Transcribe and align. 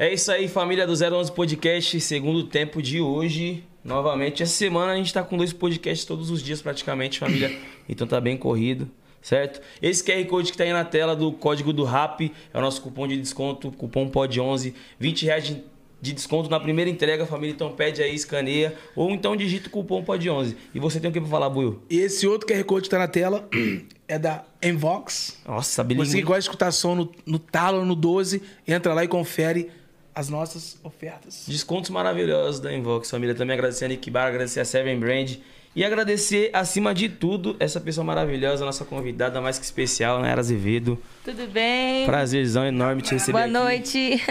É 0.00 0.10
isso 0.14 0.32
aí, 0.32 0.48
família 0.48 0.86
do 0.86 0.94
011 0.94 1.30
Podcast, 1.30 2.00
segundo 2.00 2.44
tempo 2.44 2.80
de 2.80 3.02
hoje. 3.02 3.62
Novamente, 3.84 4.42
essa 4.42 4.54
semana 4.54 4.92
a 4.92 4.96
gente 4.96 5.12
tá 5.12 5.22
com 5.22 5.36
dois 5.36 5.52
podcasts 5.52 6.06
todos 6.06 6.30
os 6.30 6.42
dias 6.42 6.62
praticamente, 6.62 7.18
família. 7.18 7.54
Então 7.86 8.06
tá 8.06 8.18
bem 8.18 8.34
corrido, 8.34 8.88
certo? 9.20 9.60
Esse 9.82 10.02
QR 10.02 10.24
Code 10.24 10.52
que 10.52 10.56
tá 10.56 10.64
aí 10.64 10.72
na 10.72 10.86
tela 10.86 11.14
do 11.14 11.30
código 11.32 11.70
do 11.70 11.84
RAP 11.84 12.32
é 12.54 12.58
o 12.58 12.62
nosso 12.62 12.80
cupom 12.80 13.06
de 13.06 13.18
desconto, 13.18 13.70
cupom 13.72 14.08
POD11, 14.08 14.72
20 14.98 15.26
reais 15.26 15.44
de, 15.44 15.62
de 16.00 16.12
desconto 16.14 16.48
na 16.48 16.58
primeira 16.58 16.90
entrega, 16.90 17.26
família. 17.26 17.52
Então 17.52 17.70
pede 17.70 18.02
aí, 18.02 18.14
escaneia, 18.14 18.74
ou 18.96 19.10
então 19.10 19.36
digita 19.36 19.68
o 19.68 19.70
cupom 19.70 20.02
POD11. 20.02 20.56
E 20.74 20.80
você 20.80 20.98
tem 20.98 21.10
o 21.10 21.12
que 21.12 21.20
pra 21.20 21.28
falar, 21.28 21.50
Buiu? 21.50 21.82
E 21.90 21.98
esse 21.98 22.26
outro 22.26 22.48
QR 22.48 22.64
Code 22.64 22.84
que 22.84 22.90
tá 22.90 22.98
na 22.98 23.08
tela 23.08 23.46
é 24.08 24.18
da 24.18 24.44
Envox. 24.62 25.36
Nossa, 25.46 25.84
Você 25.84 26.18
que 26.18 26.22
gosta 26.22 26.40
de 26.40 26.46
escutar 26.46 26.72
som 26.72 26.94
no, 26.94 27.12
no 27.26 27.38
talo, 27.38 27.84
no 27.84 27.94
12, 27.94 28.40
entra 28.66 28.94
lá 28.94 29.04
e 29.04 29.08
confere 29.08 29.68
as 30.14 30.28
nossas 30.28 30.78
ofertas. 30.82 31.44
Descontos 31.46 31.90
maravilhosos 31.90 32.60
da 32.60 32.72
Invox, 32.72 33.10
família. 33.10 33.34
Também 33.34 33.54
agradecer 33.54 33.84
a 33.84 33.88
Nick 33.88 34.10
Bar, 34.10 34.26
agradecer 34.28 34.60
a 34.60 34.64
Seven 34.64 34.98
Brand. 34.98 35.36
E 35.74 35.84
agradecer, 35.84 36.50
acima 36.52 36.92
de 36.92 37.08
tudo, 37.08 37.54
essa 37.60 37.80
pessoa 37.80 38.04
maravilhosa, 38.04 38.64
nossa 38.64 38.84
convidada 38.84 39.40
mais 39.40 39.56
que 39.56 39.64
especial, 39.64 40.20
Nayara 40.20 40.40
Azevedo. 40.40 41.00
Tudo 41.24 41.46
bem? 41.46 42.04
Prazerzão 42.06 42.66
enorme 42.66 43.02
te 43.02 43.12
receber 43.12 43.32
Boa 43.32 43.44
aqui. 43.44 43.52
noite. 43.52 44.22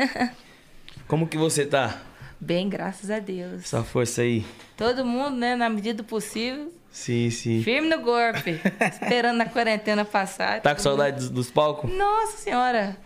Como 1.08 1.26
que 1.28 1.38
você 1.38 1.66
tá? 1.66 2.02
Bem, 2.42 2.68
graças 2.68 3.10
a 3.10 3.20
Deus. 3.20 3.64
Essa 3.64 3.84
força 3.84 4.22
aí. 4.22 4.46
Todo 4.76 5.06
mundo, 5.06 5.38
né, 5.38 5.56
na 5.56 5.70
medida 5.70 6.04
do 6.04 6.04
possível, 6.04 6.74
Sim, 6.92 7.30
sim. 7.30 7.62
firme 7.64 7.88
no 7.88 8.02
golpe, 8.02 8.60
esperando 8.92 9.40
a 9.42 9.46
quarentena 9.46 10.04
passar. 10.04 10.62
Tá 10.62 10.76
com 10.76 10.82
saudade 10.82 11.18
dos, 11.18 11.30
dos 11.30 11.50
palcos? 11.50 11.90
Nossa 11.90 12.38
senhora. 12.38 12.98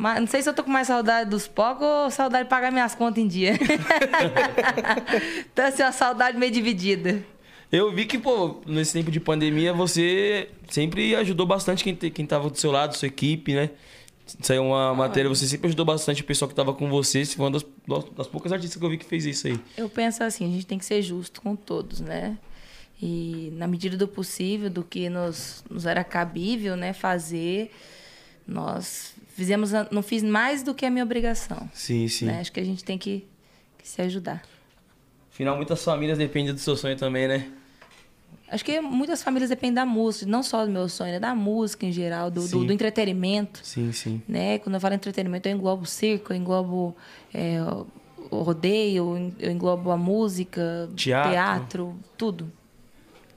Mas 0.00 0.18
não 0.18 0.26
sei 0.26 0.40
se 0.40 0.48
eu 0.48 0.54
tô 0.54 0.64
com 0.64 0.70
mais 0.70 0.86
saudade 0.86 1.28
dos 1.28 1.46
pocos 1.46 1.86
ou 1.86 2.10
saudade 2.10 2.44
de 2.44 2.48
pagar 2.48 2.72
minhas 2.72 2.94
contas 2.94 3.22
em 3.22 3.28
dia. 3.28 3.52
então, 5.52 5.66
assim, 5.66 5.82
uma 5.82 5.92
saudade 5.92 6.38
meio 6.38 6.50
dividida. 6.50 7.22
Eu 7.70 7.92
vi 7.92 8.06
que, 8.06 8.18
pô, 8.18 8.62
nesse 8.66 8.94
tempo 8.94 9.10
de 9.10 9.20
pandemia, 9.20 9.74
você 9.74 10.48
sempre 10.70 11.14
ajudou 11.16 11.44
bastante 11.46 11.84
quem, 11.84 11.94
te- 11.94 12.10
quem 12.10 12.24
tava 12.24 12.48
do 12.48 12.56
seu 12.58 12.72
lado, 12.72 12.96
sua 12.96 13.08
equipe, 13.08 13.52
né? 13.54 13.68
Saiu 14.40 14.64
uma 14.64 14.94
matéria, 14.94 15.28
você 15.28 15.46
sempre 15.46 15.66
ajudou 15.66 15.84
bastante 15.84 16.22
o 16.22 16.24
pessoal 16.24 16.48
que 16.48 16.54
tava 16.54 16.72
com 16.72 16.88
você. 16.88 17.22
Você 17.22 17.36
foi 17.36 17.44
uma 17.44 17.50
das, 17.50 17.64
das 18.16 18.26
poucas 18.26 18.52
artistas 18.52 18.78
que 18.80 18.84
eu 18.86 18.88
vi 18.88 18.96
que 18.96 19.04
fez 19.04 19.26
isso 19.26 19.48
aí. 19.48 19.60
Eu 19.76 19.90
penso 19.90 20.24
assim, 20.24 20.48
a 20.48 20.50
gente 20.50 20.66
tem 20.66 20.78
que 20.78 20.84
ser 20.86 21.02
justo 21.02 21.42
com 21.42 21.54
todos, 21.54 22.00
né? 22.00 22.38
E 23.02 23.52
na 23.54 23.66
medida 23.66 23.98
do 23.98 24.08
possível, 24.08 24.70
do 24.70 24.82
que 24.82 25.10
nos, 25.10 25.62
nos 25.68 25.84
era 25.84 26.02
cabível, 26.02 26.74
né, 26.74 26.94
fazer, 26.94 27.70
nós 28.46 29.14
fizemos, 29.40 29.72
a- 29.72 29.88
não 29.90 30.02
fiz 30.02 30.22
mais 30.22 30.62
do 30.62 30.74
que 30.74 30.84
a 30.84 30.90
minha 30.90 31.02
obrigação. 31.02 31.68
Sim, 31.72 32.06
sim. 32.08 32.26
né? 32.26 32.40
Acho 32.40 32.52
que 32.52 32.60
a 32.60 32.64
gente 32.64 32.84
tem 32.84 32.98
que, 32.98 33.26
que 33.78 33.88
se 33.88 34.02
ajudar. 34.02 34.42
Afinal, 35.32 35.56
muitas 35.56 35.82
famílias 35.82 36.18
dependem 36.18 36.52
do 36.52 36.60
seu 36.60 36.76
sonho 36.76 36.94
também, 36.96 37.26
né? 37.26 37.50
Acho 38.50 38.62
que 38.64 38.78
muitas 38.80 39.22
famílias 39.22 39.48
dependem 39.48 39.74
da 39.74 39.86
música, 39.86 40.30
não 40.30 40.42
só 40.42 40.66
do 40.66 40.70
meu 40.70 40.88
sonho, 40.88 41.12
né? 41.12 41.20
da 41.20 41.34
música 41.34 41.86
em 41.86 41.92
geral, 41.92 42.30
do, 42.30 42.46
do, 42.46 42.64
do 42.64 42.72
entretenimento. 42.72 43.60
Sim, 43.62 43.92
sim. 43.92 44.20
né? 44.28 44.58
Quando 44.58 44.74
eu 44.74 44.80
falo 44.80 44.92
entretenimento, 44.94 45.48
eu 45.48 45.54
englobo 45.54 45.84
o 45.84 45.86
circo, 45.86 46.32
eu 46.32 46.36
englobo 46.36 46.94
é, 47.32 47.58
o 48.30 48.42
rodeio, 48.42 49.32
eu 49.38 49.50
englobo 49.50 49.90
a 49.90 49.96
música, 49.96 50.90
Teatro. 50.94 51.30
teatro 51.30 51.98
tudo. 52.18 52.52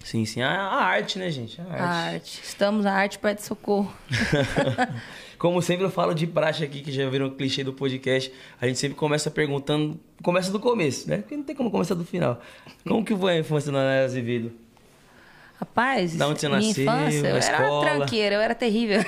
Sim, 0.04 0.26
sim. 0.26 0.42
A, 0.42 0.50
a 0.52 0.84
arte, 0.84 1.18
né, 1.18 1.30
gente? 1.30 1.62
A 1.62 1.64
arte. 1.64 1.82
A 1.82 1.86
arte. 1.86 2.42
Estamos, 2.44 2.86
a 2.86 2.92
arte 2.92 3.18
pede 3.20 3.42
socorro. 3.42 3.94
Como 5.44 5.62
sempre 5.62 5.84
eu 5.86 5.90
falo 5.92 6.14
de 6.16 6.26
praxe 6.26 6.64
aqui, 6.64 6.80
que 6.80 6.90
já 6.90 7.10
virou 7.10 7.28
um 7.30 7.36
clichê 7.36 7.66
do 7.66 7.74
podcast, 7.74 8.32
a 8.62 8.66
gente 8.66 8.80
sempre 8.80 8.96
começa 8.96 9.30
perguntando, 9.30 10.00
começa 10.24 10.50
do 10.50 10.58
começo, 10.58 11.10
né? 11.10 11.18
Porque 11.18 11.36
não 11.36 11.44
tem 11.44 11.54
como 11.54 11.70
começar 11.70 11.96
do 11.96 12.06
final. 12.06 12.42
Como 12.88 13.04
que 13.04 13.14
foi 13.14 13.34
a 13.34 13.40
infância 13.40 13.70
da 13.70 13.80
Nayara 13.84 14.06
Azevedo? 14.06 14.54
Rapaz, 15.60 16.16
Da 16.16 16.28
onde 16.30 16.40
você 16.40 16.48
minha 16.48 16.60
nasceu, 16.62 16.84
infância, 16.84 17.18
eu 17.20 17.26
a 17.26 17.30
era 17.30 17.40
escola? 17.40 17.86
tranqueira, 17.98 18.36
eu 18.36 18.42
era 18.42 18.56
terrível. 18.56 19.00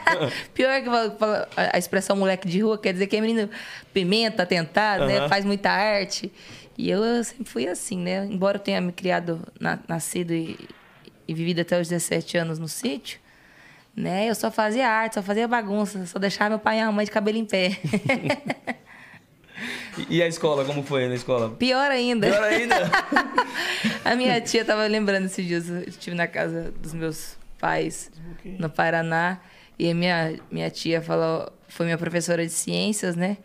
Pior 0.54 0.82
que 0.82 0.88
a 1.56 1.78
expressão 1.78 2.16
moleque 2.16 2.48
de 2.48 2.60
rua 2.60 2.78
quer 2.78 2.94
dizer 2.94 3.06
que 3.06 3.16
é 3.16 3.20
menino 3.20 3.50
pimenta, 3.92 4.46
tentado, 4.46 5.04
né? 5.04 5.18
Aham. 5.18 5.28
Faz 5.28 5.44
muita 5.44 5.70
arte. 5.70 6.32
E 6.78 6.88
eu, 6.90 7.04
eu 7.04 7.22
sempre 7.22 7.44
fui 7.44 7.68
assim, 7.68 7.98
né? 7.98 8.26
Embora 8.30 8.56
eu 8.56 8.60
tenha 8.62 8.80
me 8.80 8.92
criado, 8.92 9.40
na- 9.60 9.78
nascido 9.86 10.32
e, 10.32 10.58
e 11.28 11.34
vivido 11.34 11.60
até 11.60 11.78
os 11.78 11.86
17 11.88 12.38
anos 12.38 12.58
no 12.58 12.66
sítio, 12.66 13.20
né? 13.94 14.28
Eu 14.28 14.34
só 14.34 14.50
fazia 14.50 14.88
arte, 14.88 15.14
só 15.14 15.22
fazia 15.22 15.46
bagunça, 15.46 16.06
só 16.06 16.18
deixava 16.18 16.50
meu 16.50 16.58
pai 16.58 16.78
e 16.78 16.80
a 16.80 16.90
mãe 16.90 17.04
de 17.04 17.10
cabelo 17.10 17.38
em 17.38 17.44
pé. 17.44 17.78
E, 20.08 20.22
a 20.22 20.26
escola, 20.26 20.64
como 20.64 20.82
foi 20.82 21.06
na 21.06 21.14
escola? 21.14 21.50
Pior 21.50 21.90
ainda. 21.90 22.26
Pior 22.26 22.42
ainda? 22.42 22.90
A 24.04 24.16
minha 24.16 24.40
tia 24.40 24.64
tava 24.64 24.86
lembrando 24.86 25.26
esses 25.26 25.46
dias, 25.46 25.68
eu 25.68 25.82
estive 25.82 26.16
na 26.16 26.26
casa 26.26 26.72
dos 26.80 26.94
meus 26.94 27.36
pais 27.58 28.10
no 28.58 28.68
Paraná 28.68 29.40
e 29.78 29.90
a 29.90 29.94
minha, 29.94 30.34
minha 30.50 30.70
tia 30.70 31.00
falou, 31.00 31.52
foi 31.68 31.86
minha 31.86 31.98
professora 31.98 32.44
de 32.44 32.52
ciências, 32.52 33.14
né? 33.14 33.36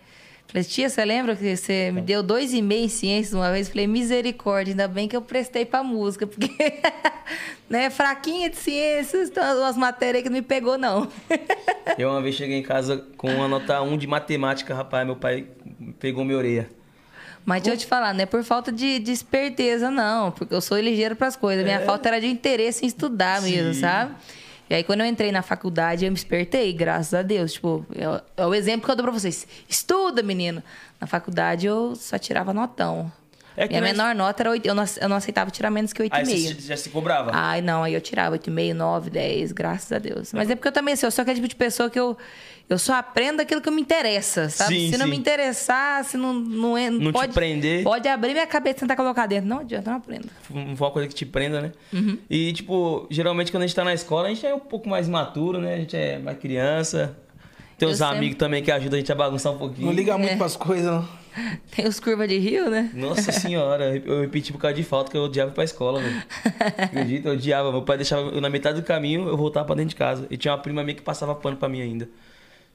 Falei, 0.48 0.64
tia, 0.64 0.90
você 0.90 1.04
lembra 1.04 1.36
que 1.36 1.58
você 1.58 1.92
me 1.92 2.02
deu 2.02 2.24
dois 2.24 2.54
e 2.54 2.62
meio 2.62 2.86
em 2.86 2.90
ciências 2.90 3.34
uma 3.34 3.52
vez? 3.52 3.68
Falei, 3.68 3.86
misericórdia, 3.86 4.72
ainda 4.72 4.88
bem 4.88 5.08
que 5.08 5.16
eu 5.16 5.22
prestei 5.22 5.66
pra 5.66 5.84
música, 5.84 6.26
porque, 6.26 6.50
né, 7.70 7.90
fraquinha 7.90 8.50
de 8.50 8.56
ciências, 8.56 9.30
então 9.30 9.44
umas 9.60 9.76
matérias 9.76 10.24
que 10.24 10.30
não 10.30 10.38
me 10.38 10.42
pegou, 10.42 10.78
não. 10.78 11.08
Eu 11.98 12.10
uma 12.10 12.22
vez 12.22 12.36
cheguei 12.36 12.58
em 12.58 12.64
casa 12.64 13.06
com 13.18 13.28
uma 13.28 13.48
nota 13.48 13.82
1 13.82 13.98
de 13.98 14.06
matemática, 14.08 14.74
rapaz, 14.74 15.06
meu 15.06 15.16
pai 15.16 15.48
pegou 16.00 16.24
minha 16.24 16.38
orelha. 16.38 16.70
Mas 17.44 17.64
deixa 17.64 17.76
eu 17.76 17.80
te 17.80 17.86
falar, 17.88 18.14
não 18.14 18.22
é 18.22 18.26
por 18.26 18.44
falta 18.44 18.74
de, 18.74 19.00
de 19.00 19.12
esperteza, 19.12 19.90
não. 19.90 20.32
Porque 20.32 20.54
eu 20.54 20.60
sou 20.60 20.78
ligeiro 20.78 21.16
pras 21.16 21.38
coisas. 21.38 21.64
Minha 21.64 21.80
falta 21.80 22.10
era 22.10 22.20
de 22.20 22.28
interesse 22.28 22.84
em 22.84 22.88
estudar 22.90 23.42
mesmo, 23.42 23.74
Sim. 23.74 23.80
sabe? 23.80 24.16
E 24.70 24.76
aí, 24.76 24.84
quando 24.84 25.00
eu 25.02 25.06
entrei 25.06 25.32
na 25.32 25.42
faculdade, 25.42 26.06
eu 26.06 26.12
me 26.12 26.18
espertei, 26.18 26.74
graças 26.74 27.14
a 27.14 27.22
Deus. 27.22 27.54
Tipo, 27.54 27.86
é, 27.96 28.42
é 28.42 28.46
o 28.46 28.54
exemplo 28.54 28.86
que 28.86 28.92
eu 28.92 28.96
dou 28.96 29.04
pra 29.04 29.12
vocês. 29.14 29.48
Estuda, 29.68 30.22
menino! 30.22 30.62
Na 31.00 31.08
faculdade, 31.08 31.68
eu 31.68 31.96
só 31.96 32.18
tirava 32.18 32.54
notão. 32.54 33.12
É 33.56 33.64
que 33.68 33.70
Minha 33.70 33.82
nós- 33.82 33.92
menor 33.92 34.14
nota 34.16 34.44
era 34.44 34.50
8. 34.52 34.66
Eu 34.68 34.76
não, 34.76 34.84
eu 35.02 35.10
não 35.10 35.16
aceitava 35.18 35.50
tirar 35.50 35.72
menos 35.72 35.92
que 35.92 36.02
Aí 36.04 36.10
você 36.10 36.32
8,5. 36.34 36.62
já 36.68 36.78
se 36.78 36.90
cobrava? 36.90 37.32
Ai, 37.34 37.60
não, 37.62 37.82
aí 37.84 37.94
eu 37.94 38.02
tirava 38.02 38.36
8,5, 38.38 38.74
9, 38.74 39.10
10, 39.10 39.52
graças 39.52 39.92
a 39.92 39.98
Deus. 39.98 40.32
Mas 40.34 40.50
é 40.50 40.56
porque 40.56 40.68
eu 40.68 40.72
também 40.72 40.94
assim, 40.94 41.08
eu 41.08 41.12
sou 41.12 41.24
aquele 41.24 41.38
tipo 41.38 41.48
de 41.48 41.56
pessoa 41.56 41.90
que 41.90 42.00
eu, 42.00 42.16
eu 42.70 42.78
só 42.78 42.96
aprendo 42.96 43.42
aquilo 43.42 43.62
que 43.62 43.72
me 43.72 43.82
interessa, 43.82 44.50
sabe? 44.50 44.76
Sim, 44.80 44.92
se 44.92 44.98
não 44.98 45.06
sim. 45.06 45.12
me 45.12 45.18
interessar, 45.18 46.04
se 46.04 46.18
não, 46.18 46.34
não, 46.34 46.78
é, 46.78 46.90
Não 46.90 47.12
te 47.12 47.14
pode, 47.14 47.34
prender. 47.34 47.84
Pode 47.84 48.08
abrir 48.08 48.34
minha 48.34 48.46
cabeça 48.48 48.78
e 48.78 48.80
tentar 48.82 48.96
colocar 48.96 49.26
dentro. 49.26 49.48
Não 49.48 49.60
adianta, 49.60 49.90
eu 49.90 49.92
não 49.92 49.98
aprendo. 50.00 50.28
Não 50.50 50.76
foi 50.76 50.88
uma 50.88 50.92
coisa 50.94 51.08
que 51.08 51.16
te 51.16 51.26
prenda, 51.26 51.62
né? 51.62 51.72
Uhum. 51.94 52.18
E, 52.30 52.52
tipo, 52.54 53.08
geralmente 53.10 53.52
quando 53.52 53.64
a 53.64 53.68
gente 53.68 53.76
tá 53.76 53.84
na 53.86 53.94
escola, 53.94 54.28
a 54.28 54.30
gente 54.34 54.46
é 54.46 54.54
um 54.54 54.60
pouco 54.60 54.90
mais 54.90 55.08
imaturo, 55.08 55.60
né? 55.60 55.76
A 55.76 55.78
gente 55.78 55.96
é 55.96 56.20
mais 56.20 56.38
criança. 56.38 57.18
Tem 57.78 57.88
os 57.88 58.00
sempre- 58.00 58.18
amigos 58.18 58.38
também 58.38 58.64
que 58.64 58.72
ajudam 58.72 58.98
a 58.98 59.00
gente 59.00 59.12
a 59.12 59.16
bagunçar 59.16 59.54
um 59.54 59.58
pouquinho. 59.58 59.86
Não 59.88 59.94
liga 59.94 60.18
muito 60.18 60.34
É. 60.34 60.36
pras 60.36 60.56
coisas, 60.58 60.86
não. 60.86 61.08
Tem 61.76 61.88
os 61.88 62.00
curvas 62.00 62.28
de 62.28 62.40
rio, 62.40 62.68
né? 62.70 62.90
Nossa 62.96 63.32
senhora, 63.32 63.96
eu 64.04 64.22
repeti 64.22 64.52
por 64.52 64.58
causa 64.60 64.76
de 64.76 64.82
falta 64.84 65.12
que 65.12 65.16
eu 65.16 65.22
odiava 65.22 65.52
ir 65.52 65.54
pra 65.54 65.64
escola, 65.64 66.02
velho. 66.02 66.24
Acredita? 66.78 67.30
Eu 67.30 67.34
odiava. 67.34 67.72
Meu 67.72 67.84
pai 67.84 67.98
deixava 67.98 68.24
eu 68.30 68.42
na 68.42 68.50
metade 68.50 68.82
do 68.82 68.86
caminho, 68.86 69.28
eu 69.28 69.38
voltava 69.38 69.66
pra 69.68 69.76
dentro 69.76 69.90
de 69.90 69.96
casa. 69.96 70.26
E 70.32 70.36
tinha 70.38 70.52
uma 70.54 70.58
prima 70.60 70.84
minha 70.84 70.96
que 70.96 71.02
passava 71.04 71.36
pano 71.36 71.56
pra 71.58 71.70
mim 71.70 71.82
ainda. 71.82 72.10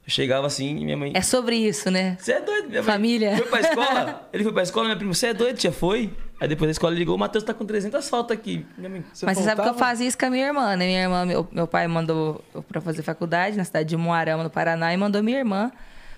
Eu 0.04 0.10
chegava 0.10 0.46
assim 0.46 0.78
e 0.78 0.84
minha 0.84 0.96
mãe. 0.96 1.12
É 1.14 1.22
sobre 1.22 1.56
isso, 1.56 1.90
né? 1.90 2.16
Você 2.18 2.32
é 2.32 2.40
doido, 2.40 2.68
minha 2.68 2.82
mãe. 2.82 2.92
Família. 2.92 3.36
Foi 3.36 3.46
pra 3.46 3.60
escola? 3.60 4.28
Ele 4.32 4.42
foi 4.42 4.52
pra 4.52 4.62
escola, 4.62 4.86
minha 4.86 4.96
prima, 4.96 5.14
você 5.14 5.28
é 5.28 5.34
doido, 5.34 5.56
tia? 5.56 5.70
Foi? 5.70 6.12
Aí 6.40 6.48
depois 6.48 6.66
da 6.66 6.72
escola 6.72 6.92
ligou, 6.92 7.14
o 7.14 7.18
Matheus 7.18 7.44
tá 7.44 7.54
com 7.54 7.64
300 7.64 8.08
faltas 8.08 8.36
aqui. 8.36 8.66
Minha 8.76 8.90
mãe, 8.90 9.04
Você 9.12 9.24
Mas 9.24 9.38
você 9.38 9.44
sabe 9.44 9.62
que 9.62 9.68
eu 9.68 9.74
fazia 9.74 10.08
isso 10.08 10.18
com 10.18 10.26
a 10.26 10.30
minha 10.30 10.46
irmã, 10.46 10.74
né? 10.74 10.86
Minha 10.86 11.02
irmã, 11.02 11.24
meu, 11.24 11.46
meu 11.52 11.68
pai 11.68 11.86
mandou 11.86 12.44
pra 12.68 12.80
fazer 12.80 13.02
faculdade 13.02 13.56
na 13.56 13.64
cidade 13.64 13.88
de 13.90 13.96
Moarama, 13.96 14.42
no 14.42 14.50
Paraná, 14.50 14.92
e 14.92 14.96
mandou 14.96 15.22
minha 15.22 15.38
irmã 15.38 15.70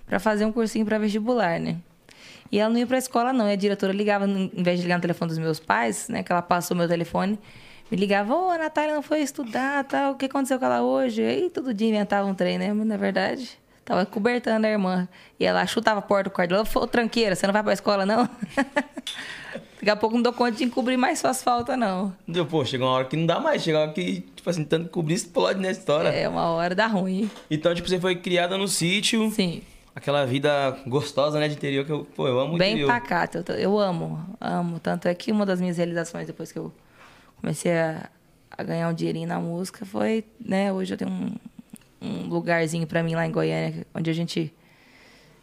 pra 0.06 0.18
fazer 0.18 0.46
um 0.46 0.52
cursinho 0.52 0.86
pra 0.86 0.96
vestibular, 0.96 1.60
né? 1.60 1.76
E 2.50 2.58
ela 2.58 2.70
não 2.70 2.78
ia 2.78 2.86
pra 2.86 2.96
escola, 2.96 3.34
não. 3.34 3.50
E 3.50 3.52
a 3.52 3.56
diretora 3.56 3.92
ligava, 3.92 4.26
em 4.26 4.62
vez 4.62 4.78
de 4.78 4.84
ligar 4.84 4.96
no 4.96 5.02
telefone 5.02 5.28
dos 5.28 5.38
meus 5.38 5.60
pais, 5.60 6.08
né? 6.08 6.22
Que 6.22 6.32
ela 6.32 6.40
passou 6.40 6.74
meu 6.74 6.88
telefone, 6.88 7.38
me 7.90 7.98
ligava, 7.98 8.34
ô, 8.34 8.48
a 8.48 8.56
Natália 8.56 8.94
não 8.94 9.02
foi 9.02 9.20
estudar, 9.20 9.84
tal. 9.84 10.12
O 10.12 10.14
que 10.14 10.24
aconteceu 10.24 10.58
com 10.58 10.64
ela 10.64 10.80
hoje? 10.80 11.22
Aí 11.22 11.50
todo 11.50 11.74
dia 11.74 11.88
inventava 11.88 12.26
um 12.26 12.34
trem, 12.34 12.56
né? 12.56 12.72
Mas 12.72 12.86
na 12.86 12.96
verdade, 12.96 13.58
tava 13.84 14.06
cobertando 14.06 14.66
a 14.66 14.70
irmã. 14.70 15.08
E 15.38 15.44
ela 15.44 15.66
chutava 15.66 15.98
a 15.98 16.02
porta 16.02 16.30
do 16.30 16.32
quarto 16.32 16.50
dela, 16.50 16.64
falou, 16.64 16.88
tranqueira, 16.88 17.34
você 17.36 17.46
não 17.46 17.52
vai 17.52 17.62
pra 17.62 17.72
escola, 17.72 18.06
não? 18.06 18.28
Daqui 19.76 19.90
a 19.90 19.96
pouco 19.96 20.14
não 20.14 20.22
dou 20.22 20.32
conta 20.32 20.52
de 20.52 20.64
encobrir 20.64 20.96
mais 20.96 21.18
suas 21.18 21.42
faltas, 21.42 21.78
não. 21.78 22.14
Pô, 22.48 22.64
chegou 22.64 22.86
uma 22.88 22.94
hora 22.94 23.04
que 23.04 23.16
não 23.16 23.26
dá 23.26 23.38
mais. 23.38 23.62
Chegou 23.62 23.80
uma 23.80 23.86
hora 23.86 23.92
que, 23.94 24.20
tipo 24.34 24.48
assim, 24.48 24.64
tanto 24.64 24.88
cobrir 24.88 25.14
explode 25.14 25.60
nessa 25.60 25.80
história. 25.80 26.08
É, 26.08 26.26
uma 26.26 26.46
hora 26.52 26.74
dá 26.74 26.86
ruim. 26.86 27.30
Então, 27.50 27.74
tipo, 27.74 27.86
você 27.86 28.00
foi 28.00 28.16
criada 28.16 28.56
no 28.56 28.66
sítio. 28.66 29.30
Sim. 29.30 29.60
Aquela 29.94 30.24
vida 30.24 30.76
gostosa, 30.86 31.38
né, 31.38 31.48
de 31.48 31.54
interior, 31.54 31.84
que 31.84 31.92
eu, 31.92 32.06
pô, 32.16 32.26
eu 32.26 32.40
amo 32.40 32.56
Bem 32.56 32.70
interior. 32.72 32.88
pacato. 32.88 33.44
Eu, 33.46 33.54
eu 33.56 33.78
amo, 33.78 34.24
amo. 34.40 34.80
Tanto 34.80 35.06
é 35.06 35.14
que 35.14 35.30
uma 35.30 35.44
das 35.44 35.60
minhas 35.60 35.76
realizações 35.76 36.26
depois 36.26 36.50
que 36.50 36.58
eu 36.58 36.72
comecei 37.38 37.72
a, 37.76 38.08
a 38.56 38.62
ganhar 38.62 38.88
um 38.88 38.94
dinheirinho 38.94 39.28
na 39.28 39.38
música 39.38 39.84
foi, 39.84 40.24
né, 40.40 40.72
hoje 40.72 40.94
eu 40.94 40.96
tenho 40.98 41.10
um, 41.10 41.34
um 42.04 42.28
lugarzinho 42.28 42.86
pra 42.86 43.02
mim 43.02 43.14
lá 43.14 43.26
em 43.26 43.30
Goiânia, 43.32 43.86
onde 43.94 44.10
a 44.10 44.12
gente 44.12 44.52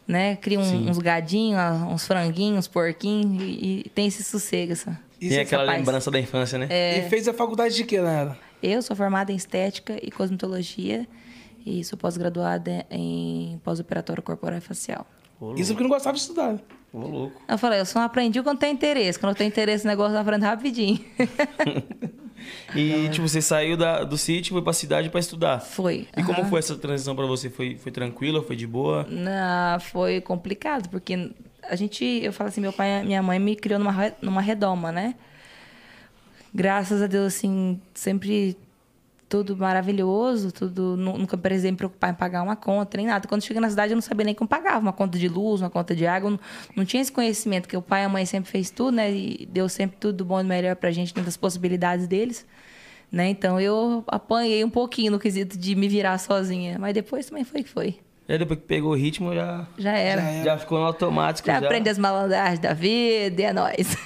né? 0.06 0.34
Cria 0.36 0.58
um- 0.58 0.90
uns 0.90 0.98
gadinhos, 0.98 1.60
uns 1.88 2.06
franguinhos, 2.06 2.58
uns 2.58 2.68
porquinhos 2.68 3.40
e, 3.42 3.82
e 3.86 3.90
tem 3.94 4.06
esse 4.08 4.22
sossego. 4.24 4.72
Essa. 4.72 4.98
E 5.20 5.28
Tem 5.28 5.38
aquela 5.38 5.62
rapaz. 5.62 5.78
lembrança 5.78 6.10
da 6.10 6.18
infância, 6.18 6.58
né? 6.58 6.66
É. 6.68 6.98
E 6.98 7.08
fez 7.08 7.28
a 7.28 7.32
faculdade 7.32 7.76
de 7.76 7.84
quê, 7.84 8.00
Nara? 8.00 8.36
Eu 8.60 8.82
sou 8.82 8.96
formada 8.96 9.32
em 9.32 9.36
estética 9.36 9.96
e 10.02 10.10
cosmetologia 10.10 11.06
e 11.64 11.84
sou 11.84 11.96
pós-graduada 11.96 12.84
em 12.90 13.60
pós-operatório 13.62 14.22
corporal 14.22 14.58
e 14.58 14.60
facial. 14.60 15.06
Ô, 15.40 15.54
Isso 15.54 15.72
porque 15.72 15.84
não 15.84 15.90
gostava 15.90 16.14
de 16.16 16.20
estudar. 16.22 16.56
Ô, 16.92 16.98
louco. 16.98 17.40
Eu 17.48 17.56
falei, 17.56 17.78
eu 17.80 17.86
só 17.86 18.00
aprendi 18.00 18.42
quando 18.42 18.58
tem 18.58 18.72
interesse. 18.72 19.18
Quando 19.18 19.30
eu 19.30 19.36
tenho 19.36 19.48
interesse 19.48 19.84
no 19.84 19.90
negócio, 19.90 20.14
eu 20.16 20.20
aprendo 20.20 20.42
rapidinho. 20.44 20.98
E, 22.74 23.08
tipo, 23.10 23.28
você 23.28 23.40
saiu 23.42 23.76
da- 23.76 24.04
do 24.04 24.16
sítio, 24.18 24.52
foi 24.52 24.62
pra 24.62 24.72
cidade 24.72 25.08
pra 25.10 25.20
estudar. 25.20 25.60
Foi. 25.60 26.06
E 26.16 26.22
como 26.22 26.40
aham. 26.40 26.48
foi 26.48 26.58
essa 26.58 26.76
transição 26.76 27.14
pra 27.16 27.26
você? 27.26 27.48
Foi, 27.50 27.76
foi 27.76 27.92
tranquila? 27.92 28.42
Foi 28.42 28.56
de 28.56 28.66
boa? 28.66 29.06
Não, 29.08 29.78
foi 29.80 30.20
complicado, 30.20 30.88
porque 30.88 31.30
a 31.62 31.76
gente, 31.76 32.04
eu 32.04 32.32
falo 32.32 32.48
assim, 32.48 32.60
meu 32.60 32.72
pai 32.72 33.02
e 33.02 33.04
minha 33.06 33.22
mãe 33.22 33.38
me 33.38 33.54
criou 33.56 33.78
numa, 33.78 34.12
numa 34.20 34.40
redoma, 34.40 34.90
né? 34.90 35.14
Graças 36.54 37.00
a 37.00 37.06
Deus, 37.06 37.34
assim, 37.34 37.80
sempre 37.94 38.56
tudo 39.32 39.56
maravilhoso, 39.56 40.52
tudo, 40.52 40.94
nu- 40.94 41.16
nunca 41.16 41.38
precisei 41.38 41.70
me 41.70 41.76
preocupar 41.78 42.10
em 42.10 42.14
pagar 42.14 42.42
uma 42.42 42.54
conta, 42.54 42.98
nem 42.98 43.06
nada. 43.06 43.26
Quando 43.26 43.40
cheguei 43.40 43.62
na 43.62 43.70
cidade, 43.70 43.92
eu 43.92 43.96
não 43.96 44.02
sabia 44.02 44.26
nem 44.26 44.34
como 44.34 44.46
pagava 44.46 44.78
uma 44.78 44.92
conta 44.92 45.18
de 45.18 45.26
luz, 45.26 45.62
uma 45.62 45.70
conta 45.70 45.96
de 45.96 46.06
água, 46.06 46.32
não, 46.32 46.40
não 46.76 46.84
tinha 46.84 47.00
esse 47.00 47.10
conhecimento, 47.10 47.66
que 47.66 47.74
o 47.74 47.80
pai 47.80 48.02
e 48.02 48.04
a 48.04 48.10
mãe 48.10 48.26
sempre 48.26 48.50
fez 48.50 48.68
tudo, 48.68 48.94
né? 48.96 49.10
E 49.10 49.48
deu 49.50 49.70
sempre 49.70 49.96
tudo 49.98 50.22
bom 50.22 50.38
e 50.38 50.44
melhor 50.44 50.76
pra 50.76 50.90
gente, 50.90 51.14
dentro 51.14 51.24
das 51.24 51.38
possibilidades 51.38 52.06
deles. 52.06 52.44
Né? 53.10 53.30
Então 53.30 53.58
eu 53.58 54.04
apanhei 54.06 54.62
um 54.64 54.70
pouquinho 54.70 55.12
no 55.12 55.18
quesito 55.18 55.56
de 55.56 55.74
me 55.74 55.88
virar 55.88 56.18
sozinha, 56.18 56.78
mas 56.78 56.92
depois 56.92 57.24
também 57.24 57.44
foi 57.44 57.62
que 57.62 57.70
foi. 57.70 58.00
E 58.28 58.32
aí 58.32 58.38
depois 58.38 58.60
que 58.60 58.66
pegou 58.66 58.92
o 58.92 58.94
ritmo, 58.94 59.34
já, 59.34 59.66
Já 59.76 59.92
era. 59.92 60.20
Já 60.20 60.26
Já, 60.26 60.32
era. 60.32 60.44
já 60.44 60.58
ficou 60.58 60.78
no 60.78 60.86
automático. 60.86 61.46
Já, 61.46 61.58
aprende 61.58 61.88
as 61.88 61.98
malandragens 61.98 62.60
da 62.60 62.72
vida 62.72 63.42
e 63.42 63.44
é 63.44 63.52
nóis. 63.52 63.96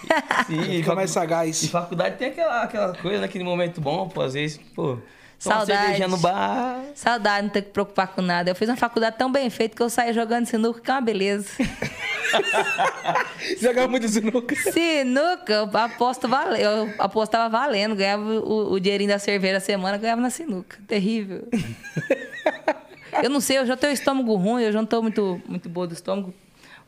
Sim, 0.47 0.61
e 0.63 0.79
Fica 0.79 0.95
mais 0.95 1.11
sagaz. 1.11 1.63
E 1.63 1.69
faculdade 1.69 2.17
tem 2.17 2.29
aquela, 2.29 2.63
aquela 2.63 2.95
coisa, 2.97 3.21
naquele 3.21 3.45
momento 3.45 3.81
bom, 3.81 4.09
pô, 4.09 4.23
às 4.23 4.35
vezes, 4.35 4.59
pô... 4.75 4.99
Saudade. 5.39 6.05
no 6.07 6.17
bar... 6.17 6.81
Saudade, 6.95 7.43
não 7.43 7.51
ter 7.51 7.61
que 7.63 7.69
preocupar 7.71 8.09
com 8.09 8.23
nada. 8.23 8.51
Eu 8.51 8.55
fiz 8.55 8.71
uma 8.71 8.77
faculdade 8.77 9.17
tão 9.19 9.31
bem 9.31 9.51
feita 9.51 9.77
que 9.77 9.83
eu 9.83 9.91
saí 9.91 10.15
jogando 10.15 10.47
sinuca, 10.47 10.81
que 10.81 10.91
é 10.91 10.95
uma 10.95 11.01
beleza. 11.03 11.51
Jogava 13.61 13.87
muito 13.87 14.09
sinuca. 14.09 14.57
sinuca, 14.57 15.53
eu 15.53 15.71
aposto 15.79 16.27
vale... 16.27 16.63
eu 16.63 16.91
apostava 16.99 17.51
valendo, 17.51 17.95
ganhava 17.95 18.23
o, 18.23 18.73
o 18.73 18.81
dinheirinho 18.81 19.11
da 19.11 19.19
cerveja 19.19 19.59
a 19.59 19.61
semana, 19.61 19.99
ganhava 19.99 20.23
na 20.23 20.31
sinuca. 20.31 20.79
Terrível. 20.89 21.47
eu 23.23 23.31
não 23.31 23.41
sei, 23.41 23.59
eu 23.59 23.67
já 23.67 23.77
tenho 23.77 23.93
estômago 23.93 24.35
ruim, 24.35 24.63
eu 24.63 24.73
já 24.73 24.79
não 24.79 24.87
tô 24.87 25.03
muito, 25.03 25.41
muito 25.47 25.69
boa 25.69 25.87
do 25.87 25.95
estômago. 25.95 26.35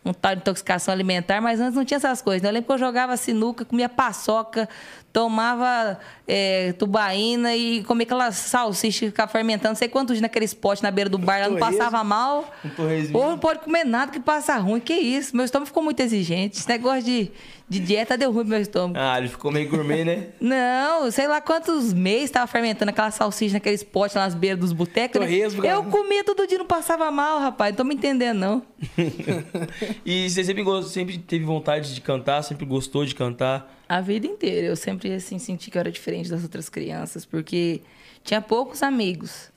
Um 0.05 0.13
tal 0.13 0.35
de 0.35 0.41
intoxicação 0.41 0.95
alimentar, 0.95 1.41
mas 1.41 1.61
antes 1.61 1.75
não 1.75 1.85
tinha 1.85 1.97
essas 1.97 2.23
coisas. 2.23 2.43
né? 2.43 2.49
Eu 2.49 2.53
lembro 2.53 2.69
que 2.69 2.73
eu 2.73 2.79
jogava 2.79 3.17
sinuca, 3.17 3.65
comia 3.65 3.89
paçoca, 3.89 4.69
tomava 5.13 5.99
é, 6.27 6.73
tubaína 6.75 7.57
e 7.57 7.83
comia 7.85 8.05
aquelas 8.05 8.37
salsichas 8.37 9.01
que 9.01 9.07
ficava 9.07 9.31
fermentando, 9.31 9.71
não 9.71 9.75
sei 9.77 9.89
quantos 9.89 10.15
dias 10.15 10.23
naqueles 10.23 10.53
potes 10.55 10.83
na 10.83 10.91
beira 10.91 11.09
do 11.11 11.19
bar, 11.19 11.41
lá 11.41 11.49
não 11.49 11.59
Torresmo. 11.59 11.79
passava 11.79 12.05
mal. 12.05 12.53
Um. 12.79 13.17
Ou 13.17 13.31
não 13.31 13.39
pode 13.39 13.61
comer 13.61 13.85
nada 13.85 14.13
que 14.13 14.21
passa 14.21 14.57
ruim. 14.57 14.81
Que 14.81 14.93
isso? 14.95 15.35
Meu 15.35 15.45
estômago 15.45 15.67
ficou 15.67 15.83
muito 15.83 16.01
exigente. 16.01 16.59
Esse 16.59 16.69
negócio 16.69 17.03
de, 17.03 17.31
de 17.69 17.81
dieta 17.81 18.17
deu 18.17 18.31
ruim 18.31 18.43
pro 18.43 18.51
meu 18.51 18.61
estômago. 18.61 18.99
Ah, 18.99 19.19
ele 19.19 19.29
ficou 19.29 19.51
meio 19.51 19.69
gourmet, 19.69 20.05
né? 20.05 20.27
Não, 20.41 21.11
sei 21.11 21.27
lá 21.27 21.41
quantos 21.41 21.93
meses 21.93 22.31
tava 22.31 22.47
fermentando 22.47 22.91
aquela 22.91 23.11
salsicha 23.11 23.55
naqueles 23.55 23.83
potes 23.83 24.15
lá 24.15 24.25
nas 24.25 24.35
beiras 24.35 24.61
dos 24.61 24.73
botecos. 24.73 25.21
né? 25.21 25.29
Eu 25.65 25.85
comia 25.85 26.23
todo 26.23 26.47
dia, 26.47 26.59
não 26.59 26.67
passava 26.67 27.11
mal, 27.11 27.41
rapaz. 27.41 27.73
Não 27.73 27.77
tô 27.79 27.85
me 27.85 27.95
entendendo, 27.95 28.39
não. 28.39 28.63
E 30.05 30.29
você 30.29 30.45
sempre, 30.45 30.65
sempre 30.85 31.19
teve 31.19 31.45
vontade 31.45 31.95
de 31.95 32.01
cantar, 32.01 32.43
sempre 32.43 32.65
gostou 32.67 33.05
de 33.05 33.15
cantar. 33.15 33.78
A 33.89 34.01
vida 34.01 34.27
inteira. 34.27 34.67
Eu 34.67 34.77
sempre, 34.77 35.13
assim, 35.15 35.39
senti 35.39 35.71
que 35.71 35.79
eu 35.79 35.81
era 35.81 35.91
diferente 35.91 36.29
das 36.31 36.43
outras 36.43 36.69
crianças, 36.69 37.25
porque 37.25 37.81
tinha 38.23 38.41
poucos 38.41 38.83
amigos. 38.83 39.51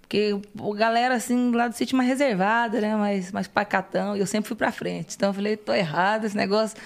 Porque 0.00 0.38
a 0.58 0.76
galera, 0.76 1.14
assim, 1.14 1.50
lá 1.52 1.68
do 1.68 1.74
sítio 1.74 1.96
mais 1.96 2.08
reservada, 2.08 2.80
né? 2.80 2.94
Mais, 2.96 3.30
mais 3.32 3.46
pacatão. 3.48 4.16
E 4.16 4.20
eu 4.20 4.26
sempre 4.26 4.48
fui 4.48 4.56
pra 4.56 4.70
frente. 4.72 5.14
Então 5.16 5.30
eu 5.30 5.34
falei, 5.34 5.56
tô 5.56 5.72
errado, 5.74 6.24
esse 6.24 6.36
negócio... 6.36 6.76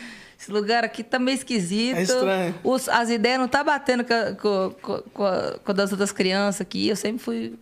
Esse 0.41 0.53
lugar 0.53 0.85
aqui 0.85 1.03
tá 1.03 1.19
meio 1.19 1.35
esquisito. 1.35 1.97
É 1.97 2.03
estranho. 2.03 2.55
Os- 2.63 2.89
as 2.89 3.11
ideias 3.11 3.41
não 3.41 3.49
tá 3.49 3.65
batendo 3.65 4.05
com, 4.05 4.37
com, 4.37 4.71
com, 4.81 5.03
com, 5.13 5.25
a- 5.27 5.59
com 5.65 5.71
a 5.73 5.75
das 5.75 5.91
outras 5.91 6.13
crianças 6.13 6.61
aqui. 6.61 6.87
Eu 6.89 6.95
sempre 6.95 7.19
fui, 7.21 7.55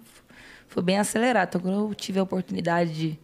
fui 0.69 0.83
bem 0.83 0.99
acelerado. 0.99 1.49
Então, 1.49 1.61
quando 1.63 1.89
eu 1.89 1.95
tive 1.95 2.19
a 2.19 2.23
oportunidade 2.23 2.93
de, 2.93 3.19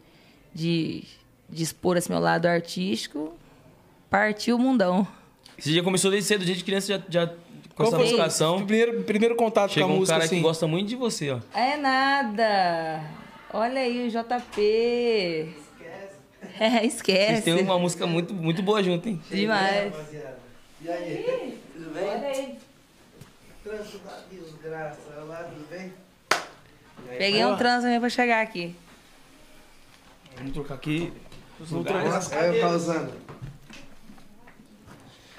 de, 0.54 1.04
de 1.50 1.62
expor 1.62 1.98
esse 1.98 2.10
meu 2.10 2.18
lado 2.18 2.46
artístico, 2.46 3.34
partiu 4.08 4.56
o 4.56 4.58
mundão. 4.58 5.06
Você 5.58 5.72
já 5.72 5.82
começou 5.82 6.10
desde 6.10 6.28
cedo, 6.28 6.44
desde 6.44 6.64
criança, 6.64 6.86
já, 6.86 7.02
já 7.08 7.26
com 7.26 7.34
Qual 7.76 7.88
essa 7.88 7.96
foi 7.96 8.04
musicação. 8.06 8.56
o 8.56 8.66
primeiro, 8.66 9.02
primeiro 9.04 9.34
contato 9.36 9.72
Chegou 9.72 9.88
com 9.88 9.92
a 9.92 9.96
um 9.96 10.00
música, 10.00 10.14
cara 10.14 10.24
assim? 10.24 10.36
que 10.36 10.42
gosta 10.42 10.66
muito 10.66 10.88
de 10.88 10.96
você, 10.96 11.30
ó. 11.30 11.38
É 11.54 11.76
nada. 11.76 13.02
Olha 13.52 13.80
aí 13.80 14.06
o 14.06 14.10
JP. 14.10 15.54
É, 16.58 16.84
esquece. 16.84 17.42
Vocês 17.42 17.44
têm 17.44 17.62
uma 17.64 17.78
música 17.78 18.06
muito, 18.06 18.34
muito 18.34 18.62
boa 18.62 18.82
junto, 18.82 19.08
hein? 19.08 19.20
Demais. 19.30 19.92
E 20.80 20.88
aí? 20.90 21.58
Tudo 21.74 21.94
bem? 21.94 22.04
Olha 22.04 22.28
aí. 22.28 22.58
Trânsito 23.62 23.98
da 23.98 24.18
desgraça. 24.30 24.98
Olá, 25.22 25.44
tudo 25.44 25.66
bem? 25.70 25.92
Peguei 27.16 27.44
um 27.44 27.56
trânsito 27.56 27.86
mesmo 27.86 28.00
pra 28.00 28.10
chegar 28.10 28.42
aqui. 28.42 28.74
Vamos 30.36 30.52
trocar 30.52 30.74
aqui. 30.74 31.12
Vou 31.60 31.84
trocar 31.84 32.20
Olha 32.36 32.46
eu 32.46 32.60
causando. 32.60 33.12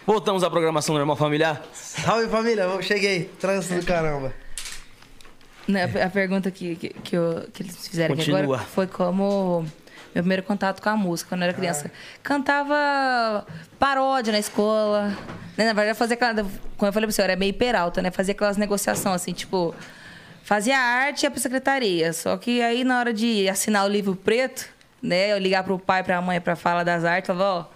Voltamos 0.06 0.44
à 0.44 0.50
programação 0.50 0.96
normal 0.96 1.16
familiar. 1.16 1.62
Salve 1.74 2.28
família, 2.28 2.64
eu 2.64 2.82
cheguei. 2.82 3.26
Trânsito 3.40 3.76
do 3.80 3.86
caramba. 3.86 4.34
Né, 5.68 5.86
A 6.04 6.10
pergunta 6.10 6.52
que, 6.52 6.76
que, 6.76 6.90
que, 6.90 7.16
eu- 7.16 7.48
que 7.54 7.64
eles 7.64 7.88
fizeram 7.88 8.16
aqui 8.16 8.30
agora 8.36 8.60
foi 8.60 8.86
como 8.86 9.62
meu 10.14 10.22
primeiro 10.24 10.44
contato 10.44 10.82
com 10.82 10.90
a 10.90 10.98
música 10.98 11.30
quando 11.30 11.42
eu 11.44 11.48
era 11.48 11.54
criança. 11.58 11.90
Cantava 12.22 13.46
paródia 13.80 14.34
na 14.34 14.40
escola. 14.40 15.08
Né? 15.58 15.66
Na 15.66 15.74
verdade, 15.74 15.90
eu 15.92 15.96
fazia 15.96 16.16
aquela. 16.16 16.34
Como 16.78 16.90
eu 16.90 16.94
falei 16.94 17.08
pra 17.08 17.14
você, 17.14 17.22
eu 17.22 17.24
era 17.24 17.36
meio 17.38 17.54
peralta, 17.54 18.02
né? 18.02 18.12
Fazia 18.12 18.34
aquelas 18.34 18.58
negociações 18.58 19.16
assim, 19.16 19.32
tipo. 19.32 19.74
Fazia 20.44 20.78
arte 20.78 21.24
e 21.24 21.26
ia 21.26 21.32
pra 21.32 21.40
secretaria. 21.40 22.12
Só 22.12 22.36
que 22.36 22.62
aí, 22.62 22.84
na 22.84 23.00
hora 23.00 23.14
de 23.14 23.48
assinar 23.48 23.86
o 23.86 23.88
livro 23.88 24.14
preto, 24.18 24.66
né? 25.02 25.32
Eu 25.32 25.38
ligar 25.38 25.64
pro 25.64 25.80
pai, 25.80 26.04
pra 26.04 26.22
mãe 26.22 26.42
pra 26.42 26.58
falar 26.58 26.84
das 26.84 27.06
artes, 27.06 27.28
falava, 27.28 27.70
ó. 27.70 27.73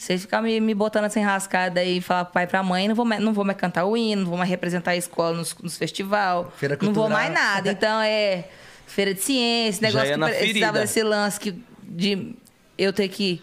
Vocês 0.00 0.22
ficam 0.22 0.40
me, 0.40 0.58
me 0.60 0.72
botando 0.72 1.04
essa 1.04 1.20
enrascada 1.20 1.78
aí 1.80 1.98
e 1.98 2.00
falar 2.00 2.24
pro 2.24 2.32
pai 2.32 2.44
e 2.44 2.46
pra 2.46 2.62
mãe, 2.62 2.88
não 2.88 2.94
vou, 2.94 3.04
mais, 3.04 3.22
não 3.22 3.34
vou 3.34 3.44
mais 3.44 3.58
cantar 3.58 3.84
o 3.84 3.94
hino, 3.94 4.22
não 4.22 4.28
vou 4.30 4.38
mais 4.38 4.48
representar 4.48 4.92
a 4.92 4.96
escola 4.96 5.36
nos, 5.36 5.54
nos 5.58 5.76
festival. 5.76 6.50
Feira 6.56 6.78
não 6.80 6.94
vou 6.94 7.10
mais 7.10 7.30
nada. 7.30 7.70
Então 7.70 8.00
é 8.00 8.48
feira 8.86 9.12
de 9.12 9.20
ciência, 9.20 9.86
negócio 9.86 10.08
ia 10.08 10.14
que 10.14 10.18
precisava 10.18 10.38
ferida. 10.38 10.72
desse 10.72 11.02
lance 11.02 11.38
que, 11.38 11.62
de 11.82 12.34
eu 12.78 12.94
ter 12.94 13.08
que, 13.08 13.42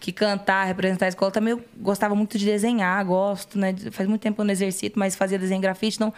que 0.00 0.10
cantar, 0.10 0.64
representar 0.64 1.04
a 1.04 1.08
escola. 1.10 1.30
Também 1.30 1.50
eu 1.50 1.62
gostava 1.76 2.14
muito 2.14 2.38
de 2.38 2.46
desenhar, 2.46 3.04
gosto, 3.04 3.58
né? 3.58 3.74
Faz 3.90 4.08
muito 4.08 4.22
tempo 4.22 4.36
que 4.36 4.40
eu 4.40 4.46
não 4.46 4.52
exercito, 4.52 4.98
mas 4.98 5.14
fazia 5.14 5.38
desenho 5.38 5.60
grafite. 5.60 5.96
Então, 5.96 6.14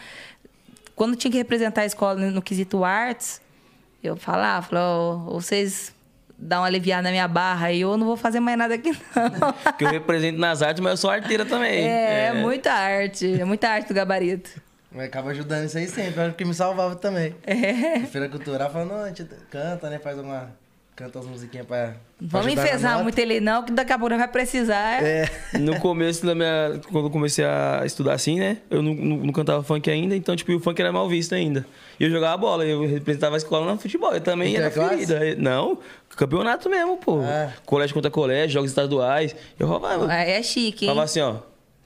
quando 0.94 1.16
tinha 1.16 1.32
que 1.32 1.38
representar 1.38 1.80
a 1.80 1.86
escola 1.86 2.20
no, 2.20 2.30
no 2.30 2.40
quesito 2.40 2.84
artes, 2.84 3.42
eu 4.00 4.14
falava, 4.14 4.64
falava, 4.64 4.88
ó, 4.88 5.16
vocês 5.32 5.92
dão 6.42 6.61
uma 6.61 6.66
aliviada 6.66 7.02
na 7.02 7.11
minha 7.11 7.28
barra 7.28 7.68
aí, 7.68 7.80
eu 7.80 7.96
não 7.96 8.04
vou 8.04 8.16
fazer 8.16 8.40
mais 8.40 8.58
nada 8.58 8.75
aqui, 8.75 8.90
não. 8.90 9.54
Que 9.78 9.84
eu 9.84 9.90
represento 9.90 10.38
nas 10.38 10.61
artes, 10.61 10.82
mas 10.82 10.92
eu 10.92 10.96
sou 10.96 11.11
arteira 11.11 11.44
também. 11.44 11.87
É, 11.87 12.32
muita 12.32 12.72
arte. 12.72 13.40
É 13.40 13.44
muita 13.44 13.68
arte 13.68 13.88
do 13.88 13.94
gabarito. 13.94 14.50
Mas 14.90 15.06
acaba 15.06 15.30
ajudando 15.30 15.64
isso 15.64 15.78
aí 15.78 15.87
sempre, 15.87 16.20
era 16.20 16.30
o 16.32 16.34
que 16.34 16.44
me 16.44 16.52
salvava 16.52 16.96
também. 16.96 17.34
É. 17.46 18.00
Feira 18.00 18.28
cultural 18.28 18.70
falando, 18.70 18.90
não, 18.90 19.04
a 19.04 19.08
gente 19.08 19.25
canta, 19.50 19.88
né? 19.88 19.99
Faz 19.99 20.18
uma. 20.18 20.50
Canta 20.94 21.20
as 21.20 21.25
musiquinhas 21.25 21.66
pra. 21.66 21.94
Vamos 22.20 22.52
enfesar 22.52 23.02
muito 23.02 23.18
ele 23.18 23.40
não, 23.40 23.64
que 23.64 23.72
daqui 23.72 23.92
a 23.92 23.99
pouco 23.99 24.14
vai 24.14 24.28
precisar. 24.28 25.02
É. 25.02 25.26
No 25.58 25.80
começo 25.80 26.26
da 26.26 26.34
minha. 26.34 26.78
Quando 26.90 27.06
eu 27.06 27.11
comecei 27.11 27.44
a 27.44 27.82
estudar 27.87 28.12
assim, 28.12 28.38
né? 28.38 28.58
Eu 28.68 28.82
não, 28.82 28.92
não, 28.92 29.16
não 29.18 29.32
cantava 29.32 29.62
funk 29.62 29.90
ainda, 29.90 30.14
então, 30.14 30.37
tipo, 30.37 30.52
o 30.52 30.61
funk 30.61 30.78
era 30.78 30.92
mal 30.92 31.08
visto 31.08 31.34
ainda. 31.34 31.64
E 32.02 32.06
eu 32.06 32.11
jogava 32.11 32.37
bola, 32.37 32.64
eu 32.64 32.85
representava 32.85 33.37
a 33.37 33.38
escola 33.38 33.71
no 33.71 33.78
futebol. 33.78 34.12
Eu 34.12 34.21
também 34.21 34.56
era 34.56 34.73
ferida. 34.73 35.37
Não, 35.37 35.78
campeonato 36.16 36.68
mesmo, 36.68 36.97
pô. 36.97 37.21
Ah. 37.21 37.52
Colégio 37.64 37.94
contra 37.94 38.11
colégio, 38.11 38.54
jogos 38.54 38.71
estaduais. 38.73 39.37
Eu 39.56 39.68
falava, 39.68 40.12
Aí 40.12 40.32
é 40.32 40.42
chique, 40.42 40.85
hein? 40.85 40.88
falava 40.88 41.04
assim, 41.04 41.21
ó. 41.21 41.37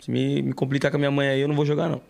Se 0.00 0.10
me, 0.10 0.40
me 0.40 0.54
complicar 0.54 0.90
com 0.90 0.96
a 0.96 1.00
minha 1.00 1.10
mãe 1.10 1.28
aí, 1.28 1.40
eu 1.42 1.46
não 1.46 1.54
vou 1.54 1.66
jogar, 1.66 1.90
não. 1.90 2.00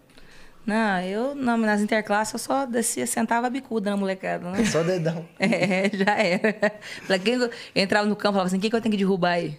Não, 0.64 1.00
eu 1.00 1.34
não, 1.34 1.56
nas 1.56 1.80
interclasses 1.80 2.32
eu 2.32 2.38
só 2.38 2.64
descia, 2.64 3.08
sentava 3.08 3.48
a 3.48 3.50
bicuda 3.50 3.90
na 3.90 3.96
molecada, 3.96 4.52
né? 4.52 4.64
Só 4.66 4.84
dedão. 4.84 5.26
É, 5.40 5.90
já 5.92 6.16
era. 6.16 6.72
Falei, 7.02 7.20
quem, 7.20 7.50
entrava 7.74 8.06
no 8.06 8.14
campo 8.14 8.34
e 8.34 8.38
falava 8.38 8.46
assim, 8.46 8.60
quem 8.60 8.70
que 8.70 8.76
eu 8.76 8.80
tenho 8.80 8.92
que 8.92 8.98
derrubar 8.98 9.32
aí? 9.32 9.58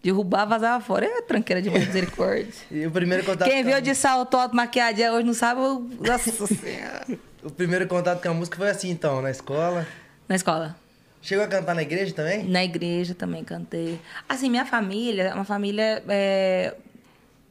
Derrubar, 0.00 0.46
vazava 0.46 0.84
fora. 0.84 1.06
É 1.06 1.22
tranqueira 1.22 1.60
de 1.60 1.70
misericórdia. 1.70 2.46
E 2.70 2.86
o 2.86 2.90
primeiro 2.92 3.24
contato. 3.24 3.48
Quem 3.48 3.64
viu 3.64 3.80
de 3.80 3.96
salto 3.96 4.36
alto 4.36 4.54
maquiadinha 4.54 5.12
hoje 5.12 5.26
não 5.26 5.34
sabe, 5.34 5.60
eu... 5.60 5.90
nossa 6.00 6.30
senhora. 6.46 7.33
O 7.44 7.50
primeiro 7.50 7.86
contato 7.86 8.22
com 8.22 8.28
a 8.30 8.34
música 8.34 8.56
foi 8.56 8.70
assim, 8.70 8.88
então, 8.90 9.20
na 9.20 9.30
escola. 9.30 9.86
Na 10.26 10.34
escola. 10.34 10.74
Chegou 11.20 11.44
a 11.44 11.48
cantar 11.48 11.74
na 11.74 11.82
igreja 11.82 12.14
também? 12.14 12.42
Na 12.44 12.64
igreja 12.64 13.14
também 13.14 13.44
cantei. 13.44 14.00
Assim, 14.26 14.48
minha 14.48 14.64
família, 14.64 15.34
uma 15.34 15.44
família 15.44 16.02
é, 16.08 16.74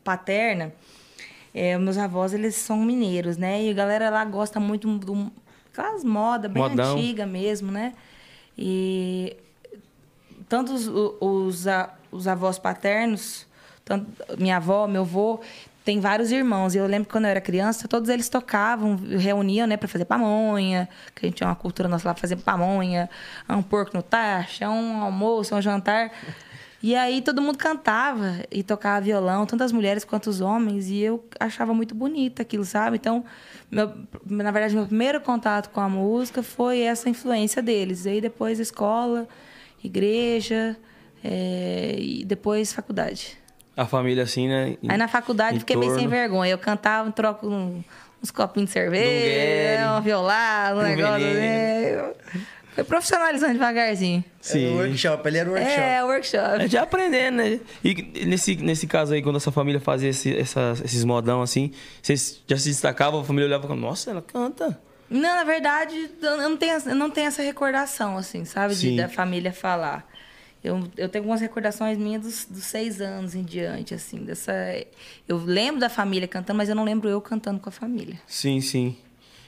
paterna, 0.03 0.73
é, 1.53 1.77
meus 1.77 1.97
avós, 1.97 2.33
eles 2.33 2.55
são 2.55 2.77
mineiros, 2.77 3.37
né? 3.37 3.63
E 3.63 3.69
a 3.69 3.73
galera 3.73 4.09
lá 4.09 4.25
gosta 4.25 4.59
muito 4.59 4.87
do 4.97 5.31
aquelas 5.71 6.03
modas 6.03 6.51
bem 6.51 6.61
Modão. 6.61 6.93
antiga 6.95 7.25
mesmo, 7.27 7.71
né? 7.71 7.93
E 8.57 9.37
tanto 10.49 10.73
os, 10.73 10.87
os, 10.87 11.65
os 12.11 12.27
avós 12.27 12.57
paternos, 12.57 13.45
tanto 13.85 14.07
minha 14.39 14.57
avó, 14.57 14.87
meu 14.87 15.01
avô, 15.01 15.39
tem 15.83 15.99
vários 15.99 16.31
irmãos. 16.31 16.75
E 16.75 16.77
eu 16.77 16.87
lembro 16.87 17.05
que 17.05 17.11
quando 17.11 17.25
eu 17.25 17.31
era 17.31 17.41
criança, 17.41 17.87
todos 17.87 18.09
eles 18.09 18.29
tocavam, 18.29 18.95
reuniam, 18.95 19.67
né, 19.67 19.77
para 19.77 19.87
fazer 19.87 20.05
pamonha, 20.05 20.87
que 21.13 21.25
a 21.25 21.29
gente 21.29 21.37
tinha 21.37 21.47
uma 21.47 21.55
cultura 21.55 21.89
nossa 21.89 22.07
lá 22.07 22.15
fazer 22.15 22.37
pamonha, 22.37 23.09
um 23.49 23.61
porco 23.61 23.95
no 23.95 24.01
tacho, 24.03 24.63
um 24.65 25.01
almoço, 25.01 25.55
um 25.55 25.61
jantar. 25.61 26.11
E 26.81 26.95
aí 26.95 27.21
todo 27.21 27.41
mundo 27.41 27.57
cantava 27.57 28.43
e 28.51 28.61
tocava 28.61 28.99
violão, 28.99 29.45
tanto 29.45 29.63
as 29.63 29.71
mulheres 29.71 30.03
quanto 30.03 30.29
os 30.29 30.41
homens, 30.41 30.89
e 30.89 30.99
eu 30.99 31.23
achava 31.39 31.73
muito 31.73 31.95
bonito 31.95 32.41
aquilo, 32.41 32.65
sabe? 32.65 32.97
Então, 32.97 33.23
meu- 33.71 33.93
na 34.25 34.51
verdade, 34.51 34.75
meu 34.75 34.85
primeiro 34.85 35.21
contato 35.21 35.69
com 35.69 35.79
a 35.79 35.87
música 35.87 36.43
foi 36.43 36.81
essa 36.81 37.09
influência 37.09 37.61
deles. 37.61 38.05
Aí 38.05 38.19
depois 38.19 38.59
escola, 38.59 39.27
igreja, 39.81 40.77
é, 41.23 41.95
e 41.97 42.25
depois 42.25 42.73
faculdade. 42.73 43.37
A 43.75 43.85
família 43.85 44.23
assim, 44.23 44.47
né? 44.47 44.77
Aí 44.87 44.97
na 44.97 45.07
faculdade 45.07 45.57
em 45.57 45.59
fiquei 45.59 45.75
meio 45.75 45.91
sem 45.91 46.03
torno. 46.03 46.09
vergonha. 46.15 46.51
Eu 46.51 46.57
cantava, 46.57 47.11
troco 47.11 47.47
um- 47.47 47.83
uns 48.21 48.29
copinhos 48.31 48.69
de 48.69 48.73
cerveja, 48.73 49.97
um 49.97 50.01
violado, 50.01 50.79
um 50.79 50.83
negócio. 50.83 51.19
Né? 51.25 52.11
Foi 52.75 52.83
profissionalizando 52.83 53.53
devagarzinho. 53.53 54.23
Era 54.49 54.59
o 54.71 54.77
workshop, 54.77 55.27
ele 55.27 55.37
era 55.37 55.49
o 55.49 55.53
workshop. 55.53 55.79
É, 55.81 56.03
workshop. 56.03 56.63
É 56.63 56.67
de 56.67 56.77
aprendendo, 56.77 57.35
né? 57.37 57.59
E 57.83 58.25
nesse, 58.25 58.55
nesse 58.55 58.87
caso 58.87 59.13
aí, 59.13 59.21
quando 59.21 59.35
essa 59.37 59.51
família 59.51 59.79
fazia 59.79 60.09
esse- 60.09 60.35
essas- 60.35 60.81
esses 60.81 61.03
modão 61.03 61.41
assim, 61.43 61.71
vocês 62.01 62.41
já 62.47 62.57
se 62.57 62.69
destacavam, 62.69 63.21
a 63.21 63.23
família 63.23 63.47
olhava 63.47 63.65
e 63.65 63.67
falava, 63.67 63.85
nossa, 63.87 64.09
ela 64.09 64.21
canta. 64.23 64.79
Não, 65.09 65.21
na 65.35 65.43
verdade, 65.43 66.09
eu 66.19 66.37
não 66.37 66.57
tenho, 66.57 66.77
eu 66.87 66.95
não 66.95 67.11
tenho 67.11 67.27
essa 67.27 67.43
recordação, 67.43 68.17
assim, 68.17 68.43
sabe? 68.45 68.73
De, 68.73 68.79
Sim. 68.89 68.95
da 68.95 69.07
família 69.07 69.53
falar. 69.53 70.07
Eu, 70.63 70.81
eu 70.95 71.09
tenho 71.09 71.23
algumas 71.23 71.41
recordações 71.41 71.97
minhas 71.97 72.21
dos, 72.21 72.45
dos 72.45 72.63
seis 72.63 73.01
anos 73.01 73.35
em 73.35 73.43
diante, 73.43 73.93
assim, 73.93 74.23
dessa... 74.23 74.53
Eu 75.27 75.37
lembro 75.37 75.81
da 75.81 75.89
família 75.89 76.27
cantando, 76.27 76.57
mas 76.57 76.69
eu 76.69 76.75
não 76.75 76.85
lembro 76.85 77.09
eu 77.09 77.19
cantando 77.19 77.59
com 77.59 77.67
a 77.67 77.71
família. 77.71 78.19
Sim, 78.25 78.61
sim. 78.61 78.95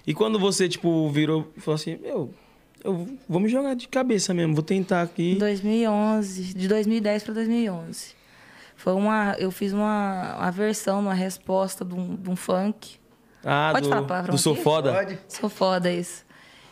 E 0.05 0.13
quando 0.13 0.37
você, 0.37 0.67
tipo, 0.67 1.09
virou 1.09 1.51
e 1.55 1.61
falou 1.61 1.75
assim, 1.75 1.97
meu, 1.97 2.33
eu 2.83 3.07
vou 3.29 3.39
me 3.39 3.47
jogar 3.47 3.75
de 3.75 3.87
cabeça 3.87 4.33
mesmo, 4.33 4.53
vou 4.53 4.63
tentar 4.63 5.01
Em 5.01 5.05
aqui. 5.05 5.35
2011, 5.35 6.53
de 6.53 6.67
2010 6.67 7.23
para 7.23 7.33
2011. 7.35 8.13
Foi 8.75 8.93
uma... 8.93 9.35
Eu 9.39 9.51
fiz 9.51 9.71
uma, 9.71 10.35
uma 10.37 10.51
versão, 10.51 10.99
uma 10.99 11.13
resposta 11.13 11.85
de 11.85 11.95
um, 11.95 12.15
de 12.15 12.29
um 12.29 12.35
funk. 12.35 12.97
Ah, 13.41 13.69
Pode 13.71 13.87
do, 13.87 13.89
falar 13.89 14.07
palavrão 14.07 14.35
do 14.35 14.41
Sou? 14.41 14.55
Foda. 14.55 14.91
Pode? 14.91 15.19
Sou 15.29 15.49
foda 15.49 15.89
isso. 15.89 16.25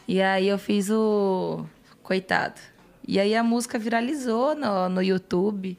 E 0.06 0.22
aí 0.22 0.50
eu 0.50 0.58
fiz 0.58 0.90
o 0.90 1.66
Coitado. 2.02 2.60
E 3.08 3.20
aí 3.20 3.36
a 3.36 3.44
música 3.44 3.78
viralizou 3.78 4.56
no, 4.56 4.90
no 4.90 5.02
YouTube. 5.02 5.78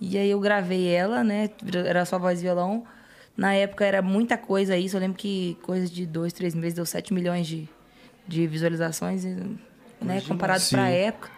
E 0.00 0.16
aí 0.16 0.30
eu 0.30 0.40
gravei 0.40 0.88
ela, 0.88 1.22
né? 1.24 1.50
Era 1.86 2.04
só 2.04 2.18
voz 2.18 2.40
e 2.40 2.42
violão. 2.42 2.84
Na 3.36 3.54
época 3.54 3.84
era 3.84 4.02
muita 4.02 4.36
coisa 4.36 4.76
isso. 4.76 4.96
Eu 4.96 5.00
lembro 5.00 5.16
que 5.16 5.56
coisa 5.62 5.86
de 5.86 6.06
dois, 6.06 6.32
três 6.32 6.54
meses 6.54 6.74
deu 6.74 6.86
7 6.86 7.12
milhões 7.14 7.46
de, 7.46 7.68
de 8.26 8.46
visualizações, 8.46 9.24
né? 9.24 10.20
Comparado 10.26 10.60
Sim. 10.60 10.76
pra 10.76 10.88
época. 10.88 11.30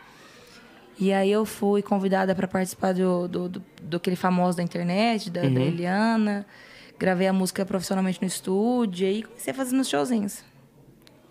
E 0.98 1.12
aí 1.12 1.30
eu 1.30 1.44
fui 1.44 1.82
convidada 1.82 2.34
para 2.34 2.46
participar 2.46 2.92
do, 2.92 3.26
do, 3.26 3.48
do, 3.48 3.62
do 3.82 3.96
aquele 3.96 4.16
famoso 4.16 4.56
da 4.56 4.62
internet, 4.62 5.30
da, 5.30 5.42
da 5.42 5.60
Eliana. 5.60 6.46
Gravei 6.98 7.26
a 7.26 7.32
música 7.32 7.64
profissionalmente 7.66 8.20
no 8.20 8.26
estúdio. 8.26 9.04
E 9.04 9.08
aí 9.08 9.22
comecei 9.22 9.52
a 9.52 9.54
fazer 9.54 9.74
meus 9.74 9.88
showzinhos. 9.88 10.44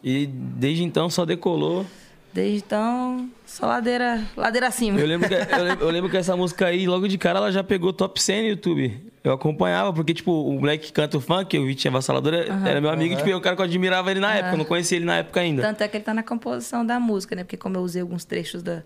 E 0.04 0.26
desde 0.26 0.84
então 0.84 1.10
só 1.10 1.26
decolou. 1.26 1.86
Desde 2.34 2.58
então, 2.58 3.30
só 3.46 3.66
ladeira, 3.66 4.24
ladeira 4.38 4.68
acima. 4.68 5.00
Eu 5.00 5.06
lembro, 5.06 5.28
que, 5.28 5.34
eu, 5.34 5.64
lembro, 5.64 5.86
eu 5.86 5.90
lembro 5.90 6.10
que 6.10 6.16
essa 6.16 6.36
música 6.36 6.68
aí, 6.68 6.88
logo 6.88 7.08
de 7.08 7.18
cara, 7.18 7.40
ela 7.40 7.52
já 7.52 7.62
pegou 7.62 7.92
top 7.92 8.22
100 8.22 8.42
no 8.42 8.48
YouTube. 8.50 9.12
Eu 9.22 9.34
acompanhava, 9.34 9.92
porque, 9.92 10.14
tipo, 10.14 10.32
o 10.32 10.54
moleque 10.60 10.88
que 10.88 10.94
canta 10.94 11.18
o 11.18 11.22
funk, 11.22 11.58
o 11.60 11.66
Vitinho 11.66 11.94
Avassalador, 11.94 12.34
era 12.34 12.80
meu 12.80 12.90
amigo, 12.90 13.16
tipo, 13.18 13.28
eu 13.28 13.38
o 13.38 13.42
cara 13.42 13.56
que 13.56 13.62
eu 13.62 13.66
admirava 13.66 14.10
ele 14.10 14.22
na 14.22 14.34
época, 14.34 14.54
eu 14.54 14.58
não 14.58 14.66
conhecia 14.66 14.98
ele 14.98 15.06
na 15.06 15.18
época 15.18 15.42
ainda. 15.42 15.62
Tanto 15.62 15.82
é 15.82 15.88
que 15.88 15.98
ele 15.98 16.04
tá 16.04 16.14
na 16.14 16.24
composição 16.24 16.86
da 16.86 17.00
música, 17.00 17.36
né? 17.36 17.44
Porque 17.44 17.58
como 17.58 17.76
eu 17.76 17.82
usei 17.82 18.02
alguns 18.02 18.24
trechos 18.24 18.64
da, 18.64 18.82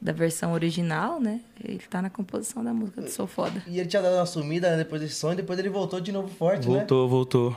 da 0.00 0.12
versão 0.12 0.52
original, 0.52 1.20
né? 1.20 1.40
Ele 1.64 1.78
tá 1.88 2.02
na 2.02 2.10
composição 2.10 2.64
da 2.64 2.74
música 2.74 3.00
do 3.00 3.08
Sou 3.08 3.28
Foda. 3.28 3.62
E 3.68 3.78
ele 3.78 3.88
tinha 3.88 4.02
dado 4.02 4.16
uma 4.16 4.26
sumida 4.26 4.72
né, 4.72 4.78
depois 4.78 5.00
desse 5.00 5.14
som, 5.14 5.32
e 5.32 5.36
depois 5.36 5.58
ele 5.58 5.70
voltou 5.70 6.00
de 6.00 6.10
novo 6.10 6.28
forte, 6.28 6.68
né? 6.68 6.78
Voltou, 6.78 7.08
voltou. 7.08 7.56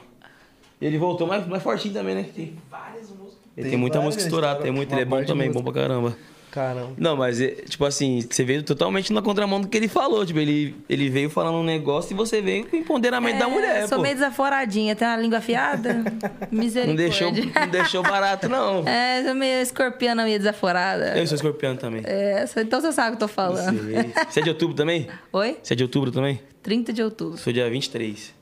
Ele 0.80 0.98
voltou 0.98 1.26
mais, 1.26 1.48
mais 1.48 1.64
fortinho 1.64 1.94
também, 1.94 2.14
né? 2.14 2.30
Tem 2.36 2.56
várias 2.70 3.10
músicas. 3.10 3.25
Ele 3.56 3.64
tem, 3.64 3.72
Tem 3.72 3.80
muita 3.80 4.02
música 4.02 4.22
estourada, 4.24 4.54
estoura 4.54 4.64
tem 4.64 4.72
muito, 4.76 4.92
ele 4.94 5.02
é 5.02 5.06
bom 5.06 5.24
também, 5.24 5.52
bom 5.52 5.64
pra 5.64 5.74
caramba. 5.74 6.16
Caramba. 6.52 6.94
Não, 6.98 7.18
mas, 7.18 7.42
é, 7.42 7.48
tipo 7.50 7.84
assim, 7.84 8.26
você 8.30 8.42
veio 8.46 8.64
totalmente 8.64 9.12
na 9.12 9.22
contramão 9.22 9.60
do 9.60 9.68
que 9.68 9.76
ele 9.76 9.90
falou. 9.90 10.26
Tipo, 10.26 10.40
ele, 10.40 10.74
ele 10.88 11.10
veio 11.10 11.30
falando 11.30 11.56
um 11.56 11.64
negócio 11.64 12.14
e 12.14 12.16
você 12.16 12.42
veio 12.42 12.66
com 12.66 12.78
o 12.78 12.80
empoderamento 12.80 13.38
da 13.40 13.50
mulher, 13.50 13.84
É, 13.84 13.88
sou 13.88 13.98
pô. 13.98 14.04
meio 14.04 14.16
desaforadinha, 14.16 14.96
tem 14.96 15.06
uma 15.06 15.18
língua 15.18 15.40
afiada. 15.40 16.02
Misericórdia. 16.50 16.88
Não 16.88 16.96
deixou, 16.96 17.62
não 17.62 17.68
deixou 17.70 18.04
barato, 18.04 18.48
não. 18.48 18.84
É, 18.88 19.22
sou 19.26 19.36
meio 19.36 19.62
escorpiana, 19.62 20.24
meio 20.24 20.38
desaforada. 20.38 21.18
Eu 21.18 21.28
sou 21.28 21.36
escorpião 21.36 21.76
também. 21.76 22.02
É, 22.06 22.46
então 22.58 22.80
você 22.80 22.94
sabe 22.94 23.16
o 23.16 23.18
que 23.18 23.24
eu 23.24 23.28
tô 23.28 23.34
falando. 23.34 23.84
Sei. 23.84 24.14
Você 24.30 24.40
é 24.40 24.44
de 24.44 24.50
outubro 24.50 24.76
também? 24.78 25.10
Oi? 25.34 25.58
Você 25.62 25.74
é 25.74 25.76
de 25.76 25.84
outubro 25.84 26.10
também? 26.10 26.40
30 26.64 26.94
de 26.94 27.04
outubro. 27.04 27.38
Sou 27.38 27.52
dia 27.52 27.70
23. 27.70 28.34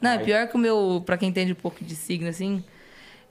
Não, 0.00 0.10
é 0.12 0.18
pior 0.18 0.46
que 0.48 0.54
o 0.54 0.58
meu, 0.58 1.02
pra 1.04 1.18
quem 1.18 1.28
entende 1.28 1.52
um 1.52 1.56
pouco 1.56 1.84
de 1.84 1.94
signo, 1.94 2.28
assim, 2.30 2.64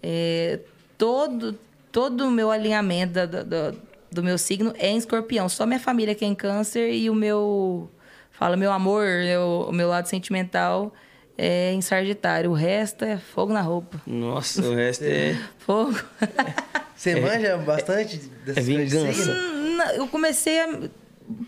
é, 0.02 0.60
todo, 0.98 1.58
todo 1.92 2.28
o 2.28 2.32
meu 2.32 2.52
alinhamento 2.52 3.14
da- 3.14 3.26
da- 3.26 3.44
da- 3.44 3.74
do 4.12 4.24
meu 4.24 4.38
signo 4.38 4.74
é 4.78 4.88
em 4.90 4.98
escorpião. 4.98 5.48
Só 5.50 5.66
minha 5.66 5.80
família 5.80 6.16
que 6.16 6.24
é 6.24 6.28
em 6.28 6.36
câncer 6.36 6.92
e 6.94 7.10
o 7.10 7.16
meu, 7.16 7.90
fala, 8.32 8.56
meu 8.56 8.72
amor, 8.72 9.06
eu- 9.06 9.66
o 9.70 9.72
meu 9.72 9.90
lado 9.90 10.08
sentimental 10.08 10.94
é 11.38 11.72
em 11.74 11.82
sagitário. 11.82 12.50
O 12.52 12.54
resto 12.54 13.04
é 13.06 13.18
fogo 13.18 13.52
na 13.54 13.62
roupa. 13.62 14.02
Nossa, 14.08 14.62
o 14.64 14.74
resto 14.76 15.04
é. 15.04 15.38
Fogo. 15.60 16.00
Você 16.96 17.20
manja 17.20 17.58
bastante 17.58 18.18
dessas 18.46 18.68
É 18.68 18.74
coisas 18.74 18.92
vingança. 18.92 19.24
signo? 19.24 19.78
Não, 19.78 19.92
eu 19.92 20.08
comecei 20.08 20.60
a... 20.62 20.80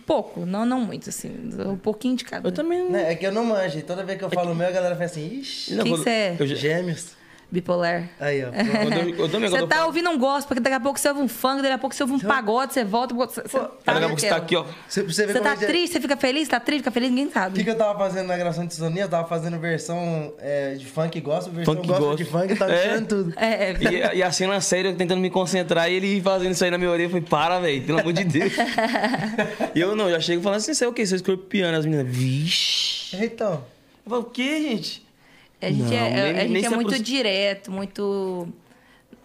Pouco, 0.06 0.46
não, 0.46 0.66
não 0.66 0.82
muito, 0.82 1.08
assim. 1.10 1.32
Um 1.66 1.78
pouquinho 1.78 2.16
de 2.18 2.26
cada. 2.26 2.46
Eu 2.48 2.52
também. 2.52 2.90
Né, 2.92 3.14
É 3.14 3.16
que 3.16 3.26
eu 3.26 3.32
não 3.32 3.46
manjo. 3.46 3.82
Toda 3.84 4.04
vez 4.04 4.18
que 4.20 4.26
eu 4.26 4.30
falo 4.30 4.52
o 4.52 4.56
meu, 4.56 4.68
a 4.68 4.72
galera 4.72 4.94
fala 4.94 5.06
assim, 5.06 5.40
ixi, 5.40 5.74
Não, 5.74 5.84
Quem 5.86 5.96
você 5.96 6.10
é? 6.10 6.36
Eu, 6.38 6.46
gêmeos. 6.46 7.14
Bipolar. 7.52 8.08
Aí, 8.20 8.44
ó. 8.46 8.50
Você 9.50 9.66
tá 9.66 9.86
ouvindo 9.88 10.08
um 10.12 10.20
gospel, 10.20 10.50
porque 10.50 10.60
daqui 10.60 10.76
a 10.76 10.80
pouco 10.80 11.00
você 11.00 11.10
ouve 11.10 11.22
um 11.22 11.28
funk, 11.28 11.64
daqui 11.64 11.74
a 11.74 11.78
pouco 11.80 11.96
você 11.96 12.04
ouve 12.04 12.14
um 12.14 12.20
pagode, 12.20 12.74
você 12.76 12.84
volta. 12.84 13.16
Você, 13.16 13.42
você 13.42 13.58
tá 13.60 13.72
Daqui 13.86 13.98
a 13.98 14.02
pouco 14.08 14.20
você 14.22 14.28
tá 14.30 14.36
aqui, 14.36 14.56
ó. 14.56 14.66
Você, 14.88 15.04
tá 15.34 15.52
é 15.54 15.56
que- 15.56 15.66
triste, 15.66 15.94
você 15.94 16.00
fica 16.02 16.16
feliz, 16.16 16.48
tá 16.48 16.60
triste, 16.60 16.82
fica 16.82 16.92
feliz, 16.92 17.10
ninguém 17.10 17.26
O 17.26 17.28
que, 17.30 17.34
sabe. 17.34 17.64
que 17.64 17.70
eu 17.70 17.76
tava 17.78 17.98
fazendo 17.98 18.28
na 18.28 18.38
gravação 18.38 18.68
de 18.68 18.76
Sonia? 18.76 19.04
Eu 19.04 19.10
tava 19.10 19.28
fazendo 19.28 19.58
versão 19.58 20.32
é, 20.40 20.76
de 20.76 20.86
funk 20.86 21.20
gospel, 21.22 21.54
versão 21.54 21.74
Funk 21.74 21.88
gospel 21.88 22.06
gospel. 22.10 22.26
de 22.26 22.32
funk, 22.32 22.56
tava 22.56 22.72
É. 22.72 22.82
tirando 22.84 23.08
tudo. 23.08 23.34
É, 23.36 23.76
E, 23.82 24.04
a- 24.04 24.14
e 24.16 24.22
a 24.24 24.32
cena 24.32 24.62
séria, 24.62 24.90
eu 24.90 24.96
tentando 24.96 25.20
me 25.20 25.32
concentrar 25.32 25.90
e 25.90 25.96
ele 25.96 26.22
fazendo 26.22 26.52
isso 26.52 26.64
aí 26.64 26.70
na 26.70 26.78
minha 26.78 26.92
orelha. 26.92 27.08
Eu 27.08 27.10
falei, 27.10 27.26
para, 27.28 27.60
velho, 27.60 27.82
pelo 27.84 28.00
amor 28.00 28.14
de 28.14 28.26
Deus. 28.26 28.54
e 29.74 29.80
eu 29.80 29.96
não, 29.96 30.10
já 30.12 30.20
chego 30.20 30.42
falando 30.44 30.58
assim, 30.58 30.74
você 30.76 30.86
é 30.86 30.88
o 30.88 30.94
quê? 30.94 31.04
Você 31.04 31.16
é 31.16 31.18
escorpiano. 31.18 31.76
As 31.78 31.86
meninas, 31.86 32.08
vixe. 32.16 33.18
Então, 33.26 33.64
Eu 34.06 34.10
falo, 34.12 34.22
o 34.22 34.26
quê, 34.26 34.62
gente? 34.62 35.09
A 35.62 35.72
gente 35.72 35.82
Não, 35.84 35.94
é, 35.94 36.10
nem- 36.10 36.32
a 36.38 36.42
gente 36.42 36.52
nem 36.54 36.66
é 36.66 36.70
se 36.70 36.76
muito 36.76 37.04
direto, 37.04 37.72
muito. 37.72 38.48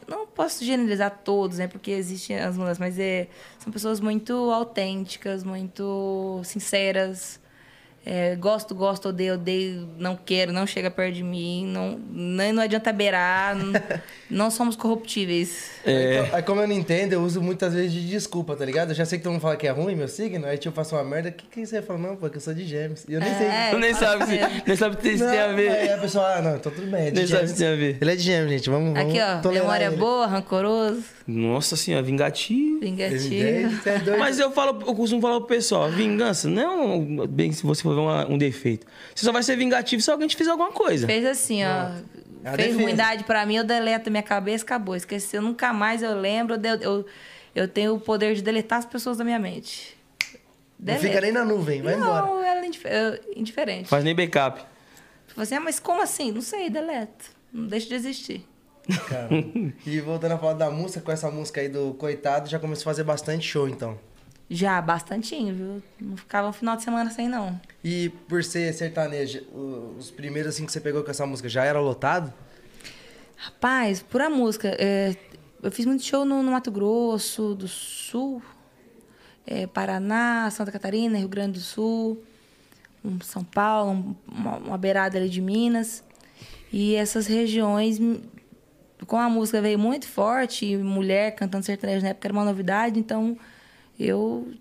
Não 0.07 0.27
posso 0.27 0.65
generalizar 0.65 1.21
todos, 1.25 1.59
né? 1.59 1.67
Porque 1.67 1.91
existem 1.91 2.39
as 2.39 2.57
mudanças, 2.59 2.79
mas 2.79 2.99
é, 2.99 3.27
são 3.59 3.73
pessoas 3.73 4.01
muito 4.01 4.33
autênticas, 4.51 5.43
muito 5.45 6.41
sinceras. 6.45 7.41
É, 8.07 8.37
gosto, 8.37 8.75
gosto, 8.75 9.09
odeio, 9.09 9.35
odeio, 9.35 9.89
não 9.99 10.15
quero, 10.15 10.53
não 10.53 10.67
chega 10.67 10.91
perto 10.91 11.15
de 11.15 11.23
mim, 11.23 11.67
não, 11.67 11.99
não, 12.11 12.53
não 12.53 12.63
adianta 12.63 12.93
beirar, 12.93 13.57
não, 13.57 13.73
não 14.29 14.51
somos 14.51 14.77
corruptíveis. 14.77 15.71
É. 15.87 16.21
Aí, 16.21 16.29
aí 16.35 16.43
como 16.43 16.61
eu 16.61 16.69
não 16.69 16.75
entendo, 16.75 17.15
eu 17.15 17.23
uso 17.23 17.41
muitas 17.41 17.73
vezes 17.73 17.93
de 17.93 18.07
desculpa, 18.07 18.55
tá 18.57 18.65
ligado? 18.65 18.91
Eu 18.91 18.95
já 18.95 19.07
sei 19.07 19.17
que 19.19 19.25
todo 19.25 19.33
mundo 19.33 19.41
fala 19.41 19.57
que 19.57 19.67
é 19.67 19.71
ruim 19.71 19.95
meu 19.95 20.07
signo, 20.07 20.47
aí 20.47 20.59
tipo, 20.59 20.69
eu 20.69 20.73
faço 20.75 20.95
uma 20.95 21.03
merda, 21.03 21.31
o 21.31 21.33
que, 21.33 21.47
que 21.47 21.65
você 21.67 21.81
fala? 21.81 21.99
Não, 21.99 22.17
pô, 22.17 22.29
que 22.29 22.37
eu 22.37 22.41
sou 22.43 22.53
de 22.53 22.65
gêmeos. 22.67 23.05
E 23.09 23.15
eu 23.15 23.21
nem 23.21 23.31
É, 23.31 23.35
sei. 23.39 23.49
Tu 23.71 23.79
nem 23.79 23.95
fala 23.95 24.19
sabe, 24.19 24.27
se, 24.27 24.63
nem 24.67 24.77
sabe 24.77 24.97
se 25.03 25.17
Não, 25.25 25.31
tem 25.31 25.39
a 25.41 25.49
ver. 25.53 25.71
Aí 25.71 25.93
a 25.93 25.99
pessoa, 25.99 26.27
ah, 26.35 26.43
não, 26.43 26.57
então 26.57 26.73
tudo 26.73 26.87
bem, 26.91 27.07
é 27.07 27.11
de 27.11 27.17
Nem 27.21 27.27
sabe 27.27 27.39
gêmeos. 27.47 27.51
se 27.53 27.57
tem 27.57 27.67
a 27.69 27.77
ver. 27.77 27.99
Ele 28.01 28.11
é 28.13 28.17
de 28.17 28.23
gêmeos, 28.23 28.51
gente, 28.51 28.69
vamos, 28.71 28.93
vamos 28.93 29.09
Aqui, 29.15 29.19
ó, 29.49 29.51
memória 29.51 29.87
ele. 29.87 29.97
boa, 29.97 30.27
rancoroso, 30.27 31.03
Nossa 31.27 31.75
senhora, 31.75 32.03
vingativo. 32.05 32.81
vingativo. 32.81 33.81
É 33.89 33.99
doido. 34.01 34.19
Mas 34.19 34.39
eu 34.39 34.51
falo, 34.53 34.79
eu 34.87 34.95
costumo 34.95 35.23
falar 35.23 35.39
pro 35.41 35.49
pessoal, 35.49 35.91
vingança 35.91 36.49
não 36.51 36.63
é 36.63 36.69
um, 36.69 37.27
bem 37.27 37.51
se 37.51 37.63
você 37.63 37.83
for 37.83 37.94
ver 37.95 38.01
uma- 38.01 38.27
um 38.29 38.37
defeito. 38.39 38.87
Você 39.15 39.25
só 39.25 39.33
vai 39.33 39.43
ser 39.43 39.57
vingativo 39.57 40.03
se 40.03 40.11
alguém 40.11 40.29
te 40.29 40.37
fizer 40.37 40.51
alguma 40.51 40.73
coisa. 40.73 41.07
Fez 41.07 41.25
assim, 41.25 41.63
ó. 41.65 41.91
É 42.47 42.57
Fez 42.57 42.69
defesa. 42.69 42.83
ruindade 42.83 43.25
pra 43.25 43.47
mim, 43.47 43.57
eu 43.57 43.65
deleto 43.65 44.11
minha 44.11 44.23
cabeça, 44.23 44.65
acabou. 44.65 44.95
Esqueceu, 44.95 45.41
nunca 45.41 45.73
mais 45.73 46.03
eu 46.03 46.15
lembro. 46.19 46.55
Eu, 46.63 46.75
eu, 46.81 47.07
eu 47.55 47.69
tenho 47.69 47.95
o 47.95 48.01
poder 48.01 48.35
de 48.35 48.43
deletar 48.43 48.79
as 48.81 48.85
pessoas 48.85 49.17
da 49.17 49.25
minha 49.25 49.39
mente. 49.39 49.97
Não 50.79 50.97
fica 50.99 51.21
nem 51.23 51.33
na 51.33 51.45
nuvem, 51.45 51.81
vai 51.81 51.95
embora. 51.95 52.27
Não, 52.27 52.43
ela 52.43 52.61
é 52.61 52.67
indif- 52.67 52.85
indiferente. 53.35 53.89
Faz 53.89 54.05
nem 54.05 54.15
backup. 54.15 54.63
Assim, 55.37 55.55
ah, 55.55 55.61
mas 55.61 55.81
como 55.81 56.03
assim? 56.03 56.31
Não 56.33 56.43
sei, 56.43 56.69
deleta. 56.69 57.25
Não 57.53 57.67
deixa 57.67 57.89
de 57.89 57.95
existir. 57.95 58.47
Cara. 59.09 59.29
E 59.87 59.99
voltando 60.01 60.33
a 60.33 60.39
falar 60.39 60.53
da 60.53 60.71
música, 60.71 61.01
com 61.01 61.11
essa 61.11 61.31
música 61.31 61.61
aí 61.63 61.69
do 61.71 61.95
Coitado, 61.95 62.51
já 62.51 62.59
começou 62.59 62.83
a 62.83 62.93
fazer 62.93 63.05
bastante 63.05 63.47
show, 63.49 63.67
então. 63.67 63.99
Já, 64.57 64.81
bastantinho, 64.81 65.55
viu? 65.55 65.83
Não 66.01 66.17
ficava 66.17 66.49
um 66.49 66.53
final 66.53 66.77
de 66.77 66.83
semana 66.85 67.11
sem, 67.11 67.29
não. 67.29 67.61
E 67.83 68.11
por 68.29 68.45
ser 68.45 68.73
sertanejo, 68.73 69.41
o- 69.53 69.97
os 69.99 70.11
primeiros 70.11 70.55
assim 70.55 70.65
que 70.65 70.71
você 70.71 70.81
pegou 70.81 71.03
com 71.03 71.11
essa 71.11 71.27
música 71.27 71.49
já 71.49 71.65
era 71.65 71.81
lotado? 71.81 72.33
Rapaz, 73.37 74.01
por 74.03 74.21
a 74.21 74.31
música, 74.31 74.69
é, 74.79 75.17
eu 75.63 75.73
fiz 75.73 75.85
muito 75.87 76.05
show 76.05 76.25
no, 76.25 76.43
no 76.43 76.53
Mato 76.53 76.71
Grosso 76.71 77.55
do 77.55 77.67
Sul, 77.67 78.41
é, 79.47 79.67
Paraná, 79.67 80.49
Santa 80.51 80.71
Catarina, 80.71 81.19
Rio 81.19 81.29
Grande 81.29 81.59
do 81.59 81.61
Sul, 81.65 82.23
um 83.05 83.21
São 83.21 83.43
Paulo, 83.43 83.91
um- 83.91 84.15
uma, 84.27 84.57
uma 84.59 84.79
beirada 84.79 85.19
ali 85.19 85.29
de 85.29 85.41
Minas. 85.41 86.05
E 86.73 86.95
essas 86.95 87.27
regiões, 87.27 87.99
com 89.07 89.17
a 89.19 89.29
música 89.29 89.61
veio 89.61 89.79
muito 89.79 90.07
forte, 90.07 90.77
mulher 90.77 91.35
cantando 91.35 91.65
sertanejo 91.65 92.03
na 92.03 92.11
época 92.11 92.27
era 92.29 92.33
uma 92.33 92.45
novidade, 92.45 92.99
então 93.01 93.37
eu 93.99 94.53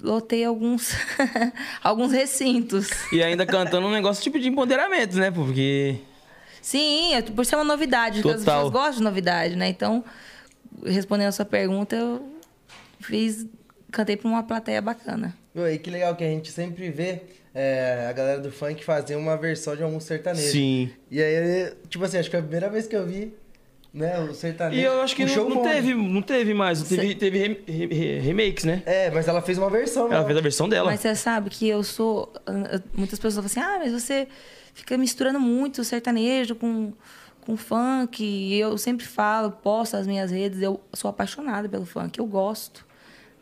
lotei 0.00 0.44
alguns, 0.44 0.92
alguns 1.82 2.12
recintos. 2.12 2.88
E 3.12 3.22
ainda 3.22 3.46
cantando 3.46 3.86
um 3.86 3.90
negócio 3.90 4.22
tipo 4.22 4.38
de 4.38 4.48
empoderamento, 4.48 5.16
né? 5.16 5.30
Porque. 5.30 5.96
Sim, 6.60 7.14
é 7.14 7.22
por 7.22 7.46
ser 7.46 7.56
uma 7.56 7.64
novidade, 7.64 8.20
porque 8.20 8.36
as 8.36 8.44
Total. 8.44 8.64
pessoas 8.64 8.72
gostam 8.72 8.98
de 8.98 9.02
novidade, 9.04 9.56
né? 9.56 9.68
Então, 9.68 10.04
respondendo 10.84 11.28
a 11.28 11.32
sua 11.32 11.44
pergunta, 11.44 11.94
eu 11.94 12.28
fiz, 13.00 13.46
cantei 13.90 14.16
para 14.16 14.28
uma 14.28 14.42
plateia 14.42 14.82
bacana. 14.82 15.34
E 15.54 15.78
que 15.78 15.90
legal 15.90 16.14
que 16.16 16.24
a 16.24 16.28
gente 16.28 16.50
sempre 16.50 16.90
vê 16.90 17.22
é, 17.54 18.06
a 18.10 18.12
galera 18.12 18.40
do 18.40 18.52
funk 18.52 18.84
fazer 18.84 19.16
uma 19.16 19.36
versão 19.36 19.74
de 19.74 19.82
algum 19.82 19.98
sertanejo. 19.98 20.50
Sim. 20.50 20.90
E 21.10 21.22
aí, 21.22 21.72
tipo 21.88 22.04
assim, 22.04 22.18
acho 22.18 22.28
que 22.28 22.36
a 22.36 22.42
primeira 22.42 22.68
vez 22.68 22.86
que 22.86 22.94
eu 22.94 23.06
vi, 23.06 23.32
né, 23.96 24.20
o 24.20 24.34
sertanejo. 24.34 24.78
E 24.80 24.84
eu 24.84 25.00
acho 25.00 25.16
que 25.16 25.24
um 25.24 25.26
não, 25.26 25.34
show 25.34 25.48
não 25.48 25.62
teve, 25.62 25.94
não 25.94 26.20
teve 26.22 26.52
mais. 26.52 26.82
Teve, 26.82 27.14
teve 27.14 27.38
rem- 27.38 27.58
re- 27.66 27.86
re- 27.86 28.18
remakes, 28.20 28.64
né? 28.64 28.82
É, 28.84 29.10
mas 29.10 29.26
ela 29.26 29.40
fez 29.40 29.56
uma 29.56 29.70
versão, 29.70 30.06
Ela 30.12 30.20
né? 30.20 30.26
fez 30.26 30.38
a 30.38 30.40
versão 30.42 30.68
dela. 30.68 30.90
Mas 30.90 31.00
você 31.00 31.14
sabe 31.14 31.48
que 31.48 31.66
eu 31.66 31.82
sou. 31.82 32.30
Muitas 32.94 33.18
pessoas 33.18 33.34
falam 33.34 33.46
assim: 33.46 33.60
ah, 33.60 33.78
mas 33.82 33.92
você 33.92 34.28
fica 34.74 34.98
misturando 34.98 35.40
muito 35.40 35.80
o 35.80 35.84
sertanejo 35.84 36.54
com, 36.54 36.92
com 37.40 37.56
funk. 37.56 38.22
E 38.22 38.60
eu 38.60 38.76
sempre 38.76 39.06
falo, 39.06 39.50
posto 39.50 39.96
nas 39.96 40.06
minhas 40.06 40.30
redes, 40.30 40.60
eu 40.60 40.78
sou 40.92 41.08
apaixonada 41.08 41.66
pelo 41.66 41.86
funk, 41.86 42.18
eu 42.18 42.26
gosto. 42.26 42.84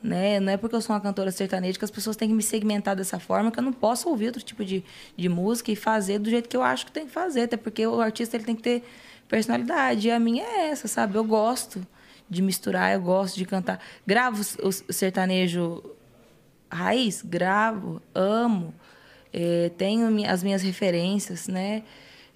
Né? 0.01 0.39
Não 0.39 0.53
é 0.53 0.57
porque 0.59 0.77
eu 0.77 0.83
sou 0.83 0.95
uma 0.95 1.01
cantora 1.01 1.31
sertaneja 1.31 1.79
que 1.79 1.85
as 1.85 1.91
pessoas 1.91 2.15
têm 2.15 2.29
que 2.29 2.35
me 2.35 2.43
segmentar 2.43 2.95
dessa 2.95 3.19
forma, 3.19 3.51
que 3.51 3.59
eu 3.59 3.63
não 3.63 3.73
posso 3.73 4.07
ouvir 4.11 4.27
outro 4.27 4.43
tipo 4.43 4.63
de, 4.63 4.85
de 5.17 5.29
música 5.31 5.73
e 5.73 5.77
fazer 5.77 6.19
do 6.19 6.29
jeito 6.29 6.47
que 6.47 6.55
eu 6.55 6.63
acho 6.63 6.85
que 6.85 6.93
tem 6.93 7.07
que 7.07 7.11
fazer. 7.11 7.41
Até 7.45 7.57
porque 7.57 7.87
o 7.87 7.99
artista 8.03 8.37
ele 8.37 8.45
tem 8.45 8.55
que 8.55 8.63
ter 8.63 8.85
personalidade. 9.29 10.09
E 10.09 10.11
a 10.11 10.19
minha 10.19 10.45
é 10.45 10.71
essa, 10.71 10.89
sabe? 10.89 11.17
Eu 11.17 11.25
gosto 11.25 11.87
de 12.29 12.43
misturar, 12.43 12.95
eu 12.95 13.01
gosto 13.01 13.37
de 13.37 13.45
cantar. 13.45 13.81
Gravo 14.07 14.43
o 14.63 14.73
sertanejo 14.93 15.83
raiz, 16.71 17.23
gravo, 17.23 18.03
amo, 18.15 18.75
eh, 19.33 19.71
tenho 19.77 20.29
as 20.29 20.43
minhas 20.43 20.63
referências, 20.63 21.49
né? 21.49 21.83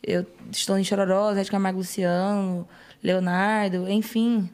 Eu 0.03 0.25
estou 0.51 0.79
em 0.79 0.85
Chororó, 0.85 1.35
Zé 1.35 1.43
de 1.43 1.51
Camargo 1.51 1.79
Luciano, 1.79 2.69
Leonardo, 3.03 3.89
enfim. 3.89 4.49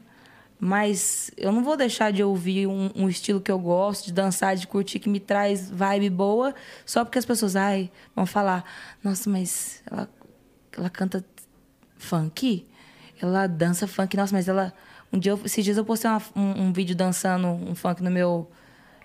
Mas 0.59 1.31
eu 1.37 1.51
não 1.51 1.63
vou 1.63 1.77
deixar 1.77 2.11
de 2.11 2.23
ouvir 2.23 2.65
um, 2.67 2.89
um 2.95 3.09
estilo 3.09 3.41
que 3.41 3.51
eu 3.51 3.59
gosto, 3.59 4.05
de 4.05 4.13
dançar, 4.13 4.55
de 4.55 4.65
curtir, 4.65 4.99
que 4.99 5.09
me 5.09 5.19
traz 5.19 5.69
vibe 5.69 6.09
boa, 6.09 6.55
só 6.85 7.03
porque 7.03 7.19
as 7.19 7.25
pessoas 7.25 7.55
ai, 7.55 7.91
vão 8.15 8.25
falar: 8.25 8.63
nossa, 9.03 9.29
mas 9.29 9.83
ela, 9.89 10.09
ela 10.77 10.89
canta 10.89 11.23
funk? 11.97 12.65
Ela 13.21 13.47
dança 13.47 13.87
funk, 13.87 14.15
nossa, 14.17 14.35
mas 14.35 14.47
ela. 14.47 14.73
Um 15.11 15.17
dia, 15.19 15.31
eu- 15.31 15.39
esses 15.45 15.63
dias 15.63 15.77
eu 15.77 15.85
postei 15.85 16.09
uma- 16.09 16.21
um, 16.35 16.63
um 16.65 16.73
vídeo 16.73 16.95
dançando 16.95 17.47
um 17.47 17.73
funk 17.75 18.03
no 18.03 18.11
meu 18.11 18.49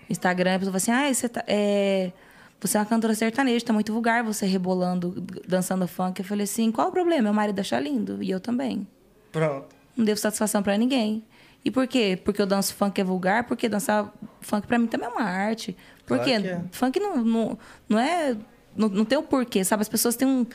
Instagram, 0.09 0.51
e 0.51 0.55
a 0.55 0.59
pessoa 0.59 0.77
falou 0.79 0.97
assim: 0.99 1.09
ah, 1.09 1.13
você, 1.13 1.29
tá, 1.29 1.43
é, 1.47 2.11
você 2.59 2.77
é 2.77 2.79
uma 2.81 2.85
cantora 2.85 3.13
sertaneja, 3.15 3.65
tá 3.65 3.71
muito 3.73 3.93
vulgar 3.93 4.23
você 4.23 4.45
rebolando, 4.45 5.23
dançando 5.47 5.87
funk. 5.87 6.19
Eu 6.19 6.25
falei 6.25 6.43
assim: 6.43 6.71
qual 6.71 6.89
o 6.89 6.91
problema? 6.91 7.23
Meu 7.23 7.33
marido 7.33 7.59
acha 7.59 7.79
lindo, 7.79 8.21
e 8.21 8.29
eu 8.29 8.39
também. 8.39 8.85
Pronto. 9.31 9.67
Não 9.95 10.03
devo 10.05 10.19
satisfação 10.19 10.61
pra 10.61 10.77
ninguém. 10.77 11.23
E 11.63 11.69
por 11.69 11.85
quê? 11.87 12.19
Porque 12.23 12.41
eu 12.41 12.47
danço 12.47 12.73
funk 12.73 12.99
é 12.99 13.03
vulgar? 13.03 13.43
Porque 13.45 13.69
dançar 13.69 14.11
funk 14.41 14.65
pra 14.67 14.79
mim 14.79 14.87
também 14.87 15.07
é 15.07 15.11
uma 15.11 15.21
arte. 15.23 15.77
Por 16.05 16.17
Claro 16.17 16.23
quê? 16.41 16.47
é. 16.47 16.61
Funk 16.71 16.99
não, 16.99 17.17
não, 17.17 17.59
não 17.87 17.99
é. 17.99 18.35
Não, 18.75 18.89
não 18.89 19.05
tem 19.05 19.17
o 19.17 19.21
porquê, 19.23 19.63
sabe? 19.63 19.81
As 19.81 19.89
pessoas 19.89 20.15
têm 20.15 20.27
um, 20.27 20.45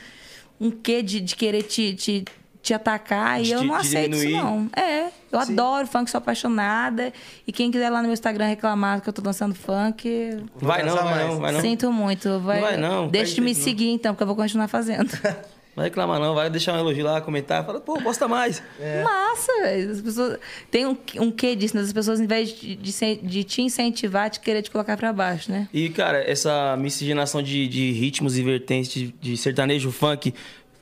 um 0.59 0.71
quê 0.71 1.01
de, 1.01 1.19
de 1.19 1.35
querer 1.35 1.63
te, 1.63 1.93
te, 1.95 2.25
te 2.61 2.73
atacar 2.73 3.41
De 3.41 3.49
e 3.49 3.51
eu 3.51 3.63
não 3.63 3.75
aceito 3.75 4.15
isso, 4.15 4.21
diminuir. 4.27 4.43
não. 4.43 4.69
É, 4.75 5.05
eu 5.31 5.41
Sim. 5.45 5.53
adoro 5.53 5.87
funk, 5.87 6.09
sou 6.09 6.17
apaixonada. 6.19 7.11
E 7.45 7.51
quem 7.51 7.69
quiser 7.71 7.89
lá 7.89 7.97
no 7.99 8.05
meu 8.05 8.13
Instagram 8.13 8.45
reclamar 8.47 9.01
que 9.01 9.09
eu 9.09 9.13
tô 9.13 9.21
dançando 9.21 9.53
funk, 9.55 10.37
Vai 10.55 10.83
não, 10.83 10.95
vai 10.95 11.27
não, 11.27 11.39
vai 11.39 11.51
não. 11.51 11.61
sinto 11.61 11.91
muito. 11.91 12.39
Vai, 12.39 12.55
Não 12.61 12.67
vai 12.67 12.77
não, 12.77 13.07
Deixa 13.09 13.35
de 13.35 13.41
me 13.41 13.51
isso 13.51 13.61
não. 13.61 13.65
seguir 13.65 13.89
então, 13.89 14.13
porque 14.13 14.23
eu 14.23 14.27
vou 14.27 14.35
continuar 14.35 14.67
fazendo. 14.67 15.09
Vai 15.77 15.85
reclamar 15.85 16.19
não, 16.19 16.33
vai 16.33 16.49
deixar 16.49 16.73
um 16.73 16.79
elogio 16.79 17.05
lá, 17.05 17.21
comentar. 17.21 17.63
Fala, 17.63 17.79
pô, 17.79 18.01
posta 18.01 18.27
mais. 18.27 18.63
Massa, 19.03 19.51
velho. 19.61 19.91
As 19.91 20.01
pessoas. 20.01 20.39
Tem 20.71 20.87
um, 20.87 20.97
um 21.19 21.29
quê 21.29 21.55
disso, 21.55 21.75
né? 21.75 21.83
As 21.83 21.93
pessoas, 21.93 22.19
em 22.19 22.25
vez 22.25 22.49
de, 22.49 22.75
de, 22.75 23.15
de 23.21 23.43
te 23.43 23.61
incentivar, 23.61 24.27
te 24.31 24.39
querer 24.39 24.63
te 24.63 24.71
colocar 24.71 24.97
pra 24.97 25.13
baixo, 25.13 25.51
né? 25.51 25.69
E, 25.71 25.87
cara, 25.89 26.17
essa 26.17 26.75
miscigenação 26.77 27.43
de, 27.43 27.67
de 27.67 27.91
ritmos 27.91 28.39
e 28.39 28.41
vertentes 28.41 28.91
de, 28.91 29.13
de 29.21 29.37
sertanejo, 29.37 29.91
funk, 29.91 30.33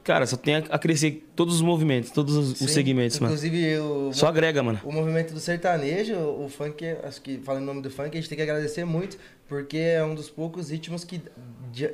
cara, 0.02 0.26
só 0.26 0.38
tem 0.38 0.56
a, 0.56 0.80
crescer 0.80 1.28
todos 1.36 1.56
os 1.56 1.62
movimentos, 1.62 2.12
todos 2.12 2.34
os, 2.34 2.58
Sim. 2.58 2.68
segmentos, 2.70 3.20
mano. 3.20 3.34
Inclusive, 3.34 3.80
o, 3.80 4.14
Só 4.14 4.28
agrega, 4.28 4.64
mano. 4.64 4.80
o 4.82 4.94
movimento 4.94 5.34
do 5.34 5.42
sertanejo, 5.42 6.16
o 6.16 6.48
funk, 6.48 6.86
acho 7.04 7.22
que 7.22 7.38
falando 7.40 7.64
em 7.64 7.66
nome 7.66 7.82
do 7.82 7.90
funk, 7.90 8.18
a 8.18 8.22
gente 8.22 8.30
tem 8.30 8.38
que 8.38 8.44
agradecer 8.44 8.86
muito, 8.86 9.18
porque 9.46 9.78
é 9.78 10.02
um 10.06 10.16
dos 10.16 10.30
poucos 10.30 10.70
ritmos 10.70 11.04
que 11.04 11.22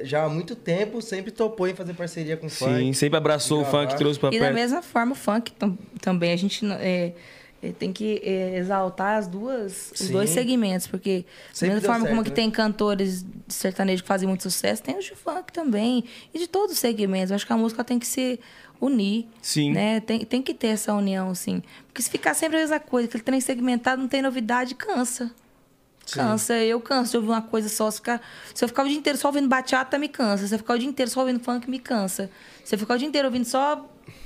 já- 0.04 0.24
há 0.26 0.30
muito 0.30 0.56
tempo 0.56 1.02
sempre 1.02 1.32
topou 1.32 1.68
em 1.68 1.74
fazer 1.74 1.94
parceria 1.94 2.38
com 2.38 2.48
o 2.48 2.50
Sim, 2.50 2.66
funk. 2.66 2.94
sempre 2.94 3.18
abraçou 3.18 3.62
o 3.62 3.66
funk, 3.66 3.96
trouxe 3.98 4.20
pra 4.20 4.30
E 4.30 4.34
da 4.40 4.46
perto. 4.46 4.54
mesma 4.56 4.82
forma, 4.82 5.14
o 5.14 5.16
funk 5.16 5.52
tam- 5.54 5.78
também. 6.00 6.32
A 6.32 6.36
gente 6.38 6.64
não- 6.64 6.76
é, 6.76 7.14
é, 7.64 7.72
tem 7.72 7.92
que 7.94 8.22
é, 8.24 8.58
exaltar 8.58 9.18
as 9.18 9.28
duas, 9.28 9.92
os 9.94 10.00
Sim. 10.00 10.12
dois 10.14 10.30
segmentos, 10.30 10.88
porque 10.88 11.26
da 11.28 11.54
Sempre 11.54 11.76
mesma 11.76 11.82
deu 11.82 11.90
forma 11.92 12.06
como 12.08 12.16
certo, 12.18 12.24
que 12.26 12.30
né? 12.32 12.36
tem 12.36 12.52
cantores 12.52 13.24
de 13.24 13.54
sertanejo 13.54 14.02
que 14.04 14.08
fazem 14.08 14.28
muito 14.28 14.44
sucesso, 14.44 14.82
tem 14.84 14.98
os 14.98 15.06
de 15.06 15.16
funk 15.16 15.52
também. 15.54 16.04
E 16.34 16.40
de 16.40 16.48
todos 16.48 16.74
os 16.74 16.80
segmentos. 16.80 17.32
Eu 17.32 17.36
acho 17.36 17.46
que 17.46 17.54
a 17.54 17.58
música 17.58 17.84
tem 17.84 17.98
que 18.00 18.08
se 18.08 18.40
unir. 18.80 19.28
Sim. 19.42 19.72
Né? 19.74 20.00
Tem, 20.00 20.26
tem 20.26 20.42
que 20.42 20.54
ter 20.56 20.68
essa 20.70 20.92
união, 20.94 21.34
sim. 21.36 21.62
Porque 21.88 22.02
se 22.02 22.10
ficar 22.10 22.34
sempre 22.34 22.58
a 22.58 22.62
mesma 22.62 22.80
coisa, 22.80 23.08
aquele 23.08 23.24
trem 23.24 23.40
segmentado, 23.42 24.02
não 24.02 24.08
tem 24.10 24.22
novidade, 24.24 24.74
cansa. 24.76 25.30
Cansa, 26.20 26.56
eu 26.58 26.80
canso 26.80 27.12
de 27.12 27.18
ouvir 27.18 27.30
uma 27.30 27.42
coisa 27.42 27.70
só. 27.70 27.90
Se, 27.92 27.98
ficar, 27.98 28.22
se 28.54 28.64
eu 28.64 28.68
ficar 28.68 28.84
o 28.84 28.88
dia 28.88 28.98
inteiro 28.98 29.18
só 29.18 29.28
ouvindo 29.30 29.48
bachata, 29.48 29.98
me 29.98 30.08
cansa. 30.10 30.48
Se 30.48 30.54
eu 30.56 30.60
ficar 30.60 30.74
o 30.76 30.80
dia 30.80 30.88
inteiro 30.90 31.10
só 31.12 31.22
ouvindo 31.22 31.40
funk, 31.44 31.70
me 31.70 31.80
cansa. 31.80 32.30
Se 32.64 32.76
eu 32.76 32.80
ficar 32.80 32.96
o 32.96 32.98
dia 32.98 33.08
inteiro 33.08 33.28
ouvindo 33.28 33.46
só 33.46 33.86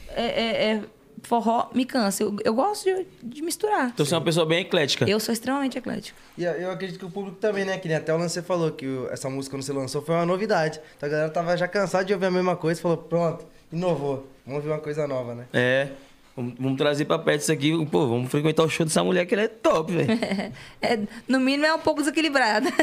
é, 0.10 0.24
é, 0.24 0.66
é, 0.72 0.82
forró, 1.24 1.70
me 1.74 1.86
cansa. 1.86 2.24
Eu, 2.24 2.36
eu 2.44 2.54
gosto 2.54 2.84
de, 2.86 3.06
de 3.24 3.42
misturar. 3.42 3.90
Então 3.94 4.06
você 4.06 4.14
é 4.14 4.18
uma 4.18 4.24
pessoa 4.24 4.46
bem 4.46 4.60
eclética. 4.62 5.10
Eu 5.10 5.20
sou 5.20 5.34
extremamente 5.34 5.78
eclética. 5.78 6.18
E 6.38 6.44
eu- 6.44 6.54
eu 6.54 6.72
acredito 6.72 7.00
que 7.00 7.06
o 7.06 7.10
público 7.12 7.38
também, 7.38 7.66
né? 7.66 7.78
Que 7.78 7.88
nem 7.88 7.98
até 7.98 8.14
o 8.14 8.18
Lance 8.18 8.42
falou 8.42 8.72
que 8.72 8.86
o- 8.86 9.10
essa 9.12 9.30
música 9.30 9.56
quando 9.56 9.64
você 9.64 9.74
lançou 9.74 10.02
foi 10.02 10.16
uma 10.16 10.26
novidade. 10.26 10.80
Então 10.98 11.08
a 11.08 11.12
galera 11.12 11.30
tava 11.30 11.56
já 11.58 11.68
cansada 11.68 12.06
de 12.06 12.14
ouvir 12.14 12.26
a 12.28 12.32
mesma 12.32 12.56
coisa, 12.56 12.80
falou, 12.82 12.98
pronto, 12.98 13.46
inovou. 13.72 14.28
Vamos 14.46 14.58
ouvir 14.60 14.70
uma 14.70 14.80
coisa 14.82 15.08
nova, 15.08 15.34
né? 15.34 15.46
É. 15.54 15.90
Vamos, 16.36 16.54
vamos 16.60 16.78
trazer 16.78 17.06
pra 17.06 17.18
perto 17.18 17.42
isso 17.42 17.52
aqui. 17.52 17.86
Pô, 17.86 18.08
vamos 18.08 18.30
frequentar 18.30 18.64
o 18.64 18.70
show 18.70 18.86
dessa 18.86 19.02
mulher 19.02 19.26
que 19.26 19.34
ela 19.34 19.44
é 19.44 19.48
top, 19.48 19.94
velho. 19.94 20.10
É, 20.82 21.00
no 21.28 21.40
mínimo 21.40 21.66
é 21.66 21.74
um 21.74 21.80
pouco 21.80 22.02
desequilibrada. 22.02 22.70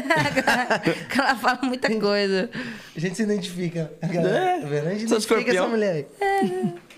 Porque 0.83 1.19
ela 1.19 1.35
fala 1.35 1.59
muita 1.61 1.87
coisa. 1.99 2.49
A 2.95 2.99
gente 2.99 3.15
se 3.15 3.21
identifica. 3.23 3.93
É, 4.01 4.07
tá 4.07 4.67
vendo? 4.67 4.87
A 4.87 4.95
gente 4.95 5.07
sou 5.07 5.17
identifica 5.17 5.51
essa 5.51 5.67
mulher 5.67 5.93
aí. 5.93 6.07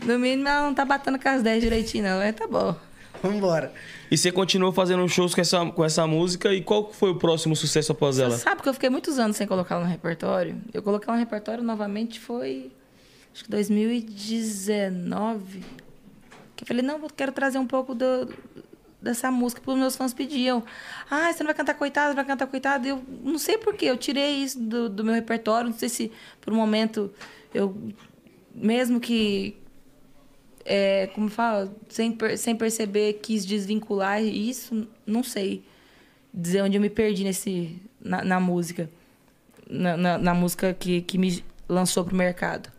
No 0.04 0.18
mínimo 0.18 0.48
ela 0.48 0.68
não 0.68 0.74
tá 0.74 0.86
batendo 0.86 1.20
com 1.20 1.28
as 1.28 1.44
10 1.44 1.62
direitinho, 1.62 2.06
não. 2.06 2.22
É, 2.22 2.32
tá 2.32 2.48
bom. 2.48 2.74
Vambora. 3.22 3.74
E 4.10 4.18
você 4.18 4.32
continuou 4.32 4.72
fazendo 4.72 5.06
shows 5.10 5.36
com 5.36 5.42
essa, 5.42 5.66
com 5.66 5.84
essa 5.84 6.08
música. 6.08 6.54
E 6.54 6.62
qual 6.62 6.90
foi 6.92 7.10
o 7.12 7.16
próximo 7.16 7.54
sucesso 7.56 7.92
após 7.92 8.18
ela? 8.18 8.32
Você 8.32 8.44
sabe 8.44 8.62
que 8.62 8.70
eu 8.70 8.74
fiquei 8.74 8.90
muitos 8.90 9.20
anos 9.20 9.36
sem 9.36 9.46
colocar 9.46 9.76
ela 9.76 9.84
no 9.84 9.90
repertório? 9.90 10.56
Eu 10.74 10.82
coloquei 10.82 11.10
ela 11.10 11.18
no 11.18 11.24
repertório 11.24 11.62
novamente 11.64 12.18
foi. 12.20 12.72
Acho 13.34 13.44
que 13.44 13.52
2019. 13.52 15.62
Que 16.56 16.64
eu 16.64 16.68
falei, 16.68 16.82
não, 16.82 16.98
eu 17.00 17.10
quero 17.10 17.32
trazer 17.32 17.58
um 17.58 17.68
pouco 17.68 17.94
do, 17.94 18.34
dessa 19.02 19.30
música 19.30 19.62
que 19.62 19.70
os 19.70 19.78
meus 19.78 19.96
fãs 19.96 20.14
pediam. 20.14 20.64
Ah, 21.10 21.32
você 21.32 21.44
não 21.44 21.48
vai 21.48 21.56
cantar 21.56 21.76
coitado, 21.76 22.16
vai 22.16 22.26
cantar 22.26 22.48
coitado. 22.48 22.88
Eu 22.88 23.04
não 23.24 23.38
sei 23.38 23.58
porquê, 23.58 23.86
eu 23.86 23.98
tirei 23.98 24.44
isso 24.44 24.60
do, 24.60 24.90
do 24.90 25.04
meu 25.04 25.14
repertório. 25.14 25.70
Não 25.70 25.78
sei 25.78 25.90
se 25.90 26.12
por 26.42 26.52
um 26.52 26.56
momento 26.56 27.14
eu. 27.54 27.76
Mesmo 28.54 29.02
que 29.02 29.58
é, 30.66 31.08
como 31.14 31.30
fala, 31.30 31.72
sem, 31.88 32.18
sem 32.38 32.56
perceber, 32.56 33.20
quis 33.22 33.46
desvincular 33.46 34.24
isso, 34.24 34.88
não 35.06 35.22
sei 35.22 35.64
dizer 36.34 36.64
onde 36.64 36.78
eu 36.78 36.82
me 36.82 36.90
perdi 36.90 37.24
nesse, 37.24 37.80
na, 38.02 38.24
na 38.24 38.40
música. 38.40 38.90
Na, 39.70 39.96
na, 39.98 40.18
na 40.18 40.34
música 40.34 40.74
que, 40.74 41.02
que 41.02 41.18
me 41.18 41.44
lançou 41.68 42.04
pro 42.04 42.16
mercado. 42.16 42.72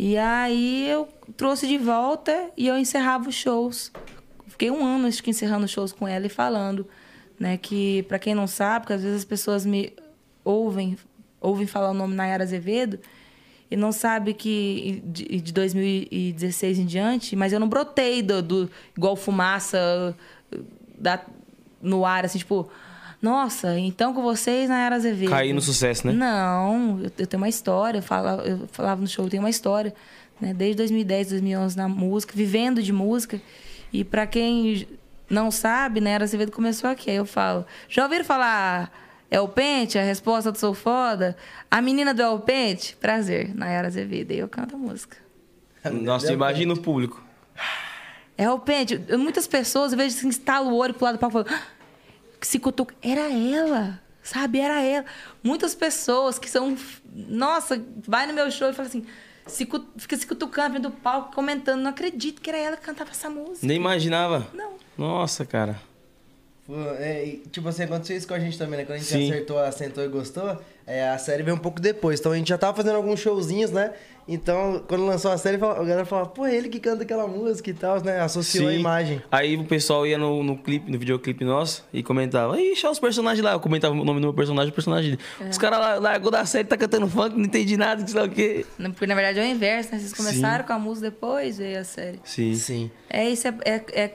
E 0.00 0.16
aí 0.16 0.88
eu 0.88 1.08
trouxe 1.36 1.66
de 1.66 1.76
volta 1.76 2.50
e 2.56 2.68
eu 2.68 2.78
encerrava 2.78 3.28
os 3.28 3.34
shows. 3.34 3.90
Fiquei 4.46 4.70
um 4.70 4.86
ano, 4.86 5.08
acho 5.08 5.20
que, 5.20 5.30
encerrando 5.30 5.64
os 5.64 5.72
shows 5.72 5.90
com 5.90 6.06
ela 6.06 6.24
e 6.24 6.28
falando, 6.28 6.86
né? 7.36 7.56
Que, 7.56 8.04
pra 8.04 8.16
quem 8.16 8.32
não 8.32 8.46
sabe, 8.46 8.84
porque 8.84 8.92
às 8.92 9.02
vezes 9.02 9.18
as 9.18 9.24
pessoas 9.24 9.66
me 9.66 9.92
ouvem, 10.44 10.96
ouvem 11.40 11.66
falar 11.66 11.90
o 11.90 11.94
nome 11.94 12.14
Nayara 12.14 12.44
Azevedo 12.44 13.00
e 13.68 13.76
não 13.76 13.90
sabe 13.90 14.34
que 14.34 15.02
de, 15.04 15.40
de 15.40 15.52
2016 15.52 16.78
em 16.78 16.86
diante, 16.86 17.34
mas 17.34 17.52
eu 17.52 17.58
não 17.58 17.68
brotei 17.68 18.22
do, 18.22 18.40
do 18.40 18.70
igual 18.96 19.16
fumaça 19.16 20.16
da, 20.96 21.20
no 21.82 22.06
ar, 22.06 22.24
assim, 22.24 22.38
tipo, 22.38 22.70
nossa, 23.20 23.78
então 23.78 24.14
com 24.14 24.22
vocês 24.22 24.68
Nayara 24.68 24.96
Azevedo. 24.96 25.30
Cair 25.30 25.52
no 25.52 25.60
sucesso, 25.60 26.06
né? 26.06 26.12
Não, 26.12 27.00
eu, 27.02 27.10
eu 27.18 27.26
tenho 27.26 27.42
uma 27.42 27.48
história, 27.48 27.98
eu 27.98 28.02
falava, 28.02 28.42
eu 28.42 28.68
falava 28.72 29.00
no 29.00 29.06
show, 29.08 29.24
eu 29.26 29.30
tenho 29.30 29.42
uma 29.42 29.50
história, 29.50 29.92
né? 30.40 30.54
Desde 30.54 30.76
2010, 30.76 31.30
2011 31.30 31.76
na 31.76 31.88
música, 31.88 32.32
vivendo 32.36 32.82
de 32.82 32.92
música. 32.92 33.40
E 33.92 34.04
pra 34.04 34.26
quem 34.26 34.86
não 35.28 35.50
sabe, 35.50 36.00
né, 36.00 36.12
Era 36.12 36.24
Azevedo 36.24 36.52
começou 36.52 36.88
aqui. 36.88 37.10
Aí 37.10 37.16
eu 37.16 37.26
falo, 37.26 37.66
já 37.88 38.04
ouviram 38.04 38.24
falar 38.24 38.90
É 39.30 39.40
o 39.40 39.48
Pente, 39.48 39.98
a 39.98 40.02
resposta 40.02 40.50
do 40.52 40.58
Sou 40.58 40.72
Foda? 40.72 41.36
A 41.70 41.82
menina 41.82 42.14
do 42.14 42.22
É 42.22 42.28
o 42.28 42.38
Pente? 42.38 42.96
Prazer, 42.96 43.54
Nayara 43.54 43.88
Azevedo. 43.88 44.30
Aí 44.32 44.38
eu 44.38 44.48
canto 44.48 44.74
a 44.76 44.78
música. 44.78 45.16
Nossa, 45.92 46.32
imagina 46.32 46.72
o 46.72 46.78
público. 46.80 47.22
É 48.36 48.48
o 48.50 48.58
Pente. 48.58 48.96
Muitas 49.18 49.46
pessoas, 49.46 49.92
eu 49.92 49.98
vejo 49.98 50.16
assim, 50.16 50.28
estalo 50.28 50.70
o 50.70 50.76
olho 50.76 50.94
pro 50.94 51.04
lado 51.04 51.16
do 51.16 51.18
palco 51.18 51.40
e 51.40 51.44
falam, 51.44 51.60
"Ah!" 51.60 51.77
Se 52.46 52.58
cutuca. 52.58 52.94
Era 53.02 53.32
ela, 53.32 54.00
sabe? 54.22 54.60
Era 54.60 54.82
ela. 54.82 55.04
Muitas 55.42 55.74
pessoas 55.74 56.38
que 56.38 56.48
são. 56.48 56.76
Nossa, 57.12 57.82
vai 58.06 58.26
no 58.26 58.32
meu 58.32 58.50
show 58.50 58.70
e 58.70 58.72
fala 58.72 58.88
assim. 58.88 59.06
Se, 59.46 59.66
fica 59.96 60.16
se 60.16 60.26
cutucando 60.26 60.74
dentro 60.74 60.90
do 60.90 60.96
palco, 60.96 61.34
comentando. 61.34 61.80
Não 61.80 61.90
acredito 61.90 62.42
que 62.42 62.50
era 62.50 62.58
ela 62.58 62.76
que 62.76 62.82
cantava 62.82 63.10
essa 63.10 63.30
música. 63.30 63.66
Nem 63.66 63.76
imaginava. 63.76 64.46
Não. 64.52 64.74
Nossa, 64.96 65.46
cara. 65.46 65.80
Pô, 66.68 66.74
é, 66.98 67.24
e, 67.24 67.36
tipo 67.50 67.66
assim, 67.66 67.84
aconteceu 67.84 68.14
isso 68.14 68.28
com 68.28 68.34
a 68.34 68.38
gente 68.38 68.58
também, 68.58 68.78
né? 68.80 68.84
Quando 68.84 68.96
a 68.96 68.98
gente 68.98 69.08
Sim. 69.08 69.30
acertou, 69.30 69.58
assentou 69.58 70.04
e 70.04 70.08
gostou, 70.08 70.54
é, 70.86 71.08
a 71.08 71.16
série 71.16 71.42
veio 71.42 71.56
um 71.56 71.58
pouco 71.58 71.80
depois. 71.80 72.20
Então 72.20 72.30
a 72.30 72.36
gente 72.36 72.48
já 72.50 72.58
tava 72.58 72.76
fazendo 72.76 72.96
alguns 72.96 73.20
showzinhos, 73.20 73.70
né? 73.70 73.94
Então, 74.28 74.84
quando 74.86 75.06
lançou 75.06 75.30
a 75.30 75.38
série, 75.38 75.56
a 75.56 75.58
galera 75.58 76.04
falava, 76.04 76.28
pô, 76.28 76.44
é 76.44 76.54
ele 76.54 76.68
que 76.68 76.78
canta 76.78 77.04
aquela 77.04 77.26
música 77.26 77.70
e 77.70 77.72
tal, 77.72 78.02
né? 78.02 78.20
Associou 78.20 78.68
a 78.68 78.72
Sim. 78.72 78.80
imagem. 78.80 79.22
Aí 79.32 79.56
o 79.56 79.64
pessoal 79.64 80.06
ia 80.06 80.18
no, 80.18 80.42
no 80.42 80.58
clipe, 80.58 80.92
no 80.92 80.98
videoclipe 80.98 81.42
nosso 81.42 81.86
e 81.90 82.02
comentava, 82.02 82.60
ixi, 82.60 82.84
olha 82.84 82.92
os 82.92 83.00
personagens 83.00 83.42
lá. 83.42 83.52
Eu 83.52 83.60
comentava 83.60 83.94
o 83.94 84.04
nome 84.04 84.20
do 84.20 84.24
meu 84.26 84.34
personagem, 84.34 84.70
o 84.70 84.74
personagem 84.74 85.12
dele. 85.12 85.22
É. 85.40 85.48
Os 85.48 85.56
caras 85.56 85.78
lá 85.80 85.94
largou 85.94 86.30
da 86.30 86.44
série, 86.44 86.68
tá 86.68 86.76
cantando 86.76 87.08
funk, 87.08 87.34
não 87.34 87.46
entendi 87.46 87.78
nada, 87.78 88.04
que 88.04 88.10
sei 88.10 88.20
lá 88.20 88.26
o 88.26 88.30
quê. 88.30 88.66
Não, 88.78 88.90
Porque 88.90 89.06
na 89.06 89.14
verdade 89.14 89.38
é 89.38 89.42
o 89.42 89.46
inverso, 89.46 89.90
né? 89.92 89.98
Vocês 89.98 90.12
começaram 90.12 90.66
com 90.66 90.72
a 90.74 90.78
música, 90.78 91.10
depois 91.10 91.56
veio 91.56 91.80
a 91.80 91.84
série. 91.84 92.20
Sim. 92.24 92.54
Sim. 92.54 92.90
É 93.08 93.26
isso, 93.26 93.48
é, 93.48 93.54
é- 93.64 93.84
é- 93.94 94.14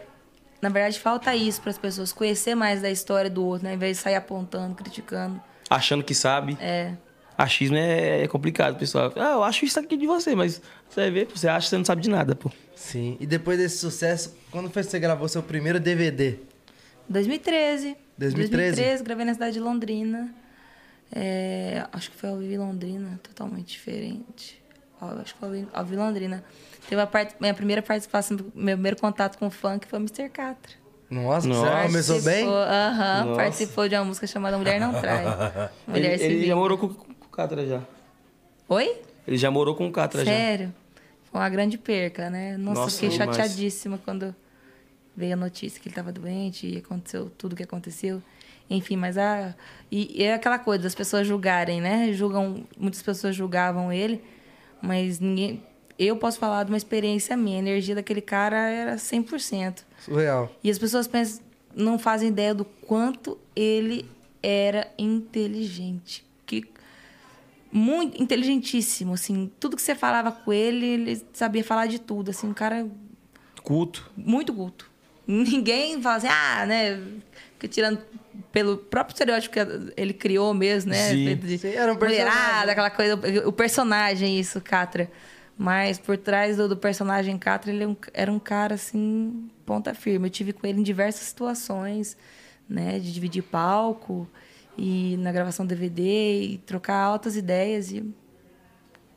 na 0.63 0.69
verdade 0.69 0.99
falta 0.99 1.35
isso 1.35 1.61
para 1.61 1.69
as 1.71 1.77
pessoas, 1.77 2.11
conhecer 2.13 2.55
mais 2.55 2.81
da 2.81 2.89
história 2.89 3.29
do 3.29 3.45
outro, 3.45 3.65
né? 3.65 3.71
Ao 3.71 3.75
invés 3.75 3.97
de 3.97 4.03
sair 4.03 4.15
apontando, 4.15 4.73
criticando. 4.75 5.39
Achando 5.69 6.03
que 6.03 6.15
sabe. 6.15 6.57
É. 6.59 6.93
Achismo 7.37 7.75
é, 7.77 8.23
é 8.23 8.27
complicado, 8.27 8.77
pessoal. 8.77 9.11
Ah, 9.15 9.31
eu 9.33 9.43
acho 9.43 9.65
isso 9.65 9.79
aqui 9.79 9.97
de 9.97 10.05
você, 10.07 10.35
mas 10.35 10.61
você 10.89 11.01
vai 11.01 11.11
ver, 11.11 11.27
você 11.33 11.47
acha 11.47 11.65
que 11.65 11.69
você 11.71 11.77
não 11.77 11.85
sabe 11.85 12.01
de 12.01 12.09
nada, 12.09 12.35
pô. 12.35 12.51
Sim. 12.75 13.17
E 13.19 13.25
depois 13.25 13.57
desse 13.57 13.77
sucesso, 13.77 14.35
quando 14.51 14.69
foi 14.69 14.83
que 14.83 14.89
você 14.89 14.99
gravou 14.99 15.27
seu 15.27 15.41
primeiro 15.43 15.79
DVD? 15.79 16.37
2013. 17.09 17.97
2013? 18.17 19.03
gravei 19.03 19.25
na 19.25 19.33
cidade 19.33 19.53
de 19.53 19.59
Londrina. 19.59 20.33
É, 21.11 21.85
acho 21.91 22.11
que 22.11 22.17
foi 22.17 22.29
ao 22.29 22.37
Vivo 22.37 22.53
em 22.53 22.57
Londrina, 22.57 23.19
totalmente 23.21 23.67
diferente. 23.73 24.61
Ó, 25.01 25.07
Acho 25.19 25.33
que 25.33 25.39
foi 25.39 25.47
ao 25.49 25.53
Vivo- 25.55 25.69
ao 25.73 25.85
Vivo 25.85 26.01
em 26.01 26.05
Londrina. 26.05 26.43
Teve 26.87 27.01
a 27.01 27.07
part... 27.07 27.35
minha 27.39 27.53
primeira 27.53 27.81
participação, 27.81 28.37
meu 28.53 28.75
primeiro 28.75 28.97
contato 28.97 29.37
com 29.37 29.47
o 29.47 29.51
funk 29.51 29.87
foi 29.87 29.99
o 29.99 30.01
Mr. 30.01 30.29
Catra. 30.29 30.73
Nossa, 31.09 31.47
Nossa. 31.47 31.71
você 31.71 31.87
começou 31.87 32.21
bem? 32.21 32.47
Aham, 32.47 33.25
Nossa. 33.25 33.35
participou 33.35 33.87
de 33.87 33.95
uma 33.95 34.05
música 34.05 34.25
chamada 34.25 34.57
Mulher 34.57 34.79
Não 34.79 34.93
Trai. 34.99 35.23
Mulher 35.87 36.19
ele, 36.19 36.33
ele 36.35 36.47
já 36.47 36.55
morou 36.55 36.77
com, 36.77 36.89
com 36.89 37.25
o 37.25 37.29
Catra 37.29 37.65
já. 37.65 37.81
Oi? 38.67 39.01
Ele 39.27 39.37
já 39.37 39.51
morou 39.51 39.75
com 39.75 39.87
o 39.87 39.91
Catra 39.91 40.25
já. 40.25 40.31
Sério? 40.31 40.73
Foi 41.31 41.39
uma 41.39 41.49
grande 41.49 41.77
perca, 41.77 42.29
né? 42.29 42.57
Nossa, 42.57 42.81
Nossa, 42.81 42.95
fiquei 42.95 43.09
demais. 43.09 43.35
chateadíssima 43.35 43.99
quando 44.03 44.35
veio 45.15 45.33
a 45.33 45.37
notícia 45.37 45.79
que 45.79 45.87
ele 45.87 45.93
estava 45.93 46.11
doente 46.11 46.67
e 46.67 46.77
aconteceu 46.77 47.31
tudo 47.37 47.53
o 47.53 47.55
que 47.55 47.63
aconteceu. 47.63 48.21
Enfim, 48.69 48.95
mas 48.95 49.17
a. 49.17 49.53
E, 49.91 50.21
e 50.21 50.23
é 50.23 50.33
aquela 50.33 50.57
coisa 50.57 50.83
das 50.83 50.95
pessoas 50.95 51.27
julgarem, 51.27 51.81
né? 51.81 52.11
Julgam. 52.13 52.63
Muitas 52.77 53.01
pessoas 53.01 53.35
julgavam 53.35 53.91
ele, 53.91 54.23
mas 54.81 55.19
ninguém. 55.19 55.63
Eu 55.97 56.17
posso 56.17 56.39
falar 56.39 56.63
de 56.63 56.71
uma 56.71 56.77
experiência 56.77 57.37
minha. 57.37 57.57
A 57.57 57.59
energia 57.59 57.95
daquele 57.95 58.21
cara 58.21 58.57
era 58.69 58.95
100%. 58.95 59.83
Surreal. 59.99 60.51
E 60.63 60.69
as 60.69 60.77
pessoas 60.77 61.07
pensam, 61.07 61.41
não 61.75 61.97
fazem 61.99 62.29
ideia 62.29 62.53
do 62.53 62.65
quanto 62.65 63.37
ele 63.55 64.09
era 64.41 64.91
inteligente. 64.97 66.25
Que 66.45 66.65
muito 67.71 68.21
inteligentíssimo, 68.21 69.13
assim, 69.13 69.51
tudo 69.59 69.75
que 69.75 69.81
você 69.81 69.95
falava 69.95 70.31
com 70.31 70.53
ele, 70.53 70.85
ele 70.85 71.25
sabia 71.33 71.63
falar 71.63 71.87
de 71.87 71.99
tudo, 71.99 72.29
assim, 72.31 72.47
um 72.47 72.53
cara 72.53 72.85
Culto. 73.63 74.11
muito 74.15 74.53
culto. 74.53 74.91
Ninguém 75.25 76.01
fala 76.01 76.17
assim, 76.17 76.27
ah, 76.27 76.65
né, 76.67 77.01
fica 77.53 77.67
tirando 77.67 78.01
pelo 78.51 78.77
próprio 78.77 79.13
estereótipo 79.13 79.53
que 79.53 79.59
ele 79.95 80.13
criou 80.13 80.53
mesmo, 80.53 80.91
né? 80.91 81.09
Sim. 81.09 81.25
feito 81.25 81.47
de 81.47 81.57
Sim, 81.57 81.69
era 81.69 81.91
um 81.93 81.95
personagem. 81.95 82.31
mulherada, 82.33 82.71
aquela 82.73 82.89
coisa, 82.89 83.47
o 83.47 83.51
personagem, 83.51 84.39
isso, 84.39 84.59
Catra. 84.61 85.09
Mas 85.57 85.99
por 85.99 86.17
trás 86.17 86.57
do, 86.57 86.67
do 86.67 86.75
personagem 86.77 87.37
Catra, 87.37 87.71
ele 87.71 87.83
é 87.83 87.87
um- 87.87 87.95
era 88.13 88.31
um 88.31 88.39
cara, 88.39 88.75
assim, 88.75 89.49
ponta 89.65 89.93
firme. 89.93 90.27
Eu 90.27 90.31
tive 90.31 90.51
com 90.53 90.65
ele 90.65 90.79
em 90.79 90.83
diversas 90.83 91.27
situações, 91.27 92.17
né? 92.67 92.99
De 92.99 93.13
dividir 93.13 93.43
palco 93.43 94.27
e 94.77 95.15
na 95.17 95.31
gravação 95.31 95.65
DVD 95.65 96.41
e 96.43 96.57
trocar 96.59 96.97
altas 96.97 97.35
ideias. 97.35 97.91
E 97.91 98.03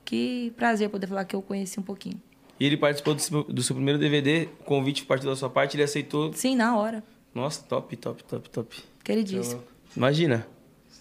que 0.05 0.53
prazer 0.57 0.89
poder 0.91 1.07
falar 1.07 1.25
que 1.25 1.35
eu 1.35 1.43
conheci 1.43 1.81
um 1.81 1.83
pouquinho. 1.83 2.21
E 2.61 2.65
ele 2.65 2.77
participou 2.77 3.15
do 3.15 3.21
seu, 3.21 3.43
do 3.45 3.63
seu 3.63 3.75
primeiro 3.75 3.99
DVD, 3.99 4.49
o 4.61 4.65
convite 4.65 5.05
partiu 5.05 5.29
da 5.29 5.37
sua 5.37 5.51
parte, 5.51 5.77
ele 5.77 5.83
aceitou. 5.83 6.33
Sim, 6.33 6.57
na 6.57 6.77
hora. 6.77 7.03
Nossa, 7.35 7.63
top, 7.65 7.97
top, 7.97 8.25
top, 8.25 8.49
top. 8.51 8.83
Queridíssimo. 9.05 9.63
Imagina. 9.97 10.47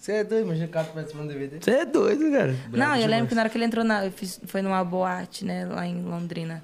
Você 0.06 0.12
é 0.12 0.22
doido, 0.22 0.44
imagina 0.44 0.66
o 0.66 0.70
cara 0.70 0.86
participando 0.86 1.26
do 1.26 1.32
DVD. 1.32 1.58
Você 1.60 1.70
é 1.72 1.84
doido, 1.84 2.30
cara. 2.30 2.52
Não, 2.70 2.94
eu 2.94 2.94
demais. 2.94 3.06
lembro 3.06 3.26
que 3.26 3.34
na 3.34 3.40
hora 3.40 3.50
que 3.50 3.58
ele 3.58 3.64
entrou 3.64 3.84
na. 3.84 4.06
Eu 4.06 4.12
fiz, 4.12 4.40
foi 4.46 4.62
numa 4.62 4.84
boate, 4.84 5.44
né, 5.44 5.66
lá 5.66 5.84
em 5.84 6.00
Londrina. 6.00 6.62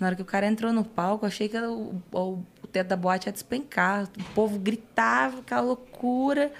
Na 0.00 0.06
hora 0.06 0.16
que 0.16 0.22
o 0.22 0.24
cara 0.24 0.46
entrou 0.46 0.72
no 0.72 0.82
palco, 0.82 1.26
eu 1.26 1.28
achei 1.28 1.50
que 1.50 1.56
era 1.58 1.70
o, 1.70 2.02
o, 2.10 2.42
o 2.62 2.66
teto 2.66 2.88
da 2.88 2.96
boate 2.96 3.28
ia 3.28 3.32
despencar. 3.32 4.04
O 4.04 4.24
povo 4.32 4.58
gritava, 4.58 5.40
aquela 5.40 5.60
loucura. 5.60 6.50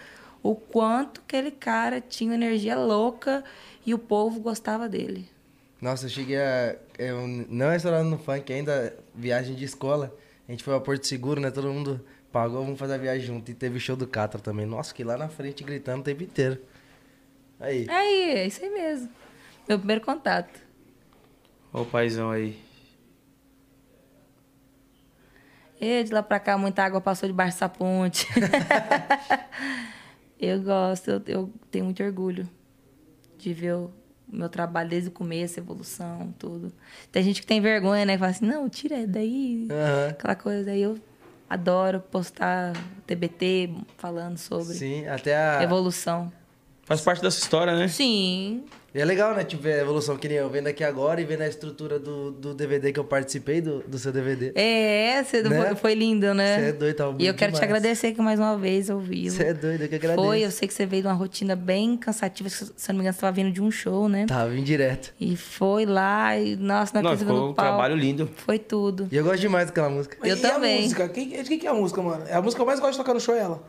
O 0.42 0.54
quanto 0.54 1.22
aquele 1.22 1.50
cara 1.50 1.98
tinha 1.98 2.34
energia 2.34 2.76
louca 2.76 3.42
e 3.86 3.94
o 3.94 3.98
povo 3.98 4.38
gostava 4.38 4.86
dele. 4.86 5.30
Nossa, 5.80 6.04
eu 6.04 6.10
cheguei 6.10 6.36
a. 6.36 6.76
Eu 6.98 7.26
não 7.26 7.74
estourando 7.74 8.10
no 8.10 8.18
funk 8.18 8.52
ainda, 8.52 8.94
viagem 9.14 9.54
de 9.54 9.64
escola. 9.64 10.14
A 10.46 10.50
gente 10.50 10.62
foi 10.62 10.74
ao 10.74 10.82
Porto 10.82 11.06
Seguro, 11.06 11.40
né? 11.40 11.50
Todo 11.50 11.72
mundo 11.72 12.04
pagou, 12.32 12.64
vamos 12.64 12.78
fazer 12.78 12.94
a 12.94 12.98
viagem 12.98 13.26
junto. 13.26 13.50
E 13.50 13.54
teve 13.54 13.80
show 13.80 13.96
do 13.96 14.06
Catra 14.06 14.40
também. 14.40 14.66
Nossa, 14.66 14.94
que 14.94 15.04
lá 15.04 15.16
na 15.16 15.28
frente 15.28 15.64
gritando 15.64 16.00
o 16.00 16.04
tempo 16.04 16.22
inteiro. 16.22 16.60
Aí. 17.60 17.86
Aí, 17.88 18.30
é 18.30 18.46
isso 18.46 18.62
aí 18.62 18.70
mesmo. 18.70 19.08
Meu 19.68 19.78
primeiro 19.78 20.02
contato. 20.02 20.60
Olha 21.72 21.82
o 21.82 21.86
paizão 21.86 22.30
aí. 22.30 22.58
E 25.80 26.02
de 26.02 26.12
lá 26.12 26.22
pra 26.22 26.40
cá, 26.40 26.58
muita 26.58 26.82
água 26.82 27.00
passou 27.00 27.28
debaixo 27.28 27.56
dessa 27.56 27.68
ponte. 27.68 28.26
eu 30.40 30.60
gosto, 30.62 31.08
eu, 31.10 31.22
eu 31.26 31.52
tenho 31.70 31.84
muito 31.84 32.02
orgulho 32.02 32.48
de 33.36 33.52
ver 33.52 33.74
o 33.74 33.92
meu 34.30 34.48
trabalho 34.48 34.90
desde 34.90 35.08
o 35.08 35.12
começo, 35.12 35.58
a 35.58 35.62
evolução, 35.62 36.34
tudo. 36.38 36.72
Tem 37.12 37.22
gente 37.22 37.40
que 37.40 37.46
tem 37.46 37.60
vergonha, 37.60 38.04
né? 38.04 38.14
Que 38.14 38.18
fala 38.18 38.30
assim, 38.30 38.46
não, 38.46 38.68
tira 38.68 39.06
daí. 39.06 39.68
Aham. 39.70 40.08
Aquela 40.10 40.34
coisa. 40.34 40.70
Aí 40.72 40.82
eu 40.82 40.98
adoro 41.48 42.00
postar 42.00 42.72
TBT 43.06 43.74
falando 43.96 44.36
sobre 44.38 44.74
Sim, 44.74 45.06
até 45.06 45.36
a. 45.36 45.62
evolução. 45.62 46.32
Faz 46.88 47.02
parte 47.02 47.20
dessa 47.22 47.38
história, 47.38 47.76
né? 47.76 47.86
Sim. 47.86 48.64
E 48.94 48.98
é 49.00 49.04
legal, 49.04 49.34
né? 49.34 49.44
Tipo, 49.44 49.62
ver 49.64 49.74
a 49.74 49.82
evolução 49.82 50.16
que 50.16 50.26
nem 50.26 50.38
eu 50.38 50.48
vendo 50.48 50.66
aqui 50.68 50.82
agora 50.82 51.20
e 51.20 51.24
vendo 51.24 51.42
a 51.42 51.46
estrutura 51.46 51.98
do, 51.98 52.30
do 52.30 52.54
DVD 52.54 52.90
que 52.90 52.98
eu 52.98 53.04
participei, 53.04 53.60
do, 53.60 53.80
do 53.80 53.98
seu 53.98 54.10
DVD. 54.10 54.52
É, 54.54 55.22
você 55.22 55.42
Né? 55.42 55.66
foi, 55.66 55.76
foi 55.76 55.94
lindo, 55.94 56.32
né? 56.32 56.58
Cê 56.58 56.64
é 56.68 56.72
doido, 56.72 56.96
tava 56.96 57.14
E 57.18 57.26
eu 57.26 57.34
quero 57.34 57.52
te 57.52 57.56
demais. 57.56 57.70
agradecer 57.70 58.06
aqui 58.06 58.22
mais 58.22 58.40
uma 58.40 58.56
vez 58.56 58.88
ao 58.88 58.98
vivo. 58.98 59.36
Você 59.36 59.42
é 59.44 59.52
doido, 59.52 59.82
eu 59.82 59.88
que 59.90 59.94
agradeço. 59.96 60.26
Foi, 60.26 60.40
eu 60.42 60.50
sei 60.50 60.66
que 60.66 60.72
você 60.72 60.86
veio 60.86 61.02
de 61.02 61.08
uma 61.08 61.14
rotina 61.14 61.54
bem 61.54 61.98
cansativa, 61.98 62.48
se 62.48 62.64
eu 62.64 62.70
não 62.88 62.94
me 62.94 63.00
engano, 63.02 63.12
você 63.14 63.20
tava 63.20 63.32
vindo 63.32 63.52
de 63.52 63.60
um 63.62 63.70
show, 63.70 64.08
né? 64.08 64.24
Tava, 64.26 64.48
vim 64.48 64.62
direto. 64.64 65.12
E 65.20 65.36
foi 65.36 65.84
lá 65.84 66.38
e, 66.38 66.56
nossa, 66.56 66.94
na 66.94 67.02
Não, 67.02 67.10
coisa 67.10 67.26
ficou 67.26 67.36
um 67.50 67.52
palco. 67.52 67.70
trabalho 67.70 67.94
lindo. 67.94 68.30
Foi 68.36 68.58
tudo. 68.58 69.06
E 69.12 69.16
eu 69.18 69.22
gosto 69.22 69.38
demais 69.40 69.66
daquela 69.66 69.90
música. 69.90 70.16
Eu 70.26 70.34
e 70.34 70.40
também. 70.40 70.78
a 70.78 70.82
música? 70.84 71.08
Quem, 71.10 71.28
de 71.28 71.44
quem 71.44 71.58
que 71.58 71.66
é 71.66 71.70
a 71.70 71.74
música, 71.74 72.00
mano? 72.00 72.24
É 72.26 72.32
a 72.34 72.40
música 72.40 72.56
que 72.56 72.62
eu 72.62 72.66
mais 72.66 72.80
gosto 72.80 72.92
de 72.92 72.98
tocar 72.98 73.12
no 73.12 73.20
show, 73.20 73.34
é 73.34 73.40
ela. 73.40 73.62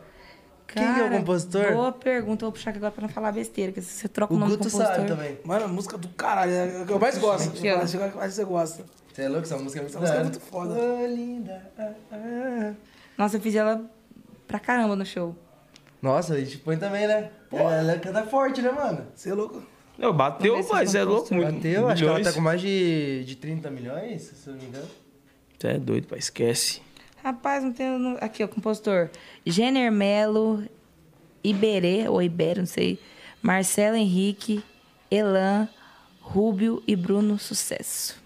Quem 0.73 0.83
que 0.83 0.99
é 0.99 1.03
o 1.03 1.07
Cara, 1.07 1.17
compositor? 1.19 1.73
Boa 1.73 1.91
pergunta, 1.91 2.45
vou 2.45 2.51
puxar 2.51 2.69
aqui 2.69 2.77
agora 2.77 2.91
pra 2.91 3.01
não 3.01 3.09
falar 3.09 3.31
besteira, 3.31 3.71
que 3.71 3.81
você 3.81 4.07
troca 4.07 4.33
o, 4.33 4.37
O 4.37 4.39
nome 4.39 4.51
Guto 4.51 4.65
do 4.67 4.71
compositor. 4.71 4.95
sabe 4.95 5.07
também. 5.07 5.37
Mano, 5.43 5.65
a 5.65 5.67
música 5.67 5.97
do 5.97 6.07
caralho, 6.09 6.51
é 6.51 6.81
a 6.81 6.85
que 6.85 6.91
eu 6.93 6.99
mais 6.99 7.17
gosto. 7.17 7.49
Aqui, 7.49 7.71
ó. 7.71 7.77
Acho 7.79 7.97
que 7.97 8.17
mais 8.17 8.33
você 8.33 8.43
gosta. 8.45 8.85
Você 9.13 9.21
é 9.23 9.27
louco? 9.29 9.43
Essa 9.45 9.57
música 9.57 9.79
é 9.79 9.81
muito 9.83 9.91
Essa 9.97 9.99
música 9.99 10.17
é 10.19 10.23
muito 10.23 10.35
hora. 10.35 10.45
foda. 10.45 10.73
Ô, 10.79 11.05
linda. 11.07 11.71
ah, 11.77 11.91
ah. 12.11 12.73
Nossa, 13.17 13.37
eu 13.37 13.41
fiz 13.41 13.55
ela 13.55 13.83
pra 14.47 14.59
caramba 14.59 14.95
no 14.95 15.05
show. 15.05 15.35
Nossa, 16.01 16.35
a 16.35 16.39
gente 16.39 16.57
põe 16.59 16.77
também, 16.77 17.07
né? 17.07 17.29
Ela 17.51 17.97
canta 17.97 18.23
forte, 18.23 18.61
né, 18.61 18.71
mano? 18.71 19.05
Você 19.15 19.31
é 19.31 19.33
louco? 19.33 19.61
Não, 19.97 20.13
bateu, 20.13 20.55
eu 20.55 20.63
Você 20.63 20.97
é 20.97 21.03
louco. 21.03 21.33
Muito, 21.33 21.51
Bateu, 21.51 21.87
acho 21.89 21.97
que 22.01 22.07
ela 22.07 22.17
milhões. 22.17 22.27
tá 22.27 22.31
com 22.33 22.39
mais 22.39 22.61
de, 22.61 23.25
de 23.25 23.35
30 23.35 23.69
milhões, 23.69 24.21
se 24.21 24.47
eu 24.47 24.53
não 24.53 24.61
me 24.61 24.67
engano. 24.67 24.87
Você 25.59 25.67
é 25.67 25.77
doido, 25.77 26.07
pai. 26.07 26.19
Esquece. 26.19 26.81
Rapaz, 27.23 27.63
não 27.63 27.73
tem. 27.73 28.17
Aqui, 28.21 28.43
ó, 28.43 28.47
compositor. 28.47 29.09
Jenner 29.45 29.91
Melo, 29.91 30.63
Iberê, 31.43 32.07
ou 32.07 32.21
Ibero, 32.21 32.59
não 32.59 32.65
sei. 32.65 32.99
Marcelo 33.41 33.95
Henrique, 33.95 34.63
Elan, 35.09 35.67
Rúbio 36.21 36.83
e 36.87 36.95
Bruno 36.95 37.37
Sucesso. 37.39 38.19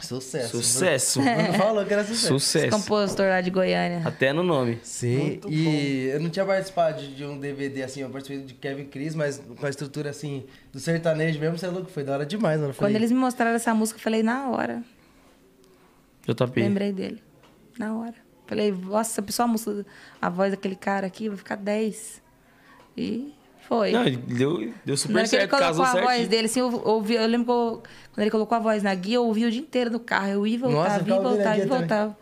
Sucesso. 0.00 0.62
Sucesso. 0.62 1.20
O 1.20 1.24
Bruno 1.24 1.52
falou 1.54 1.84
que 1.84 1.92
era 1.92 2.04
sucesso. 2.04 2.38
Sucesso. 2.38 2.70
compositor 2.70 3.26
lá 3.26 3.40
de 3.40 3.50
Goiânia. 3.50 4.02
Até 4.04 4.32
no 4.32 4.42
nome. 4.44 4.78
Sim, 4.82 5.40
e 5.48 6.10
eu 6.12 6.20
não 6.20 6.30
tinha 6.30 6.44
participado 6.44 7.00
de, 7.00 7.14
de 7.16 7.24
um 7.24 7.38
DVD 7.38 7.82
assim, 7.82 8.02
eu 8.02 8.10
participei 8.10 8.44
de 8.44 8.54
Kevin 8.54 8.84
Cris, 8.84 9.14
mas 9.14 9.42
com 9.56 9.66
a 9.66 9.68
estrutura 9.68 10.10
assim, 10.10 10.44
do 10.72 10.78
sertanejo 10.78 11.40
mesmo, 11.40 11.58
você 11.58 11.66
é 11.66 11.70
louco, 11.70 11.90
foi 11.90 12.04
da 12.04 12.12
hora 12.12 12.26
demais, 12.26 12.60
mano. 12.60 12.70
Eu 12.70 12.74
Quando 12.74 12.86
falei, 12.86 12.96
eles 12.96 13.10
me 13.10 13.18
mostraram 13.18 13.56
essa 13.56 13.74
música, 13.74 13.98
eu 13.98 14.02
falei, 14.02 14.22
na 14.22 14.50
hora. 14.50 14.82
JP. 16.26 16.60
Lembrei 16.60 16.92
dele. 16.92 17.27
Na 17.78 17.94
hora. 17.96 18.14
Falei, 18.46 18.72
nossa, 18.72 19.12
se 19.14 19.20
a 19.20 19.22
pessoa 19.22 19.44
a 19.44 19.48
música, 19.48 19.84
a 20.20 20.28
voz 20.30 20.50
daquele 20.50 20.74
cara 20.76 21.06
aqui, 21.06 21.28
vai 21.28 21.36
ficar 21.36 21.56
10. 21.56 22.22
E 22.96 23.32
foi. 23.68 23.92
Não, 23.92 24.04
deu, 24.10 24.72
deu 24.84 24.96
super 24.96 25.12
que 25.14 25.18
ele 25.20 25.26
certo, 25.28 25.50
colocou 25.50 25.68
casou 25.68 25.84
a 25.84 26.02
voz 26.02 26.26
dele, 26.28 26.46
assim, 26.46 26.60
eu 26.60 26.82
ouvi, 26.84 27.14
eu 27.14 27.26
lembro 27.26 27.44
que 27.46 27.50
eu- 27.52 27.82
quando 28.14 28.22
ele 28.22 28.30
colocou 28.30 28.56
a 28.56 28.60
voz 28.60 28.82
na 28.82 28.94
guia, 28.94 29.16
eu 29.16 29.24
ouvi 29.26 29.44
o 29.44 29.50
dia 29.50 29.60
inteiro 29.60 29.90
no 29.90 30.00
carro. 30.00 30.28
Eu 30.28 30.46
ia 30.46 30.54
e 30.56 30.58
Nossa, 30.58 30.96
ia 30.96 30.96
e 30.96 31.04
ficava 31.04 31.14
ouvindo 31.20 31.26
a 31.26 31.30
voltava, 31.34 31.54
guia 31.54 31.64
e 31.64 31.68
também. 31.68 31.78
voltava. 31.80 32.18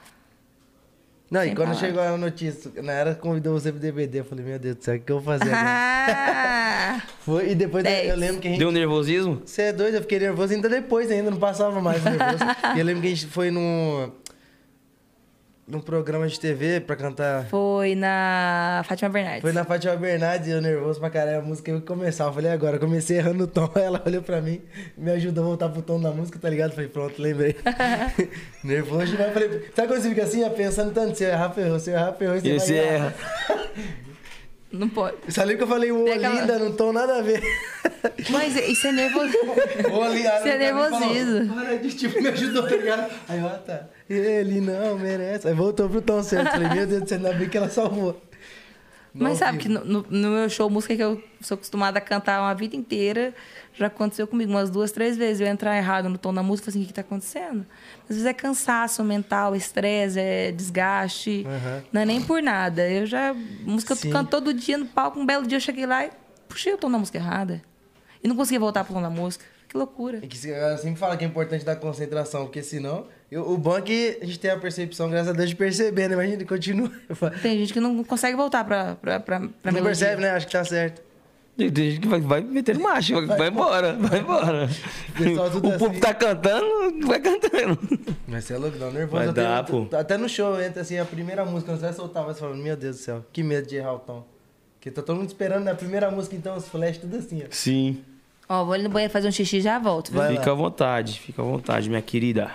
Não, 1.31 1.41
e 1.43 1.47
Sem 1.47 1.55
quando 1.57 1.69
palavras. 1.69 1.89
chegou 1.89 2.03
a 2.03 2.17
notícia, 2.17 2.71
na 2.83 2.93
era 2.93 3.15
convidou 3.15 3.53
você 3.59 3.73
pro 3.73 3.81
DVD, 3.81 4.21
eu 4.21 4.25
falei, 4.25 4.45
meu 4.45 4.59
Deus 4.61 4.77
do 4.77 4.85
céu, 4.85 4.97
o 4.97 5.01
que 5.01 5.11
eu 5.11 5.21
vou 5.21 5.39
fazer? 5.39 5.53
Ah, 5.55 7.03
Foi, 7.21 7.51
e 7.51 7.55
depois 7.57 7.83
Dez. 7.83 8.09
eu 8.11 8.17
lembro 8.17 8.41
que 8.41 8.47
a 8.47 8.51
gente. 8.51 8.59
Deu 8.61 8.69
um 8.69 8.73
nervosismo? 8.73 9.43
Você 9.45 9.63
é 9.63 9.73
doido, 9.73 9.95
eu 9.97 10.03
fiquei 10.03 10.21
nervoso 10.21 10.53
ainda 10.55 10.69
depois, 10.69 11.11
ainda 11.11 11.31
não 11.31 11.39
passava 11.39 11.81
mais 11.81 12.03
nervoso. 12.05 12.45
e 12.77 12.79
eu 12.79 12.85
lembro 12.85 13.03
que 13.03 13.09
a 13.09 13.11
gente 13.11 13.27
foi 13.27 13.51
num. 13.51 14.11
Num 15.69 15.81
programa 15.81 16.29
de 16.29 16.39
TV 16.39 16.81
pra 16.81 16.95
cantar. 16.95 17.47
foi 17.47 17.97
na 17.97 18.85
Fátima 18.87 19.09
Bernardes. 19.11 19.41
Foi 19.43 19.53
na 19.53 19.65
Fátima 19.65 19.97
Bernardes, 19.97 20.49
eu 20.49 20.61
nervoso 20.63 21.01
pra 21.01 21.11
caralho, 21.11 21.39
a 21.39 21.43
música 21.43 21.71
eu 21.73 21.77
ia 21.77 21.81
começar. 21.83 22.25
Eu 22.25 22.33
falei, 22.33 22.53
agora, 22.53 22.77
eu 22.77 22.81
comecei 22.81 23.19
errando 23.19 23.45
o 23.45 23.47
tom. 23.49 23.69
Ela 23.75 24.01
olhou 24.07 24.23
pra 24.23 24.41
mim, 24.41 24.63
me 24.97 25.11
ajudou 25.11 25.43
a 25.43 25.47
voltar 25.49 25.69
pro 25.69 25.83
tom 25.83 26.01
da 26.01 26.11
música, 26.13 26.39
tá 26.39 26.49
ligado? 26.49 26.73
Falei, 26.73 26.89
pronto, 26.89 27.21
lembrei. 27.21 27.57
nervoso 28.63 29.07
demais. 29.07 29.33
Falei, 29.33 29.49
sabe 29.75 29.89
quando 29.89 30.03
você 30.03 30.09
fica 30.11 30.23
assim, 30.23 30.45
ó, 30.45 30.51
pensando 30.51 30.93
tanto, 30.95 31.17
se 31.19 31.25
eu 31.25 31.31
errar, 31.31 31.51
ferrou, 31.51 31.81
se 31.81 31.91
eu 31.91 31.95
errar, 31.97 32.13
ferrou, 32.13 32.39
você 32.41 32.47
E 32.47 32.51
vai 32.51 32.61
você 32.61 32.75
errar. 32.75 32.95
erra. 32.95 33.15
Não 34.73 34.89
pode. 34.89 35.17
Lembra 35.39 35.57
que 35.57 35.63
eu 35.63 35.67
falei, 35.69 35.91
ô, 35.93 36.05
Tem 36.05 36.13
aquela- 36.15 36.41
linda, 36.41 36.59
não 36.59 36.73
tom 36.73 36.93
nada 36.93 37.19
a 37.19 37.23
ver. 37.23 37.41
Mas 38.31 38.55
isso 38.57 38.87
é 38.89 38.93
nervoso. 38.93 39.33
Ô, 39.91 40.09
linda, 40.09 40.39
Isso 40.39 40.49
é 40.49 40.59
nervosismo. 40.59 41.55
Para 41.55 41.77
de, 41.79 41.95
tipo, 41.95 42.21
me 42.21 42.29
ajudou, 42.29 42.63
tá 42.69 42.77
ligado? 42.77 43.11
Aí, 43.29 43.43
ó, 43.43 43.49
tá. 43.51 43.87
Ele 44.09 44.61
não 44.61 44.99
merece. 44.99 45.49
Aí 45.49 45.55
voltou 45.55 45.89
pro 45.89 46.01
tom 46.01 46.23
certo. 46.23 46.53
Falei, 46.53 46.69
meu 46.69 46.87
Deus 46.87 47.03
do 47.03 47.09
céu, 47.09 47.19
ainda 47.19 47.33
bem 47.35 47.49
que 47.49 47.57
ela 47.57 47.69
salvou. 47.69 48.21
Mas 49.19 49.39
sabe 49.39 49.57
que 49.57 49.69
no, 49.69 49.83
no- 49.85 50.07
meu 50.11 50.49
show, 50.51 50.69
música 50.69 50.95
que 50.95 51.03
eu 51.03 51.23
sou 51.41 51.55
acostumada 51.55 51.97
a 51.99 52.03
cantar 52.03 52.39
uma 52.43 52.55
vida 52.55 52.77
inteira, 52.77 53.35
já 53.73 53.87
aconteceu 53.87 54.27
comigo 54.27 54.51
umas 54.51 54.69
duas, 54.69 54.93
três 54.93 55.17
vezes. 55.17 55.41
Eu 55.41 55.47
entrar 55.47 55.75
errado 55.75 56.09
no 56.11 56.19
tom 56.19 56.35
da 56.35 56.43
música, 56.43 56.69
assim, 56.69 56.81
o 56.81 56.83
que, 56.83 56.89
que 56.89 56.95
tá 56.95 57.01
acontecendo? 57.01 57.65
Às 58.03 58.09
vezes 58.11 58.27
é 58.27 58.35
cansaço 58.35 59.03
mental, 59.03 59.57
estresse, 59.57 60.21
é 60.21 60.53
desgaste. 60.53 61.47
Aham. 61.49 61.83
Não 61.91 62.01
é 62.03 62.05
nem 62.05 62.21
por 62.21 62.43
nada. 62.43 62.87
Eu 62.91 63.07
já. 63.07 63.35
Música 63.63 63.95
eu 63.95 63.97
Sim. 63.97 64.11
canto 64.11 64.29
todo 64.31 64.53
dia 64.53 64.77
no 64.77 64.85
palco. 64.85 65.19
Um 65.19 65.25
belo 65.25 65.47
dia 65.47 65.57
eu 65.57 65.63
cheguei 65.63 65.87
lá 65.87 66.05
e 66.05 66.11
puxei 66.47 66.75
o 66.75 66.77
tom 66.77 66.91
da 66.91 66.99
música 66.99 67.17
errada. 67.17 67.63
E 68.23 68.29
não 68.29 68.37
consegui 68.37 68.59
voltar 68.59 68.85
pro 68.85 68.93
tom 68.93 69.01
da 69.01 69.11
música. 69.11 69.47
Que 69.69 69.77
loucura. 69.77 70.19
É 70.23 70.27
que 70.27 70.37
sempre 70.37 70.97
fala 70.97 71.17
que 71.17 71.25
é 71.25 71.27
importante 71.27 71.65
dar 71.65 71.77
concentração, 71.77 72.45
porque 72.45 72.63
senão. 72.63 73.07
eu- 73.31 73.51
o 73.51 73.59
bom 73.59 73.77
é 73.77 73.83
que 73.83 74.19
a 74.23 74.25
gente 74.25 74.39
tem 74.39 74.51
a 74.51 74.57
percepção, 74.57 75.11
graças 75.11 75.29
a 75.29 75.33
Deus, 75.33 75.49
de 75.51 75.57
perceber, 75.57 76.09
né? 76.09 76.15
Imagina, 76.15 76.45
continua. 76.45 76.91
Tem 77.43 77.59
gente 77.59 77.73
que 77.73 77.81
não 77.81 78.05
consegue 78.05 78.37
voltar 78.37 78.65
pra, 78.65 78.95
pra, 78.97 79.19
pra, 79.19 79.39
pra 79.41 79.41
Não 79.41 79.73
melodia. 79.73 79.83
percebe, 79.83 80.23
né? 80.23 80.31
Acho 80.31 80.47
que 80.47 80.53
tá 80.53 80.65
certo. 80.65 81.03
Tem 81.57 81.69
gente 81.75 82.01
que 82.01 82.07
vai, 82.09 82.21
vai 82.21 82.41
meter 82.43 82.79
marcha, 82.79 83.15
vai, 83.27 83.39
vai 83.39 83.49
embora, 83.49 83.95
vai 83.95 84.21
embora. 84.21 84.69
Pessoal, 85.17 85.51
tudo 85.51 85.69
o 85.69 85.73
público 85.79 85.91
assim. 85.93 86.01
tá 86.01 86.15
cantando, 86.15 87.07
vai 87.07 87.19
cantando. 87.19 87.79
Mas 88.29 88.45
você 88.45 88.53
é 88.55 88.59
louco, 88.59 88.77
dá 88.79 88.87
um 88.89 88.93
nervoso. 88.93 89.25
Vai 89.25 89.33
tenho- 89.35 89.47
dar, 89.49 89.65
pô. 89.65 89.87
Até 89.97 90.19
no 90.19 90.29
show, 90.29 90.61
entra 90.61 90.83
assim, 90.83 90.99
a 90.99 91.05
primeira 91.07 91.45
música, 91.47 91.73
quando 91.73 91.81
você 91.81 91.87
vai 91.87 91.95
soltar, 91.95 92.25
você 92.25 92.41
fala, 92.41 92.55
meu 92.55 92.77
Deus 92.77 92.97
do 92.97 93.03
céu, 93.03 93.25
que 93.33 93.43
medo 93.43 93.67
de 93.67 93.77
errar 93.77 93.95
o 93.95 93.99
tom. 93.99 94.25
Porque 94.75 94.91
tá 94.91 95.01
todo 95.03 95.17
mundo 95.17 95.29
esperando 95.29 95.65
na 95.65 95.75
primeira 95.75 96.11
música, 96.11 96.37
então 96.37 96.57
os 96.57 96.69
flash 96.69 96.99
tudo 96.99 97.17
assim, 97.17 97.43
ó. 97.43 97.47
Sim. 97.51 98.05
Ó, 98.49 98.65
vou 98.65 98.75
ali 98.75 98.85
no 98.85 98.91
banheiro 98.91 99.13
fazer 99.13 99.27
um 99.29 99.33
xixi 99.33 99.57
e 99.57 99.61
já 99.61 99.79
volto. 99.79 100.11
viu? 100.13 100.21
Vai 100.21 100.33
lá. 100.35 100.39
fica 100.41 100.51
à 100.53 100.55
vontade, 100.55 101.19
fica 101.19 101.43
à 101.43 101.45
vontade, 101.45 101.89
minha 101.89 102.03
querida. 102.03 102.51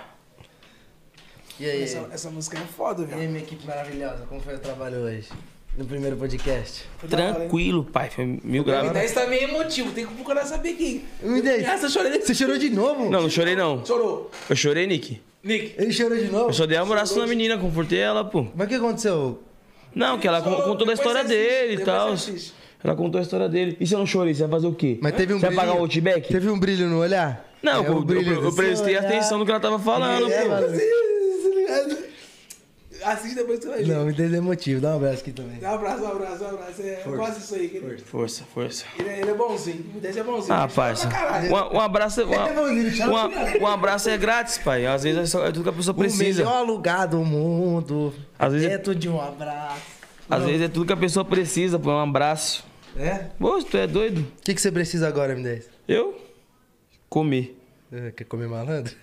E 1.60 1.66
aí? 1.68 1.82
Essa, 1.82 2.08
essa 2.12 2.30
música 2.30 2.58
é 2.58 2.62
foda, 2.62 3.02
E 3.02 3.06
viu? 3.06 3.18
aí, 3.18 3.26
minha 3.28 3.40
equipe 3.40 3.66
maravilhosa, 3.66 4.24
como 4.28 4.40
foi 4.40 4.54
o 4.54 4.58
trabalho 4.58 4.98
hoje? 4.98 5.28
No 5.76 5.84
primeiro 5.86 6.16
podcast? 6.16 6.84
Tranquilo, 7.08 7.84
pai. 7.84 8.10
Foi 8.10 8.26
mil 8.42 8.62
O 8.62 8.64
graus. 8.64 8.88
M10 8.90 9.12
tá 9.14 9.26
meio 9.26 9.48
emotivo, 9.48 9.90
tem 9.92 10.06
que 10.06 10.14
procurar 10.14 10.44
saber 10.44 10.74
quem. 10.74 11.04
Me 11.22 11.40
dei. 11.40 11.64
Essa 11.64 11.86
eu 11.86 11.90
chorei. 11.90 12.20
Você 12.20 12.34
chorou 12.34 12.58
de 12.58 12.68
novo? 12.68 13.08
Não, 13.08 13.22
não 13.22 13.30
chorei 13.30 13.56
não. 13.56 13.84
Chorou. 13.84 14.30
Eu 14.50 14.56
chorei, 14.56 14.86
Nick. 14.86 15.20
Nick. 15.42 15.74
Ele 15.78 15.90
chorou 15.92 16.18
de 16.18 16.26
novo? 16.30 16.48
Eu 16.50 16.52
só 16.52 16.66
dei 16.66 16.78
um 16.78 16.82
abraço 16.82 17.18
na 17.18 17.26
menina, 17.26 17.56
confortei 17.56 18.00
ela, 18.00 18.22
pô. 18.22 18.46
Mas 18.54 18.66
o 18.66 18.68
que 18.68 18.74
aconteceu? 18.74 19.42
Não, 19.94 20.18
que 20.18 20.28
ela 20.28 20.42
Chorou, 20.42 20.62
contou 20.62 20.86
da 20.86 20.92
história 20.94 21.22
você 21.22 21.34
assiste, 21.34 21.60
dele 21.68 21.82
e 21.82 21.84
tal. 21.84 22.16
você 22.16 22.30
assiste. 22.30 22.54
Ela 22.84 22.96
contou 22.96 23.18
a 23.18 23.22
história 23.22 23.48
dele. 23.48 23.76
E 23.78 23.86
se 23.86 23.94
eu 23.94 23.98
não 23.98 24.06
chorei, 24.06 24.34
você 24.34 24.42
vai 24.42 24.50
fazer 24.50 24.66
o 24.66 24.74
quê? 24.74 24.98
Mas 25.00 25.14
teve 25.14 25.32
um 25.34 25.38
Você 25.40 25.46
vai 25.46 25.54
pagar 25.54 25.74
o 25.74 25.78
outback? 25.80 26.28
Teve 26.28 26.48
um 26.50 26.58
brilho 26.58 26.88
no 26.88 26.98
olhar? 26.98 27.48
Não, 27.62 27.84
É, 27.84 27.88
eu, 27.88 27.92
o 27.92 27.96
eu- 27.98 28.02
brilho 28.02 28.34
eu 28.34 28.42
do 28.42 28.52
prestei 28.52 28.94
seu 28.96 29.06
atenção 29.06 29.38
no 29.38 29.44
que 29.44 29.50
ela 29.52 29.60
tava 29.60 29.78
falando, 29.78 30.30
É, 30.30 30.42
pô. 30.42 30.48
mano. 30.48 30.66
Assiste 33.04 33.34
depois 33.34 33.58
que 33.58 33.64
você 33.64 33.70
vai 33.72 33.82
ver. 33.82 33.92
Não, 33.96 34.04
me 34.04 34.12
dei 34.12 34.26
emotivo. 34.32 34.80
Dá 34.80 34.92
um 34.92 34.96
abraço 34.96 35.22
aqui 35.22 35.32
também. 35.32 35.58
Dá 35.58 35.72
um 35.72 35.74
abraço, 35.74 36.02
um 36.04 36.06
abraço, 36.08 36.44
um 36.44 36.48
abraço. 36.48 36.82
É 36.82 37.02
quase 37.16 37.40
isso 37.40 37.54
aí. 37.56 37.68
que 37.68 37.76
Ele, 37.78 37.98
Força, 37.98 38.44
força. 38.54 38.84
ele, 38.96 39.08
é, 39.08 39.20
ele 39.20 39.30
é 39.30 39.34
bonzinho. 39.34 39.84
O 39.96 40.00
Dez 40.00 40.16
é 40.16 40.22
bonzinho. 40.22 40.54
Ah, 40.54 40.68
parça. 40.68 41.08
Um, 41.50 41.76
um 41.78 41.80
abraço, 41.80 42.22
um, 42.22 42.26
um- 42.30 43.62
um 43.62 43.66
abraço 43.66 44.08
é 44.08 44.16
grátis, 44.16 44.58
pai. 44.58 44.86
Às 44.86 45.02
vezes 45.02 45.18
é, 45.20 45.26
só- 45.26 45.44
é 45.44 45.50
tudo 45.50 45.64
que 45.64 45.68
a 45.70 45.72
pessoa 45.72 45.94
O 45.96 45.98
precisa. 45.98 46.44
melhor 46.44 46.64
lugar 46.64 47.08
do 47.08 47.18
mundo. 47.24 48.14
Às 48.38 48.52
vezes 48.52 48.68
é- 48.68 48.76
dentro 48.76 48.94
de 48.94 49.08
um 49.08 49.20
abraço. 49.20 49.82
Às 50.30 50.44
vezes 50.44 50.62
é 50.62 50.68
tudo 50.68 50.86
que 50.86 50.92
a 50.92 50.96
pessoa 50.96 51.24
precisa, 51.24 51.80
pô. 51.80 51.90
Um 51.90 51.98
abraço. 52.00 52.64
É? 52.96 53.26
Pô, 53.38 53.62
tu 53.62 53.76
é 53.76 53.86
doido? 53.86 54.20
O 54.20 54.42
que, 54.44 54.54
que 54.54 54.60
você 54.60 54.70
precisa 54.70 55.08
agora, 55.08 55.34
M10? 55.36 55.64
Eu? 55.88 56.20
Comer. 57.08 57.58
É, 57.90 58.10
Quer 58.10 58.24
comer 58.24 58.48
malandro? 58.48 58.94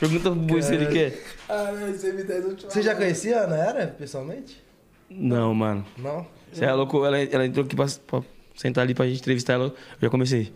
Pergunta 0.00 0.30
pro 0.30 0.34
Bui 0.34 0.62
se 0.62 0.74
ele 0.74 0.86
quer. 0.86 1.18
Ah, 1.48 1.70
não, 1.72 1.88
esse 1.88 2.10
M10 2.10 2.30
eu 2.30 2.56
te 2.56 2.64
Você 2.66 2.82
já 2.82 2.94
conhecia 2.94 3.40
a 3.40 3.44
Ana 3.44 3.56
Era, 3.56 3.86
pessoalmente? 3.88 4.62
Não, 5.08 5.54
mano. 5.54 5.84
Não? 5.96 6.26
Você 6.52 6.64
é 6.64 6.72
louco? 6.72 7.04
Ela, 7.04 7.20
ela 7.20 7.46
entrou 7.46 7.64
aqui 7.64 7.76
pra, 7.76 7.86
pra 8.06 8.22
sentar 8.56 8.82
ali 8.82 8.94
pra 8.94 9.06
gente 9.06 9.20
entrevistar 9.20 9.54
ela. 9.54 9.64
Eu 9.66 9.74
já 10.02 10.10
comecei. 10.10 10.52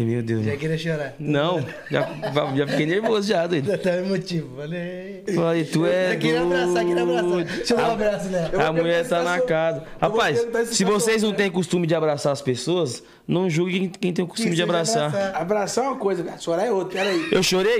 Ai, 0.00 0.06
meu 0.06 0.22
Deus. 0.22 0.46
Já 0.46 0.56
queria 0.56 0.78
chorar. 0.78 1.14
Não, 1.18 1.60
já, 1.90 2.08
já 2.56 2.66
fiquei 2.66 2.86
nervoso 2.86 3.28
já, 3.28 3.46
doido. 3.46 3.70
Tá 3.76 3.98
emotivo. 3.98 4.56
Falei. 4.56 5.22
Falei, 5.34 5.64
tu 5.64 5.84
é 5.84 6.14
Eu 6.14 6.18
queria 6.18 6.40
abraçar, 6.40 6.84
queria 6.86 7.02
abraçar. 7.02 7.44
Deixa 7.44 7.74
eu 7.74 7.76
dar 7.76 7.88
um 7.88 7.92
abraço 7.92 8.28
vou 8.28 8.60
A 8.60 8.72
mulher 8.72 9.06
tá 9.06 9.22
na 9.22 9.40
casa. 9.42 9.84
Rapaz, 10.00 10.46
se 10.68 10.84
vocês 10.84 11.22
não 11.22 11.34
têm 11.34 11.50
costume 11.50 11.86
de 11.86 11.94
abraçar 11.94 12.32
as 12.32 12.40
pessoas, 12.40 13.02
não 13.28 13.50
julguem 13.50 13.90
quem 13.90 14.10
tem 14.10 14.24
o 14.24 14.28
costume 14.28 14.54
de 14.54 14.62
abraçar. 14.62 15.14
Abraçar 15.34 15.84
é 15.84 15.88
uma 15.88 15.96
coisa, 15.96 16.24
cara. 16.24 16.38
Chorar 16.38 16.64
é 16.64 16.72
outra. 16.72 16.98
Pera 16.98 17.10
aí. 17.10 17.28
Eu 17.30 17.42
chorei? 17.42 17.78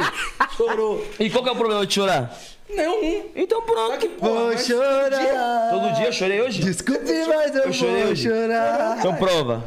Chorou. 0.58 1.02
E 1.18 1.30
qual 1.30 1.42
que 1.42 1.48
é 1.48 1.52
o 1.52 1.56
problema 1.56 1.86
de 1.86 1.94
chorar? 1.94 2.36
Nenhum. 2.68 3.24
Então 3.34 3.62
Só 3.66 3.96
que, 3.96 4.08
pronto. 4.08 4.20
porra, 4.20 4.44
Vou 4.44 4.58
chorar. 4.58 5.70
Todo 5.70 5.94
dia 5.96 6.06
eu 6.06 6.12
chorei 6.12 6.40
hoje? 6.42 6.62
Desculpe, 6.62 7.02
mas 7.28 7.56
eu, 7.56 7.62
Eu 7.64 7.72
chorei 7.72 8.02
vou 8.02 8.12
hoje. 8.12 8.28
chorar. 8.28 8.96
Então 8.98 9.14
prova. 9.16 9.64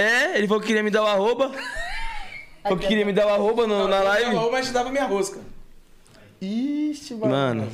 É, 0.00 0.38
ele 0.38 0.46
falou 0.48 0.60
que 0.60 0.66
queria 0.68 0.82
me 0.82 0.90
dar 0.90 1.02
o 1.02 1.06
arroba. 1.06 1.52
Falou 2.62 2.78
que 2.78 2.86
queria 2.88 3.06
me 3.06 3.12
dar 3.14 3.26
o 3.26 3.30
arroba 3.30 3.66
no- 3.66 3.88
na 3.88 4.00
live. 4.02 4.34
Eu 4.34 4.50
mas 4.52 4.66
te 4.66 4.72
dava 4.72 4.90
minha 4.90 5.06
rosca. 5.06 5.38
Ixi, 6.42 7.14
mano. 7.14 7.32
Mano, 7.32 7.68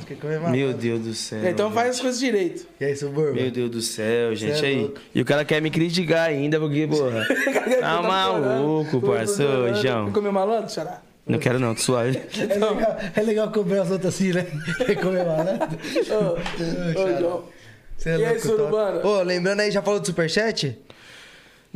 meu. 0.49 0.73
Deus 0.73 1.01
do 1.01 1.13
céu. 1.13 1.45
Então 1.45 1.71
faz 1.71 1.91
as 1.95 1.99
coisas 2.01 2.19
direito. 2.19 2.65
E 2.79 2.85
aí, 2.85 2.95
Suburba? 2.95 3.33
Meu 3.33 3.49
Deus 3.51 3.69
do 3.69 3.81
céu, 3.81 4.35
gente. 4.35 4.63
é 4.63 4.67
aí. 4.67 4.79
louco. 4.81 4.99
E 5.15 5.21
o 5.21 5.25
cara 5.25 5.43
quer 5.45 5.61
me 5.61 5.69
criticar 5.69 6.27
ainda, 6.29 6.59
porque, 6.59 6.85
porra. 6.87 7.25
Tá 7.81 8.01
maluco, 8.01 9.01
parceiro, 9.01 9.73
João. 9.75 10.07
Ficou 10.07 10.23
meu 10.23 10.31
malandro, 10.33 10.69
chorar? 10.73 11.03
Não 11.25 11.37
quero 11.39 11.59
não, 11.59 11.75
tô 11.75 11.81
suave. 11.81 12.17
É 12.39 12.45
legal, 12.45 12.97
é 13.15 13.21
legal 13.21 13.51
cobrar 13.51 13.81
outras 13.91 14.05
assim, 14.15 14.31
né? 14.33 14.45
Comer 15.01 15.25
malandro. 15.25 15.67
Ô, 16.95 17.19
João. 17.19 17.43
Você 17.97 18.09
é 18.09 18.17
E 18.19 18.25
aí, 18.25 18.33
louco. 18.33 18.47
Surubano? 18.47 19.05
Ô, 19.07 19.21
lembrando 19.23 19.61
aí, 19.61 19.71
já 19.71 19.81
falou 19.81 19.99
do 19.99 20.05
Superchat? 20.05 20.77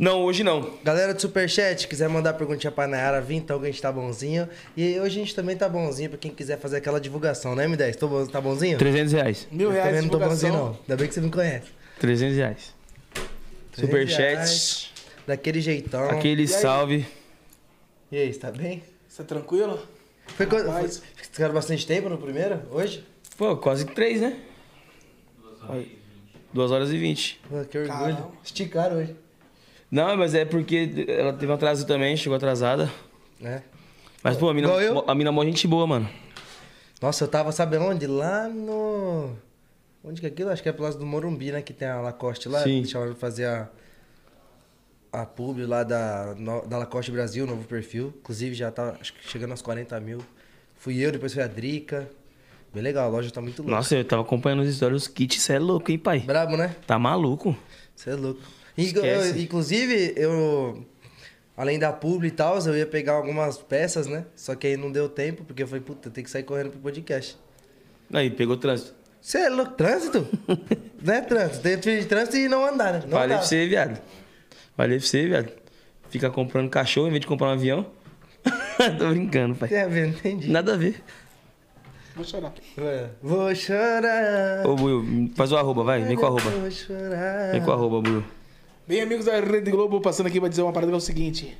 Não, 0.02 0.24
hoje 0.24 0.42
não. 0.42 0.68
Galera 0.82 1.14
do 1.14 1.20
Superchat, 1.20 1.86
quiser 1.86 2.08
mandar 2.08 2.32
perguntinha 2.32 2.72
pra 2.72 2.88
Nayara 2.88 3.20
vir, 3.20 3.36
então 3.36 3.60
que 3.60 3.66
a 3.66 3.70
gente 3.70 3.80
tá 3.80 3.92
bonzinho. 3.92 4.48
E 4.76 4.98
hoje 4.98 5.20
a 5.20 5.22
gente 5.22 5.32
também 5.32 5.56
tá 5.56 5.68
bonzinho 5.68 6.10
pra 6.10 6.18
quem 6.18 6.32
quiser 6.32 6.58
fazer 6.58 6.78
aquela 6.78 7.00
divulgação, 7.00 7.54
né, 7.54 7.68
M10? 7.68 7.94
Tô 7.94 8.08
bom- 8.08 8.26
tá 8.26 8.40
bonzinho? 8.40 8.76
300 8.78 9.12
reais. 9.12 9.46
Mil 9.52 9.68
Eu 9.68 9.72
reais 9.72 9.86
também 9.90 10.00
de 10.02 10.10
não 10.12 10.18
tô 10.18 10.26
bonzinho, 10.28 10.52
não. 10.54 10.66
Ainda 10.80 10.96
bem 10.96 11.06
que 11.06 11.14
você 11.14 11.20
me 11.20 11.30
conhece. 11.30 11.68
300 12.00 12.36
reais. 12.36 12.74
300 13.70 13.76
Superchat. 13.76 14.18
reais, 14.34 14.90
Daquele 15.24 15.60
jeitão. 15.60 16.10
Aquele 16.10 16.42
E 16.42 16.46
aí? 16.46 16.48
salve. 16.48 17.06
E 18.10 18.16
aí, 18.16 18.32
você 18.32 18.40
tá 18.40 18.50
bem? 18.50 18.82
Você 19.08 19.22
tá 19.22 19.28
tranquilo? 19.36 19.78
Foi 20.26 20.46
quando. 20.46 20.64
Foi, 20.64 20.72
Rapaz. 20.72 21.00
ficaram 21.14 21.54
bastante 21.54 21.86
tempo 21.86 22.08
no 22.08 22.18
primeiro? 22.18 22.60
Hoje? 22.72 23.06
Pô, 23.36 23.56
quase 23.56 23.84
três, 23.84 24.20
né? 24.20 24.36
Duas 26.52 26.72
horas 26.72 26.90
e 26.90 26.98
vinte. 26.98 27.40
Pô, 27.48 27.64
que 27.64 27.78
orgulho. 27.78 27.96
Caramba. 27.96 28.32
Esticaram 28.42 28.96
hoje. 28.96 29.14
Não, 29.92 30.16
mas 30.16 30.34
é 30.34 30.46
porque 30.46 31.04
ela 31.06 31.34
teve 31.34 31.52
um 31.52 31.54
atraso 31.54 31.86
também, 31.86 32.16
chegou 32.16 32.34
atrasada. 32.34 32.90
Né? 33.38 33.62
Mas, 34.22 34.38
pô, 34.38 34.48
a 34.48 34.54
mina, 34.54 34.68
eu? 34.68 35.04
a 35.06 35.14
mina 35.14 35.28
é 35.28 35.30
mó 35.30 35.44
gente 35.44 35.68
boa, 35.68 35.86
mano. 35.86 36.08
Nossa, 37.02 37.24
eu 37.24 37.28
tava, 37.28 37.52
sabe 37.52 37.76
onde? 37.76 38.06
Lá 38.06 38.48
no. 38.48 39.36
Onde 40.02 40.22
que 40.22 40.26
é 40.26 40.30
aquilo? 40.30 40.48
Acho 40.48 40.62
que 40.62 40.68
é 40.70 40.72
pro 40.72 40.84
lado 40.84 40.96
do 40.96 41.04
Morumbi, 41.04 41.52
né? 41.52 41.60
Que 41.60 41.74
tem 41.74 41.86
a 41.86 42.00
Lacoste 42.00 42.48
lá. 42.48 42.62
Sim. 42.62 42.86
Chamaram 42.86 43.12
pra 43.12 43.20
fazer 43.20 43.44
a. 43.44 43.68
A 45.12 45.26
pub 45.26 45.58
lá 45.66 45.82
da, 45.82 46.32
da 46.66 46.78
Lacoste 46.78 47.12
Brasil, 47.12 47.46
novo 47.46 47.64
perfil. 47.64 48.14
Inclusive 48.20 48.54
já 48.54 48.70
tá 48.70 48.96
acho 48.98 49.12
que 49.12 49.28
chegando 49.28 49.50
aos 49.50 49.60
40 49.60 50.00
mil. 50.00 50.22
Fui 50.74 50.96
eu, 51.04 51.12
depois 51.12 51.34
foi 51.34 51.42
a 51.42 51.46
Drica. 51.46 52.08
Bem 52.72 52.82
legal, 52.82 53.04
a 53.04 53.08
loja 53.08 53.30
tá 53.30 53.42
muito 53.42 53.58
louca. 53.58 53.76
Nossa, 53.76 53.94
eu 53.94 54.04
tava 54.06 54.22
acompanhando 54.22 54.60
os 54.60 54.74
stories, 54.74 55.02
os 55.02 55.08
kits, 55.08 55.42
cê 55.42 55.52
é 55.54 55.58
louco, 55.58 55.90
hein, 55.90 55.98
pai? 55.98 56.20
Brabo, 56.20 56.56
né? 56.56 56.74
Tá 56.86 56.98
maluco? 56.98 57.54
Você 57.94 58.08
é 58.08 58.14
louco. 58.14 58.40
Esquece. 58.76 59.40
inclusive, 59.40 60.14
eu. 60.16 60.84
Além 61.56 61.78
da 61.78 61.92
publi 61.92 62.28
e 62.28 62.30
tal, 62.30 62.58
eu 62.60 62.76
ia 62.76 62.86
pegar 62.86 63.12
algumas 63.12 63.58
peças, 63.58 64.06
né? 64.06 64.24
Só 64.34 64.54
que 64.54 64.66
aí 64.66 64.76
não 64.76 64.90
deu 64.90 65.08
tempo, 65.08 65.44
porque 65.44 65.62
eu 65.62 65.66
falei, 65.66 65.82
puta, 65.82 66.10
tem 66.10 66.24
que 66.24 66.30
sair 66.30 66.42
correndo 66.42 66.70
pro 66.70 66.80
podcast. 66.80 67.36
Aí, 68.12 68.30
pegou 68.30 68.56
trânsito. 68.56 68.94
Você 69.20 69.38
é 69.38 69.48
louco? 69.48 69.72
Trânsito? 69.72 70.26
não 71.00 71.14
é 71.14 71.20
trânsito. 71.20 71.60
Tem 71.60 71.76
de 71.78 72.06
trânsito 72.06 72.36
e 72.36 72.48
não 72.48 72.66
andar, 72.66 72.94
né? 72.94 73.02
Não 73.06 73.18
dá. 73.18 73.26
pra 73.26 73.42
você, 73.42 73.68
viado. 73.68 74.00
Falei 74.76 74.98
pra 74.98 75.06
você, 75.06 75.26
viado. 75.28 75.52
Fica 76.08 76.30
comprando 76.30 76.68
cachorro 76.68 77.06
em 77.06 77.10
vez 77.10 77.20
de 77.20 77.26
comprar 77.26 77.48
um 77.48 77.52
avião. 77.52 77.86
Tô 78.98 79.10
brincando, 79.10 79.54
pai. 79.54 79.68
Tem 79.68 79.82
a 79.82 79.88
ver, 79.88 80.08
não 80.08 80.14
entendi. 80.14 80.50
Nada 80.50 80.74
a 80.74 80.76
ver. 80.76 81.02
Vou 82.16 82.24
chorar. 82.24 82.52
Ué, 82.76 83.10
Vou 83.22 83.54
chorar. 83.54 84.66
Ô, 84.66 84.74
Buiu, 84.74 85.30
faz 85.34 85.52
o 85.52 85.56
arroba, 85.56 85.84
vai. 85.84 86.02
Vem 86.02 86.16
com 86.16 86.24
o 86.24 86.26
arroba. 86.26 86.50
Vou 86.50 86.70
chorar. 86.70 87.52
Vem 87.52 87.62
com 87.62 87.70
o 87.70 87.72
arroba, 87.72 88.00
Buiu. 88.02 88.24
Bem, 88.92 89.00
amigos 89.00 89.24
da 89.24 89.40
Rede 89.40 89.70
Globo, 89.70 90.02
passando 90.02 90.26
aqui 90.26 90.38
pra 90.38 90.50
dizer 90.50 90.60
uma 90.60 90.70
parada 90.70 90.92
que 90.92 90.94
é 90.94 90.98
o 90.98 91.00
seguinte. 91.00 91.56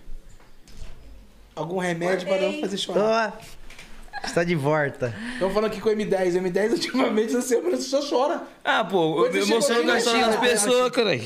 Algum 1.56 1.78
remédio 1.78 2.28
para 2.28 2.42
não 2.42 2.60
fazer 2.60 2.76
chorar. 2.76 3.38
Ó, 3.40 4.22
está 4.22 4.44
de 4.44 4.54
volta. 4.54 5.14
Estamos 5.32 5.54
falando 5.54 5.70
aqui 5.70 5.80
com 5.80 5.88
o 5.88 5.92
M10. 5.92 6.36
O 6.38 6.44
M10 6.44 6.72
ultimamente 6.72 7.34
essa 7.34 7.40
semana 7.40 7.78
só 7.78 8.06
chora. 8.06 8.42
Ah, 8.62 8.84
pô, 8.84 9.14
Quando 9.14 9.34
eu 9.34 9.44
emociono 9.44 9.80
com 9.80 9.86
das 9.86 10.04
pessoas, 10.40 10.90
caralho. 10.90 11.24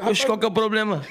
Oxe, 0.00 0.26
qual 0.26 0.36
que 0.36 0.44
é 0.44 0.48
o 0.48 0.52
problema? 0.52 1.02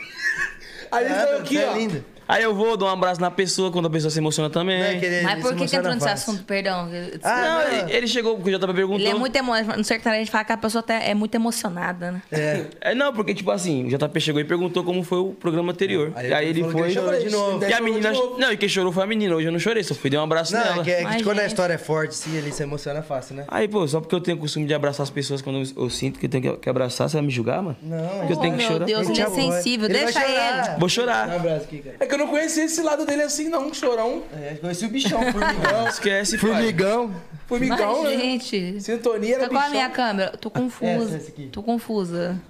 Aí 0.92 1.04
ele 1.06 1.14
Nada, 1.16 1.26
saiu 1.28 1.38
aqui, 1.40 1.56
você 1.56 1.64
é 1.64 1.70
ó. 1.72 1.74
lindo. 1.74 2.06
Aí 2.32 2.44
eu 2.44 2.56
vou, 2.56 2.78
dou 2.78 2.88
um 2.88 2.92
abraço 2.92 3.20
na 3.20 3.30
pessoa 3.30 3.72
quando 3.72 3.88
a 3.88 3.90
pessoa 3.90 4.10
se 4.10 4.18
emociona 4.20 4.50
também. 4.50 4.80
Não 4.80 4.86
é 4.86 4.96
que 4.96 5.06
ele- 5.06 5.22
Mas 5.22 5.34
ele 5.34 5.42
por 5.42 5.48
se 5.50 5.54
que, 5.54 5.56
que 5.56 5.62
emociona 5.76 5.80
entrou 5.82 5.94
nesse 5.96 6.08
fácil. 6.08 6.32
assunto? 6.34 6.46
Perdão. 6.46 6.90
Ah, 7.24 7.42
não, 7.42 7.54
não. 7.78 7.84
ele, 7.88 7.94
ele 7.98 8.08
chegou, 8.08 8.36
porque 8.38 8.56
o 8.56 8.58
JP 8.60 8.74
perguntou. 8.74 9.00
Ele 9.00 9.10
é 9.10 9.14
muito 9.14 9.36
emocionado. 9.36 9.78
No 9.78 9.84
sertanejo 9.84 10.18
a 10.22 10.24
gente 10.24 10.32
fala 10.32 10.44
que 10.46 10.52
a 10.54 10.58
pessoa 10.58 10.82
tá- 10.82 10.94
é 10.96 11.14
muito 11.14 11.36
emocionada, 11.36 12.12
né? 12.12 12.22
É. 12.32 12.62
É, 12.92 12.96
não, 12.96 13.14
porque, 13.14 13.34
tipo 13.34 13.52
assim, 13.52 13.86
o 13.86 13.90
JP 13.90 14.20
chegou 14.20 14.42
e 14.42 14.44
perguntou 14.44 14.84
como 14.84 15.04
foi 15.04 15.20
o 15.20 15.34
programa 15.34 15.72
anterior. 15.72 16.12
Aí 16.16 16.34
Aí, 16.34 16.48
ele 16.50 16.62
falou 16.62 16.74
que 16.76 16.80
foi. 16.80 16.88
ele 16.90 16.94
chorou 17.00 17.20
de 17.20 17.30
novo. 17.30 17.64
E 17.64 17.66
a 17.66 17.70
Chorou 17.78 17.84
menina. 17.86 18.12
de 18.12 18.18
novo. 18.20 18.40
Não, 18.40 18.52
e 18.52 18.58
quem 18.58 18.70
chorou 18.70 18.92
foi 18.92 19.04
a 19.04 19.08
menina. 19.08 19.36
Hoje 19.36 19.48
eu 19.48 19.52
não 19.52 19.60
chorei, 19.60 19.84
só 19.84 19.94
fui 19.94 20.10
dar 20.10 20.20
um 20.22 20.24
abraço 20.24 20.54
Não, 20.54 20.62
nela. 20.64 20.82
é 20.82 20.84
que, 20.84 20.92
é 20.92 20.98
que 20.98 21.04
Mas, 21.04 21.22
quando 21.22 21.38
a 21.40 21.42
gente. 21.42 21.52
história 21.52 21.74
é 21.74 21.78
forte, 21.78 22.16
sim, 22.16 22.36
ele 22.36 22.52
se 22.52 22.64
emociona 22.64 23.02
fácil, 23.02 23.36
né? 23.36 23.46
Aí, 23.48 23.68
pô, 23.68 23.88
só 23.88 24.00
porque 24.00 24.16
eu 24.16 24.22
tenho 24.22 24.38
o 24.38 24.40
costume 24.40 24.66
de 24.66 24.74
abraçar 24.74 25.04
as 25.04 25.10
pessoas 25.10 25.42
quando 25.42 25.60
eu, 25.60 25.84
eu 25.84 25.90
sinto 25.90 26.20
que 26.20 26.26
eu 26.26 26.30
tenho 26.30 26.44
que, 26.44 26.58
que 26.62 26.70
abraçar, 26.70 27.10
você 27.10 27.18
vai 27.18 27.26
me 27.26 27.32
julgar, 27.32 27.62
mano? 27.62 27.78
Não, 27.84 27.98
Porque 28.20 28.34
eu 28.34 28.38
tenho 28.38 28.54
que 28.54 28.60
meu 28.64 28.68
chorar. 28.72 28.86
Deus, 28.86 29.10
Ele 29.10 29.22
é 29.22 29.30
sensível. 29.30 29.90
Vai 29.90 29.98
Deixa 30.04 30.20
chorar. 30.22 30.70
ele. 30.70 30.80
Vou 30.80 30.90
chorar. 30.90 31.30
Um 31.30 31.36
abraço 31.36 31.64
aqui, 31.66 31.78
cara. 31.80 31.96
É 32.00 32.06
que 32.06 32.14
eu 32.14 32.18
não 32.22 32.28
conheci 32.28 32.62
esse 32.62 32.82
lado 32.82 33.06
dele 33.06 33.24
assim, 33.24 33.50
não, 33.50 33.74
chorão. 33.74 34.24
É, 34.34 34.56
conheci 34.56 34.86
o 34.86 34.90
bichão, 34.90 35.20
formigão. 35.32 35.88
Esquece, 35.90 36.38
pai. 36.38 36.50
formigão. 36.50 37.12
Formigão, 37.48 38.04
Mas, 38.04 38.12
né? 38.14 38.18
gente. 38.18 38.82
Sintonia 38.82 39.36
era 39.36 39.44
Tá 39.44 39.50
com 39.50 39.56
a 39.58 39.60
bichão. 39.60 39.72
minha 39.74 39.90
câmera? 39.90 40.38
Tô 40.40 40.50
confusa. 40.50 41.18
Essa, 41.18 41.32
essa. 41.32 41.32
Tô 41.52 41.62
confusa. 41.62 42.42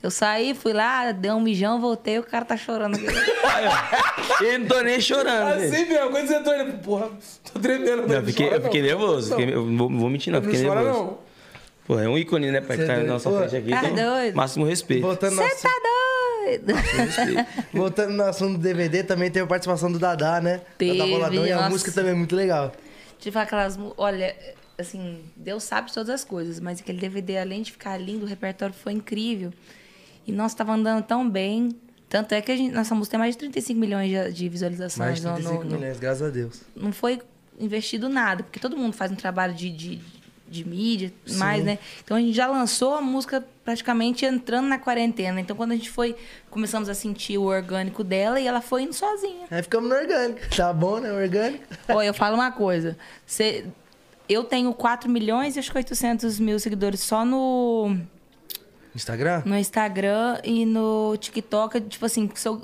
Eu 0.00 0.10
saí, 0.12 0.54
fui 0.54 0.72
lá, 0.72 1.10
dei 1.10 1.30
um 1.32 1.40
mijão, 1.40 1.80
voltei, 1.80 2.18
o 2.18 2.22
cara 2.22 2.44
tá 2.44 2.56
chorando. 2.56 2.96
Eu 4.40 4.58
não 4.60 4.66
tô 4.66 4.80
nem 4.82 5.00
chorando. 5.00 5.56
velho. 5.58 5.72
Assim 5.74 5.84
mesmo, 5.86 6.10
quando 6.10 6.26
você 6.28 6.40
tô 6.40 6.52
ele, 6.52 6.72
porra, 6.74 7.08
tô 7.52 7.58
tremendo. 7.58 8.06
Não, 8.06 8.14
eu 8.16 8.24
fiquei, 8.24 8.46
chora 8.46 8.58
eu 8.58 8.62
fiquei 8.62 8.80
não. 8.82 8.88
nervoso. 8.88 9.30
Fiquei- 9.36 9.54
eu 9.54 9.66
não 9.66 9.76
vou, 9.76 9.90
não 9.90 9.98
vou 9.98 10.10
mentir, 10.10 10.32
não. 10.32 10.40
Não 10.40 10.48
Fiquei 10.50 10.66
chora 10.66 10.82
nervoso. 10.82 11.04
não. 11.04 11.18
Pô, 11.86 11.98
é 11.98 12.08
um 12.08 12.18
ícone, 12.18 12.50
né, 12.50 12.60
pai? 12.60 12.76
Que 12.76 12.82
tá 12.84 12.88
na 12.92 12.94
doido. 12.98 13.08
nossa 13.08 13.30
frente 13.30 13.56
aqui. 13.56 13.70
tá 13.70 13.88
então, 13.88 14.14
doido? 14.14 14.34
Máximo 14.36 14.64
respeito. 14.66 15.06
Você 15.06 15.16
tá 15.16 15.28
doido? 15.30 15.42
Voltando 17.72 18.12
no 18.12 18.22
assunto 18.24 18.52
do 18.56 18.62
DVD, 18.62 19.02
também 19.02 19.30
teve 19.30 19.44
a 19.44 19.46
participação 19.48 19.90
do 19.90 19.98
Dadá, 19.98 20.40
né? 20.40 20.60
Teve, 20.76 20.98
Dadá 20.98 21.10
Boladão, 21.10 21.46
e 21.46 21.52
a 21.52 21.68
música 21.68 21.92
também 21.92 22.12
é 22.12 22.14
muito 22.14 22.34
legal. 22.36 22.72
Falar 23.32 23.42
aquelas. 23.44 23.78
Olha, 23.96 24.34
assim, 24.78 25.20
Deus 25.36 25.64
sabe 25.64 25.92
todas 25.92 26.08
as 26.10 26.24
coisas, 26.24 26.60
mas 26.60 26.80
aquele 26.80 26.98
DVD, 26.98 27.38
além 27.38 27.62
de 27.62 27.72
ficar 27.72 27.96
lindo, 27.98 28.24
o 28.24 28.28
repertório 28.28 28.74
foi 28.74 28.92
incrível. 28.92 29.52
E 30.26 30.32
nós 30.32 30.54
tava 30.54 30.72
andando 30.72 31.02
tão 31.04 31.28
bem. 31.28 31.70
Tanto 32.08 32.32
é 32.32 32.40
que 32.40 32.50
a 32.50 32.56
gente, 32.56 32.72
nossa 32.74 32.94
música 32.94 33.12
tem 33.12 33.18
mais 33.20 33.34
de 33.34 33.38
35 33.40 33.78
milhões 33.78 34.08
de, 34.10 34.32
de 34.32 34.48
visualizações. 34.48 34.98
Mais 34.98 35.20
de 35.20 35.26
no- 35.26 35.34
35 35.34 35.64
no- 35.64 35.70
no- 35.70 35.76
milhões, 35.78 35.98
graças 35.98 36.22
a 36.26 36.30
Deus. 36.30 36.62
não 36.74 36.90
foi 36.92 37.20
investido 37.60 38.08
nada, 38.08 38.42
porque 38.44 38.58
todo 38.60 38.76
mundo 38.76 38.94
faz 38.94 39.10
um 39.12 39.14
trabalho 39.16 39.52
de, 39.52 39.68
de, 39.68 39.96
de 40.50 40.66
mídia, 40.66 41.12
mais, 41.36 41.64
né? 41.64 41.78
Então 42.02 42.16
a 42.16 42.20
gente 42.20 42.34
já 42.34 42.46
lançou 42.46 42.94
a 42.94 43.00
música 43.00 43.44
praticamente 43.64 44.24
entrando 44.24 44.66
na 44.66 44.78
quarentena. 44.78 45.40
Então 45.40 45.56
quando 45.56 45.72
a 45.72 45.76
gente 45.76 45.90
foi, 45.90 46.16
começamos 46.50 46.88
a 46.88 46.94
sentir 46.94 47.38
o 47.38 47.44
orgânico 47.44 48.02
dela 48.02 48.40
e 48.40 48.46
ela 48.46 48.60
foi 48.60 48.82
indo 48.82 48.92
sozinha. 48.92 49.46
Aí 49.50 49.62
ficamos 49.62 49.88
no 49.88 49.94
orgânico. 49.94 50.40
Tá 50.56 50.72
bom, 50.72 50.98
né? 50.98 51.12
Orgânico. 51.12 51.64
Olha, 51.88 52.06
eu 52.06 52.14
falo 52.14 52.34
uma 52.34 52.50
coisa. 52.50 52.96
Cê, 53.26 53.66
eu 54.28 54.44
tenho 54.44 54.72
4 54.72 55.10
milhões 55.10 55.56
e 55.56 55.58
acho 55.58 55.70
que 55.70 55.78
800 55.78 56.38
mil 56.38 56.58
seguidores 56.58 57.00
só 57.00 57.24
no, 57.24 57.96
Instagram? 58.94 59.42
no 59.44 59.56
Instagram 59.56 60.40
e 60.44 60.66
no 60.66 61.16
TikTok. 61.16 61.80
Tipo 61.82 62.06
assim, 62.06 62.30
se 62.34 62.48
eu 62.48 62.60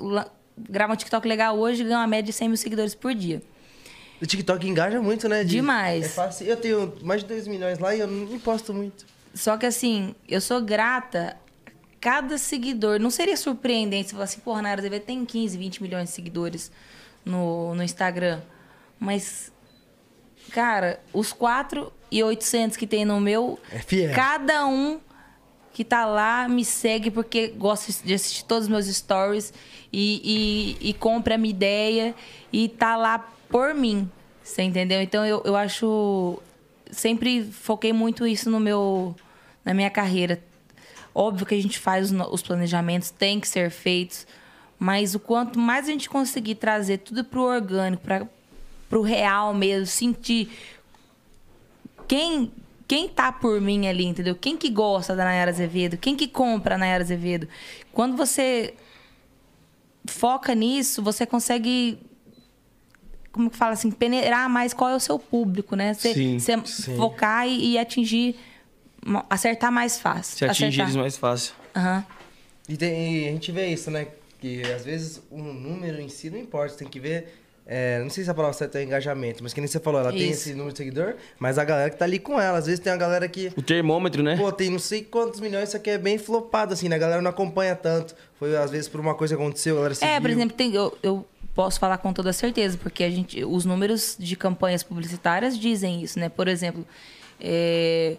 gravar 0.57 0.93
um 0.93 0.97
TikTok 0.97 1.27
legal 1.27 1.57
hoje, 1.57 1.83
ganho 1.83 1.97
uma 1.97 2.07
média 2.07 2.31
de 2.31 2.33
100 2.33 2.47
mil 2.47 2.57
seguidores 2.57 2.95
por 2.95 3.13
dia. 3.13 3.41
O 4.21 4.25
TikTok 4.25 4.67
engaja 4.67 5.01
muito, 5.01 5.27
né? 5.27 5.43
de- 5.43 5.49
Demais. 5.51 6.05
É 6.05 6.09
fácil. 6.09 6.47
Eu 6.47 6.57
tenho 6.57 6.93
mais 7.01 7.21
de 7.21 7.27
2 7.27 7.47
milhões 7.47 7.79
lá 7.79 7.93
e 7.95 7.99
eu 7.99 8.07
não 8.07 8.39
posto 8.39 8.73
muito. 8.73 9.05
Só 9.33 9.57
que 9.57 9.65
assim, 9.65 10.15
eu 10.27 10.39
sou 10.39 10.61
grata 10.61 11.35
a 11.67 11.69
cada 11.99 12.37
seguidor. 12.37 12.99
Não 12.99 13.09
seria 13.09 13.35
surpreendente 13.35 14.07
se 14.09 14.13
falar 14.13 14.23
assim, 14.25 14.39
porra, 14.39 14.61
Nara 14.61 14.81
TV 14.81 14.99
tem 14.99 15.25
15, 15.25 15.57
20 15.57 15.81
milhões 15.83 16.09
de 16.09 16.15
seguidores 16.15 16.71
no, 17.25 17.75
no 17.75 17.83
Instagram. 17.83 18.39
Mas, 18.97 19.51
cara, 20.51 21.01
os 21.13 21.33
4 21.33 21.91
e 22.11 22.23
800 22.23 22.77
que 22.77 22.87
tem 22.87 23.03
no 23.03 23.19
meu, 23.19 23.59
É 23.71 23.79
fiel. 23.79 24.13
cada 24.15 24.65
um 24.65 24.99
que 25.73 25.83
tá 25.83 26.05
lá, 26.05 26.47
me 26.47 26.63
segue 26.63 27.11
porque 27.11 27.49
gosta 27.49 27.91
de 28.05 28.13
assistir 28.13 28.45
todos 28.45 28.63
os 28.63 28.69
meus 28.69 28.85
stories 28.87 29.51
e, 29.91 30.77
e, 30.81 30.89
e 30.89 30.93
compra 30.93 31.35
a 31.35 31.37
minha 31.37 31.53
ideia 31.53 32.15
e 32.53 32.69
tá 32.69 32.95
lá 32.95 33.29
por 33.55 33.73
mim. 33.73 34.11
Você 34.43 34.63
entendeu? 34.63 35.01
Então 35.01 35.25
eu, 35.25 35.41
eu 35.45 35.55
acho. 35.55 36.41
Sempre 36.91 37.41
foquei 37.41 37.93
muito 37.93 38.27
isso 38.27 38.49
no 38.49 38.59
meu, 38.59 39.15
na 39.63 39.73
minha 39.73 39.89
carreira. 39.89 40.43
Óbvio 41.13 41.45
que 41.45 41.55
a 41.55 41.61
gente 41.61 41.79
faz 41.79 42.11
os, 42.11 42.41
planejamentos, 42.41 43.11
tem 43.11 43.39
que 43.39 43.47
ser 43.47 43.71
feitos, 43.71 44.27
mas 44.77 45.15
o 45.15 45.19
quanto 45.21 45.57
mais 45.57 45.87
a 45.87 45.91
gente 45.91 46.09
conseguir 46.09 46.55
trazer 46.55 46.97
tudo 46.97 47.23
pro 47.23 47.43
orgânico, 47.43 48.03
para 48.03 48.27
pro 48.89 49.01
real 49.01 49.53
mesmo, 49.53 49.85
sentir 49.85 50.51
quem 52.09 52.51
quem 52.85 53.07
tá 53.07 53.31
por 53.31 53.61
mim 53.61 53.87
ali, 53.87 54.03
entendeu? 54.03 54.35
Quem 54.35 54.57
que 54.57 54.69
gosta 54.69 55.15
da 55.15 55.23
Nayara 55.23 55.51
Azevedo? 55.51 55.95
Quem 55.95 56.13
que 56.13 56.27
compra 56.27 56.75
a 56.75 56.77
Nayara 56.77 57.05
Azevedo? 57.05 57.47
Quando 57.93 58.17
você 58.17 58.73
foca 60.05 60.53
nisso, 60.53 61.01
você 61.01 61.25
consegue 61.25 61.97
como 63.35 63.49
que 63.49 63.57
fala 63.57 63.73
assim, 63.73 63.91
peneirar 63.91 64.49
mais 64.49 64.73
qual 64.73 64.89
é 64.89 64.95
o 64.95 64.99
seu 64.99 65.19
público, 65.19 65.75
né? 65.75 65.93
Você, 65.93 66.13
Sim, 66.13 66.39
você 66.39 66.57
sim. 66.65 66.95
focar 66.95 67.45
e, 67.47 67.73
e 67.73 67.77
atingir 67.77 68.35
acertar 69.29 69.71
mais 69.71 69.99
fácil. 69.99 70.37
Se 70.37 70.45
atingir 70.45 70.65
acertar. 70.67 70.85
eles 70.85 70.95
mais 70.95 71.17
fácil. 71.17 71.53
Aham. 71.75 72.05
E, 72.67 72.75
tem- 72.77 73.17
e 73.25 73.27
a 73.27 73.31
gente 73.31 73.51
vê 73.51 73.67
isso, 73.67 73.91
né? 73.91 74.07
Que 74.39 74.61
às 74.71 74.83
vezes 74.85 75.21
o 75.29 75.37
número 75.37 75.99
em 76.01 76.09
si 76.09 76.29
não 76.29 76.39
importa, 76.39 76.69
você 76.73 76.79
tem 76.79 76.87
que 76.87 76.99
ver. 76.99 77.41
é, 77.67 77.99
não 78.01 78.09
sei 78.11 78.23
se 78.23 78.29
a 78.29 78.33
palavra 78.33 78.55
certa 78.57 78.79
é 78.79 78.83
engajamento, 78.83 79.41
mas 79.43 79.53
que 79.53 79.59
nem 79.59 79.67
você 79.67 79.79
falou, 79.79 79.99
ela 79.99 80.11
tem 80.11 80.29
Isso. 80.29 80.41
esse 80.49 80.53
número 80.53 80.71
de 80.71 80.77
seguidor, 80.77 81.15
mas 81.39 81.57
a 81.57 81.63
galera 81.63 81.89
que 81.89 81.97
tá 81.97 82.05
ali 82.05 82.19
com 82.19 82.39
ela. 82.39 82.57
Às 82.59 82.65
vezes 82.67 82.79
tem 82.79 82.91
uma 82.93 82.97
galera 82.99 83.27
que. 83.27 83.51
O 83.55 83.61
termômetro, 83.61 84.21
né? 84.23 84.37
Pô, 84.37 84.51
tem 84.51 84.69
não 84.69 84.77
sei 84.79 85.03
quantos 85.03 85.39
milhões, 85.39 85.69
isso 85.69 85.77
aqui 85.77 85.89
é 85.91 85.97
bem 85.97 86.17
flopado, 86.17 86.73
assim, 86.73 86.87
né? 86.89 86.95
A 86.95 86.99
galera 86.99 87.21
não 87.21 87.29
acompanha 87.29 87.75
tanto. 87.75 88.15
Foi, 88.39 88.55
às 88.57 88.69
vezes, 88.71 88.87
por 88.87 88.99
uma 88.99 89.15
coisa 89.15 89.35
que 89.35 89.41
aconteceu, 89.41 89.75
a 89.75 89.77
galera 89.77 89.93
É, 89.93 89.97
por 89.97 90.05
seguiu. 90.29 90.29
exemplo, 90.37 90.55
tem, 90.57 90.73
eu, 90.75 90.95
eu 91.01 91.25
posso 91.55 91.79
falar 91.79 91.97
com 91.97 92.11
toda 92.13 92.31
certeza, 92.33 92.77
porque 92.77 93.03
a 93.03 93.09
gente, 93.09 93.43
os 93.43 93.65
números 93.65 94.15
de 94.19 94.35
campanhas 94.35 94.83
publicitárias 94.83 95.57
dizem 95.57 96.03
isso, 96.03 96.19
né? 96.19 96.27
Por 96.29 96.47
exemplo, 96.47 96.85
é, 97.39 98.17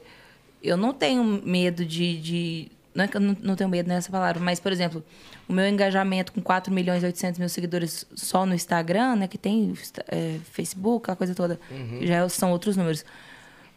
eu 0.62 0.76
não 0.76 0.92
tenho 0.92 1.22
medo 1.22 1.84
de, 1.84 2.16
de- 2.18 2.68
Não 2.94 3.04
é 3.04 3.08
que 3.08 3.16
eu 3.16 3.20
não, 3.20 3.54
tenho 3.54 3.68
medo 3.68 3.88
nessa 3.88 4.10
palavra, 4.10 4.42
mas, 4.42 4.58
por 4.58 4.72
exemplo, 4.72 5.04
o 5.46 5.52
meu 5.52 5.68
engajamento 5.68 6.32
com 6.32 6.40
4 6.40 6.72
milhões 6.72 7.02
e 7.02 7.06
800 7.06 7.38
mil 7.38 7.48
seguidores 7.50 8.06
só 8.14 8.46
no 8.46 8.54
Instagram, 8.54 9.16
né? 9.16 9.28
Que 9.28 9.36
tem 9.38 9.74
é, 10.08 10.38
Facebook, 10.50 11.04
aquela 11.04 11.16
coisa 11.16 11.34
toda, 11.34 11.60
já 12.00 12.26
são 12.30 12.50
outros 12.52 12.74
números. 12.76 13.04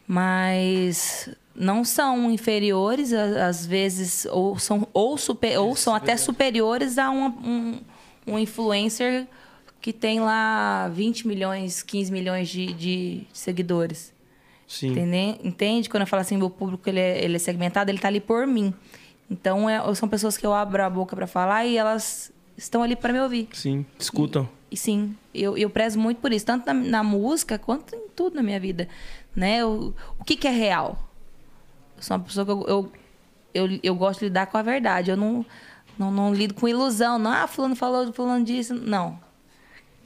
Mas 0.07 1.29
não 1.53 1.83
são 1.85 2.31
inferiores, 2.31 3.13
a- 3.13 3.47
às 3.47 3.65
vezes, 3.65 4.25
ou 4.31 4.57
são, 4.57 4.87
ou 4.93 5.17
super, 5.17 5.57
ou 5.59 5.75
são 5.75 5.93
até 5.93 6.15
superiores 6.17 6.97
a 6.97 7.09
uma- 7.09 7.29
um, 7.29 7.79
um 8.25 8.39
influencer 8.39 9.27
que 9.81 9.93
tem 9.93 10.19
lá 10.19 10.87
20 10.89 11.27
milhões, 11.27 11.81
15 11.81 12.11
milhões 12.11 12.49
de, 12.49 12.73
de 12.73 13.23
seguidores. 13.33 14.13
Sim. 14.67 14.91
Entende? 14.91 15.39
Entende? 15.43 15.89
Quando 15.89 16.01
eu 16.01 16.07
falo 16.07 16.21
assim, 16.21 16.37
meu 16.37 16.49
público 16.49 16.87
ele 16.87 16.99
é, 16.99 17.23
ele 17.23 17.35
é 17.37 17.39
segmentado, 17.39 17.89
ele 17.89 17.97
tá 17.97 18.07
ali 18.07 18.19
por 18.19 18.45
mim. 18.45 18.73
Então, 19.29 19.69
é- 19.69 19.95
são 19.95 20.07
pessoas 20.09 20.37
que 20.37 20.45
eu 20.45 20.53
abro 20.53 20.83
a 20.83 20.89
boca 20.89 21.15
para 21.15 21.27
falar 21.27 21.65
e 21.65 21.77
elas 21.77 22.31
estão 22.57 22.83
ali 22.83 22.95
para 22.95 23.13
me 23.13 23.19
ouvir. 23.19 23.47
Sim. 23.53 23.85
Escutam. 23.97 24.47
E 24.71 24.77
sim, 24.77 25.15
eu, 25.33 25.57
eu 25.57 25.69
prezo 25.69 25.97
muito 25.99 26.19
por 26.21 26.31
isso, 26.31 26.45
tanto 26.45 26.65
na, 26.67 26.73
na 26.73 27.03
música 27.03 27.57
quanto 27.57 27.95
em 27.95 28.07
tudo 28.15 28.35
na 28.35 28.43
minha 28.43 28.59
vida. 28.59 28.87
Né? 29.35 29.65
O, 29.65 29.93
o 30.19 30.23
que, 30.23 30.35
que 30.35 30.47
é 30.47 30.51
real? 30.51 30.99
Eu 31.97 32.03
sou 32.03 32.17
uma 32.17 32.23
pessoa 32.23 32.45
que 32.45 32.51
eu, 32.51 32.65
eu, 32.67 32.91
eu, 33.53 33.79
eu 33.81 33.95
gosto 33.95 34.19
de 34.19 34.25
lidar 34.25 34.47
com 34.47 34.57
a 34.57 34.61
verdade. 34.61 35.09
Eu 35.09 35.17
não, 35.17 35.43
não, 35.97 36.11
não 36.11 36.33
lido 36.33 36.53
com 36.53 36.67
ilusão. 36.67 37.17
Não, 37.17 37.31
ah, 37.31 37.47
fulano 37.47 37.75
falou, 37.75 38.13
fulano 38.13 38.45
disse. 38.45 38.73
Não. 38.73 39.19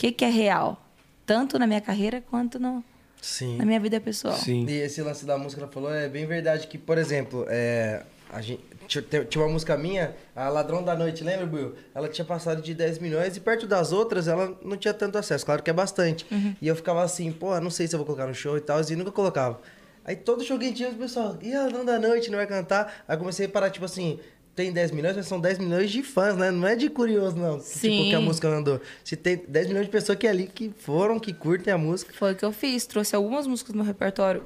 O 0.03 0.05
que, 0.05 0.11
que 0.11 0.25
é 0.25 0.29
real? 0.29 0.85
Tanto 1.25 1.57
na 1.57 1.65
minha 1.65 1.79
carreira 1.79 2.21
quanto 2.29 2.59
no, 2.59 2.83
Sim. 3.21 3.55
na 3.55 3.63
minha 3.63 3.79
vida 3.79 4.01
pessoal. 4.01 4.35
Sim. 4.35 4.65
E 4.67 4.81
esse 4.81 5.01
lance 5.01 5.25
da 5.25 5.37
música 5.37 5.61
que 5.61 5.63
ela 5.63 5.71
falou 5.71 5.93
é 5.93 6.09
bem 6.09 6.25
verdade 6.25 6.67
que, 6.67 6.77
por 6.77 6.97
exemplo, 6.97 7.45
é, 7.47 8.03
a 8.29 8.41
gente, 8.41 8.61
tinha, 8.85 9.45
uma 9.45 9.47
música 9.47 9.77
minha, 9.77 10.13
a 10.35 10.49
Ladrão 10.49 10.83
da 10.83 10.93
Noite, 10.93 11.23
lembra, 11.23 11.45
Buiu? 11.45 11.75
Ela 11.95 12.09
tinha 12.09 12.25
passado 12.25 12.61
de 12.61 12.73
10 12.73 12.99
milhões 12.99 13.37
e 13.37 13.39
perto 13.39 13.65
das 13.65 13.93
outras 13.93 14.27
ela 14.27 14.53
não 14.61 14.75
tinha 14.75 14.93
tanto 14.93 15.17
acesso, 15.17 15.45
claro 15.45 15.63
que 15.63 15.69
é 15.69 15.73
bastante. 15.73 16.25
E 16.61 16.67
eu 16.67 16.75
ficava 16.75 17.01
assim, 17.01 17.31
pô, 17.31 17.57
não 17.61 17.69
sei 17.69 17.87
se 17.87 17.95
eu 17.95 17.97
vou 17.97 18.05
colocar 18.05 18.27
no 18.27 18.35
show 18.35 18.57
e 18.57 18.61
tal, 18.61 18.81
e 18.81 18.95
nunca 18.97 19.11
colocava. 19.13 19.61
Aí 20.03 20.17
todo 20.17 20.43
show 20.43 20.59
que 20.59 20.73
tinha, 20.73 20.89
o 20.89 20.95
pessoal, 20.95 21.37
e 21.41 21.53
a 21.53 21.61
Ladrão 21.61 21.85
da 21.85 21.97
Noite, 21.97 22.29
não 22.29 22.37
vai 22.37 22.47
cantar? 22.47 23.05
Aí 23.07 23.15
comecei 23.15 23.45
a 23.45 23.49
parar, 23.49 23.69
tipo 23.69 23.85
assim, 23.85 24.19
tem 24.55 24.71
10 24.71 24.91
milhões, 24.91 25.15
mas 25.15 25.25
são 25.25 25.39
10 25.39 25.57
milhões 25.57 25.89
de 25.89 26.03
fãs, 26.03 26.37
né? 26.37 26.51
Não 26.51 26.67
é 26.67 26.75
de 26.75 26.89
curioso, 26.89 27.35
não. 27.35 27.57
Tipo, 27.57 27.69
Sim. 27.69 28.09
que 28.09 28.15
a 28.15 28.21
música 28.21 28.47
andou. 28.47 28.79
Se 29.03 29.15
tem 29.15 29.41
10 29.47 29.67
milhões 29.67 29.85
de 29.85 29.91
pessoas 29.91 30.17
que 30.17 30.27
é 30.27 30.29
ali 30.29 30.47
que 30.47 30.71
foram, 30.77 31.19
que 31.19 31.33
curtem 31.33 31.73
a 31.73 31.77
música. 31.77 32.13
Foi 32.13 32.33
o 32.33 32.35
que 32.35 32.45
eu 32.45 32.51
fiz. 32.51 32.85
Trouxe 32.85 33.15
algumas 33.15 33.47
músicas 33.47 33.73
do 33.73 33.77
meu 33.77 33.85
repertório 33.85 34.43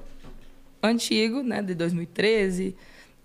antigo, 0.82 1.43
né? 1.43 1.62
De 1.62 1.76
2013, 1.76 2.76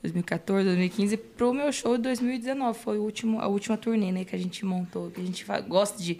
2014, 0.02 0.64
2015, 0.64 1.16
pro 1.16 1.54
meu 1.54 1.72
show 1.72 1.96
de 1.96 2.02
2019. 2.02 2.78
Foi 2.78 2.98
o 2.98 3.02
último, 3.02 3.40
a 3.40 3.46
última 3.46 3.76
turnê, 3.76 4.10
né? 4.10 4.24
Que 4.24 4.34
a 4.34 4.38
gente 4.38 4.64
montou. 4.64 5.10
Que 5.10 5.20
a 5.20 5.24
gente 5.24 5.44
gosta 5.68 6.02
de... 6.02 6.18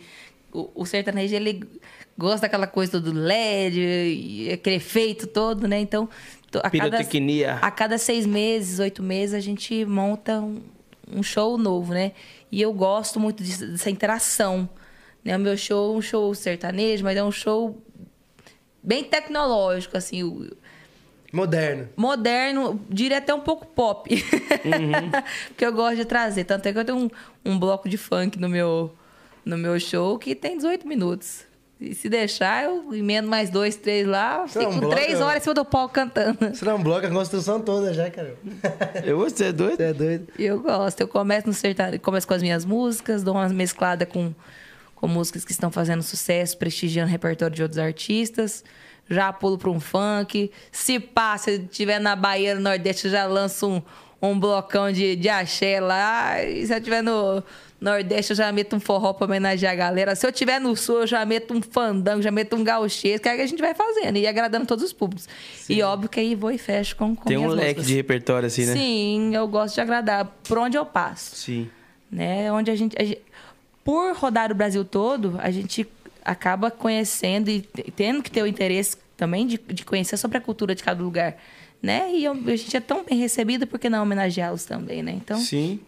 O, 0.52 0.70
o 0.74 0.86
sertanejo, 0.86 1.34
ele 1.34 1.66
gosta 2.16 2.42
daquela 2.42 2.66
coisa 2.66 3.00
do 3.00 3.10
LED, 3.10 3.80
e 3.80 4.52
aquele 4.52 4.76
efeito 4.76 5.26
todo, 5.26 5.66
né? 5.66 5.80
Então, 5.80 6.08
a 6.58 6.70
cada, 6.70 6.96
a 7.62 7.70
cada 7.70 7.98
seis 7.98 8.26
meses, 8.26 8.78
oito 8.78 9.02
meses, 9.02 9.34
a 9.34 9.40
gente 9.40 9.84
monta 9.84 10.40
um, 10.40 10.60
um 11.10 11.22
show 11.22 11.56
novo, 11.58 11.92
né? 11.94 12.12
E 12.50 12.60
eu 12.60 12.72
gosto 12.72 13.18
muito 13.20 13.42
disso- 13.42 13.66
dessa 13.66 13.90
interação. 13.90 14.68
Né? 15.24 15.36
O 15.36 15.40
meu 15.40 15.56
show 15.56 15.94
é 15.94 15.98
um 15.98 16.02
show 16.02 16.34
sertanejo, 16.34 17.04
mas 17.04 17.16
é 17.16 17.22
um 17.24 17.32
show 17.32 17.80
bem 18.82 19.04
tecnológico, 19.04 19.96
assim, 19.96 20.50
Moderno. 21.32 21.88
moderno, 21.96 22.80
diria 22.90 23.18
até 23.18 23.32
um 23.32 23.40
pouco 23.40 23.64
pop. 23.66 24.10
Porque 25.48 25.64
eu 25.64 25.72
gosto 25.72 25.96
de 25.96 26.04
trazer. 26.04 26.44
Tanto 26.44 26.66
é 26.66 26.72
que 26.72 26.78
eu 26.78 26.84
tenho 26.84 26.98
um, 26.98 27.10
um 27.44 27.58
bloco 27.58 27.88
de 27.88 27.96
funk 27.96 28.38
no 28.38 28.48
meu, 28.48 28.92
no 29.44 29.56
meu 29.56 29.78
show 29.80 30.18
que 30.18 30.34
tem 30.34 30.56
18 30.56 30.86
minutos. 30.86 31.44
E 31.82 31.96
se 31.96 32.08
deixar, 32.08 32.62
eu 32.62 32.94
emendo 32.94 33.28
mais 33.28 33.50
dois, 33.50 33.74
três 33.74 34.06
lá, 34.06 34.44
é 34.54 34.58
um 34.60 34.70
fico 34.70 34.80
bloco, 34.80 34.94
três 34.94 35.18
é? 35.18 35.24
horas 35.24 35.38
em 35.38 35.40
cima 35.40 35.54
do 35.54 35.64
palco 35.64 35.92
cantando. 35.92 36.38
Isso 36.52 36.64
não 36.64 36.72
é 36.72 36.74
um 36.76 36.82
bloco, 36.82 37.04
é 37.04 37.08
a 37.08 37.12
construção 37.12 37.60
toda 37.60 37.92
já, 37.92 38.08
cara. 38.08 38.36
Eu 39.04 39.18
vou 39.18 39.28
ser 39.28 39.52
doido. 39.52 39.78
Você 39.78 39.82
é 39.82 39.92
doido. 39.92 40.28
Eu 40.38 40.60
gosto. 40.60 41.00
Eu 41.00 41.08
começo 41.08 41.48
no 41.48 41.52
sertanejo, 41.52 42.00
começo 42.00 42.28
com 42.28 42.34
as 42.34 42.40
minhas 42.40 42.64
músicas, 42.64 43.24
dou 43.24 43.34
uma 43.34 43.48
mesclada 43.48 44.06
com, 44.06 44.32
com 44.94 45.08
músicas 45.08 45.44
que 45.44 45.50
estão 45.50 45.72
fazendo 45.72 46.04
sucesso, 46.04 46.56
prestigiando 46.56 47.08
o 47.08 47.10
repertório 47.10 47.56
de 47.56 47.62
outros 47.62 47.80
artistas. 47.80 48.62
Já 49.10 49.32
pulo 49.32 49.58
para 49.58 49.70
um 49.70 49.80
funk. 49.80 50.52
Se 50.70 51.00
passa, 51.00 51.50
se 51.50 51.58
tiver 51.64 51.98
na 51.98 52.14
Bahia, 52.14 52.54
no 52.54 52.60
Nordeste, 52.60 53.06
eu 53.06 53.10
já 53.10 53.26
lanço 53.26 53.68
um, 53.68 53.82
um 54.30 54.38
blocão 54.38 54.92
de, 54.92 55.16
de 55.16 55.28
axé 55.28 55.80
lá. 55.80 56.40
E 56.44 56.64
se 56.64 56.72
eu 56.72 56.80
tiver 56.80 57.02
no 57.02 57.42
Nordeste, 57.82 58.30
eu 58.32 58.36
já 58.36 58.52
meto 58.52 58.76
um 58.76 58.80
forró 58.80 59.12
para 59.12 59.24
homenagear 59.26 59.72
a 59.72 59.76
galera. 59.76 60.14
Se 60.14 60.24
eu 60.26 60.30
tiver 60.30 60.60
no 60.60 60.76
Sul, 60.76 61.00
eu 61.00 61.06
já 61.06 61.24
meto 61.26 61.52
um 61.52 61.60
fandango, 61.60 62.22
já 62.22 62.30
meto 62.30 62.54
um 62.54 62.62
gauchês, 62.62 63.20
que 63.20 63.28
é 63.28 63.32
o 63.32 63.36
que 63.36 63.42
a 63.42 63.46
gente 63.46 63.60
vai 63.60 63.74
fazendo 63.74 64.16
e 64.18 64.26
agradando 64.26 64.66
todos 64.66 64.84
os 64.84 64.92
públicos. 64.92 65.28
E 65.68 65.82
óbvio 65.82 66.08
que 66.08 66.20
aí 66.20 66.34
vou 66.36 66.52
e 66.52 66.58
fecho 66.58 66.94
com, 66.94 67.16
com 67.16 67.24
Tem 67.24 67.36
um 67.36 67.48
leque 67.48 67.64
músicas. 67.64 67.86
de 67.86 67.94
repertório 67.94 68.46
assim, 68.46 68.64
né? 68.66 68.72
Sim, 68.74 69.34
eu 69.34 69.48
gosto 69.48 69.74
de 69.74 69.80
agradar 69.80 70.24
por 70.46 70.58
onde 70.58 70.76
eu 70.78 70.86
passo 70.86 71.34
Sim. 71.36 71.68
né? 72.10 72.52
Onde 72.52 72.70
a 72.70 72.76
gente, 72.76 72.94
a 73.00 73.04
gente- 73.04 73.20
por 73.84 74.14
rodar 74.14 74.52
o 74.52 74.54
Brasil 74.54 74.84
todo, 74.84 75.36
a 75.42 75.50
gente 75.50 75.84
acaba 76.24 76.70
conhecendo 76.70 77.48
e 77.50 77.62
te- 77.62 77.90
tendo 77.96 78.22
que 78.22 78.30
ter 78.30 78.42
o 78.42 78.46
interesse 78.46 78.96
também 79.16 79.44
de, 79.46 79.58
de 79.58 79.84
conhecer 79.84 80.16
sobre 80.16 80.38
a 80.38 80.40
cultura 80.40 80.72
de 80.74 80.84
cada 80.84 81.02
lugar, 81.02 81.36
né? 81.82 82.12
E 82.14 82.24
eu- 82.24 82.32
a 82.32 82.56
gente 82.56 82.76
é 82.76 82.80
tão 82.80 83.02
bem 83.04 83.18
recebido, 83.18 83.66
por 83.66 83.78
que 83.80 83.90
não 83.90 84.02
homenageá-los 84.02 84.64
também, 84.64 85.02
né? 85.02 85.10
Então, 85.16 85.38
Sim. 85.40 85.80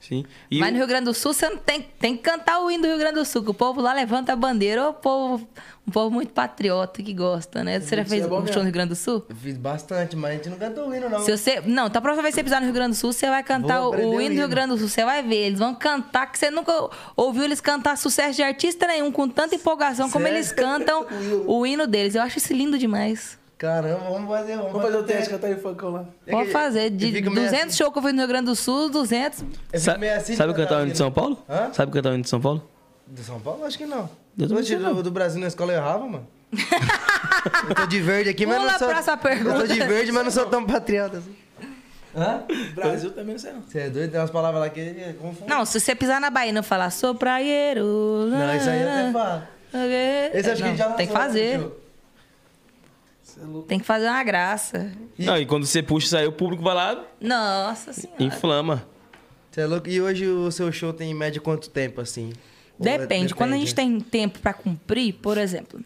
Sim. 0.00 0.24
E 0.50 0.60
o- 0.62 0.70
no 0.70 0.76
Rio 0.78 0.86
Grande 0.86 1.06
do 1.06 1.14
Sul, 1.14 1.32
você 1.32 1.48
não 1.48 1.56
tem, 1.58 1.82
tem 1.82 2.16
que 2.16 2.22
cantar 2.22 2.60
o 2.60 2.70
hino 2.70 2.82
do 2.82 2.88
Rio 2.88 2.98
Grande 2.98 3.16
do 3.16 3.24
Sul, 3.24 3.42
que 3.42 3.50
o 3.50 3.54
povo 3.54 3.80
lá 3.80 3.92
levanta 3.92 4.32
a 4.32 4.36
bandeira, 4.36 4.88
o 4.88 4.92
povo, 4.94 5.46
um 5.86 5.90
povo 5.90 6.10
muito 6.14 6.32
patriota 6.32 7.02
que 7.02 7.12
gosta, 7.12 7.64
né? 7.64 7.80
Você 7.80 7.96
já 7.96 8.04
fez 8.04 8.24
é 8.24 8.26
um 8.26 8.46
show 8.46 8.56
no 8.58 8.62
Rio 8.64 8.72
Grande 8.72 8.90
do 8.90 8.96
Sul? 8.96 9.24
Eu 9.28 9.34
fiz 9.36 9.56
bastante, 9.56 10.14
mas 10.16 10.30
a 10.30 10.34
gente 10.34 10.48
não 10.50 10.56
cantou 10.58 10.88
o 10.88 10.94
hino, 10.94 11.08
não. 11.08 11.18
Se 11.20 11.36
você, 11.36 11.60
não, 11.62 11.86
então 11.88 11.98
a 11.98 12.02
próxima 12.02 12.22
vez 12.22 12.34
que 12.34 12.40
você 12.40 12.44
pisar 12.44 12.60
no 12.60 12.66
Rio 12.66 12.74
Grande 12.74 12.90
do 12.90 12.96
Sul, 12.96 13.12
você 13.12 13.26
vai 13.28 13.42
cantar 13.42 13.80
Vou 13.80 13.90
o, 13.90 13.92
aprender 13.94 14.06
o 14.14 14.18
o 14.18 14.20
hino 14.20 14.28
do 14.28 14.34
Rio 14.34 14.44
hino. 14.44 14.48
Grande 14.48 14.68
do 14.74 14.78
Sul. 14.78 14.88
Você 14.88 15.04
vai 15.04 15.22
ver. 15.22 15.36
Eles 15.46 15.58
vão 15.58 15.74
cantar 15.74 16.30
que 16.30 16.38
você 16.38 16.50
nunca 16.50 16.72
ouviu 17.16 17.44
eles 17.44 17.60
cantar 17.60 17.96
sucesso 17.96 18.34
de 18.36 18.42
artista 18.42 18.86
nenhum, 18.86 19.10
com 19.10 19.28
tanta 19.28 19.54
empolgação 19.54 20.10
como 20.10 20.24
Sério? 20.24 20.36
eles 20.38 20.52
cantam 20.52 21.06
o 21.46 21.66
hino 21.66 21.86
deles. 21.86 22.14
Eu 22.14 22.22
acho 22.22 22.38
isso 22.38 22.52
lindo 22.52 22.78
demais. 22.78 23.37
Caramba, 23.58 24.04
vamos 24.08 24.28
fazer, 24.30 24.56
vamos, 24.56 24.70
Vamos 24.72 24.86
fazer 24.86 24.96
o 24.98 25.02
teste, 25.02 25.30
cantar 25.30 25.50
em 25.50 25.56
funkão 25.56 25.90
lá. 25.90 26.04
É 26.24 26.30
Pode 26.30 26.46
que 26.46 26.52
fazer. 26.52 26.90
De 26.90 27.10
fico 27.12 27.30
meio 27.30 27.46
200 27.48 27.66
assim. 27.66 27.76
shows 27.76 27.92
que 27.92 27.98
eu 27.98 28.02
fui 28.02 28.12
no 28.12 28.18
Rio 28.18 28.28
Grande 28.28 28.46
do 28.46 28.54
Sul, 28.54 28.88
200. 28.88 29.40
Eu 29.40 29.46
fico 29.48 29.78
Sa- 29.80 29.98
meio 29.98 30.16
assim 30.16 30.36
sabe 30.36 30.54
cantar 30.54 30.76
o 30.76 30.78
hino 30.78 30.84
de 30.84 30.90
hino. 30.90 30.96
São 30.96 31.10
Paulo? 31.10 31.42
Hã? 31.48 31.72
Sabe 31.72 31.90
cantar 31.90 32.10
o 32.10 32.14
hino 32.14 32.22
de 32.22 32.28
São 32.28 32.40
Paulo? 32.40 32.62
Do 33.06 33.20
São 33.22 33.40
Paulo? 33.40 33.64
Acho 33.64 33.76
que 33.76 33.86
não. 33.86 34.08
Eu 34.38 34.56
Hoje 34.56 34.76
não. 34.76 34.94
do, 34.94 35.02
do 35.02 35.10
Brasil 35.10 35.40
na 35.40 35.48
escola 35.48 35.72
eu 35.72 35.76
errava, 35.78 36.06
mano. 36.06 36.26
eu 37.68 37.74
tô 37.74 37.86
de 37.86 38.00
verde 38.00 38.30
aqui, 38.30 38.46
mas 38.46 38.58
Pula 38.58 38.70
não 38.72 38.78
sou... 38.78 38.88
a 38.88 38.90
próxima 38.92 39.16
pergunta. 39.16 39.56
Eu 39.56 39.60
tô 39.62 39.66
de 39.74 39.80
verde, 39.80 40.12
mas 40.12 40.24
não 40.24 40.30
sou 40.30 40.46
tão 40.46 40.64
patriota 40.64 41.18
assim. 41.18 41.36
Hã? 42.16 42.42
Brasil 42.76 43.10
também 43.10 43.32
não 43.32 43.38
sei 43.40 43.52
não. 43.52 43.62
Você 43.62 43.80
é 43.80 43.90
doido? 43.90 44.10
Tem 44.12 44.20
umas 44.20 44.30
palavras 44.30 44.60
lá 44.62 44.70
que 44.70 44.80
é 44.80 45.14
confundo. 45.20 45.50
Não, 45.50 45.64
se 45.64 45.80
você 45.80 45.94
pisar 45.96 46.20
na 46.20 46.30
Bahia 46.30 46.50
e 46.50 46.52
não 46.52 46.62
falar 46.62 46.90
sou 46.90 47.12
praieiro. 47.14 47.84
Não, 48.30 48.56
isso 48.56 48.70
aí 48.70 48.82
eu 48.82 48.88
até 48.88 49.12
falo. 49.12 49.42
Esse 50.32 50.50
acho 50.50 50.62
que 50.62 50.62
a 50.62 50.68
gente 50.68 50.78
já 50.78 50.88
Não, 50.88 50.96
Tem 50.96 51.06
que 51.08 51.12
né, 51.12 51.18
fazer. 51.18 51.58
no 51.58 51.64
show. 51.64 51.68
Você 51.68 51.68
é 51.68 51.68
louco. 51.68 51.80
Tem 53.66 53.78
que 53.78 53.84
fazer 53.86 54.06
uma 54.08 54.22
graça. 54.24 54.90
Não, 55.18 55.36
e 55.36 55.46
quando 55.46 55.64
você 55.66 55.82
puxa 55.82 56.06
isso 56.06 56.16
aí, 56.16 56.26
o 56.26 56.32
público 56.32 56.62
vai 56.62 56.74
lá 56.74 57.04
Nossa 57.20 57.92
senhora. 57.92 58.22
inflama. 58.22 58.86
Você 59.50 59.60
é 59.62 59.66
louco? 59.66 59.88
E 59.88 60.00
hoje 60.00 60.26
o 60.26 60.50
seu 60.50 60.70
show 60.72 60.92
tem 60.92 61.10
em 61.10 61.14
média 61.14 61.40
quanto 61.40 61.70
tempo, 61.70 62.00
assim? 62.00 62.32
Ou 62.78 62.86
é- 62.86 62.98
Depende. 62.98 63.34
Quando 63.34 63.52
a 63.54 63.56
gente 63.56 63.74
tem 63.74 63.98
tempo 64.00 64.38
pra 64.40 64.52
cumprir, 64.52 65.14
por 65.14 65.36
exemplo, 65.38 65.80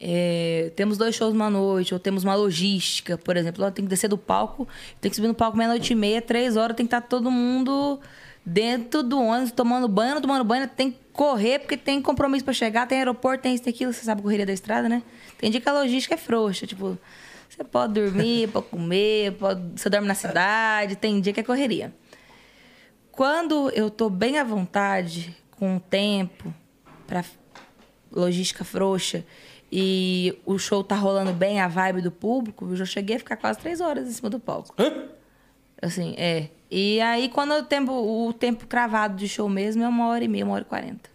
é, 0.00 0.72
temos 0.74 0.98
dois 0.98 1.14
shows 1.14 1.32
numa 1.32 1.48
noite, 1.50 1.94
ou 1.94 2.00
temos 2.00 2.24
uma 2.24 2.34
logística, 2.34 3.16
por 3.16 3.36
exemplo, 3.36 3.70
tem 3.70 3.84
que 3.84 3.88
descer 3.88 4.08
do 4.08 4.18
palco, 4.18 4.66
tem 5.00 5.08
que 5.10 5.14
subir 5.16 5.28
no 5.28 5.34
palco 5.34 5.56
meia-noite 5.56 5.92
e 5.92 5.96
meia, 5.96 6.20
três 6.20 6.56
horas, 6.56 6.76
tem 6.76 6.86
que 6.86 6.94
estar 6.94 7.06
todo 7.06 7.30
mundo 7.30 8.00
dentro 8.44 9.02
do 9.02 9.20
ônibus, 9.20 9.52
tomando 9.52 9.88
banho, 9.88 10.14
não 10.14 10.22
tomando 10.22 10.44
banho, 10.44 10.68
tem 10.68 10.90
que 10.90 10.98
correr, 11.12 11.60
porque 11.60 11.76
tem 11.76 12.00
compromisso 12.02 12.44
pra 12.44 12.54
chegar, 12.54 12.86
tem 12.86 12.98
aeroporto, 12.98 13.42
tem 13.42 13.54
isso, 13.54 13.62
tem 13.62 13.72
aquilo, 13.72 13.92
você 13.92 14.04
sabe 14.04 14.20
a 14.20 14.22
correria 14.22 14.46
da 14.46 14.52
estrada, 14.52 14.88
né? 14.88 15.02
Tem 15.38 15.50
dia 15.50 15.60
que 15.60 15.68
a 15.68 15.72
logística 15.72 16.14
é 16.14 16.18
frouxa, 16.18 16.66
tipo, 16.66 16.98
você 17.48 17.62
pode 17.64 17.92
dormir, 17.92 18.48
pode 18.52 18.66
comer, 18.66 19.32
pode, 19.32 19.62
você 19.76 19.88
dorme 19.88 20.08
na 20.08 20.14
cidade, 20.14 20.96
tem 20.96 21.20
dia 21.20 21.32
que 21.32 21.40
é 21.40 21.42
correria. 21.42 21.92
Quando 23.10 23.70
eu 23.70 23.90
tô 23.90 24.08
bem 24.08 24.38
à 24.38 24.44
vontade, 24.44 25.36
com 25.52 25.76
o 25.76 25.80
tempo, 25.80 26.52
pra 27.06 27.24
logística 28.10 28.64
frouxa, 28.64 29.24
e 29.70 30.38
o 30.44 30.58
show 30.58 30.82
tá 30.84 30.94
rolando 30.94 31.32
bem, 31.32 31.60
a 31.60 31.68
vibe 31.68 32.02
do 32.02 32.10
público, 32.10 32.66
eu 32.70 32.76
já 32.76 32.84
cheguei 32.84 33.16
a 33.16 33.18
ficar 33.18 33.36
quase 33.36 33.58
três 33.58 33.80
horas 33.80 34.08
em 34.08 34.12
cima 34.12 34.28
do 34.28 34.38
palco. 34.40 34.74
Assim, 35.80 36.14
é. 36.18 36.48
E 36.74 37.02
aí, 37.02 37.28
quando 37.28 37.52
o 37.52 37.62
tempo, 37.62 37.92
o 37.92 38.32
tempo 38.32 38.66
cravado 38.66 39.14
de 39.14 39.28
show 39.28 39.46
mesmo 39.46 39.82
é 39.82 39.88
uma 39.88 40.06
hora 40.06 40.24
e 40.24 40.28
meia, 40.28 40.42
uma 40.42 40.54
hora 40.54 40.62
e 40.62 40.64
quarenta. 40.64 41.10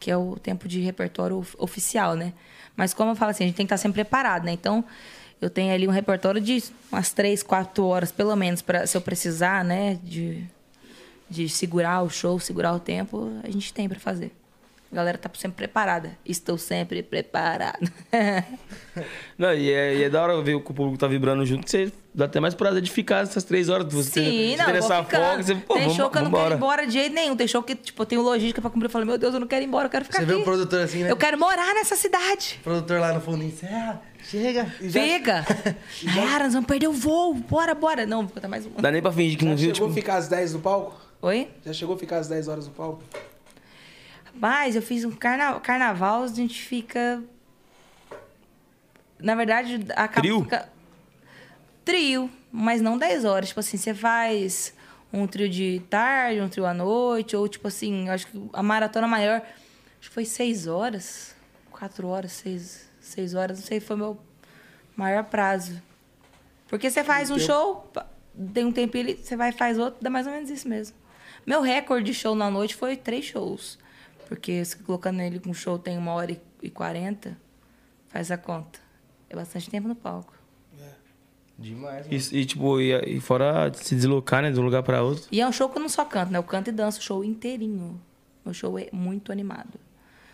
Que 0.00 0.10
é 0.10 0.16
o 0.16 0.38
tempo 0.38 0.66
de 0.66 0.80
repertório 0.80 1.36
of- 1.36 1.54
oficial, 1.58 2.14
né? 2.14 2.32
Mas 2.74 2.94
como 2.94 3.10
eu 3.10 3.14
falo 3.14 3.32
assim, 3.32 3.44
a 3.44 3.46
gente 3.48 3.56
tem 3.56 3.66
que 3.66 3.74
estar 3.74 3.76
sempre 3.82 4.02
preparado, 4.02 4.44
né? 4.44 4.52
Então, 4.52 4.82
eu 5.42 5.50
tenho 5.50 5.74
ali 5.74 5.86
um 5.86 5.90
repertório 5.90 6.40
de 6.40 6.64
umas 6.90 7.12
três, 7.12 7.42
quatro 7.42 7.84
horas, 7.84 8.10
pelo 8.10 8.34
menos, 8.34 8.62
para 8.62 8.86
se 8.86 8.96
eu 8.96 9.02
precisar, 9.02 9.62
né? 9.62 9.98
De, 10.02 10.42
de 11.28 11.50
segurar 11.50 12.00
o 12.02 12.08
show, 12.08 12.40
segurar 12.40 12.72
o 12.72 12.80
tempo, 12.80 13.30
a 13.44 13.50
gente 13.50 13.74
tem 13.74 13.86
para 13.86 14.00
fazer. 14.00 14.32
A 14.92 14.94
galera 14.94 15.16
tá 15.16 15.30
sempre 15.34 15.56
preparada. 15.56 16.18
Estou 16.22 16.58
sempre 16.58 17.02
preparado. 17.02 17.90
Não, 19.38 19.54
e 19.54 19.72
é, 19.72 19.94
e 19.96 20.04
é 20.04 20.10
da 20.10 20.22
hora 20.22 20.38
ver 20.42 20.60
que 20.62 20.70
o 20.70 20.74
público 20.74 20.98
tá 20.98 21.06
vibrando 21.06 21.46
junto, 21.46 21.68
você 21.70 21.90
dá 22.14 22.26
até 22.26 22.38
mais 22.40 22.52
prazer 22.54 22.82
de 22.82 22.90
ficar 22.90 23.22
essas 23.22 23.42
três 23.42 23.70
horas. 23.70 23.90
Você 23.90 24.10
Sim, 24.22 24.30
tem, 24.30 24.56
não, 24.58 24.66
tem 24.66 24.74
eu 24.74 24.82
vou 24.82 24.92
essa 24.92 25.02
ficando. 25.02 25.24
folga, 25.24 25.42
você, 25.42 25.54
pô, 25.54 25.72
Tem 25.74 25.82
vamos, 25.84 25.96
show 25.96 26.10
que 26.10 26.18
eu 26.18 26.22
não 26.22 26.30
vambora. 26.30 26.42
quero 26.44 26.54
ir 26.54 26.56
embora 26.58 26.86
de 26.86 26.92
jeito 26.92 27.14
nenhum. 27.14 27.34
Tem 27.34 27.48
show 27.48 27.62
que, 27.62 27.74
tipo, 27.74 28.02
eu 28.02 28.06
tenho 28.06 28.20
logística 28.20 28.60
pra 28.60 28.68
cumprir. 28.68 28.84
Eu 28.88 28.90
falo, 28.90 29.06
meu 29.06 29.16
Deus, 29.16 29.32
eu 29.32 29.40
não 29.40 29.46
quero 29.46 29.64
ir 29.64 29.66
embora, 29.66 29.86
eu 29.86 29.90
quero 29.90 30.04
ficar 30.04 30.18
Você 30.18 30.24
aqui. 30.24 30.34
vê 30.34 30.40
o 30.40 30.44
produtor 30.44 30.80
assim, 30.82 31.04
né? 31.04 31.10
Eu 31.10 31.16
quero 31.16 31.38
morar 31.38 31.72
nessa 31.74 31.96
cidade. 31.96 32.58
O 32.60 32.64
produtor 32.64 33.00
lá 33.00 33.14
no 33.14 33.20
fundinho, 33.22 33.56
Serra, 33.56 34.02
chega. 34.22 34.66
Fica. 34.66 35.42
Nayara, 36.14 36.44
nós 36.44 36.52
vamos 36.52 36.66
perder 36.68 36.88
o 36.88 36.92
voo. 36.92 37.32
Bora, 37.32 37.74
bora. 37.74 38.04
Não, 38.04 38.24
vou 38.24 38.30
contar 38.34 38.48
mais 38.48 38.66
uma. 38.66 38.82
Dá 38.82 38.90
nem 38.90 39.00
pra 39.00 39.10
fingir 39.10 39.38
que 39.38 39.44
Já 39.44 39.50
não 39.50 39.56
viu, 39.56 39.74
chegou 39.74 39.88
tipo... 39.88 39.98
a 39.98 40.02
ficar 40.02 40.16
às 40.18 40.28
10 40.28 40.52
no 40.52 40.58
palco? 40.60 41.00
Oi? 41.22 41.48
Já 41.64 41.72
chegou 41.72 41.94
a 41.94 41.98
ficar 41.98 42.18
às 42.18 42.28
10 42.28 42.46
horas 42.48 42.66
no 42.66 42.74
palco? 42.74 43.02
Mas 44.34 44.76
eu 44.76 44.82
fiz 44.82 45.04
um 45.04 45.10
carna... 45.10 45.60
carnaval, 45.60 46.24
a 46.24 46.28
gente 46.28 46.60
fica. 46.62 47.22
Na 49.18 49.34
verdade, 49.34 49.80
acaba. 49.94 50.20
Trio? 50.20 50.42
Fica... 50.42 50.68
Trio, 51.84 52.30
mas 52.50 52.80
não 52.80 52.96
10 52.98 53.24
horas. 53.24 53.48
Tipo 53.48 53.60
assim, 53.60 53.76
você 53.76 53.94
faz 53.94 54.74
um 55.12 55.26
trio 55.26 55.48
de 55.48 55.82
tarde, 55.90 56.40
um 56.40 56.48
trio 56.48 56.64
à 56.64 56.72
noite, 56.72 57.36
ou 57.36 57.46
tipo 57.48 57.68
assim, 57.68 58.08
acho 58.08 58.26
que 58.26 58.48
a 58.52 58.62
maratona 58.62 59.06
maior, 59.06 59.42
acho 60.00 60.08
que 60.08 60.14
foi 60.14 60.24
6 60.24 60.66
horas. 60.66 61.34
4 61.70 62.06
horas, 62.06 62.32
6, 62.32 62.88
6 63.00 63.34
horas, 63.34 63.58
não 63.58 63.66
sei, 63.66 63.80
foi 63.80 63.96
meu 63.96 64.18
maior 64.96 65.24
prazo. 65.24 65.82
Porque 66.68 66.90
você 66.90 67.02
faz 67.04 67.30
um 67.30 67.38
show, 67.38 67.90
tem 68.54 68.64
um 68.64 68.72
tempinho 68.72 69.04
ali, 69.04 69.16
você 69.16 69.36
vai 69.36 69.50
e 69.50 69.52
faz 69.52 69.78
outro, 69.78 70.02
dá 70.02 70.08
mais 70.08 70.26
ou 70.26 70.32
menos 70.32 70.48
isso 70.48 70.68
mesmo. 70.68 70.96
Meu 71.44 71.60
recorde 71.60 72.06
de 72.06 72.14
show 72.14 72.34
na 72.34 72.50
noite 72.50 72.74
foi 72.74 72.96
três 72.96 73.24
shows. 73.24 73.78
Porque 74.34 74.64
se 74.64 74.78
colocando 74.78 75.20
ele 75.20 75.38
com 75.38 75.52
show 75.52 75.78
tem 75.78 75.98
uma 75.98 76.12
hora 76.14 76.32
e- 76.32 76.40
e 76.62 76.70
quarenta, 76.70 77.36
faz 78.08 78.30
a 78.30 78.38
conta. 78.38 78.78
É 79.28 79.36
bastante 79.36 79.68
tempo 79.68 79.86
no 79.86 79.94
palco. 79.94 80.32
Demais, 81.58 82.06
mano. 82.06 82.18
E, 82.32 82.38
e, 82.40 82.44
tipo, 82.46 82.80
e, 82.80 83.16
e 83.16 83.20
fora 83.20 83.68
de 83.68 83.78
se 83.86 83.94
deslocar, 83.94 84.42
né, 84.42 84.50
de 84.50 84.58
um 84.58 84.64
lugar 84.64 84.82
pra 84.82 85.02
outro. 85.02 85.24
E 85.30 85.40
é 85.40 85.46
um 85.46 85.52
show 85.52 85.68
que 85.68 85.76
eu 85.76 85.82
não 85.82 85.88
só 85.88 86.04
canto, 86.04 86.32
né? 86.32 86.38
Eu 86.38 86.42
canto 86.42 86.68
e 86.70 86.72
danço 86.72 86.98
o 86.98 87.02
show 87.02 87.22
inteirinho. 87.22 88.00
Meu 88.44 88.54
show 88.54 88.76
é 88.78 88.88
muito 88.90 89.30
animado. 89.30 89.78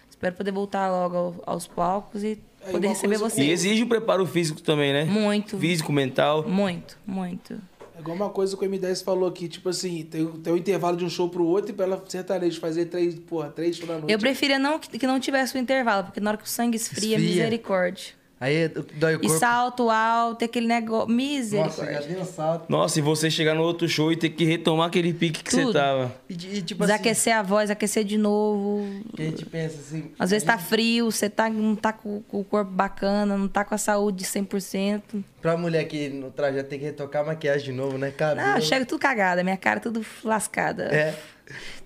Espero 0.09 0.35
poder 0.37 0.53
voltar 0.53 0.89
logo 0.91 1.17
ao- 1.17 1.43
aos 1.45 1.67
palcos 1.67 2.23
e 2.25 2.41
É 2.63 2.71
poder 2.71 2.89
receber 2.89 3.19
coisa- 3.19 3.35
E 3.35 3.45
vocês. 3.45 3.51
exige 3.65 3.83
o 3.83 3.89
preparo 3.89 4.25
físico 4.27 4.63
também, 4.63 4.93
né? 4.93 5.05
Muito. 5.05 5.59
Físico, 5.59 5.93
mental. 5.93 6.49
Muito, 6.49 6.97
muito. 7.07 7.61
É 7.99 8.01
igual 8.01 8.17
uma 8.17 8.31
coisa 8.31 8.57
que 8.57 8.65
o 8.65 8.71
M10 8.71 9.03
falou 9.03 9.29
aqui, 9.29 9.49
tipo 9.49 9.69
assim, 9.69 10.05
tem, 10.05 10.25
tem 10.25 10.53
um 10.53 10.57
intervalo 10.57 10.97
de 10.97 11.05
um 11.05 11.11
show 11.11 11.29
pro 11.29 11.45
outro 11.45 11.73
e 11.73 11.75
pra 11.75 11.85
ela 11.85 12.05
sertanejo 12.07 12.61
fazer 12.61 12.85
três, 12.85 13.17
porra, 13.17 13.51
três 13.51 13.77
shows 13.77 13.89
na 13.89 13.99
noite. 13.99 14.13
Eu 14.13 14.21
preferia 14.21 14.57
não, 14.57 14.79
que 14.79 14.97
que 14.97 15.07
não 15.07 15.19
tivesse 15.19 15.57
o 15.57 15.59
intervalo, 15.59 16.05
porque 16.05 16.21
na 16.21 16.31
hora 16.31 16.39
que 16.39 16.45
o 16.45 16.49
sangue 16.49 16.77
esfria, 16.77 17.17
Esfria. 17.17 17.19
misericórdia. 17.19 18.18
Aí 18.41 18.69
dói 18.69 19.17
o 19.17 19.19
E 19.19 19.23
corpo. 19.23 19.39
salto 19.39 19.91
alto, 19.91 20.45
aquele 20.45 20.69
negócio. 20.69 21.09
Nossa, 21.09 21.13
Misericórdia. 21.13 21.93
já 22.03 22.07
deu 22.07 22.21
um 22.21 22.25
salto. 22.25 22.67
Nossa, 22.71 22.99
e 23.01 23.03
você 23.03 23.29
chegar 23.31 23.55
no 23.55 23.63
outro 23.63 23.89
show 23.89 24.13
e 24.13 24.17
ter 24.17 24.29
que 24.31 24.45
retomar 24.45 24.87
aquele 24.87 25.13
pique 25.13 25.43
que 25.43 25.51
você 25.51 25.63
Tudo. 25.63 25.73
tava. 25.73 26.15
E, 26.29 26.35
e, 26.35 26.63
tipo 26.63 26.85
assim, 26.85 26.93
Desaquecer 26.93 27.35
a 27.37 27.43
voz, 27.43 27.69
aquecer 27.69 28.05
de 28.05 28.17
novo. 28.17 28.87
que 29.17 29.23
a 29.23 29.25
gente 29.25 29.45
pensa 29.45 29.79
assim... 29.81 30.13
Às 30.17 30.31
vezes 30.31 30.47
tá 30.47 30.57
frio, 30.57 31.11
você 31.11 31.29
tá, 31.29 31.51
não 31.51 31.75
tá 31.75 31.93
com, 31.93 32.23
com 32.23 32.39
o 32.41 32.45
corpo 32.45 32.71
bacana, 32.71 33.37
não 33.37 33.49
tá 33.49 33.65
com 33.65 33.75
a 33.75 33.79
saúde 33.79 34.25
100%. 34.25 35.03
Pra 35.43 35.57
mulher 35.57 35.85
que 35.87 36.09
no 36.09 36.31
trajeto 36.31 36.69
tem 36.69 36.79
que 36.79 36.85
retocar 36.85 37.23
a 37.23 37.27
maquiagem 37.27 37.65
de 37.65 37.73
novo, 37.73 37.99
né, 37.99 38.13
cara? 38.13 38.55
Não, 38.55 38.61
chega 38.61 38.87
tudo 38.87 39.01
cagada, 39.01 39.43
minha 39.43 39.57
cara 39.57 39.81
tudo 39.81 40.05
lascada. 40.23 40.85
É. 40.95 41.15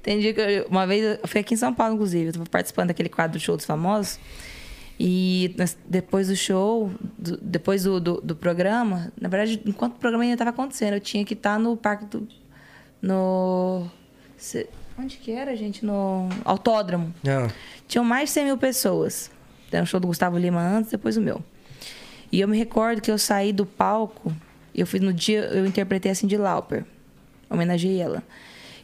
Tem 0.02 0.18
dia 0.18 0.34
que 0.34 0.40
eu, 0.40 0.66
uma 0.68 0.86
vez, 0.86 1.18
eu 1.22 1.28
fui 1.28 1.40
aqui 1.40 1.54
em 1.54 1.56
São 1.56 1.72
Paulo, 1.72 1.94
inclusive, 1.94 2.26
eu 2.26 2.32
tava 2.34 2.46
participando 2.46 2.88
daquele 2.88 3.08
quadro 3.08 3.38
do 3.38 3.42
show 3.42 3.56
dos 3.56 3.64
famosos. 3.64 4.18
E 5.00 5.54
depois 5.88 6.28
do 6.28 6.36
show, 6.36 6.90
do- 7.18 7.36
depois 7.38 7.84
do, 7.84 7.98
do, 8.00 8.20
do 8.20 8.36
programa, 8.36 9.12
na 9.20 9.28
verdade, 9.28 9.60
enquanto 9.66 9.94
o 9.94 9.98
programa 9.98 10.22
ainda 10.24 10.34
estava 10.34 10.50
acontecendo, 10.50 10.94
eu 10.94 11.00
tinha 11.00 11.24
que 11.24 11.34
estar 11.34 11.58
no 11.58 11.76
parque 11.76 12.04
do. 12.06 12.28
No. 13.00 13.86
se- 14.36 14.68
Onde 14.98 15.16
que 15.16 15.32
era, 15.32 15.56
gente? 15.56 15.84
No 15.84 16.28
autódromo. 16.44 17.12
Não. 17.22 17.48
Tinham 17.88 18.04
mais 18.04 18.28
de 18.28 18.34
100 18.34 18.44
mil 18.44 18.58
pessoas. 18.58 19.30
Tem 19.70 19.80
o 19.80 19.86
show 19.86 19.98
do 19.98 20.06
Gustavo 20.06 20.38
Lima 20.38 20.60
antes, 20.60 20.90
depois 20.90 21.16
o 21.16 21.20
meu. 21.20 21.42
E 22.30 22.40
eu 22.40 22.46
me 22.48 22.56
recordo 22.58 23.00
que 23.00 23.10
eu 23.10 23.18
saí 23.18 23.52
do 23.52 23.64
palco, 23.66 24.32
eu 24.74 24.86
fui 24.86 25.00
no 25.00 25.12
dia, 25.12 25.40
eu 25.46 25.66
interpretei 25.66 26.12
a 26.12 26.14
Cindy 26.14 26.36
Lauper, 26.36 26.84
homenageei 27.50 28.00
ela. 28.00 28.22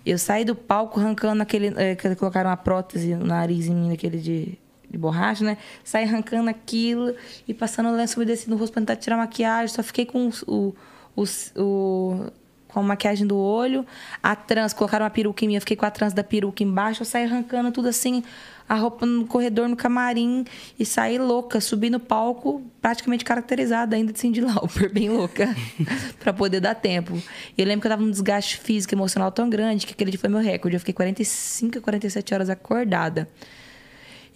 Eu 0.05 0.19
saí 0.19 0.45
do 0.45 0.55
palco 0.55 0.99
arrancando 0.99 1.43
aquele, 1.43 1.71
que 1.97 2.15
colocaram 2.17 2.49
uma 2.51 2.57
prótese 2.57 3.15
no 3.15 3.27
nariz 3.27 3.67
em 3.67 3.75
mim, 3.75 3.93
aquele 3.93 4.19
de, 4.19 4.59
de 4.91 4.97
borracha, 4.99 5.45
né? 5.45 5.57
Saí 5.85 6.05
arrancando 6.05 6.49
aquilo 6.51 7.15
e 7.47 7.53
passando 7.55 7.89
o 7.89 7.93
lenço 7.97 8.19
umedecido 8.19 8.53
no 8.53 8.57
rosto 8.57 8.73
pra 8.73 8.81
tentar 8.83 8.97
tirar 8.97 9.17
a 9.17 9.19
maquiagem. 9.19 9.69
Só 9.75 9.83
fiquei 9.83 10.07
com 10.07 10.31
o, 10.47 10.75
os- 11.17 11.53
o, 11.57 12.27
com 12.69 12.81
a 12.81 12.83
maquiagem 12.83 13.27
do 13.27 13.37
olho. 13.37 13.85
A 14.23 14.35
trans, 14.35 14.73
colocaram 14.73 15.05
uma 15.05 15.11
peruca 15.11 15.45
em 15.45 15.49
mim, 15.49 15.55
eu 15.57 15.61
fiquei 15.61 15.77
com 15.77 15.85
a 15.87 15.91
trans 15.91 16.13
da 16.13 16.25
peruca 16.25 16.63
embaixo. 16.63 17.03
Eu 17.03 17.07
saí 17.07 17.25
arrancando 17.25 17.71
tudo 17.73 17.89
assim, 17.89 18.23
a 18.69 18.75
roupa 18.77 19.05
no 19.07 19.27
corredor, 19.27 19.69
no 19.69 19.77
camarim. 19.77 20.45
E 20.79 20.85
saí 20.87 21.19
louca, 21.19 21.61
subi 21.61 21.91
no 21.91 22.01
palco, 22.01 22.63
praticamente 22.81 23.25
caracterizada 23.25 23.95
ainda 23.97 24.13
de 24.13 24.19
Cindy 24.19 24.41
Lauper, 24.41 24.89
bem 24.93 25.09
louca. 25.11 25.55
pra 26.21 26.33
poder 26.33 26.61
dar 26.61 26.75
tempo. 26.75 27.15
E 27.57 27.61
eu 27.61 27.67
lembro 27.67 27.83
que 27.83 27.87
eu 27.87 27.91
tava 27.91 28.03
num 28.03 28.11
desgaste 28.11 28.57
físico 28.59 28.95
e 28.95 28.97
emocional 28.97 29.31
tão 29.33 29.49
grande 29.51 29.87
que 29.87 29.93
aquele 29.93 30.11
dia 30.11 30.21
foi 30.21 30.29
meu 30.31 30.41
recorde. 30.41 30.77
Eu 30.77 30.81
fiquei 30.81 30.95
45 30.95 31.79
a 31.79 31.81
47 31.83 32.33
horas 32.35 32.49
acordada. 32.51 33.29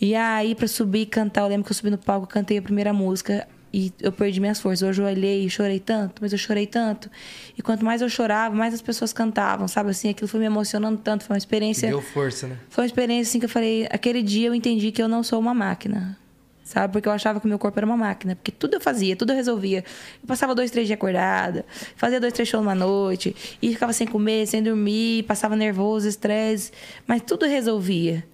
E 0.02 0.16
aí, 0.16 0.56
pra 0.56 0.66
subir 0.66 1.02
e 1.02 1.06
cantar, 1.06 1.42
eu 1.42 1.46
lembro 1.46 1.64
que 1.64 1.70
eu 1.70 1.76
subi 1.76 1.88
no 1.88 1.96
palco, 1.96 2.26
cantei 2.26 2.58
a 2.58 2.62
primeira 2.62 2.92
música 2.92 3.46
e 3.72 3.92
eu 4.00 4.10
perdi 4.10 4.40
minhas 4.40 4.58
forças. 4.58 4.82
Eu 4.82 4.88
ajoelhei 4.88 5.44
e 5.44 5.48
chorei 5.48 5.78
tanto, 5.78 6.20
mas 6.20 6.32
eu 6.32 6.38
chorei 6.38 6.66
tanto. 6.66 7.08
E 7.56 7.62
quanto 7.62 7.84
mais 7.84 8.02
eu 8.02 8.08
chorava, 8.08 8.52
mais 8.52 8.74
as 8.74 8.82
pessoas 8.82 9.12
cantavam, 9.12 9.68
sabe 9.68 9.90
assim? 9.90 10.08
Aquilo 10.08 10.26
foi 10.26 10.40
me 10.40 10.46
emocionando 10.46 10.98
tanto, 10.98 11.22
foi 11.24 11.34
uma 11.34 11.38
experiência. 11.38 11.88
Deu 11.88 12.02
força, 12.02 12.48
né? 12.48 12.56
Foi 12.68 12.82
uma 12.82 12.86
experiência 12.86 13.30
assim 13.30 13.38
que 13.38 13.44
eu 13.44 13.48
falei, 13.48 13.86
aquele 13.92 14.24
dia 14.24 14.48
eu 14.48 14.54
entendi 14.56 14.90
que 14.90 15.00
eu 15.00 15.06
não 15.06 15.22
sou 15.22 15.38
uma 15.38 15.54
máquina. 15.54 16.18
Sabe? 16.64 16.94
Porque 16.94 17.06
eu 17.06 17.12
achava 17.12 17.38
que 17.38 17.46
o 17.46 17.48
meu 17.48 17.58
corpo 17.58 17.78
era 17.78 17.86
uma 17.86 17.96
máquina. 17.96 18.34
Porque 18.34 18.50
tudo 18.50 18.74
eu 18.74 18.80
fazia, 18.80 19.14
tudo 19.14 19.30
eu 19.30 19.36
resolvia. 19.36 19.84
Eu 20.20 20.26
passava 20.26 20.52
dois, 20.52 20.72
três 20.72 20.88
dias 20.88 20.96
acordada, 20.96 21.64
fazia 21.94 22.18
dois, 22.18 22.32
três 22.32 22.48
shows 22.48 22.64
numa 22.64 22.74
noite, 22.74 23.36
e 23.62 23.72
ficava 23.72 23.92
sem 23.92 24.08
comer, 24.08 24.48
sem 24.48 24.64
dormir, 24.64 25.22
passava 25.28 25.54
nervoso, 25.54 26.08
estresse. 26.08 26.72
Mas 27.06 27.22
tudo 27.22 27.46
resolvia. 27.46 28.31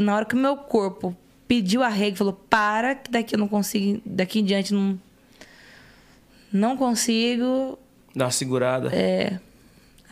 Na 0.00 0.16
hora 0.16 0.24
que 0.24 0.34
o 0.34 0.38
meu 0.38 0.56
corpo 0.56 1.16
pediu 1.48 1.82
arrego, 1.82 2.16
falou: 2.16 2.32
para, 2.32 2.94
que 2.94 3.10
daqui 3.10 3.34
eu 3.34 3.38
não 3.38 3.48
consigo, 3.48 4.00
daqui 4.04 4.40
em 4.40 4.44
diante 4.44 4.72
não. 4.72 4.98
Não 6.52 6.76
consigo. 6.76 7.78
Dá 8.14 8.26
uma 8.26 8.30
segurada. 8.30 8.94
É. 8.94 9.38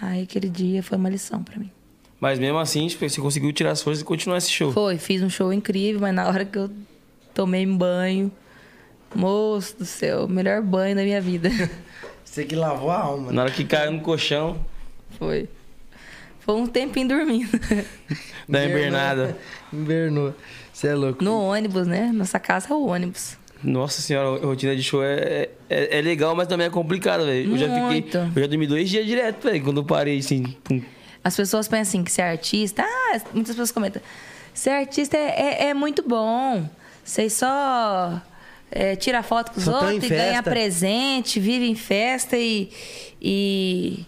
Aí 0.00 0.22
aquele 0.22 0.48
dia 0.48 0.82
foi 0.82 0.96
uma 0.96 1.10
lição 1.10 1.42
pra 1.42 1.58
mim. 1.58 1.70
Mas 2.18 2.38
mesmo 2.38 2.58
assim, 2.58 2.86
tipo, 2.86 3.08
você 3.08 3.20
conseguiu 3.20 3.52
tirar 3.52 3.70
as 3.72 3.82
forças 3.82 4.02
e 4.02 4.04
continuar 4.04 4.38
esse 4.38 4.50
show. 4.50 4.72
Foi, 4.72 4.98
fiz 4.98 5.22
um 5.22 5.28
show 5.30 5.52
incrível, 5.52 6.00
mas 6.00 6.14
na 6.14 6.26
hora 6.28 6.44
que 6.44 6.58
eu 6.58 6.70
tomei 7.32 7.66
um 7.66 7.76
banho, 7.76 8.30
moço 9.14 9.78
do 9.78 9.84
céu, 9.86 10.24
o 10.26 10.28
melhor 10.28 10.62
banho 10.62 10.94
da 10.96 11.02
minha 11.02 11.20
vida. 11.20 11.50
Você 12.24 12.44
que 12.44 12.54
lavou 12.54 12.90
a 12.90 12.98
alma. 12.98 13.32
Na 13.32 13.42
hora 13.42 13.50
que 13.50 13.64
caiu 13.64 13.92
no 13.92 14.00
colchão, 14.00 14.64
Foi. 15.18 15.48
Foi 16.50 16.56
um 16.56 16.66
tempinho 16.66 17.06
dormindo. 17.06 17.48
da 18.48 18.64
invernada. 18.64 19.38
Invernou. 19.72 20.34
Você 20.72 20.88
é 20.88 20.94
louco. 20.96 21.22
No 21.22 21.40
ônibus, 21.42 21.86
né? 21.86 22.10
Nossa 22.12 22.40
casa 22.40 22.70
é 22.70 22.72
o 22.72 22.86
ônibus. 22.86 23.38
Nossa 23.62 24.02
senhora, 24.02 24.42
a 24.42 24.46
rotina 24.46 24.74
de 24.74 24.82
show 24.82 25.00
é, 25.00 25.50
é, 25.68 25.98
é 25.98 26.02
legal, 26.02 26.34
mas 26.34 26.48
também 26.48 26.66
é 26.66 26.70
complicado, 26.70 27.24
velho. 27.24 27.52
Eu 27.52 27.56
já 27.56 27.66
fiquei. 27.68 28.20
Eu 28.34 28.42
já 28.42 28.48
dormi 28.48 28.66
dois 28.66 28.90
dias 28.90 29.06
direto, 29.06 29.44
velho, 29.44 29.62
quando 29.62 29.76
eu 29.76 29.84
parei, 29.84 30.18
assim. 30.18 30.42
pum. 30.64 30.82
As 31.22 31.36
pessoas 31.36 31.68
pensam 31.68 31.82
assim 31.82 32.02
que 32.02 32.10
ser 32.10 32.22
artista. 32.22 32.82
Ah, 32.82 33.20
muitas 33.32 33.52
pessoas 33.54 33.70
comentam. 33.70 34.02
Ser 34.52 34.70
artista 34.70 35.16
é, 35.16 35.66
é, 35.66 35.68
é 35.68 35.74
muito 35.74 36.02
bom. 36.02 36.68
Vocês 37.04 37.32
só 37.32 38.20
é, 38.72 38.96
tira 38.96 39.22
foto 39.22 39.52
com 39.52 39.58
os 39.58 39.66
Só 39.66 39.88
em 39.88 39.94
outros 39.94 40.10
e 40.10 40.14
ganha 40.14 40.42
presente, 40.42 41.38
vive 41.38 41.70
em 41.70 41.76
festa 41.76 42.36
e, 42.36 42.72
e, 43.22 44.04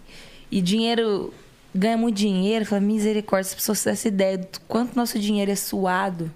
e 0.50 0.60
dinheiro. 0.60 1.32
Ganha 1.74 1.96
muito 1.96 2.16
dinheiro. 2.16 2.64
Fala, 2.66 2.80
misericórdia, 2.80 3.44
se 3.44 3.50
as 3.50 3.54
pessoas 3.60 3.78
tivessem 3.82 4.12
ideia 4.12 4.38
do 4.38 4.46
quanto 4.68 4.94
nosso 4.96 5.18
dinheiro 5.18 5.50
é 5.50 5.56
suado. 5.56 6.30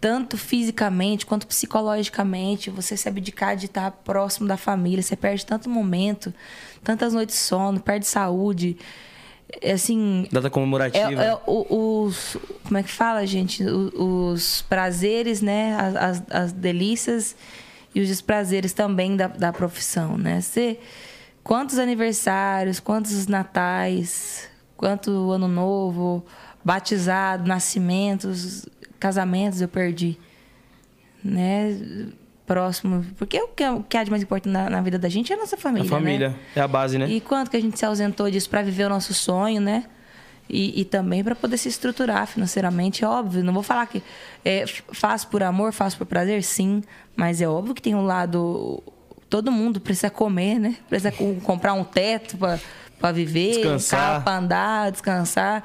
Tanto 0.00 0.36
fisicamente 0.36 1.24
quanto 1.24 1.46
psicologicamente. 1.46 2.70
Você 2.70 2.96
se 2.96 3.08
abdicar 3.08 3.56
de 3.56 3.66
estar 3.66 3.90
próximo 3.90 4.46
da 4.46 4.56
família. 4.56 5.02
Você 5.02 5.16
perde 5.16 5.46
tanto 5.46 5.68
momento, 5.70 6.32
tantas 6.82 7.12
noites 7.14 7.36
de 7.36 7.40
sono, 7.42 7.80
perde 7.80 8.06
saúde. 8.06 8.76
É, 9.62 9.72
Assim, 9.72 10.26
Data 10.32 10.48
é, 10.48 10.50
comemorativa. 10.50 11.22
é 11.22 11.34
o- 11.46 12.04
os. 12.06 12.36
Como 12.64 12.76
é 12.76 12.82
que 12.82 12.90
fala, 12.90 13.26
gente? 13.26 13.62
O- 13.64 14.32
Os 14.32 14.62
prazeres, 14.62 15.40
né? 15.40 15.76
As, 15.78 15.96
as- 15.96 16.22
as 16.30 16.52
delícias 16.52 17.36
e 17.94 18.00
os 18.00 18.08
desprazeres 18.08 18.72
também 18.72 19.16
da, 19.16 19.28
da 19.28 19.52
profissão, 19.52 20.18
né? 20.18 20.40
Você, 20.40 20.78
quantos 21.44 21.78
aniversários, 21.78 22.80
quantos 22.80 23.26
natais, 23.26 24.48
quanto 24.84 25.30
ano 25.30 25.48
novo, 25.48 26.22
batizado, 26.62 27.48
nascimentos, 27.48 28.66
casamentos 29.00 29.62
eu 29.62 29.68
perdi, 29.68 30.18
né? 31.24 32.08
Próximo. 32.46 33.02
Porque 33.16 33.40
o 33.40 33.48
que, 33.48 33.62
é- 33.64 33.70
o 33.70 33.82
que 33.82 33.96
há 33.96 34.04
de 34.04 34.10
mais 34.10 34.22
importante 34.22 34.52
na, 34.52 34.68
na 34.68 34.82
vida 34.82 34.98
da 34.98 35.08
gente 35.08 35.32
é 35.32 35.36
a 35.36 35.38
nossa 35.38 35.56
família. 35.56 35.86
a 35.86 35.90
família. 35.90 36.28
Né? 36.28 36.36
É 36.56 36.60
a 36.60 36.68
base, 36.68 36.98
né? 36.98 37.06
E 37.08 37.18
quanto 37.18 37.50
que 37.50 37.56
a 37.56 37.60
gente 37.60 37.78
se 37.78 37.86
ausentou 37.86 38.30
disso 38.30 38.50
para 38.50 38.60
viver 38.62 38.84
o 38.84 38.88
nosso 38.90 39.14
sonho, 39.14 39.58
né? 39.62 39.84
E, 40.46 40.78
e 40.82 40.84
também 40.84 41.24
para 41.24 41.34
poder 41.34 41.56
se 41.56 41.68
estruturar 41.70 42.26
financeiramente, 42.26 43.02
é 43.02 43.08
óbvio. 43.08 43.42
Não 43.42 43.54
vou 43.54 43.62
falar 43.62 43.86
que 43.86 44.02
é, 44.44 44.66
por 45.30 45.42
amor, 45.42 45.72
faço 45.72 45.96
por 45.96 46.06
prazer, 46.06 46.42
sim. 46.42 46.82
Mas 47.16 47.40
é 47.40 47.48
óbvio 47.48 47.74
que 47.74 47.80
tem 47.80 47.94
um 47.94 48.04
lado. 48.04 48.82
Todo 49.30 49.50
mundo 49.50 49.80
precisa 49.80 50.10
comer, 50.10 50.58
né? 50.60 50.76
Precisa 50.86 51.10
co- 51.10 51.36
comprar 51.42 51.72
um 51.72 51.82
teto 51.82 52.36
para 52.36 52.60
viver, 53.12 53.54
Descansar. 53.56 53.98
um 53.98 54.02
carro 54.12 54.24
para 54.24 54.38
andar, 54.38 54.92
descansar, 54.92 55.62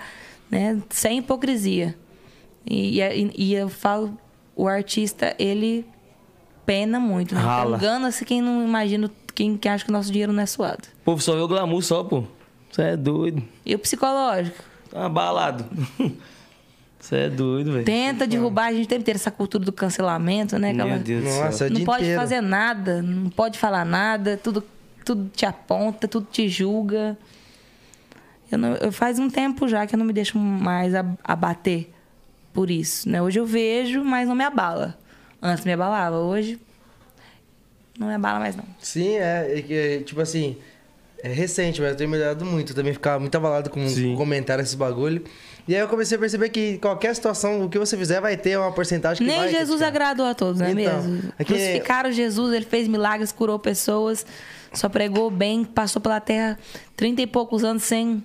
né? 0.50 0.78
Sem 0.90 1.20
hipocrisia. 1.20 1.96
E, 2.66 3.02
e, 3.02 3.32
e 3.38 3.54
eu 3.56 3.70
falo, 3.70 4.18
o 4.56 4.68
artista, 4.68 5.36
ele 5.40 5.86
pena 6.66 7.00
muito. 7.00 7.34
Né? 7.34 7.42
Engana-se 7.76 8.24
quem 8.26 8.42
não 8.42 8.64
imagina, 8.64 9.10
quem, 9.34 9.58
quem 9.58 9.72
acha 9.72 9.84
que 9.86 9.90
o 9.90 9.94
nosso 9.94 10.12
dinheiro 10.12 10.34
não 10.34 10.44
é 10.44 10.46
suado. 10.46 10.88
O 11.02 11.06
povo 11.06 11.22
só 11.22 11.34
vê 11.36 11.42
o 11.42 11.48
glamour 11.48 11.82
só, 11.82 12.04
pô. 12.04 12.24
Você 12.72 12.82
é 12.84 12.98
doido. 12.98 13.42
E 13.66 13.74
o 13.74 13.80
psicológico? 13.80 14.64
Tá 14.92 15.06
abalado. 15.06 15.66
Você 17.00 17.16
é 17.16 17.30
doido, 17.30 17.72
velho. 17.72 17.86
Tenta 17.86 18.28
derrubar 18.28 18.68
a 18.68 18.74
gente 18.74 18.88
tem 18.88 19.00
que 19.00 19.06
ter 19.06 19.16
essa 19.16 19.32
cultura 19.32 19.64
do 19.64 19.72
cancelamento, 19.72 20.60
né? 20.60 20.74
Meu 20.74 21.00
Deus 21.00 21.24
do 21.24 21.30
Nossa, 21.30 21.64
é 21.64 21.68
o 21.68 21.70
não 21.70 21.76
dia 21.78 21.86
pode 21.86 22.04
inteiro. 22.04 22.20
fazer 22.20 22.42
nada, 22.42 23.02
não 23.02 23.30
pode 23.30 23.58
falar 23.58 23.86
nada, 23.86 24.36
tudo, 24.36 24.62
tudo 25.14 25.30
te 25.36 25.46
aponta, 25.46 26.08
tudo 26.08 26.28
te 26.32 26.48
julga. 26.48 27.18
Eu, 28.52 28.58
não, 28.58 28.76
eu 28.76 28.92
faz 28.92 29.20
um 29.20 29.30
tempo 29.30 29.68
já 29.68 29.86
que 29.86 29.96
eu 29.96 30.00
não 30.00 30.06
me 30.06 30.14
deixo 30.14 30.38
mais 30.38 30.94
ab- 30.96 31.18
abater 31.24 31.90
por 32.54 32.70
isso, 32.70 33.08
né? 33.10 33.22
Hoje 33.22 33.40
eu 33.40 33.46
vejo, 33.46 34.04
mas 34.04 34.28
não 34.28 34.36
me 34.36 34.44
abala. 34.44 34.98
Antes 35.42 35.64
me 35.66 35.72
abalava, 35.74 36.18
hoje 36.18 36.60
não 37.98 38.08
me 38.08 38.14
abala 38.14 38.40
mais 38.40 38.56
não. 38.56 38.64
Sim, 38.80 39.16
é, 39.18 39.58
é 39.60 39.62
que, 39.62 39.74
é, 39.74 40.00
tipo 40.00 40.20
assim, 40.22 40.58
é 41.24 41.30
recente, 41.30 41.80
mas 41.82 41.92
eu 41.92 41.98
tenho 41.98 42.10
melhorado 42.10 42.46
muito. 42.46 42.72
Eu 42.72 42.76
também 42.76 42.94
ficava 42.94 43.20
muito 43.20 43.36
abalado 43.36 43.70
com 43.70 43.88
Sim. 43.88 44.16
comentários, 44.16 44.68
esses 44.68 44.76
bagulho. 44.76 45.24
E 45.68 45.76
aí 45.76 45.82
eu 45.82 45.88
comecei 45.88 46.18
a 46.18 46.20
perceber 46.20 46.50
que 46.50 46.80
qualquer 46.80 47.14
situação, 47.14 47.64
o 47.66 47.70
que 47.70 47.78
você 47.78 47.96
fizer, 47.96 48.20
vai 48.20 48.36
ter 48.36 48.58
uma 48.58 48.72
porcentagem 48.72 49.24
que 49.24 49.30
Nem 49.32 49.40
vai 49.42 49.50
Jesus 49.50 49.80
criticar. 49.80 49.88
agradou 49.90 50.26
a 50.26 50.34
todos, 50.34 50.60
não 50.60 50.68
é 50.68 50.72
Então, 50.72 51.04
mesmo? 51.04 51.32
é 51.38 51.44
que- 51.44 51.54
Crucificaram 51.54 52.12
Jesus, 52.12 52.54
ele 52.54 52.66
fez 52.66 52.88
milagres, 52.88 53.32
curou 53.32 53.60
pessoas, 53.60 54.26
só 54.74 54.88
pregou 54.90 55.30
bem, 55.32 55.64
passou 55.64 56.02
pela 56.02 56.20
terra 56.20 56.58
trinta 56.96 57.22
e 57.22 57.28
poucos 57.28 57.64
anos 57.64 57.84
sem 57.84 58.24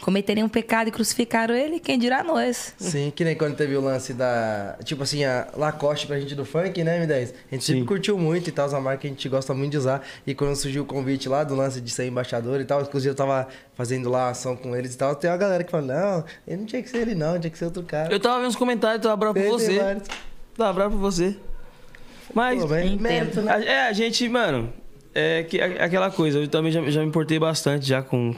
cometer 0.00 0.34
nenhum 0.34 0.48
pecado 0.48 0.88
e 0.88 0.90
crucificaram 0.90 1.54
ele, 1.54 1.78
quem 1.78 1.96
dirá 1.98 2.22
nós. 2.24 2.74
Sim, 2.76 3.12
que 3.14 3.24
nem 3.24 3.34
quando 3.36 3.56
teve 3.56 3.76
o 3.76 3.80
lance 3.80 4.12
da. 4.12 4.76
Tipo 4.84 5.04
assim, 5.04 5.24
a 5.24 5.46
Lacoste 5.56 6.06
pra 6.06 6.18
gente 6.18 6.34
do 6.34 6.44
funk, 6.44 6.82
né, 6.82 7.06
M10? 7.06 7.32
A 7.50 7.54
gente 7.54 7.64
sempre 7.64 7.80
Sim. 7.82 7.84
curtiu 7.86 8.18
muito 8.18 8.48
e 8.48 8.52
tal, 8.52 8.68
uma 8.68 8.80
marca 8.80 9.02
que 9.02 9.06
a 9.06 9.10
gente 9.10 9.28
gosta 9.28 9.54
muito 9.54 9.70
de 9.70 9.78
usar. 9.78 10.04
E 10.26 10.34
quando 10.34 10.56
surgiu 10.56 10.82
o 10.82 10.86
convite 10.86 11.28
lá 11.28 11.44
do 11.44 11.54
lance 11.54 11.80
de 11.80 11.90
ser 11.90 12.06
embaixador 12.06 12.60
e 12.60 12.64
tal, 12.64 12.82
inclusive 12.82 13.12
eu 13.12 13.14
tava 13.14 13.46
fazendo 13.74 14.10
lá 14.10 14.30
ação 14.30 14.56
com 14.56 14.74
eles 14.76 14.94
e 14.94 14.98
tal, 14.98 15.14
tem 15.14 15.30
uma 15.30 15.36
galera 15.36 15.62
que 15.62 15.70
fala: 15.70 15.84
não, 15.86 16.24
ele 16.46 16.56
não 16.58 16.66
tinha 16.66 16.82
que 16.82 16.90
ser 16.90 16.98
ele, 16.98 17.14
não, 17.14 17.38
tinha 17.38 17.50
que 17.50 17.56
ser 17.56 17.66
outro 17.66 17.82
cara. 17.84 18.12
Eu 18.12 18.18
tava 18.18 18.40
vendo 18.40 18.48
os 18.50 18.56
comentários, 18.56 19.00
tava 19.02 19.16
bravo 19.16 19.34
por 19.34 19.48
você. 19.48 19.78
vários. 19.78 20.08
Tava 20.56 20.72
bravo 20.72 20.96
por 20.96 21.00
você. 21.02 21.36
Mas. 22.34 22.60
Pô, 22.60 22.68
mas 22.68 22.84
Entendo. 22.90 23.42
né? 23.42 23.52
a- 23.52 23.64
É, 23.64 23.86
a 23.88 23.92
gente, 23.92 24.28
mano. 24.28 24.72
É 25.14 25.42
que, 25.44 25.60
é 25.60 25.82
aquela 25.82 26.10
coisa, 26.10 26.38
eu 26.38 26.48
também 26.48 26.72
já, 26.72 26.80
já 26.90 27.00
me 27.00 27.06
importei 27.06 27.38
bastante 27.38 27.86
já 27.86 28.02
com 28.02 28.34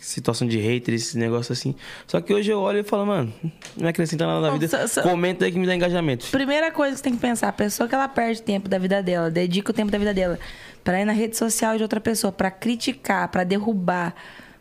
situação 0.00 0.46
de 0.46 0.58
haters, 0.58 1.02
esse 1.02 1.18
negócio 1.18 1.52
assim. 1.52 1.74
Só 2.06 2.20
que 2.20 2.32
hoje 2.32 2.50
eu 2.50 2.58
olho 2.60 2.80
e 2.80 2.82
falo, 2.82 3.06
mano, 3.06 3.32
não 3.76 3.88
acrescenta 3.88 4.26
nada 4.26 4.40
na 4.40 4.46
Não, 4.48 4.58
vida. 4.58 4.68
só- 4.68 4.86
só- 4.86 5.02
Comenta 5.02 5.44
aí 5.44 5.52
que 5.52 5.58
me 5.58 5.66
dá 5.66 5.74
engajamento. 5.74 6.26
Primeira 6.30 6.70
coisa 6.70 6.92
que 6.92 6.98
você 6.98 7.04
tem 7.04 7.14
que 7.14 7.20
pensar, 7.20 7.48
a 7.48 7.52
pessoa 7.52 7.88
que 7.88 7.94
ela 7.94 8.08
perde 8.08 8.42
tempo 8.42 8.68
da 8.68 8.78
vida 8.78 9.02
dela, 9.02 9.30
dedica 9.30 9.70
o 9.70 9.74
tempo 9.74 9.90
da 9.90 9.96
vida 9.98 10.12
dela 10.12 10.38
pra 10.84 11.00
ir 11.00 11.04
na 11.04 11.12
rede 11.12 11.36
social 11.36 11.76
de 11.76 11.82
outra 11.82 12.00
pessoa, 12.00 12.30
pra 12.32 12.50
criticar, 12.50 13.28
pra 13.28 13.44
derrubar, 13.44 14.14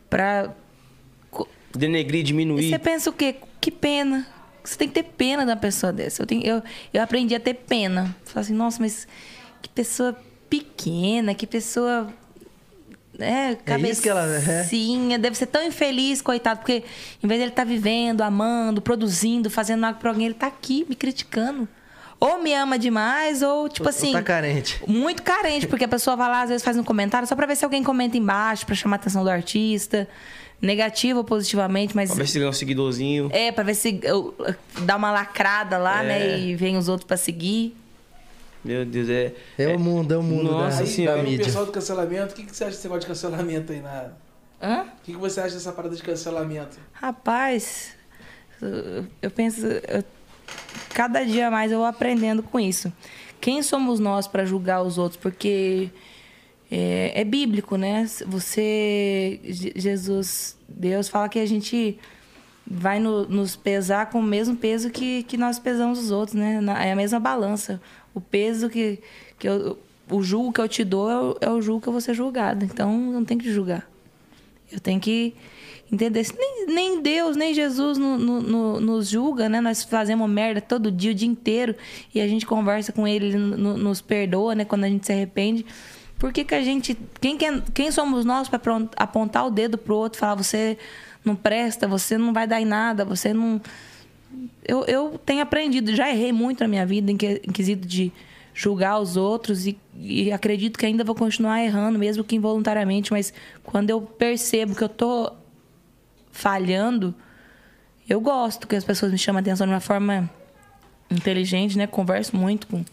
pra 0.10 0.52
Denegrir, 1.74 2.20
E 2.20 2.24
diminuir. 2.24 2.70
você 2.70 2.78
pensa 2.78 3.10
o 3.10 3.14
quê? 3.14 3.36
Que 3.62 3.72
pena. 3.72 4.28
Você 4.64 4.78
tem 4.78 4.88
que 4.90 4.94
ter 4.94 5.04
pena 5.04 5.46
da 5.46 5.56
pessoa 5.56 5.92
dessa. 5.94 6.22
Eu, 6.22 6.26
tenho, 6.28 6.44
eu, 6.46 6.62
eu 6.94 7.02
aprendi 7.02 7.34
a 7.34 7.40
ter 7.40 7.54
pena. 7.54 8.14
Falar 8.26 8.42
assim, 8.42 8.54
nossa, 8.54 8.78
mas 8.82 9.08
que 9.62 9.70
pessoa 9.70 10.14
pequena, 10.52 11.34
que 11.34 11.48
pessoa. 11.48 12.08
É, 13.20 13.52
isso 13.90 14.02
que 14.02 14.10
ela- 14.10 14.26
é. 14.26 14.42
cabecinha, 14.42 15.18
deve 15.20 15.36
ser 15.38 15.46
tão 15.46 15.64
infeliz, 15.64 16.22
coitado, 16.22 16.60
porque 16.60 16.84
em 17.24 17.28
vez 17.28 17.40
dele 17.40 17.52
estar 17.52 17.64
vivendo, 17.66 18.22
amando, 18.22 18.82
produzindo, 18.82 19.50
fazendo 19.50 19.86
algo 19.86 20.00
pra 20.00 20.10
alguém, 20.10 20.26
ele 20.28 20.34
tá 20.36 20.48
aqui 20.48 20.86
me 20.90 20.96
criticando. 20.96 21.68
Ou 22.20 22.42
me 22.42 22.54
ama 22.54 22.78
demais, 22.78 23.42
ou 23.42 23.68
tipo 23.68 23.84
Ou- 23.88 23.92
ou 23.94 23.98
assim. 23.98 24.12
tá 24.12 24.22
carente. 24.22 24.80
Muito 24.88 25.24
carente, 25.24 25.66
porque 25.68 25.86
a 25.86 25.88
pessoa 25.88 26.16
vai 26.16 26.30
lá, 26.30 26.42
às 26.44 26.50
vezes 26.50 26.64
faz 26.64 26.78
um 26.78 26.84
comentário 26.84 27.28
só 27.28 27.36
pra 27.36 27.46
ver 27.48 27.56
se 27.56 27.64
alguém 27.66 27.84
comenta 27.84 28.16
embaixo, 28.18 28.66
pra 28.66 28.76
chamar 28.76 28.98
a 28.98 29.00
atenção 29.00 29.24
do 29.24 29.30
artista. 29.30 30.08
Negativo 30.62 31.20
ou 31.20 31.24
positivamente, 31.26 31.96
mas. 31.96 32.10
Pra 32.12 32.20
ver 32.24 32.28
se 32.30 32.38
ganha 32.38 32.50
um 32.52 32.54
seguidorzinho. 32.54 33.30
É, 33.34 33.52
pra 33.52 33.64
ver 33.64 33.74
se 33.74 34.00
eu, 34.04 34.36
dá 34.84 34.96
uma 34.96 35.12
lacrada 35.12 35.80
lá, 35.80 36.04
É. 36.04 36.08
né? 36.08 36.40
E 36.40 36.56
vem 36.56 36.78
os 36.78 36.88
outros 36.88 37.08
pra 37.08 37.18
seguir. 37.18 37.76
Meu 38.64 38.86
Deus, 38.86 39.10
é. 39.10 39.34
É 39.58 39.68
o 39.76 39.80
mundo, 39.80 40.14
é 40.14 40.18
o 40.18 40.24
mundo 40.24 40.52
Nossa 40.52 40.78
da, 40.78 40.82
Aí, 40.84 40.88
senhora. 40.88 41.18
da 41.18 41.22
aí 41.22 41.28
o 41.28 41.30
mídia. 41.32 41.46
pessoal 41.46 41.66
do 41.66 41.72
cancelamento, 41.72 42.34
o 42.34 42.36
que, 42.36 42.44
que 42.44 42.56
você 42.56 42.64
acha 42.64 42.72
desse 42.74 42.84
negócio 42.86 43.02
de 43.02 43.08
cancelamento 43.08 43.72
aí 43.74 43.82
na. 43.82 44.10
Hã? 44.62 44.82
O 44.84 45.04
que, 45.04 45.12
que 45.14 45.18
você 45.18 45.40
acha 45.42 45.56
dessa 45.56 45.72
parada 45.72 45.96
de 45.96 46.04
cancelamento? 46.04 46.78
Rapaz, 46.94 47.94
eu- 49.22 49.32
penso. 49.32 49.66
eu- 49.66 50.04
cada 50.94 51.24
dia 51.26 51.50
mais 51.50 51.72
eu 51.72 51.80
vou 51.80 51.88
aprendendo 51.88 52.44
com 52.44 52.60
isso. 52.60 52.92
Quem 53.40 53.64
somos 53.64 54.00
nós 54.00 54.28
pra 54.28 54.46
julgar 54.46 54.84
os 54.84 55.00
outros? 55.00 55.20
Porque 55.20 55.90
é, 56.70 57.20
é 57.22 57.24
bíblico, 57.24 57.76
né? 57.76 58.06
Você, 58.28 59.40
Je- 59.44 59.74
Jesus, 59.76 60.56
Deus 60.70 61.10
fala 61.10 61.28
que 61.28 61.40
a 61.40 61.46
gente 61.48 61.98
vai 62.74 63.00
no- 63.00 63.28
nos 63.28 63.56
pesar 63.56 64.12
com 64.12 64.20
o 64.20 64.24
mesmo 64.24 64.56
peso 64.56 64.92
que, 64.92 65.24
que 65.24 65.36
nós 65.38 65.58
pesamos 65.58 65.98
os 65.98 66.12
outros, 66.12 66.36
né? 66.36 66.62
Na- 66.62 66.86
É 66.86 66.92
a 66.92 66.96
mesma 66.96 67.20
balança. 67.20 67.82
O 68.14 68.20
peso 68.22 68.70
que, 68.70 69.00
que 69.40 69.48
eu, 69.48 69.78
o 70.10 70.22
julgo 70.22 70.52
que 70.54 70.62
eu 70.62 70.68
te 70.68 70.84
dou 70.84 71.10
é 71.10 71.20
o, 71.20 71.38
é 71.42 71.50
o 71.50 71.62
julgo 71.62 71.82
que 71.82 71.88
eu 71.88 71.94
vou 71.94 72.02
ser 72.02 72.14
julgado. 72.14 72.66
Então, 72.66 72.96
não 72.98 73.24
tenho 73.24 73.40
que 73.40 73.52
julgar. 73.52 73.90
Eu 74.72 74.80
tenho 74.80 75.00
que 75.00 75.34
entender. 75.92 76.26
Nem, 76.38 76.66
nem 76.68 77.02
Deus, 77.02 77.36
nem 77.36 77.54
Jesus 77.54 77.98
no- 77.98 78.18
no- 78.18 78.42
no- 78.42 78.80
nos 78.80 79.10
julga, 79.10 79.48
né? 79.50 79.60
Nós 79.62 79.84
fazemos 79.84 80.30
merda 80.30 80.62
todo 80.62 80.92
dia, 80.92 81.12
o 81.12 81.14
dia 81.14 81.28
inteiro. 81.28 81.76
E 82.14 82.22
a 82.22 82.28
gente 82.28 82.46
conversa 82.46 82.92
com 82.92 83.08
Ele, 83.08 83.28
Ele 83.28 83.38
no- 83.38 83.78
nos 83.78 84.02
perdoa, 84.02 84.56
né? 84.56 84.66
Quando 84.66 84.84
a 84.86 84.90
gente 84.90 85.06
se 85.06 85.12
arrepende. 85.14 85.66
Por 86.18 86.32
que, 86.32 86.44
que 86.44 86.54
a 86.54 86.62
gente. 86.62 86.98
Quem, 87.20 87.38
quem, 87.74 87.92
somos 87.92 88.24
nós 88.26 88.48
para 88.48 88.60
apontar 88.96 89.46
o 89.48 89.50
dedo 89.50 89.78
pro 89.78 89.96
outro 89.96 90.20
falar, 90.20 90.36
você 90.36 90.78
não 91.26 91.36
presta, 91.36 91.88
você 91.88 92.18
não 92.18 92.32
vai 92.32 92.46
dar 92.46 92.62
em 92.62 92.66
nada, 92.66 93.04
você 93.04 93.34
não. 93.34 93.60
Eu, 94.64 94.86
eu 94.86 95.20
tenho 95.26 95.42
aprendido, 95.42 95.96
já 95.96 96.10
errei 96.10 96.32
muito 96.32 96.62
na 96.62 96.68
minha 96.68 96.86
vida 96.86 97.12
em, 97.12 97.18
que, 97.18 97.42
em 97.46 97.52
quesito 97.52 97.88
de 97.88 98.12
julgar 98.54 99.00
os 99.00 99.18
outros 99.18 99.66
e, 99.66 99.78
e 99.96 100.32
acredito 100.32 100.78
que 100.78 100.86
ainda 100.86 101.04
vou 101.04 101.16
continuar 101.16 101.64
errando, 101.64 101.98
mesmo 101.98 102.24
que 102.24 102.36
involuntariamente, 102.36 103.12
mas 103.12 103.34
quando 103.64 103.90
eu 103.90 104.02
percebo 104.02 104.76
que 104.76 104.84
eu 104.84 104.90
tô 104.90 105.32
falhando, 106.32 107.14
eu 108.08 108.20
gosto 108.20 108.68
que 108.68 108.76
as 108.76 108.84
pessoas 108.84 109.12
me 109.12 109.18
chamem 109.18 109.40
a 109.40 109.42
atenção 109.42 109.68
de 109.68 109.74
uma 109.74 109.80
forma 109.80 110.30
inteligente, 111.10 111.78
né? 111.78 111.88
Converso 111.88 112.36
muito 112.36 112.68
com, 112.68 112.84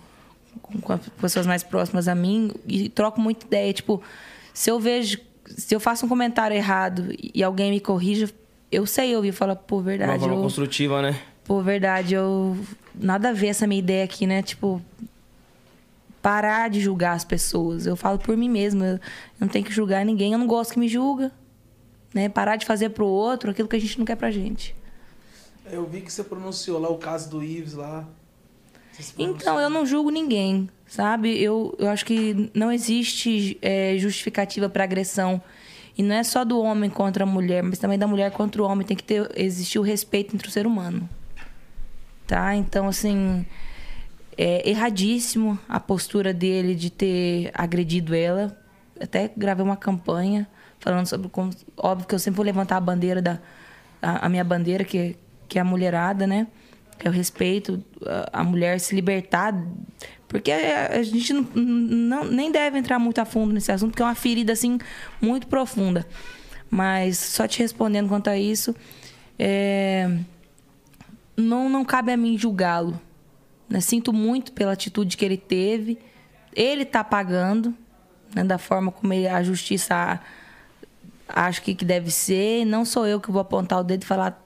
com, 0.61 0.80
com 0.80 0.93
as 0.93 1.09
pessoas 1.20 1.47
mais 1.47 1.62
próximas 1.62 2.09
a 2.09 2.14
mim 2.14 2.53
e 2.66 2.89
troco 2.89 3.20
muita 3.20 3.47
ideia. 3.47 3.72
Tipo, 3.72 4.03
se 4.53 4.70
eu 4.70 4.78
vejo, 4.78 5.18
se 5.45 5.74
eu 5.74 5.80
faço 5.80 6.07
um 6.07 6.09
comentário 6.09 6.57
errado 6.57 7.09
e 7.34 7.43
alguém 7.43 7.70
me 7.70 7.80
corrige, 7.80 8.32
eu 8.70 8.86
sei 8.86 9.14
ouvir 9.16 9.28
e 9.28 9.32
falo, 9.32 9.57
pô, 9.57 9.80
verdade. 9.80 10.12
Uma 10.12 10.18
forma 10.18 10.34
eu, 10.34 10.43
construtiva, 10.43 11.03
né? 11.03 11.18
Pô, 11.49 11.62
verdade, 11.62 12.14
eu. 12.14 12.59
Nada 12.94 13.30
a 13.30 13.32
ver 13.32 13.46
essa 13.46 13.66
minha 13.66 13.78
ideia 13.78 14.05
aqui, 14.05 14.26
né? 14.26 14.42
Tipo, 14.42 14.82
parar 16.20 16.68
de 16.68 16.78
julgar 16.78 17.14
as 17.14 17.24
pessoas. 17.24 17.86
Eu 17.86 17.96
falo 17.96 18.18
por 18.18 18.36
mim 18.36 18.51
mesma. 18.51 18.86
Eu 18.86 19.01
não 19.40 19.49
tenho 19.49 19.64
que 19.64 19.72
julgar 19.72 20.05
ninguém. 20.05 20.34
Eu 20.34 20.38
não 20.38 20.46
gosto 20.46 20.74
que 20.74 20.78
me 20.78 20.88
julga. 20.88 21.32
Né? 22.12 22.28
Parar 22.28 22.57
de 22.57 22.66
fazer 22.66 22.90
pro 22.90 23.07
outro 23.07 23.51
aquilo 23.51 23.66
que 23.66 23.76
a 23.76 23.80
gente 23.80 23.99
não 23.99 24.05
quer 24.05 24.16
pra 24.16 24.30
gente. 24.30 24.76
Eu 25.70 25.86
vi 25.86 26.03
que 26.03 26.12
você 26.12 26.22
pronunciou 26.22 26.78
lá 26.78 26.90
o 26.90 26.99
caso 26.99 27.30
do 27.30 27.42
Ives 27.42 27.72
lá. 27.72 28.07
Então, 29.18 29.59
eu 29.59 29.70
não 29.70 29.86
julgo 29.86 30.11
ninguém, 30.11 30.68
sabe? 30.86 31.40
Eu, 31.40 31.74
eu 31.78 31.88
acho 31.88 32.05
que 32.05 32.51
não 32.53 32.70
existe 32.70 33.57
é, 33.62 33.96
justificativa 33.96 34.68
para 34.68 34.84
agressão. 34.84 35.40
E 35.96 36.03
não 36.03 36.14
é 36.14 36.22
só 36.22 36.44
do 36.44 36.61
homem 36.61 36.90
contra 36.90 37.24
a 37.24 37.26
mulher, 37.26 37.62
mas 37.62 37.78
também 37.78 37.99
da 37.99 38.07
mulher 38.07 38.32
contra 38.32 38.62
o 38.62 38.66
homem. 38.66 38.86
Tem 38.86 38.96
que 38.96 39.05
ter, 39.05 39.30
existir 39.34 39.78
o 39.78 39.82
respeito 39.82 40.34
entre 40.34 40.46
o 40.46 40.51
ser 40.51 40.66
humano. 40.66 41.09
Tá? 42.29 42.55
Então, 42.55 42.87
assim, 42.87 43.47
é 44.37 44.68
erradíssimo 44.68 45.59
a 45.66 45.81
postura 45.81 46.35
dele 46.35 46.74
de 46.74 46.91
ter 46.91 47.51
agredido 47.55 48.14
ela. 48.14 48.55
Até 49.01 49.33
gravei 49.35 49.64
uma 49.64 49.79
campanha 49.79 50.47
falando 50.79 51.07
sobre 51.07 51.31
como. 51.31 51.51
Óbvio 51.74 52.07
que 52.07 52.14
eu 52.14 52.18
sempre 52.18 52.37
vou 52.37 52.45
levantar 52.45 52.76
a 52.76 52.81
bandeira 52.81 53.22
da. 53.22 53.39
A, 54.03 54.26
a 54.26 54.29
minha 54.29 54.45
bandeira, 54.45 54.85
que, 54.85 55.16
que 55.49 55.59
é 55.59 55.62
a 55.62 55.64
mulherada, 55.64 56.26
né? 56.26 56.47
Que 56.99 57.09
é 57.09 57.11
o 57.11 57.14
respeito, 57.14 57.83
a, 58.31 58.45
mulher 58.45 58.79
se 58.79 58.95
libertar. 58.95 59.55
Porque 60.29 60.53
a, 60.53 60.99
a 60.99 61.03
gente 61.03 61.33
não, 61.33 61.43
não, 61.55 62.24
nem 62.24 62.53
deve 62.53 62.79
entrar 62.79 62.99
muito 62.99 63.18
a 63.20 63.24
fundo 63.24 63.55
nesse 63.55 63.72
assunto, 63.72 63.93
porque 63.93 64.03
é 64.03 64.05
uma 64.05 64.14
ferida, 64.14 64.53
assim, 64.53 64.79
muito 65.18 65.47
profunda. 65.47 66.07
Mas 66.70 67.16
só 67.16 67.49
te 67.49 67.61
respondendo 67.61 68.09
quanto 68.09 68.29
a 68.29 68.37
isso, 68.37 68.76
é, 69.39 70.11
não, 71.39 71.68
não 71.68 71.84
cabe 71.84 72.11
a 72.11 72.16
mim 72.16 72.36
julgá-lo. 72.36 73.01
Né? 73.68 73.80
Sinto 73.80 74.12
muito 74.12 74.53
pela 74.53 74.72
atitude 74.72 75.16
que 75.16 75.24
ele 75.24 75.36
teve. 75.36 75.99
Ele 76.55 76.82
está 76.82 77.05
pagando, 77.05 77.72
né? 78.34 78.43
da 78.43 78.59
forma 78.59 78.91
como 78.91 79.12
ele, 79.12 79.28
a 79.28 79.43
justiça 79.43 80.20
acho 81.28 81.62
que, 81.62 81.74
que 81.74 81.84
deve 81.84 82.11
ser. 82.11 82.64
Não 82.64 82.84
sou 82.84 83.07
eu 83.07 83.20
que 83.20 83.30
vou 83.30 83.41
apontar 83.41 83.78
o 83.78 83.84
dedo 83.84 84.03
e 84.03 84.07
falar 84.07 84.45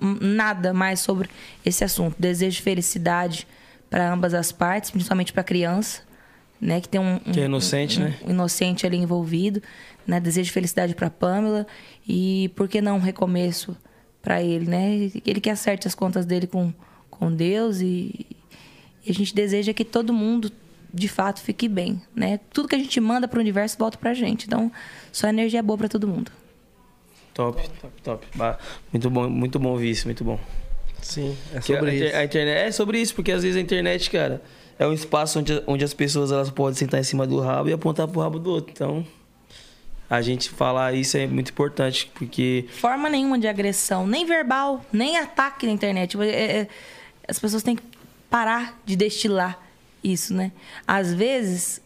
nada 0.00 0.72
mais 0.72 1.00
sobre 1.00 1.28
esse 1.64 1.84
assunto. 1.84 2.16
Desejo 2.18 2.62
felicidade 2.62 3.46
para 3.90 4.10
ambas 4.12 4.32
as 4.32 4.50
partes, 4.50 4.90
principalmente 4.90 5.32
para 5.32 5.42
a 5.42 5.44
criança, 5.44 6.02
né, 6.60 6.80
que 6.80 6.88
tem 6.88 7.00
um, 7.00 7.18
Que 7.18 7.40
é 7.40 7.44
inocente, 7.44 8.00
um, 8.00 8.04
né? 8.04 8.18
um 8.24 8.30
inocente 8.30 8.86
ali 8.86 8.96
envolvido, 8.96 9.62
né? 10.06 10.18
Desejo 10.18 10.50
felicidade 10.50 10.94
para 10.94 11.10
Pamela 11.10 11.66
e 12.08 12.50
por 12.56 12.66
que 12.66 12.80
não 12.80 12.96
um 12.96 13.00
recomeço 13.00 13.76
para 14.24 14.42
ele, 14.42 14.66
né? 14.66 15.10
Ele 15.24 15.40
que 15.40 15.50
acerte 15.50 15.86
as 15.86 15.94
contas 15.94 16.24
dele 16.26 16.46
com 16.46 16.72
com 17.18 17.32
Deus 17.32 17.80
e, 17.80 18.26
e 19.06 19.10
a 19.10 19.14
gente 19.14 19.32
deseja 19.34 19.72
que 19.72 19.84
todo 19.84 20.12
mundo 20.12 20.50
de 20.92 21.08
fato 21.08 21.40
fique 21.40 21.68
bem, 21.68 22.00
né? 22.14 22.40
Tudo 22.52 22.68
que 22.68 22.74
a 22.74 22.78
gente 22.78 23.00
manda 23.00 23.26
para 23.26 23.38
o 23.38 23.40
universo 23.40 23.76
volta 23.78 23.98
pra 23.98 24.14
gente. 24.14 24.46
Então, 24.46 24.70
só 25.12 25.28
energia 25.28 25.62
boa 25.62 25.78
para 25.78 25.88
todo 25.88 26.06
mundo. 26.06 26.30
Top, 27.32 27.60
top, 27.80 28.02
top. 28.02 28.26
Bah, 28.36 28.58
Muito 28.92 29.10
bom, 29.10 29.28
muito 29.28 29.58
bom 29.58 29.70
ouvir 29.70 29.90
isso, 29.90 30.06
muito 30.06 30.22
bom. 30.24 30.38
Sim, 31.02 31.36
é 31.52 31.60
sobre 31.60 31.90
a, 31.90 31.94
isso. 31.94 32.16
a 32.16 32.24
internet 32.24 32.68
é 32.68 32.70
sobre 32.70 33.00
isso, 33.00 33.14
porque 33.14 33.32
às 33.32 33.42
vezes 33.42 33.56
a 33.56 33.60
internet, 33.60 34.08
cara, 34.10 34.40
é 34.78 34.86
um 34.86 34.92
espaço 34.92 35.40
onde, 35.40 35.62
onde 35.66 35.84
as 35.84 35.92
pessoas 35.92 36.30
elas 36.30 36.50
podem 36.50 36.74
sentar 36.74 37.00
em 37.00 37.04
cima 37.04 37.26
do 37.26 37.40
rabo 37.40 37.68
e 37.68 37.72
apontar 37.72 38.06
pro 38.08 38.20
rabo 38.20 38.38
do 38.38 38.50
outro. 38.50 38.72
Então, 38.72 39.04
a 40.08 40.20
gente 40.20 40.50
falar 40.50 40.94
isso 40.94 41.16
é 41.16 41.26
muito 41.26 41.50
importante, 41.50 42.10
porque 42.14 42.66
Forma 42.80 43.08
nenhuma 43.08 43.38
de 43.38 43.48
agressão, 43.48 44.06
nem 44.06 44.24
verbal, 44.26 44.84
nem 44.92 45.18
ataque 45.18 45.66
na 45.66 45.72
internet. 45.72 46.10
Tipo, 46.10 46.22
é- 46.22 46.28
é- 46.60 46.68
as 47.28 47.38
pessoas 47.38 47.62
têm 47.62 47.76
que 47.76 47.82
parar 48.30 48.78
de 48.84 48.96
destilar 48.96 49.58
isso, 50.02 50.34
né? 50.34 50.52
Às 50.86 51.14
vezes, 51.14 51.80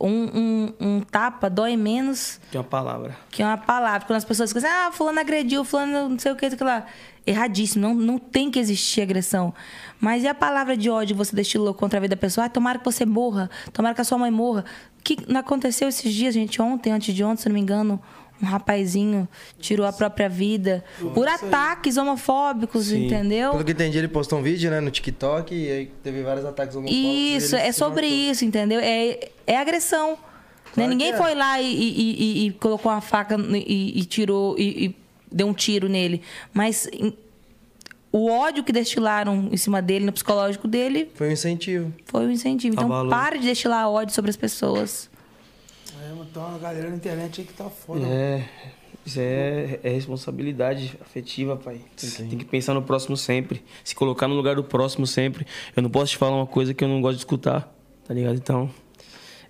um, 0.00 0.08
um- 0.10 0.74
um 0.80 1.00
tapa 1.00 1.48
dói 1.50 1.76
menos 1.76 2.40
tem 2.52 2.60
uma 2.60 2.64
palavra. 2.66 3.16
que 3.30 3.42
uma 3.42 3.56
palavra. 3.56 4.06
Quando 4.06 4.16
as 4.18 4.24
pessoas 4.24 4.52
dizem, 4.52 4.70
ah, 4.70 4.90
fulano 4.92 5.18
agrediu, 5.18 5.64
fulano 5.64 6.08
não 6.10 6.18
sei 6.18 6.30
o 6.32 6.36
que, 6.36 6.48
sei 6.50 6.58
lá. 6.60 6.86
Erradíssimo, 7.26 7.82
não, 7.82 7.94
não 7.94 8.18
tem 8.18 8.50
que 8.50 8.58
existir 8.58 9.02
agressão. 9.02 9.52
Mas 10.00 10.22
e 10.22 10.28
a 10.28 10.34
palavra 10.34 10.76
de 10.76 10.88
ódio 10.88 11.14
que 11.14 11.18
você 11.18 11.34
destilou 11.36 11.74
contra 11.74 11.98
a 11.98 12.00
vida 12.00 12.14
da 12.16 12.20
pessoa? 12.20 12.46
Ah, 12.46 12.48
tomara 12.48 12.78
que 12.78 12.84
você 12.84 13.04
morra, 13.04 13.50
tomara 13.72 13.94
que 13.94 14.00
a 14.00 14.04
sua 14.04 14.16
mãe 14.18 14.30
morra. 14.30 14.64
O 15.14 15.16
que 15.26 15.36
aconteceu 15.36 15.88
esses 15.88 16.12
dias, 16.12 16.34
gente? 16.34 16.60
Ontem, 16.60 16.90
antes 16.92 17.14
de 17.14 17.22
ontem, 17.24 17.42
se 17.42 17.48
não 17.48 17.54
me 17.54 17.60
engano, 17.60 18.00
um 18.42 18.46
rapazinho 18.46 19.26
tirou 19.58 19.84
a 19.86 19.92
própria 19.92 20.28
vida 20.28 20.84
por 21.14 21.26
ataques 21.26 21.96
homofóbicos, 21.96 22.86
Sim. 22.86 23.06
entendeu? 23.06 23.50
Pelo 23.52 23.64
que 23.64 23.72
entendi, 23.72 23.98
ele 23.98 24.08
postou 24.08 24.38
um 24.38 24.42
vídeo, 24.42 24.70
né, 24.70 24.80
no 24.80 24.90
TikTok 24.90 25.54
e 25.54 25.70
aí 25.70 25.86
teve 26.02 26.22
vários 26.22 26.44
ataques 26.44 26.76
homofóbicos. 26.76 27.04
Isso, 27.44 27.56
é 27.56 27.72
sobre 27.72 28.02
matou. 28.06 28.18
isso, 28.32 28.44
entendeu? 28.44 28.80
É, 28.80 29.30
é 29.46 29.56
agressão. 29.58 30.10
né? 30.10 30.16
Claro 30.74 30.90
Ninguém 30.90 31.08
que 31.12 31.14
é. 31.14 31.22
foi 31.22 31.34
lá 31.34 31.60
e, 31.60 31.66
e- 31.74 32.44
e- 32.44 32.46
e 32.46 32.50
colocou 32.52 32.92
uma 32.92 33.00
faca 33.00 33.36
e, 33.54 34.04
tirou 34.04 34.54
e, 34.58 34.94
deu 35.32 35.46
um 35.48 35.54
tiro 35.54 35.88
nele. 35.88 36.22
Mas 36.52 36.88
o 38.10 38.30
ódio 38.30 38.64
que 38.64 38.72
destilaram 38.72 39.48
em 39.52 39.56
cima 39.56 39.82
dele, 39.82 40.04
no 40.06 40.12
psicológico 40.12 40.66
dele, 40.66 41.10
Foi 41.14 41.28
um 41.28 41.32
incentivo. 41.32 41.92
foi 42.06 42.26
o 42.26 42.30
incentivo. 42.30 42.74
Então 42.74 42.86
Abalou. 42.86 43.10
pare 43.10 43.38
de 43.38 43.46
destilar 43.46 43.88
ódio 43.88 44.14
sobre 44.14 44.30
as 44.30 44.36
pessoas. 44.36 45.10
É, 46.00 46.12
mas 46.16 46.28
tem 46.28 46.42
uma 46.42 46.58
galera 46.58 46.88
na 46.90 46.96
internet 46.96 47.40
aí 47.40 47.46
que 47.46 47.52
tá 47.52 47.68
foda. 47.68 48.06
É, 48.06 48.44
isso 49.04 49.18
é, 49.20 49.80
é 49.82 49.88
responsabilidade 49.90 50.96
afetiva, 51.00 51.56
pai. 51.56 51.80
Tem, 51.96 52.10
que- 52.10 52.22
tem 52.24 52.38
que 52.38 52.44
pensar 52.44 52.74
no 52.74 52.82
próximo 52.82 53.16
sempre. 53.16 53.62
Se 53.84 53.94
colocar 53.94 54.28
no 54.28 54.34
lugar 54.34 54.54
do 54.56 54.64
próximo 54.64 55.06
sempre. 55.06 55.46
Eu 55.76 55.82
não 55.82 55.90
posso 55.90 56.12
te 56.12 56.16
falar 56.18 56.36
uma 56.36 56.46
coisa 56.46 56.72
que 56.74 56.82
eu 56.84 56.88
não 56.88 57.00
gosto 57.00 57.14
de 57.16 57.20
escutar, 57.22 57.72
tá 58.06 58.14
ligado? 58.14 58.36
Então, 58.36 58.70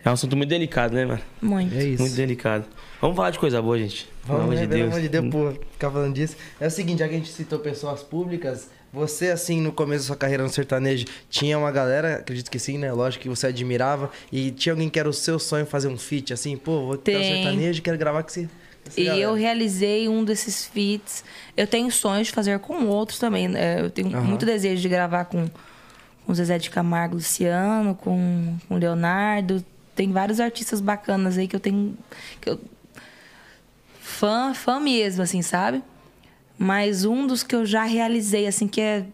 é 0.04 0.08
um 0.10 0.12
assunto 0.12 0.36
muito 0.36 0.48
delicado, 0.48 0.94
né, 0.94 1.04
mano? 1.04 1.20
Muito. 1.42 1.74
É 1.74 1.84
isso. 1.84 2.02
Muito 2.02 2.14
delicado. 2.16 2.64
Vamos 3.00 3.16
falar 3.16 3.30
de 3.30 3.38
coisa 3.38 3.60
boa, 3.62 3.78
gente. 3.78 4.08
Pelo 4.26 4.38
Vamos, 4.38 4.42
amor 4.44 4.54
né? 4.54 4.60
de 4.62 4.66
Pelo 4.68 4.80
Deus. 4.80 4.90
amor 4.92 5.00
de 5.02 5.08
Deus, 5.08 5.30
pô, 5.30 5.52
ficar 5.72 5.90
falando 5.90 6.14
disso. 6.14 6.36
É 6.60 6.66
o 6.66 6.70
seguinte, 6.70 6.98
já 7.00 7.08
que 7.08 7.14
a 7.14 7.18
gente 7.18 7.30
citou 7.30 7.58
pessoas 7.58 8.02
públicas, 8.02 8.70
você, 8.92 9.28
assim, 9.30 9.60
no 9.60 9.70
começo 9.72 10.02
da 10.04 10.06
sua 10.08 10.16
carreira 10.16 10.42
no 10.42 10.48
sertanejo, 10.48 11.04
tinha 11.28 11.58
uma 11.58 11.70
galera, 11.70 12.16
acredito 12.16 12.50
que 12.50 12.58
sim, 12.58 12.78
né? 12.78 12.90
Lógico 12.92 13.22
que 13.22 13.28
você 13.28 13.46
admirava, 13.48 14.10
e 14.32 14.50
tinha 14.50 14.72
alguém 14.72 14.88
que 14.88 14.98
era 14.98 15.08
o 15.08 15.12
seu 15.12 15.38
sonho 15.38 15.66
fazer 15.66 15.88
um 15.88 15.98
feat, 15.98 16.32
assim, 16.32 16.56
pô, 16.56 16.86
vou 16.86 16.96
ter 16.96 17.16
um 17.18 17.22
sertanejo, 17.22 17.82
quero 17.82 17.98
gravar 17.98 18.22
com 18.22 18.28
você. 18.30 18.48
E 18.96 19.04
galera. 19.04 19.22
eu 19.22 19.34
realizei 19.34 20.08
um 20.08 20.24
desses 20.24 20.64
feats. 20.66 21.22
Eu 21.54 21.66
tenho 21.66 21.90
sonhos 21.90 22.28
de 22.28 22.32
fazer 22.32 22.58
com 22.60 22.86
outros 22.86 23.18
também. 23.18 23.46
né? 23.46 23.80
Eu 23.82 23.90
tenho 23.90 24.08
Aham. 24.16 24.22
muito 24.24 24.46
desejo 24.46 24.80
de 24.80 24.88
gravar 24.88 25.26
com, 25.26 25.46
com 26.24 26.32
o 26.32 26.34
Zezé 26.34 26.56
de 26.58 26.70
Camargo 26.70 27.16
Luciano, 27.16 27.94
com 27.94 28.56
com 28.66 28.74
o 28.76 28.78
Leonardo. 28.78 29.62
Tem 29.98 30.12
vários 30.12 30.38
artistas 30.38 30.80
bacanas 30.80 31.36
aí 31.36 31.48
que 31.48 31.56
eu 31.56 31.58
tenho. 31.58 31.98
Que 32.40 32.50
eu, 32.50 32.60
fã, 34.00 34.54
fã 34.54 34.78
mesmo, 34.78 35.24
assim, 35.24 35.42
sabe? 35.42 35.82
Mas 36.56 37.04
um 37.04 37.26
dos 37.26 37.42
que 37.42 37.52
eu 37.52 37.66
já 37.66 37.82
realizei, 37.82 38.46
assim, 38.46 38.68
que 38.68 38.80
é 38.80 39.06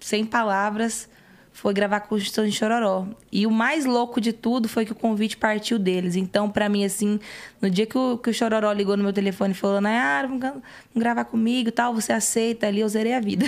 sem 0.00 0.26
palavras, 0.26 1.08
foi 1.56 1.72
gravar 1.72 2.00
com 2.00 2.16
o 2.16 2.18
de 2.18 2.50
Chororó. 2.52 3.06
E 3.30 3.46
o 3.46 3.50
mais 3.50 3.84
louco 3.86 4.20
de 4.20 4.32
tudo 4.32 4.68
foi 4.68 4.84
que 4.84 4.90
o 4.90 4.94
convite 4.94 5.36
partiu 5.36 5.78
deles. 5.78 6.16
Então, 6.16 6.50
pra 6.50 6.68
mim, 6.68 6.84
assim, 6.84 7.18
no 7.62 7.70
dia 7.70 7.86
que 7.86 7.96
o, 7.96 8.18
que 8.18 8.28
o 8.28 8.34
Chororó 8.34 8.72
ligou 8.72 8.96
no 8.96 9.04
meu 9.04 9.12
telefone 9.12 9.52
e 9.52 9.54
falou, 9.54 9.80
Nayara, 9.80 10.26
vamos, 10.26 10.40
vamos 10.42 10.62
gravar 10.96 11.24
comigo 11.24 11.68
e 11.68 11.72
tal, 11.72 11.94
você 11.94 12.12
aceita 12.12 12.66
ali, 12.66 12.80
eu 12.80 12.88
zerei 12.88 13.14
a 13.14 13.20
vida. 13.20 13.46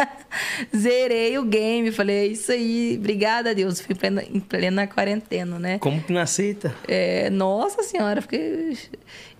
zerei 0.74 1.38
o 1.38 1.44
game, 1.44 1.92
falei, 1.92 2.16
é 2.16 2.26
isso 2.26 2.50
aí, 2.50 2.96
obrigada 2.98 3.50
a 3.50 3.52
Deus. 3.52 3.80
Fui 3.80 3.94
em 3.94 3.96
plena, 3.98 4.22
em 4.24 4.40
plena 4.40 4.86
quarentena, 4.86 5.58
né? 5.58 5.78
Como 5.78 6.02
que 6.02 6.12
não 6.12 6.20
aceita? 6.20 6.74
É, 6.86 7.28
nossa 7.30 7.82
senhora, 7.82 8.22
fiquei. 8.22 8.76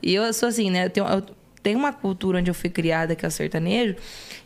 E 0.02 0.14
eu 0.14 0.30
sou 0.32 0.48
assim, 0.50 0.70
né? 0.70 0.84
Eu 0.86 0.90
tenho, 0.90 1.06
eu- 1.06 1.22
tem 1.62 1.74
uma 1.74 1.92
cultura 1.92 2.38
onde 2.38 2.50
eu 2.50 2.54
fui 2.54 2.70
criada 2.70 3.16
que 3.16 3.24
é 3.24 3.28
o 3.28 3.30
sertanejo. 3.30 3.96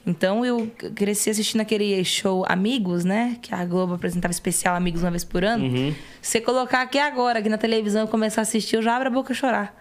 Então 0.05 0.45
eu 0.45 0.69
cresci 0.97 1.31
assistindo 1.31 1.61
aquele 1.61 2.05
show 2.05 2.45
Amigos, 2.49 3.05
né? 3.05 3.37
Que 3.41 3.55
a 3.55 3.65
Globo 3.65 3.95
apresentava 3.95 4.33
especial 4.33 4.75
Amigos 4.75 5.03
uma 5.03 5.11
vez 5.11 5.23
por 5.25 5.45
ano. 5.45 5.65
Uhum. 5.65 5.95
Você 6.21 6.41
colocar 6.41 6.81
aqui 6.83 6.99
agora, 6.99 7.39
aqui 7.39 7.49
na 7.49 7.59
televisão, 7.59 8.05
e 8.05 8.09
começar 8.09 8.41
a 8.41 8.43
assistir, 8.43 8.77
eu 8.77 8.83
já 8.83 8.97
abro 8.97 9.09
a 9.09 9.11
boca 9.13 9.33
a 9.33 9.37
chorar. 9.37 9.75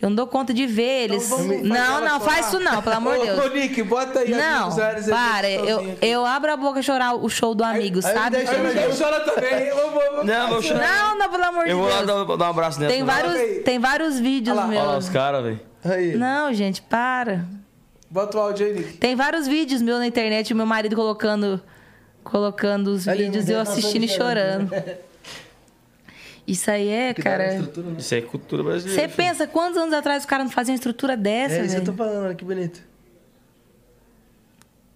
Eu 0.00 0.08
não 0.10 0.16
dou 0.16 0.26
conta 0.26 0.52
de 0.52 0.66
ver 0.66 1.04
eles. 1.04 1.24
Então 1.26 1.38
vamos 1.38 1.54
fazer 1.56 1.68
não, 1.68 2.00
não, 2.04 2.20
faz 2.20 2.48
isso 2.48 2.58
não, 2.58 2.82
pelo 2.82 2.96
amor 2.96 3.16
de 3.20 3.24
Deus. 3.24 3.38
Ô, 3.38 3.48
Nick, 3.48 3.82
bota 3.84 4.18
aí. 4.18 4.30
Não, 4.32 4.70
Amigos, 4.72 5.06
para. 5.08 5.48
Eu, 5.48 5.96
eu 6.02 6.26
abro 6.26 6.52
a 6.52 6.56
boca 6.56 6.80
a 6.80 6.82
chorar 6.82 7.14
o 7.14 7.28
show 7.28 7.54
do 7.54 7.62
Amigos, 7.64 8.04
aí 8.04 8.14
sabe? 8.14 8.36
deixa 8.36 8.52
Aí, 8.52 8.82
eu 8.82 8.92
choro 8.92 9.24
também. 9.24 9.68
Eu 9.68 9.76
vou, 9.76 9.90
vou- 10.16 10.24
Não, 10.24 10.48
vou 10.48 10.60
chorar. 10.62 10.86
Não, 10.88 11.18
não, 11.18 11.30
pelo 11.30 11.44
amor 11.44 11.64
de 11.64 11.70
Eu 11.70 11.78
vou 11.78 11.88
lá 11.88 12.02
Deus. 12.02 12.26
dar, 12.28 12.36
dar 12.36 12.46
um 12.46 12.50
abraço 12.50 12.80
nessa. 12.80 12.92
Tem 12.92 13.04
vários, 13.04 13.62
tem 13.64 13.78
vários 13.78 14.18
vídeos 14.18 14.58
Olha 14.58 14.66
lá, 14.66 14.72
Olha 14.72 14.82
lá 14.90 14.98
os 14.98 15.08
caras, 15.08 15.44
velho. 15.44 16.18
Não, 16.18 16.52
gente, 16.52 16.82
para. 16.82 17.44
Bota 18.12 18.36
o 18.36 18.40
áudio 18.42 18.66
aí, 18.66 18.74
Nick. 18.74 18.98
Tem 18.98 19.16
vários 19.16 19.46
vídeos 19.46 19.80
meus 19.80 19.98
na 19.98 20.06
internet, 20.06 20.52
o 20.52 20.56
meu 20.56 20.66
marido 20.66 20.94
colocando 20.94 21.58
colocando 22.22 22.88
os 22.88 23.08
Ali, 23.08 23.24
vídeos 23.24 23.48
e 23.48 23.52
eu 23.52 23.58
nada 23.58 23.70
assistindo 23.70 24.04
e 24.04 24.08
chorando. 24.08 24.68
chorando. 24.68 24.96
Isso 26.46 26.70
aí 26.70 26.88
é, 26.88 27.14
Que 27.14 27.22
cara. 27.22 27.54
estrutura, 27.54 27.86
né? 27.88 27.96
Isso 27.98 28.14
aí 28.14 28.20
é 28.20 28.24
cultura 28.24 28.62
brasileira. 28.62 29.00
Você 29.00 29.08
pensa 29.16 29.46
quantos 29.46 29.78
anos 29.78 29.94
atrás 29.94 30.22
os 30.24 30.26
caras 30.26 30.44
não 30.44 30.52
faziam 30.52 30.74
uma 30.74 30.76
estrutura 30.76 31.16
dessa, 31.16 31.54
É 31.54 31.64
isso 31.64 31.74
que 31.74 31.80
eu 31.80 31.84
tô 31.86 31.94
falando, 31.94 32.24
olha 32.26 32.34
que 32.34 32.44
bonito. 32.44 32.82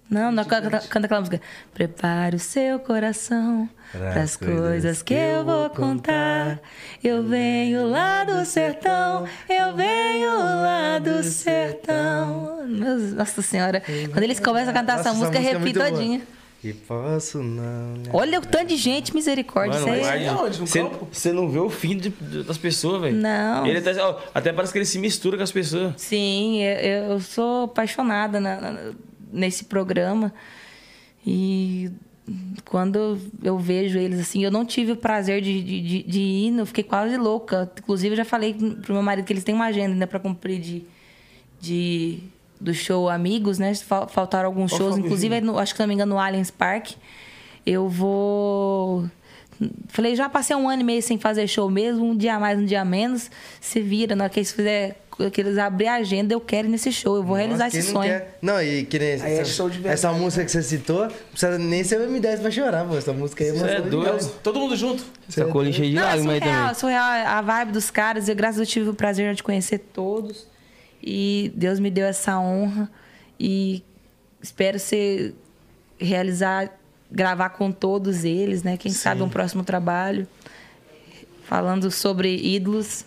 Não, 0.09 0.31
não 0.31 0.45
canta, 0.45 0.71
canta 0.89 1.07
aquela 1.07 1.21
música. 1.21 1.41
Prepare 1.75 2.37
o 2.37 2.39
seu 2.39 2.79
coração 2.79 3.69
para 3.91 4.23
as 4.23 4.37
coisas 4.37 5.03
que 5.03 5.15
eu 5.15 5.45
vou 5.45 5.69
contar. 5.71 6.61
Eu 7.03 7.25
venho 7.25 7.89
lá 7.89 8.23
do 8.23 8.45
sertão, 8.45 9.27
eu 9.49 9.75
venho 9.75 10.29
lá 10.37 10.99
do 11.01 11.23
sertão. 11.25 12.67
Nossa 12.69 13.43
Senhora, 13.43 13.83
quando 14.13 14.23
eles 14.23 14.39
começam 14.41 14.71
a 14.71 14.73
cantar 14.73 14.97
Nossa, 14.99 15.09
essa 15.11 15.19
música, 15.19 15.39
é 15.39 15.59
muito 15.59 15.81
arrepio 15.81 15.81
boa. 15.83 15.91
todinha. 15.91 16.21
E 16.65 16.73
posso 16.73 17.39
não. 17.43 17.93
né? 17.97 18.11
Olha 18.13 18.39
o 18.39 18.43
tanto 18.43 18.67
de 18.69 18.77
gente, 18.77 19.15
misericórdia. 19.15 19.79
Mano, 19.81 19.95
isso 19.95 20.09
aí- 20.09 20.25
campo? 20.73 21.09
Você 21.13 21.33
não 21.33 21.49
vê 21.49 21.59
o 21.61 21.71
fim 21.71 21.97
de- 21.97 22.09
de- 22.09 22.43
das 22.43 22.59
pessoas, 22.59 23.03
velho. 23.03 23.15
Não. 23.17 23.67
Ele 23.67 23.79
até, 23.79 24.03
ó, 24.03 24.19
até 24.35 24.53
parece 24.53 24.73
que 24.73 24.79
ele 24.79 24.85
se 24.87 24.99
mistura 24.99 25.37
com 25.37 25.43
as 25.45 25.53
pessoas. 25.53 25.93
Sim, 25.97 26.63
eu, 26.63 27.11
eu 27.13 27.21
sou 27.21 27.65
apaixonada 27.65 28.41
na- 28.41 28.61
na- 28.61 28.93
nesse 29.37 29.65
programa. 29.65 30.33
E 31.27 31.91
quando 32.65 33.19
eu 33.43 33.59
vejo 33.59 33.99
eles 33.99 34.19
assim, 34.21 34.43
eu 34.43 34.51
não 34.51 34.65
tive 34.65 34.93
o 34.93 34.97
prazer 34.97 35.41
de, 35.41 35.63
de, 35.63 36.03
de- 36.03 36.21
ir, 36.21 36.59
eu 36.59 36.67
fiquei 36.67 36.83
quase 36.85 37.17
louca. 37.17 37.71
Inclusive, 37.79 38.13
eu 38.15 38.17
já 38.17 38.25
falei 38.25 38.55
pro 38.55 38.93
meu 38.95 39.03
marido 39.03 39.25
que 39.25 39.33
eles 39.33 39.45
têm 39.45 39.55
uma 39.55 39.67
agenda 39.67 39.93
ainda 39.93 40.07
para 40.07 40.19
cumprir 40.19 40.61
de, 40.61 40.83
de, 41.61 42.19
do 42.61 42.75
show 42.75 43.09
Amigos, 43.09 43.59
né? 43.59 43.75
Fal- 43.75 44.09
Faltaram 44.09 44.47
alguns 44.49 44.71
shows, 44.73 44.95
inclusive, 45.07 45.41
no- 45.41 45.59
acho 45.59 45.73
que 45.73 45.77
se 45.77 45.83
não 45.83 45.89
me 45.89 45.95
engano, 45.95 46.15
no 46.15 46.21
Allianz 46.21 46.51
Park. 46.51 46.93
Eu 47.65 47.89
vou. 47.89 49.05
Falei, 49.89 50.15
já 50.15 50.29
passei 50.29 50.55
um 50.55 50.69
ano 50.69 50.83
e 50.83 50.85
meio 50.85 51.03
sem 51.03 51.19
fazer 51.19 51.47
show 51.49 51.71
mesmo, 51.71 52.05
um 52.05 52.17
dia 52.17 52.39
mais, 52.39 52.59
um 52.59 52.65
dia 52.65 52.85
menos. 52.85 53.31
Se 53.61 53.81
vira, 53.81 54.15
na 54.15 54.25
hora 54.25 54.33
que 54.33 54.39
eles 54.39 54.53
fizer, 54.53 55.01
que 55.31 55.41
eles 55.41 55.57
abrir 55.57 55.87
a 55.87 55.95
agenda, 55.95 56.35
eu 56.35 56.41
quero 56.41 56.69
ir 56.69 56.71
nesse 56.71 56.93
show, 56.93 57.17
eu 57.17 57.23
vou 57.23 57.37
realizar 57.37 57.65
Nossa, 57.65 57.79
esse 57.79 57.87
quem 57.87 57.95
não 57.95 58.03
sonho. 58.03 58.13
quer? 58.13 58.39
Não, 58.43 58.63
e 58.63 58.85
que 58.85 58.99
nem 58.99 59.13
Aí 59.15 59.21
é 59.33 59.39
essa, 59.41 59.51
show 59.51 59.69
de 59.71 59.77
verdade, 59.79 59.95
essa 59.95 60.13
música 60.13 60.45
que 60.45 60.51
você 60.51 60.63
citou, 60.63 61.05
não 61.05 61.11
precisa 61.31 61.59
nem 61.59 61.83
ser 61.85 62.01
o 62.01 62.07
M10 62.11 62.41
pra 62.41 62.51
chorar, 62.51 62.87
pô. 62.87 62.97
Essa 62.97 63.13
música 63.15 63.43
aí 63.43 63.51
é 63.51 63.55
Cê 63.55 63.65
é 63.67 63.81
doido. 63.81 64.31
Todo 64.43 64.61
mundo 64.61 64.77
junto? 64.77 65.05
Essa 65.29 65.47
colinha 65.47 65.73
cheia 65.73 65.89
de 65.89 65.95
Não, 65.95 66.03
é 66.03 66.07
lágrimas 66.07 66.35
aí 66.35 66.41
surreal, 66.41 66.61
também. 66.63 66.75
surreal 66.75 67.27
a 67.29 67.41
vibe 67.41 67.73
dos 67.73 67.91
caras. 67.91 68.29
Eu, 68.29 68.37
graças 68.37 68.57
a 68.57 68.61
Deus, 68.61 68.69
tive 68.69 68.91
o 68.91 68.95
prazer 68.95 69.35
de 69.35 69.43
conhecer 69.43 69.79
todos. 69.79 70.47
E 71.03 71.51
Deus 71.55 71.81
me 71.81 71.91
deu 71.91 72.07
essa 72.07 72.39
honra. 72.39 72.91
E 73.41 73.83
espero 74.43 74.79
ser 74.79 75.35
realizar, 75.99 76.71
gravar 77.11 77.51
com 77.51 77.73
todos 77.73 78.23
eles, 78.25 78.63
né? 78.63 78.77
Quem 78.77 78.93
sabe 78.93 79.23
um 79.23 79.29
próximo 79.31 79.65
trabalho. 79.65 80.27
Falando 81.45 81.91
sobre 81.91 82.37
ídolos. 82.37 83.05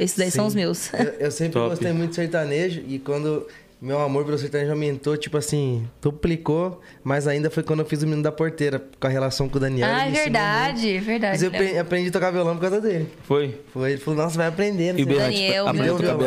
Esses 0.00 0.16
daí 0.16 0.30
são 0.30 0.44
Sim. 0.44 0.48
os 0.48 0.54
meus. 0.54 0.94
Eu, 0.94 1.04
eu 1.20 1.30
sempre 1.30 1.52
Top. 1.52 1.70
gostei 1.70 1.92
muito 1.92 2.10
de 2.10 2.16
sertanejo 2.16 2.82
e 2.88 2.98
quando 2.98 3.46
meu 3.80 4.00
amor 4.00 4.24
pelo 4.24 4.38
sertanejo 4.38 4.72
aumentou, 4.72 5.16
tipo 5.16 5.36
assim, 5.36 5.86
duplicou, 6.02 6.80
mas 7.04 7.26
ainda 7.26 7.50
foi 7.50 7.62
quando 7.62 7.80
eu 7.80 7.86
fiz 7.86 8.02
o 8.02 8.06
Menino 8.06 8.22
da 8.22 8.32
Porteira, 8.32 8.82
com 8.98 9.06
a 9.06 9.10
relação 9.10 9.48
com 9.48 9.58
o 9.58 9.60
Daniel. 9.60 9.88
ah, 9.90 10.06
é 10.06 10.10
verdade, 10.10 10.98
verdade. 10.98 11.32
Mas 11.32 11.42
eu 11.42 11.50
né? 11.50 11.58
aprendi, 11.58 11.78
aprendi 11.78 12.08
a 12.08 12.12
tocar 12.12 12.30
violão 12.30 12.54
por 12.56 12.62
causa 12.62 12.80
dele. 12.80 13.08
Foi. 13.24 13.58
Foi, 13.72 13.92
ele 13.92 14.00
falou, 14.00 14.22
nossa, 14.22 14.36
vai 14.36 14.48
aprender. 14.48 14.98
E 14.98 15.02
o 15.02 15.06
berrante? 15.06 15.36
Daniel, 15.36 15.68
aprendeu 15.68 15.96
a 15.96 15.98
meu 15.98 16.18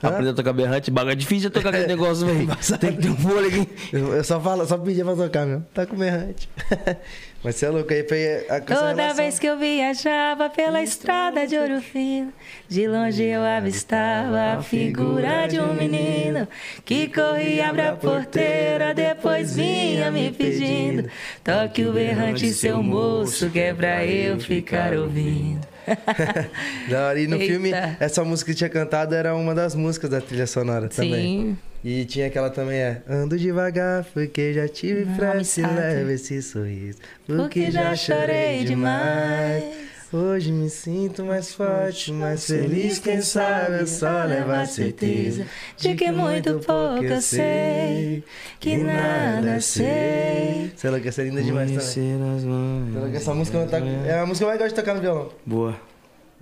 céu. 0.00 0.10
Aprendeu 0.10 0.32
a 0.32 0.34
tocar 0.34 0.52
berrante? 0.52 0.90
Bagulho 0.90 1.12
é 1.12 1.16
difícil 1.16 1.50
de 1.50 1.54
tocar 1.54 1.70
aquele 1.70 1.86
negócio, 1.86 2.26
velho. 2.26 2.48
Tem 2.78 2.96
que 2.96 3.02
ter 3.02 3.10
um 3.10 3.16
fôlego? 3.16 3.66
Eu, 3.92 4.14
eu 4.14 4.24
só 4.24 4.40
falo, 4.40 4.66
só 4.66 4.78
pedia 4.78 5.04
pra 5.04 5.14
tocar 5.14 5.46
mesmo. 5.46 5.66
Tá 5.72 5.86
com 5.86 5.96
berrante. 5.96 6.48
Mas 7.42 7.56
você 7.56 7.66
é 7.66 7.70
louco, 7.70 7.90
aí 7.90 8.06
foi 8.06 8.46
a 8.50 8.60
com 8.60 8.72
essa 8.74 8.88
Toda 8.88 9.14
vez 9.14 9.38
que 9.38 9.46
eu 9.46 9.58
viajava 9.58 10.50
pela 10.50 10.82
estrada 10.82 11.46
de 11.46 11.56
ouro 11.56 11.80
fino, 11.80 12.30
de 12.68 12.86
longe 12.86 13.24
eu 13.24 13.42
avistava 13.42 14.58
a 14.58 14.62
figura 14.62 15.46
de 15.46 15.58
um 15.58 15.72
menino 15.72 16.46
que 16.84 17.08
corria 17.08 17.70
abre 17.70 17.82
a 17.82 17.96
porteira, 17.96 18.92
depois 18.92 19.56
vinha 19.56 20.10
me 20.10 20.30
pedindo: 20.30 21.08
toque 21.42 21.86
o 21.86 21.92
berrante, 21.92 22.52
seu 22.52 22.82
moço, 22.82 23.48
que 23.48 23.58
é 23.58 23.72
pra 23.72 24.04
eu 24.04 24.38
ficar 24.38 24.92
ouvindo. 24.92 25.69
Da 26.88 27.08
hora. 27.08 27.20
E 27.20 27.26
no 27.26 27.36
Eita. 27.36 27.46
filme, 27.46 27.70
essa 27.98 28.24
música 28.24 28.52
que 28.52 28.58
tinha 28.58 28.70
cantado 28.70 29.14
era 29.14 29.34
uma 29.34 29.54
das 29.54 29.74
músicas 29.74 30.10
da 30.10 30.20
trilha 30.20 30.46
sonora 30.46 30.88
também. 30.88 31.56
Sim. 31.56 31.58
E 31.82 32.04
tinha 32.04 32.26
aquela 32.26 32.50
também, 32.50 32.78
é 32.78 33.00
Ando 33.08 33.38
devagar, 33.38 34.04
porque 34.12 34.52
já 34.52 34.68
tive 34.68 35.06
pressa 35.16 35.66
leva 35.66 36.12
esse 36.12 36.42
sorriso 36.42 36.98
Porque, 37.26 37.42
Porque 37.42 37.70
já 37.70 37.96
chorei 37.96 38.64
demais 38.64 39.62
demais. 39.62 39.89
Hoje 40.12 40.50
me 40.50 40.68
sinto 40.68 41.24
mais 41.24 41.54
forte, 41.54 42.12
mais 42.12 42.44
feliz 42.44 42.98
Quem 42.98 43.22
sabe 43.22 43.80
eu 43.82 43.86
só 43.86 44.24
levo 44.24 44.50
a 44.50 44.66
certeza 44.66 45.46
de 45.76 45.94
que 45.94 46.10
muito 46.10 46.58
pouco 46.58 47.04
eu 47.04 47.20
sei, 47.20 48.24
que 48.58 48.76
nada 48.76 49.60
sei. 49.60 50.72
Sei 50.74 50.90
lá, 50.90 50.98
que 50.98 51.06
essa 51.08 51.22
é 51.22 51.26
linda 51.26 51.40
demais 51.40 51.70
também. 51.70 51.86
Sei 51.86 53.00
lá, 53.00 53.08
que 53.08 53.16
Essa 53.16 53.34
música 53.34 53.64
tá- 53.66 53.78
é 53.78 54.18
a 54.18 54.26
música 54.26 54.38
que 54.38 54.44
eu 54.44 54.48
mais 54.48 54.58
gosto 54.58 54.70
de 54.74 54.80
tocar 54.80 54.94
no 54.94 55.00
violão 55.00 55.30
Boa. 55.46 55.80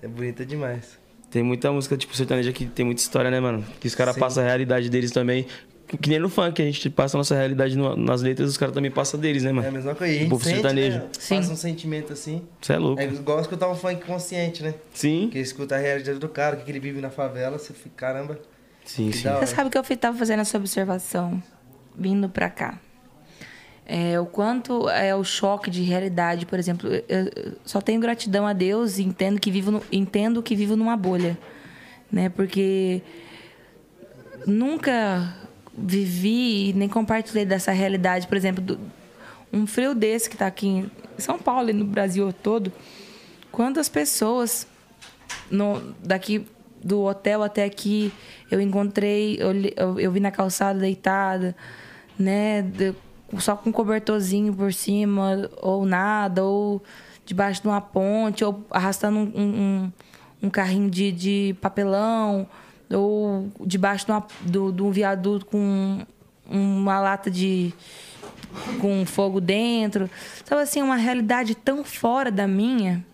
É 0.02 0.08
bonita 0.08 0.46
demais 0.46 0.98
Tem 1.30 1.42
muita 1.42 1.70
música, 1.70 1.94
tipo, 1.94 2.16
sertaneja 2.16 2.52
que 2.52 2.64
tem 2.64 2.86
muita 2.86 3.02
história, 3.02 3.30
né, 3.30 3.38
mano? 3.38 3.62
Que 3.80 3.86
os 3.86 3.94
caras 3.94 4.16
passam 4.16 4.42
a 4.42 4.46
realidade 4.46 4.88
deles 4.88 5.10
também. 5.10 5.46
Que 5.96 6.10
nem 6.10 6.18
no 6.18 6.28
funk, 6.28 6.60
a 6.60 6.64
gente 6.66 6.90
passa 6.90 7.16
a 7.16 7.18
nossa 7.18 7.34
realidade 7.34 7.76
no- 7.76 7.96
nas 7.96 8.20
letras, 8.20 8.50
os 8.50 8.56
caras 8.58 8.74
também 8.74 8.90
passam 8.90 9.18
deles, 9.18 9.42
né, 9.42 9.48
É 9.48 9.52
a 9.52 9.54
mano? 9.54 9.72
mesma 9.72 9.94
coisa, 9.94 10.12
a 10.14 10.18
gente 10.18 10.28
povo 10.28 10.44
sente, 10.44 10.56
sertanejo. 10.56 10.98
né? 10.98 11.06
Sim. 11.18 11.36
Passa 11.36 11.52
um 11.52 11.56
sentimento 11.56 12.12
assim 12.12 12.42
Você 12.60 12.72
é 12.74 12.78
louco. 12.78 13.00
É 13.00 13.06
igual 13.06 13.40
escutar 13.40 13.70
um 13.70 13.74
funk 13.74 14.04
consciente, 14.04 14.62
né? 14.62 14.74
Sim. 14.92 15.30
Que 15.32 15.38
escuta 15.38 15.76
a 15.76 15.78
realidade 15.78 16.18
do 16.18 16.28
cara, 16.28 16.56
o 16.56 16.60
que 16.60 16.70
ele 16.70 16.78
vive 16.80 17.00
na 17.00 17.08
favela, 17.10 17.58
você 17.58 17.72
fica, 17.72 17.94
caramba, 17.96 18.38
Sim, 18.84 19.10
sim. 19.12 19.28
Você 19.28 19.46
sabe 19.46 19.68
o 19.68 19.70
que 19.70 19.78
eu 19.78 19.96
tava 19.98 20.16
fazendo 20.18 20.40
essa 20.40 20.56
observação 20.58 21.42
vindo 21.96 22.28
pra 22.28 22.48
cá? 22.50 22.78
É, 23.86 24.20
o 24.20 24.26
quanto 24.26 24.86
é 24.90 25.14
o 25.14 25.24
choque 25.24 25.70
de 25.70 25.82
realidade, 25.82 26.44
por 26.44 26.58
exemplo, 26.58 26.88
eu, 26.90 27.02
eu 27.08 27.52
só 27.64 27.80
tenho 27.80 27.98
gratidão 28.00 28.46
a 28.46 28.52
Deus 28.52 28.98
e 28.98 29.02
entendo 29.02 29.40
que 29.40 29.50
vivo, 29.50 29.70
no- 29.70 29.82
entendo 29.90 30.42
que 30.42 30.54
vivo 30.54 30.76
numa 30.76 30.94
bolha, 30.96 31.38
né? 32.12 32.28
Porque 32.28 33.00
nunca 34.46 35.34
vivi 35.80 36.72
nem 36.76 36.88
compartilhei 36.88 37.44
dessa 37.44 37.72
realidade, 37.72 38.26
por 38.26 38.36
exemplo, 38.36 38.62
do- 38.62 38.78
um 39.52 39.66
frio 39.66 39.94
desse 39.94 40.28
que 40.28 40.36
tá 40.36 40.46
aqui 40.46 40.66
em 40.68 40.90
São 41.18 41.38
Paulo 41.38 41.70
e 41.70 41.72
no 41.72 41.84
Brasil 41.84 42.32
todo. 42.32 42.72
Quantas 43.50 43.88
pessoas 43.88 44.66
no, 45.50 45.80
daqui 46.04 46.46
do 46.82 47.02
hotel 47.02 47.42
até 47.42 47.64
aqui 47.64 48.12
eu 48.50 48.60
encontrei, 48.60 49.36
eu, 49.40 49.52
eu, 49.76 50.00
eu 50.00 50.12
vi 50.12 50.20
na 50.20 50.30
calçada 50.30 50.78
deitada, 50.78 51.56
né? 52.18 52.62
de- 52.62 52.94
só 53.38 53.54
com 53.56 53.68
um 53.68 53.72
cobertorzinho 53.72 54.54
por 54.54 54.72
cima, 54.72 55.50
ou 55.60 55.84
nada, 55.84 56.42
ou 56.44 56.82
debaixo 57.26 57.60
de 57.60 57.68
uma 57.68 57.80
ponte, 57.80 58.42
ou 58.42 58.64
arrastando 58.70 59.18
um, 59.18 59.22
um, 59.34 59.42
um- 59.42 59.92
um 60.44 60.50
carrinho 60.50 60.88
de, 60.88 61.10
de 61.12 61.56
papelão, 61.60 62.46
ou 62.90 63.50
debaixo 63.66 64.06
de, 64.06 64.12
uma, 64.12 64.26
do, 64.40 64.72
de 64.72 64.82
um 64.82 64.90
viaduto 64.90 65.46
com 65.46 66.06
uma 66.48 67.00
lata 67.00 67.30
de. 67.30 67.72
com 68.80 69.04
fogo 69.04 69.40
dentro. 69.40 70.10
Sabe 70.44 70.62
assim, 70.62 70.82
uma 70.82 70.96
realidade 70.96 71.54
tão 71.54 71.84
fora 71.84 72.30
da 72.30 72.46
minha 72.46 73.04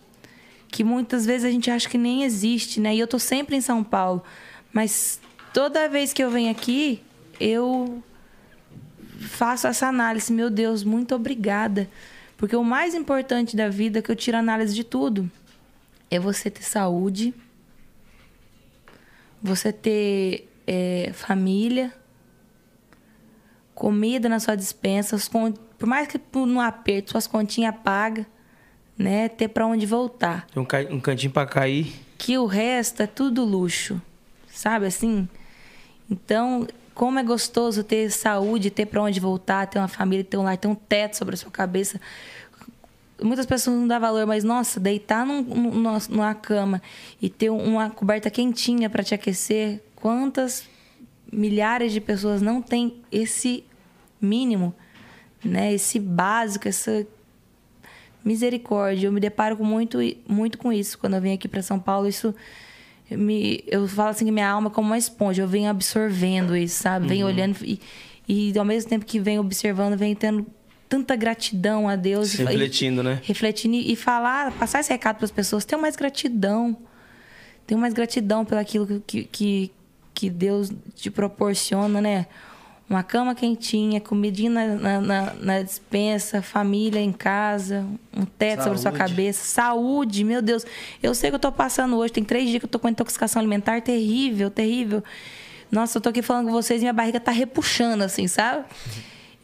que 0.68 0.82
muitas 0.82 1.24
vezes 1.24 1.44
a 1.44 1.50
gente 1.50 1.70
acha 1.70 1.88
que 1.88 1.96
nem 1.96 2.24
existe, 2.24 2.80
né? 2.80 2.94
E 2.94 2.98
eu 2.98 3.06
tô 3.06 3.16
sempre 3.16 3.54
em 3.54 3.60
São 3.60 3.84
Paulo, 3.84 4.24
mas 4.72 5.20
toda 5.52 5.88
vez 5.88 6.12
que 6.12 6.22
eu 6.22 6.30
venho 6.30 6.50
aqui, 6.50 7.00
eu 7.38 8.02
faço 9.20 9.68
essa 9.68 9.86
análise, 9.86 10.32
meu 10.32 10.50
Deus, 10.50 10.82
muito 10.82 11.14
obrigada. 11.14 11.88
Porque 12.36 12.56
o 12.56 12.64
mais 12.64 12.92
importante 12.92 13.56
da 13.56 13.68
vida, 13.68 14.02
que 14.02 14.10
eu 14.10 14.16
tiro 14.16 14.36
análise 14.36 14.74
de 14.74 14.82
tudo, 14.82 15.30
é 16.10 16.18
você 16.18 16.50
ter 16.50 16.64
saúde, 16.64 17.32
você 19.44 19.72
ter 19.72 20.48
é, 20.66 21.10
família, 21.12 21.92
comida 23.74 24.28
na 24.28 24.40
sua 24.40 24.54
dispensa, 24.56 25.16
os 25.16 25.28
con- 25.28 25.52
por 25.78 25.86
mais 25.86 26.08
que 26.08 26.18
no 26.34 26.60
aperto, 26.60 27.10
suas 27.12 27.26
continhas 27.26 27.74
pagas, 27.84 28.24
né? 28.96 29.28
Ter 29.28 29.48
pra 29.48 29.66
onde 29.66 29.84
voltar. 29.86 30.46
Tem 30.46 30.62
um, 30.62 30.66
ca- 30.66 30.86
um 30.90 31.00
cantinho 31.00 31.32
pra 31.32 31.46
cair. 31.46 31.92
Que 32.16 32.38
o 32.38 32.46
resto 32.46 33.02
é 33.02 33.06
tudo 33.06 33.44
luxo, 33.44 34.00
sabe 34.48 34.86
assim? 34.86 35.28
Então, 36.08 36.66
como 36.94 37.18
é 37.18 37.22
gostoso 37.24 37.82
ter 37.82 38.10
saúde, 38.10 38.70
ter 38.70 38.86
pra 38.86 39.02
onde 39.02 39.18
voltar, 39.18 39.66
ter 39.66 39.78
uma 39.78 39.88
família, 39.88 40.24
ter 40.24 40.36
um 40.38 40.42
lar, 40.44 40.56
ter 40.56 40.68
um 40.68 40.74
teto 40.74 41.16
sobre 41.16 41.34
a 41.34 41.36
sua 41.36 41.50
cabeça. 41.50 42.00
Muitas 43.22 43.46
pessoas 43.46 43.76
não 43.76 43.86
dão 43.86 44.00
valor, 44.00 44.26
mas 44.26 44.42
nossa, 44.44 44.80
deitar 44.80 45.24
num, 45.24 45.40
num- 45.42 45.98
numa- 46.10 46.34
cama 46.34 46.82
e 47.22 47.28
ter 47.30 47.48
uma 47.50 47.88
coberta 47.90 48.28
quentinha 48.30 48.90
para 48.90 49.04
te 49.04 49.14
aquecer, 49.14 49.82
quantas 49.94 50.64
milhares 51.32 51.92
de 51.92 52.00
pessoas 52.00 52.42
não 52.42 52.60
têm 52.60 52.96
esse 53.12 53.64
mínimo, 54.20 54.74
né? 55.44 55.72
Esse 55.72 55.98
básico, 56.00 56.66
essa 56.68 57.06
misericórdia. 58.24 59.06
Eu 59.08 59.12
me 59.12 59.20
deparo 59.20 59.56
com 59.56 59.64
muito, 59.64 59.98
muito 60.28 60.58
com 60.58 60.72
isso 60.72 60.98
quando 60.98 61.14
eu 61.14 61.20
venho 61.20 61.34
aqui 61.34 61.48
para 61.48 61.62
São 61.62 61.78
Paulo. 61.78 62.08
Isso 62.08 62.34
me, 63.10 63.62
eu 63.66 63.86
falo 63.86 64.10
assim 64.10 64.24
que 64.24 64.32
minha 64.32 64.48
alma 64.48 64.68
é 64.68 64.72
como 64.72 64.88
uma 64.88 64.98
esponja. 64.98 65.42
Eu 65.42 65.48
venho 65.48 65.70
absorvendo 65.70 66.56
isso, 66.56 66.82
sabe? 66.82 67.06
Venho 67.06 67.26
olhando 67.26 67.56
e, 67.62 67.80
e 68.28 68.58
ao 68.58 68.64
mesmo 68.64 68.88
tempo 68.90 69.04
que 69.04 69.18
venho 69.20 69.40
observando, 69.40 69.96
venho 69.96 70.16
tendo 70.16 70.46
tanta 70.94 71.16
gratidão 71.16 71.88
a 71.88 71.96
Deus. 71.96 72.28
Se 72.28 72.42
E- 72.42 72.44
refletindo, 72.44 73.02
né? 73.02 73.20
refletindo 73.24 73.74
e 73.74 73.92
e 73.92 73.96
falar, 73.96 74.52
passar 74.52 74.78
esse 74.80 74.90
recado 74.92 75.16
para 75.16 75.24
as 75.24 75.30
pessoas. 75.32 75.64
Tenham 75.64 75.80
mais 75.82 75.96
gratidão. 75.96 76.76
Tenham 77.66 77.80
mais 77.80 77.92
gratidão 77.92 78.44
pelo 78.44 78.60
aquilo 78.60 79.02
que, 79.06 79.24
que, 79.24 79.72
que 80.14 80.30
Deus 80.30 80.70
te 80.94 81.10
proporciona, 81.10 82.00
né? 82.00 82.26
Uma 82.88 83.02
cama 83.02 83.34
quentinha, 83.34 84.00
comidinha 84.00 84.50
na, 84.50 85.00
na, 85.00 85.34
na, 85.34 85.62
dispensa, 85.62 86.42
família 86.42 87.00
em 87.00 87.12
casa, 87.12 87.84
um 88.14 88.24
teto 88.26 88.62
sobre 88.62 88.74
a 88.78 88.82
sua 88.82 88.92
Saúde. 88.92 88.98
cabeça, 88.98 89.44
saúde, 89.44 90.22
meu 90.22 90.42
Deus. 90.42 90.64
Eu 91.02 91.14
sei 91.14 91.30
que 91.30 91.34
eu 91.36 91.40
tô 91.40 91.50
passando 91.50 91.96
hoje, 91.96 92.12
tem 92.12 92.22
três 92.22 92.46
dias 92.48 92.60
que 92.60 92.66
eu 92.66 92.70
tô 92.70 92.78
com 92.78 92.88
intoxicação 92.88 93.40
alimentar 93.40 93.80
terrível, 93.80 94.50
terrível. 94.50 95.02
Nossa, 95.72 95.96
eu 95.96 96.02
tô 96.02 96.10
aqui 96.10 96.20
falando 96.22 96.46
com 96.46 96.52
vocês 96.52 96.80
e 96.82 96.84
minha 96.84 96.92
barriga 96.92 97.18
tá 97.18 97.32
repuxando, 97.32 98.04
assim, 98.04 98.28
sabe? 98.28 98.64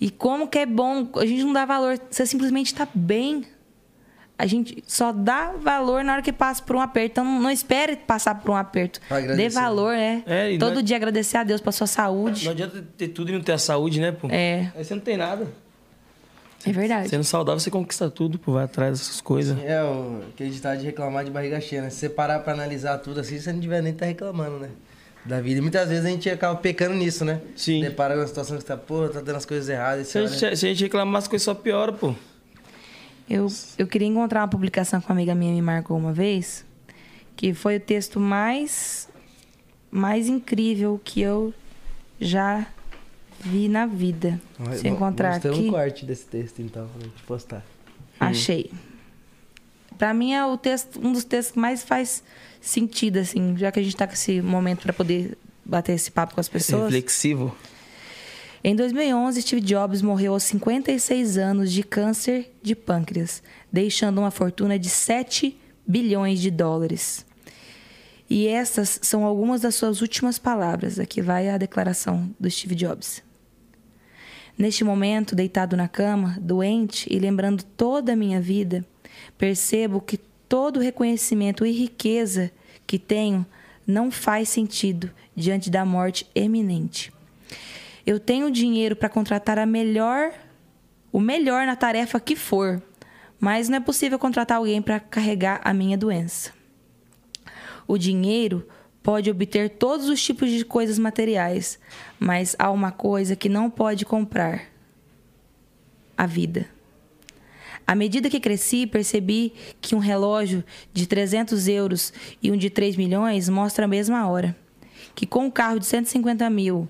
E 0.01 0.11
como 0.11 0.48
que 0.48 0.59
é 0.59 0.66
bom, 0.66 1.09
a 1.16 1.26
gente 1.26 1.44
não 1.44 1.53
dá 1.53 1.64
valor, 1.66 1.98
você 2.11 2.24
simplesmente 2.24 2.74
tá 2.74 2.88
bem. 2.94 3.44
A 4.38 4.46
gente 4.46 4.82
só 4.86 5.12
dá 5.12 5.53
valor 5.53 6.03
na 6.03 6.14
hora 6.14 6.22
que 6.22 6.32
passa 6.32 6.62
por 6.62 6.74
um 6.74 6.80
aperto. 6.80 7.11
Então 7.12 7.24
não, 7.42 7.51
espere 7.51 7.96
passar 7.96 8.34
por 8.36 8.53
um 8.53 8.57
aperto. 8.57 8.98
Agradecer. 9.11 9.36
Dê 9.36 9.48
valor, 9.51 9.92
é. 9.92 10.22
É, 10.26 10.53
e 10.53 10.59
Todo 10.59 10.72
não 10.72 10.80
é- 10.80 10.82
dia 10.82 10.96
agradecer 10.96 11.36
a 11.36 11.44
Deus 11.44 11.61
pela 11.61 11.72
sua 11.72 11.86
saúde. 11.86 12.46
Não 12.46 12.53
adianta 12.53 12.82
ter 12.96 13.09
tudo 13.09 13.28
e 13.28 13.34
não 13.34 13.42
ter 13.42 13.53
a 13.53 13.59
saúde, 13.59 14.01
né, 14.01 14.11
pô? 14.12 14.28
É, 14.30 14.72
Aí 14.74 14.82
você 14.82 14.94
não 14.94 15.03
tem 15.03 15.18
nada. 15.18 15.46
é 16.64 16.72
verdade. 16.72 17.11
Sendo 17.11 17.24
saudável, 17.24 17.61
você 17.61 17.70
conquista 17.70 18.09
tudo, 18.09 18.38
pô. 18.38 18.53
Vai 18.53 18.64
atrás 18.64 18.98
dessas 18.98 19.20
coisas. 19.20 19.59
É, 19.62 19.82
o 19.82 20.22
aquele 20.30 20.48
ditado 20.48 20.78
de 20.78 20.86
reclamar 20.86 21.22
de 21.22 21.30
barriga 21.30 21.61
cheia, 21.61 21.82
né? 21.82 21.90
Se 21.90 21.96
você 21.98 22.09
parar 22.09 22.38
pra 22.38 22.55
analisar 22.55 22.96
tudo 22.96 23.20
assim, 23.20 23.38
você 23.38 23.53
não 23.53 23.61
tiver 23.61 23.82
nem 23.82 23.92
tá 23.92 24.07
reclamando, 24.07 24.59
né? 24.59 24.70
Da 25.25 25.41
vida. 25.41 25.59
E 25.59 25.61
muitas 25.61 25.89
vezes 25.89 26.05
a 26.05 26.09
gente 26.09 26.31
acaba 26.31 26.59
pecando 26.59 26.95
nisso, 26.95 27.25
né? 27.25 27.41
Sim. 27.55 27.83
Depara 27.83 28.14
com 28.14 28.21
uma 28.21 28.27
situação 28.27 28.57
que 28.57 28.62
você 28.62 28.68
tá, 28.68 28.77
pô, 28.77 29.09
tá 29.09 29.21
dando 29.21 29.37
as 29.37 29.45
coisas 29.45 29.68
erradas. 29.68 30.09
Se 30.09 30.18
a, 30.18 30.23
Você 30.23 30.29
olha... 30.29 30.39
gente, 30.39 30.59
se 30.59 30.66
a 30.66 30.68
gente 30.71 30.85
reclamar, 30.85 31.18
as 31.18 31.29
coisas 31.29 31.45
só 31.45 31.55
pioram, 31.55 31.95
pô. 31.95 32.14
Eu, 33.29 33.47
eu 33.79 33.87
queria 33.87 34.09
encontrar 34.09 34.41
uma 34.41 34.49
publicação 34.49 35.01
que 35.01 35.07
uma 35.07 35.14
amiga 35.14 35.35
minha 35.35 35.53
me 35.53 35.62
marcou 35.62 35.97
uma 35.97 36.12
vez, 36.12 36.64
que 37.37 37.55
foi 37.55 37.77
o 37.77 37.81
texto 37.81 38.18
mais, 38.18 39.09
mais 39.91 40.27
incrível 40.27 41.01
que 41.05 41.21
eu 41.21 41.55
já 42.21 42.66
vi 43.41 43.68
na 43.68 43.87
vida. 43.87 44.41
Se 44.77 44.89
eu 44.89 44.95
encontrar 44.95 45.37
aqui. 45.37 45.49
um 45.49 45.71
corte 45.71 46.05
desse 46.05 46.27
texto, 46.27 46.61
então, 46.61 46.89
pra 46.89 47.03
gente 47.03 47.23
postar. 47.23 47.64
Achei. 48.18 48.71
Pra 49.97 50.12
mim 50.12 50.33
é 50.33 50.45
o 50.45 50.57
texto, 50.57 50.99
um 50.99 51.12
dos 51.12 51.25
textos 51.25 51.53
que 51.53 51.59
mais 51.59 51.83
faz 51.83 52.23
sentido, 52.61 53.19
assim, 53.19 53.57
já 53.57 53.73
que 53.73 53.81
a 53.81 53.83
gente 53.83 53.97
tá 53.97 54.07
com 54.07 54.13
esse 54.13 54.41
momento 54.41 54.83
pra 54.83 54.93
poder 54.93 55.37
bater 55.65 55.93
esse 55.93 56.11
papo 56.11 56.35
com 56.35 56.41
as 56.41 56.49
pessoas. 56.49 56.93
Reflexivo. 56.93 57.57
Em 58.63 58.77
2011, 58.77 59.41
Steve 59.41 59.63
Jobs 59.63 60.03
morreu 60.03 60.35
aos 60.35 60.43
56 60.43 61.39
anos 61.39 61.73
de 61.73 61.83
câncer 61.83 62.53
de 62.63 62.75
pâncreas, 62.75 63.43
deixando 63.73 64.19
uma 64.19 64.31
fortuna 64.31 64.79
de 64.79 64.91
7 64.91 65.57
bilhões 65.87 66.41
de 66.41 66.51
dólares. 66.51 67.25
E 68.29 68.47
essas 68.47 69.01
são 69.03 69.25
algumas 69.25 69.63
das 69.63 69.75
suas 69.75 70.03
últimas 70.03 70.39
palavras. 70.39 70.99
Aqui 70.99 71.23
vai 71.23 71.49
a 71.49 71.57
declaração 71.57 72.31
do 72.39 72.51
Steve 72.51 72.75
Jobs. 72.75 73.23
Neste 74.57 74.85
momento, 74.85 75.35
deitado 75.35 75.75
na 75.75 75.89
cama, 75.89 76.37
doente 76.41 77.09
e 77.11 77.19
lembrando 77.19 77.65
toda 77.65 78.13
a 78.13 78.17
minha 78.17 78.41
vida, 78.41 78.85
percebo 79.39 80.03
que 80.03 80.21
todo 80.51 80.78
o 80.78 80.82
reconhecimento 80.82 81.64
e 81.64 81.70
riqueza 81.70 82.51
que 82.84 82.98
tenho 82.98 83.46
não 83.86 84.11
faz 84.11 84.48
sentido 84.48 85.09
diante 85.34 85.70
da 85.70 85.84
morte 85.84 86.26
eminente. 86.34 87.12
Eu 88.05 88.18
tenho 88.18 88.51
dinheiro 88.51 88.96
para 88.96 89.09
contratar 89.09 89.61
a 89.61 89.64
melhor, 89.64 90.32
o 91.12 91.20
melhor 91.20 91.66
na 91.66 91.76
tarefa 91.76 92.18
que 92.18 92.34
for, 92.34 92.82
mas 93.38 93.68
não 93.68 93.76
é 93.76 93.80
possível 93.80 94.18
contratar 94.18 94.57
alguém 94.57 94.82
para 94.82 94.98
carregar 94.98 95.61
a 95.62 95.72
minha 95.72 95.96
doença. 95.96 96.53
O 97.86 97.96
dinheiro 97.96 98.66
pode 99.05 99.30
obter 99.30 99.70
todos 99.70 100.09
os 100.09 100.20
tipos 100.20 100.51
de 100.51 100.64
coisas 100.64 100.98
materiais, 100.98 101.78
mas 102.18 102.57
há 102.59 102.72
uma 102.72 102.90
coisa 102.90 103.36
que 103.36 103.48
não 103.48 103.70
pode 103.70 104.05
comprar: 104.05 104.64
a 106.18 106.26
vida. 106.26 106.80
À 107.91 107.95
medida 107.97 108.30
que 108.30 108.38
cresci, 108.38 108.86
percebi 108.86 109.53
que 109.80 109.97
um 109.97 109.99
relógio 109.99 110.62
de 110.93 111.09
300 111.09 111.66
euros 111.66 112.12
e 112.41 112.49
um 112.53 112.57
de 112.57 112.70
3 112.70 112.95
milhões 112.95 113.49
mostra 113.49 113.84
a 113.84 113.88
mesma 113.88 114.28
hora. 114.28 114.57
Que 115.12 115.26
com 115.26 115.47
um 115.47 115.51
carro 115.51 115.80
de 115.80 115.86
150 115.86 116.49
mil 116.51 116.88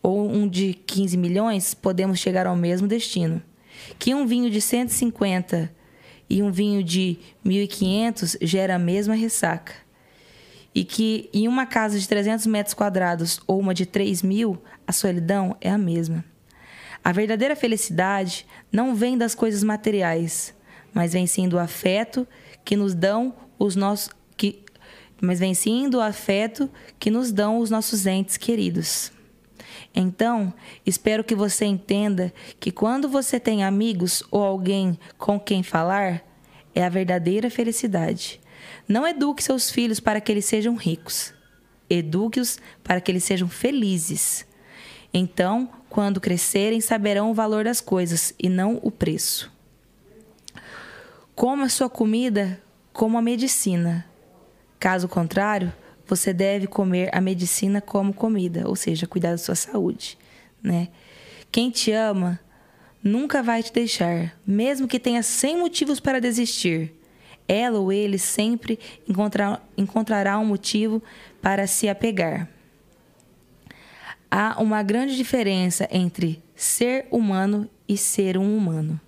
ou 0.00 0.30
um 0.30 0.46
de 0.46 0.72
15 0.72 1.16
milhões, 1.16 1.74
podemos 1.74 2.20
chegar 2.20 2.46
ao 2.46 2.54
mesmo 2.54 2.86
destino. 2.86 3.42
Que 3.98 4.14
um 4.14 4.24
vinho 4.24 4.48
de 4.48 4.60
150 4.60 5.74
e 6.30 6.44
um 6.44 6.52
vinho 6.52 6.84
de 6.84 7.18
1.500 7.44 8.36
gera 8.40 8.76
a 8.76 8.78
mesma 8.78 9.16
ressaca. 9.16 9.72
E 10.72 10.84
que 10.84 11.28
em 11.34 11.48
uma 11.48 11.66
casa 11.66 11.98
de 11.98 12.06
300 12.06 12.46
metros 12.46 12.72
quadrados 12.72 13.40
ou 13.48 13.58
uma 13.58 13.74
de 13.74 13.84
3 13.84 14.22
mil, 14.22 14.62
a 14.86 14.92
solidão 14.92 15.56
é 15.60 15.70
a 15.70 15.76
mesma. 15.76 16.24
A 17.04 17.12
verdadeira 17.12 17.54
felicidade 17.54 18.46
não 18.72 18.94
vem 18.94 19.18
das 19.18 19.34
coisas 19.34 19.62
materiais, 19.62 20.54
mas 20.94 21.12
vem 21.12 21.26
sim 21.26 21.46
do 21.46 21.58
afeto 21.58 22.26
que 22.64 22.76
nos 22.76 22.94
dão 22.94 23.34
os 23.58 23.76
nossos 23.76 24.10
que 24.38 24.64
mas 25.20 25.38
vem 25.38 25.54
sim 25.54 25.88
do 25.88 26.00
afeto 26.00 26.68
que 26.98 27.10
nos 27.10 27.30
dão 27.30 27.58
os 27.58 27.70
nossos 27.70 28.06
entes 28.06 28.36
queridos. 28.36 29.12
Então, 29.94 30.52
espero 30.84 31.22
que 31.22 31.34
você 31.34 31.64
entenda 31.64 32.32
que 32.58 32.70
quando 32.70 33.08
você 33.08 33.38
tem 33.38 33.64
amigos 33.64 34.22
ou 34.30 34.42
alguém 34.42 34.98
com 35.16 35.38
quem 35.38 35.62
falar, 35.62 36.22
é 36.74 36.84
a 36.84 36.88
verdadeira 36.88 37.48
felicidade. 37.48 38.40
Não 38.88 39.06
eduque 39.06 39.42
seus 39.42 39.70
filhos 39.70 40.00
para 40.00 40.20
que 40.20 40.32
eles 40.32 40.44
sejam 40.46 40.74
ricos. 40.74 41.32
Eduque-os 41.88 42.58
para 42.82 43.00
que 43.00 43.10
eles 43.10 43.24
sejam 43.24 43.48
felizes. 43.48 44.46
Então, 45.12 45.70
quando 45.94 46.20
crescerem, 46.20 46.80
saberão 46.80 47.30
o 47.30 47.34
valor 47.34 47.62
das 47.62 47.80
coisas 47.80 48.34
e 48.36 48.48
não 48.48 48.80
o 48.82 48.90
preço. 48.90 49.48
Coma 51.36 51.68
sua 51.68 51.88
comida 51.88 52.60
como 52.92 53.16
a 53.16 53.22
medicina. 53.22 54.04
Caso 54.80 55.06
contrário, 55.06 55.72
você 56.04 56.32
deve 56.32 56.66
comer 56.66 57.10
a 57.16 57.20
medicina 57.20 57.80
como 57.80 58.12
comida, 58.12 58.68
ou 58.68 58.74
seja, 58.74 59.06
cuidar 59.06 59.30
da 59.30 59.38
sua 59.38 59.54
saúde, 59.54 60.18
né? 60.60 60.88
Quem 61.52 61.70
te 61.70 61.92
ama 61.92 62.40
nunca 63.00 63.40
vai 63.40 63.62
te 63.62 63.72
deixar, 63.72 64.36
mesmo 64.44 64.88
que 64.88 64.98
tenha 64.98 65.22
100 65.22 65.58
motivos 65.58 66.00
para 66.00 66.20
desistir. 66.20 66.92
Ela 67.46 67.78
ou 67.78 67.92
ele 67.92 68.18
sempre 68.18 68.80
encontrar, 69.08 69.64
encontrará 69.78 70.40
um 70.40 70.44
motivo 70.44 71.00
para 71.40 71.68
se 71.68 71.88
apegar. 71.88 72.48
Há 74.36 74.60
uma 74.60 74.82
grande 74.82 75.14
diferença 75.14 75.86
entre 75.92 76.42
ser 76.56 77.06
humano 77.08 77.70
e 77.86 77.96
ser 77.96 78.36
um 78.36 78.56
humano. 78.56 79.00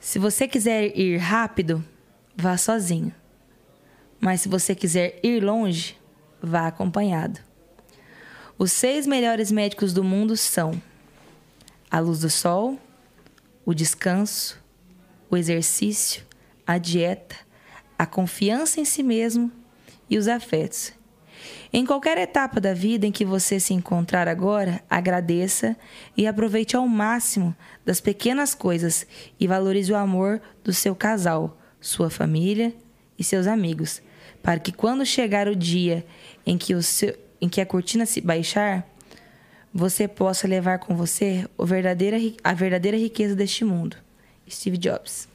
Se 0.00 0.18
você 0.18 0.48
quiser 0.48 0.98
ir 0.98 1.18
rápido, 1.18 1.84
vá 2.36 2.56
sozinho. 2.56 3.14
Mas 4.18 4.40
se 4.40 4.48
você 4.48 4.74
quiser 4.74 5.20
ir 5.22 5.40
longe, 5.44 5.96
vá 6.42 6.66
acompanhado. 6.66 7.38
Os 8.58 8.72
seis 8.72 9.06
melhores 9.06 9.52
médicos 9.52 9.92
do 9.92 10.02
mundo 10.02 10.36
são 10.36 10.72
a 11.88 12.00
luz 12.00 12.18
do 12.18 12.28
sol, 12.28 12.76
o 13.64 13.72
descanso, 13.72 14.60
o 15.30 15.36
exercício, 15.36 16.24
a 16.66 16.78
dieta, 16.78 17.36
a 17.96 18.06
confiança 18.06 18.80
em 18.80 18.84
si 18.84 19.04
mesmo 19.04 19.52
e 20.10 20.18
os 20.18 20.26
afetos. 20.26 20.92
Em 21.76 21.84
qualquer 21.84 22.16
etapa 22.18 22.60
da 22.60 22.72
vida 22.72 23.04
em 23.04 23.10
que 23.10 23.24
você 23.24 23.58
se 23.58 23.74
encontrar 23.74 24.28
agora, 24.28 24.80
agradeça 24.88 25.76
e 26.16 26.24
aproveite 26.24 26.76
ao 26.76 26.86
máximo 26.86 27.52
das 27.84 28.00
pequenas 28.00 28.54
coisas 28.54 29.04
e 29.40 29.48
valorize 29.48 29.92
o 29.92 29.96
amor 29.96 30.40
do 30.62 30.72
seu 30.72 30.94
casal, 30.94 31.58
sua 31.80 32.08
família 32.08 32.72
e 33.18 33.24
seus 33.24 33.48
amigos, 33.48 34.00
para 34.40 34.60
que 34.60 34.70
quando 34.70 35.04
chegar 35.04 35.48
o 35.48 35.56
dia 35.56 36.06
em 36.46 36.56
que, 36.56 36.76
o 36.76 36.82
seu, 36.82 37.12
em 37.40 37.48
que 37.48 37.60
a 37.60 37.66
cortina 37.66 38.06
se 38.06 38.20
baixar, 38.20 38.88
você 39.74 40.06
possa 40.06 40.46
levar 40.46 40.78
com 40.78 40.94
você 40.94 41.44
o 41.58 41.66
verdadeira, 41.66 42.18
a 42.44 42.54
verdadeira 42.54 42.96
riqueza 42.96 43.34
deste 43.34 43.64
mundo. 43.64 43.96
Steve 44.48 44.78
Jobs. 44.78 45.26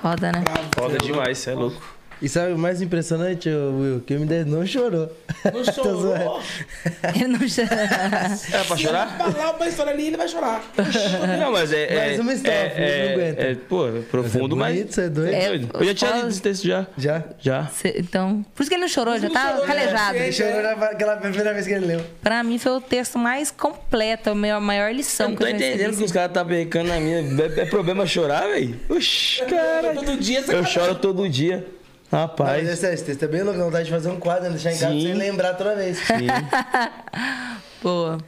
Foda, 0.00 0.32
né? 0.32 0.42
Foda 0.74 0.96
demais, 0.96 1.36
você 1.36 1.50
é 1.50 1.54
louco. 1.54 1.93
E 2.22 2.28
sabe 2.28 2.52
o 2.52 2.58
mais 2.58 2.80
impressionante, 2.80 3.48
Will? 3.50 4.00
Que 4.06 4.14
o 4.14 4.20
M10 4.20 4.44
não 4.46 4.64
chorou. 4.66 5.10
Não 5.52 5.64
chorou. 5.72 6.40
Ele 7.14 7.26
não 7.28 7.48
chama. 7.48 7.68
É 7.72 8.64
pra 8.64 8.76
chorar? 8.76 9.18
Falar 9.18 9.56
uma 9.56 9.68
história 9.68 9.92
ali, 9.92 10.06
ele 10.06 10.16
vai 10.16 10.28
chorar. 10.28 10.62
Não, 11.38 11.52
mas 11.52 11.72
é. 11.72 11.84
é 11.92 11.96
Mais 12.06 12.20
uma 12.20 12.32
história, 12.32 12.56
é, 12.56 12.74
não 12.74 12.84
é, 12.84 13.12
aguenta. 13.14 13.42
é, 13.42 13.54
pô, 13.54 13.88
é 13.88 14.00
profundo, 14.10 14.56
Mas 14.56 14.70
é 14.70 14.70
mas. 14.70 14.78
bonito, 14.78 14.94
você 14.94 15.00
é 15.02 15.08
doido. 15.08 15.32
É 15.34 15.42
É, 15.44 15.48
doido. 15.48 15.68
Eu 15.74 15.84
já 15.84 15.94
tinha 15.94 16.10
lido 16.16 16.28
esse 16.28 16.42
texto 16.42 16.66
já. 16.66 16.86
Já? 16.96 17.24
Já. 17.40 17.66
Cê- 17.66 17.94
Então, 17.98 18.44
por 18.54 18.62
isso 18.62 18.70
que 18.70 18.74
ele 18.74 18.82
não 18.82 18.88
chorou, 18.88 19.18
já 19.18 19.26
não 19.28 19.34
tá 19.34 19.48
chorou, 19.50 19.66
né? 19.66 19.74
calejado. 19.74 20.16
É, 20.16 20.22
Ele 20.22 20.32
chorou 20.32 20.62
naquela 20.62 21.16
primeira 21.16 21.52
vez 21.52 21.66
que 21.66 21.72
ele 21.72 21.86
leu. 21.86 22.00
Pra 22.22 22.42
mim 22.42 22.58
foi 22.58 22.72
o 22.72 22.80
texto 22.80 23.18
mais 23.18 23.50
completo, 23.50 24.30
a 24.30 24.34
maior, 24.34 24.60
maior 24.60 24.92
lição 24.94 25.26
Eu 25.26 25.30
não 25.30 25.36
que 25.36 25.42
tô 25.42 25.48
eu 25.48 25.54
entendendo 25.56 25.96
que 25.96 26.04
os 26.04 26.12
caras 26.12 26.32
tá 26.32 26.42
becando 26.44 26.88
na 26.88 27.00
minha. 27.00 27.18
É, 27.18 27.60
é 27.60 27.66
problema 27.66 28.06
chorar, 28.06 28.46
velho? 28.48 28.78
Oxi, 28.88 29.42
cara. 29.44 29.94
Todo 29.94 30.16
dia 30.16 30.42
Eu 30.48 30.64
choro 30.64 30.94
todo 30.94 31.28
dia. 31.28 31.66
Mas 32.14 32.20
Rapaz. 32.20 32.68
esse, 32.68 32.86
esse 32.86 33.04
texto 33.04 33.24
é 33.24 33.26
bem 33.26 33.42
louco, 33.42 33.58
dá 33.58 33.64
vontade 33.64 33.86
de 33.86 33.90
fazer 33.90 34.08
um 34.08 34.20
quadro, 34.20 34.48
deixar 34.50 34.70
em 34.72 34.78
casa 34.78 34.92
Sim. 34.92 35.00
você 35.08 35.14
lembrar 35.14 35.54
toda 35.54 35.74
vez. 35.74 35.98
Sim. 35.98 36.28
Boa. 37.82 38.18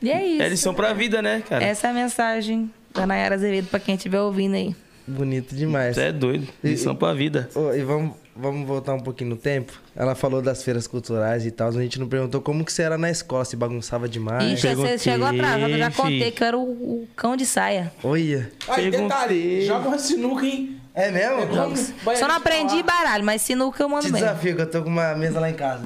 E 0.00 0.12
é 0.12 0.24
isso. 0.24 0.42
É 0.42 0.48
lição 0.48 0.72
pra 0.72 0.92
vida, 0.92 1.20
né, 1.20 1.42
cara? 1.48 1.64
Essa 1.64 1.88
é 1.88 1.90
a 1.90 1.92
mensagem 1.92 2.70
da 2.94 3.04
Nayara 3.04 3.34
Azevedo 3.34 3.66
pra 3.66 3.80
quem 3.80 3.96
estiver 3.96 4.20
ouvindo 4.20 4.54
aí. 4.54 4.76
Bonito 5.06 5.56
demais. 5.56 5.96
Você 5.96 6.02
é 6.04 6.12
doido. 6.12 6.46
Lição 6.62 6.94
pra 6.94 7.12
vida. 7.12 7.48
Ô, 7.54 7.72
e 7.72 7.82
vamos, 7.82 8.14
vamos 8.36 8.66
voltar 8.66 8.94
um 8.94 9.00
pouquinho 9.00 9.30
no 9.30 9.36
tempo. 9.36 9.72
Ela 9.94 10.14
falou 10.14 10.40
das 10.42 10.62
feiras 10.62 10.86
culturais 10.86 11.44
e 11.46 11.50
tal. 11.50 11.68
A 11.68 11.72
gente 11.72 11.98
não 12.00 12.08
perguntou 12.08 12.40
como 12.40 12.64
que 12.64 12.72
você 12.72 12.82
era 12.82 12.96
na 12.98 13.10
escola, 13.10 13.44
se 13.44 13.56
bagunçava 13.56 14.08
demais. 14.08 14.44
Ixi, 14.44 14.60
você 14.62 14.68
perguntei, 14.68 14.98
chegou 14.98 15.26
atrasado, 15.26 15.70
eu 15.70 15.78
já 15.78 15.90
contei 15.90 16.30
que 16.30 16.42
eu 16.42 16.46
era 16.46 16.58
o, 16.58 16.62
o 16.62 17.08
cão 17.16 17.36
de 17.36 17.44
saia. 17.46 17.92
Olha. 18.02 18.50
Aí, 18.68 18.90
Perguntei. 18.90 19.00
detalhe, 19.02 19.66
joga 19.66 19.88
uma 19.88 19.98
sinuca, 19.98 20.44
hein? 20.46 20.78
É 20.94 21.10
mesmo? 21.10 21.46
Vamos- 21.54 21.90
vai 22.04 22.16
Só 22.16 22.28
não 22.28 22.34
aprendi 22.34 22.82
falar. 22.82 22.82
baralho, 22.82 23.24
mas 23.24 23.40
sinuca 23.40 23.82
eu 23.82 23.88
mando 23.88 24.04
Te 24.04 24.12
bem. 24.12 24.20
desafio, 24.20 24.54
que 24.56 24.60
eu 24.60 24.70
tô 24.70 24.82
com 24.82 24.90
uma 24.90 25.14
mesa 25.14 25.40
lá 25.40 25.48
em 25.48 25.54
casa. 25.54 25.82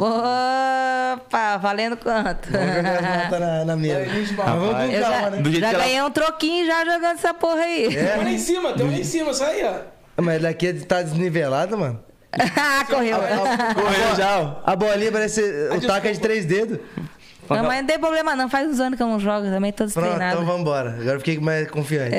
Opa, 1.15 1.57
valendo 1.59 1.97
quanto? 1.97 2.51
Vamos 2.51 2.75
jogar 2.77 2.99
as 2.99 3.23
notas 3.23 3.41
na, 3.41 3.65
na 3.65 3.77
mesa. 3.77 4.01
Mas 4.07 4.31
vamos 4.33 4.67
Rapaz. 4.71 4.91
com 4.91 4.97
Eu 4.97 5.03
calma, 5.03 5.21
já, 5.21 5.31
né? 5.31 5.37
Do 5.43 5.51
jeito 5.51 5.61
já 5.63 5.69
que 5.69 5.75
ela- 5.77 5.85
ganhei 5.85 6.03
um 6.03 6.11
troquinho 6.11 6.67
já 6.67 6.85
jogando 6.85 7.15
essa 7.15 7.35
porra 7.35 7.61
aí. 7.61 7.89
Tem 7.95 8.05
um 8.19 8.25
lá 8.25 8.31
em 8.31 8.39
cima, 8.39 8.73
tem 8.73 8.87
um 8.87 8.91
lá 8.91 8.99
em 8.99 9.05
cima, 9.05 9.33
sai 9.35 9.61
aí, 9.61 9.65
ó. 10.19 10.23
Mas 10.23 10.43
daqui 10.43 10.73
tá 10.73 11.03
desnivelado, 11.03 11.79
mano. 11.79 12.01
Ah, 12.57 12.85
Correu. 12.89 13.19
Correu 13.75 14.17
já. 14.17 14.57
A 14.65 14.77
bolinha 14.77 15.11
parece. 15.13 15.41
O 15.77 15.81
taco 15.87 16.07
é 16.07 16.13
de 16.13 16.21
três 16.21 16.45
dedos. 16.45 16.79
Não, 17.49 17.63
mas 17.63 17.79
não 17.81 17.87
tem 17.87 17.99
problema 17.99 18.35
não. 18.35 18.49
Faz 18.51 18.69
uns 18.69 18.81
anos 18.81 18.97
que 18.97 19.03
eu 19.03 19.07
não 19.07 19.21
jogo 19.21 19.47
também, 19.47 19.71
tô 19.73 19.85
Pronto, 19.87 19.95
destreinado. 19.95 20.43
então 20.43 20.45
vambora. 20.57 20.91
Agora 20.95 21.13
eu 21.15 21.19
fiquei 21.21 21.39
mais 21.39 21.71
confiante. 21.71 22.11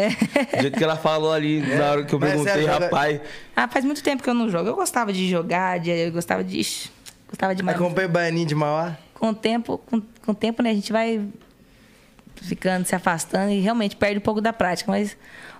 Do 0.55 0.61
jeito 0.61 0.77
que 0.77 0.83
ela 0.83 0.95
falou 0.95 1.33
ali 1.33 1.59
na 1.75 1.91
hora 1.91 2.05
que 2.05 2.15
eu 2.15 2.19
Mas 2.19 2.29
perguntei, 2.29 2.61
joga- 2.61 2.85
rapaz. 2.85 3.19
Ah, 3.53 3.67
faz 3.67 3.83
muito 3.83 4.01
tempo 4.01 4.23
que 4.23 4.29
eu 4.29 4.33
não 4.33 4.49
jogo. 4.49 4.69
Eu 4.69 4.75
gostava 4.75 5.11
de 5.11 5.29
jogar, 5.29 5.79
de, 5.81 5.89
eu 5.91 6.11
gostava 6.13 6.43
de... 6.45 6.57
ixi, 6.59 6.89
Gostava 7.27 7.53
demais. 7.53 7.75
Acompanha 7.77 8.07
o 8.07 8.11
Baianinho 8.11 8.47
de 8.47 8.55
Mauá. 8.55 8.95
Com 9.15 9.29
o 9.31 9.33
tempo, 9.35 9.77
com, 9.79 9.99
com 10.25 10.31
o 10.31 10.35
tempo, 10.35 10.63
né, 10.63 10.69
a 10.69 10.73
gente 10.73 10.93
vai 10.93 11.21
ficando, 12.35 12.85
se 12.85 12.95
afastando 12.95 13.51
e 13.51 13.59
realmente 13.59 13.95
perde 13.97 14.19
um 14.19 14.21
pouco 14.21 14.39
da 14.39 14.53
prática. 14.53 14.89
Mas 14.89 15.17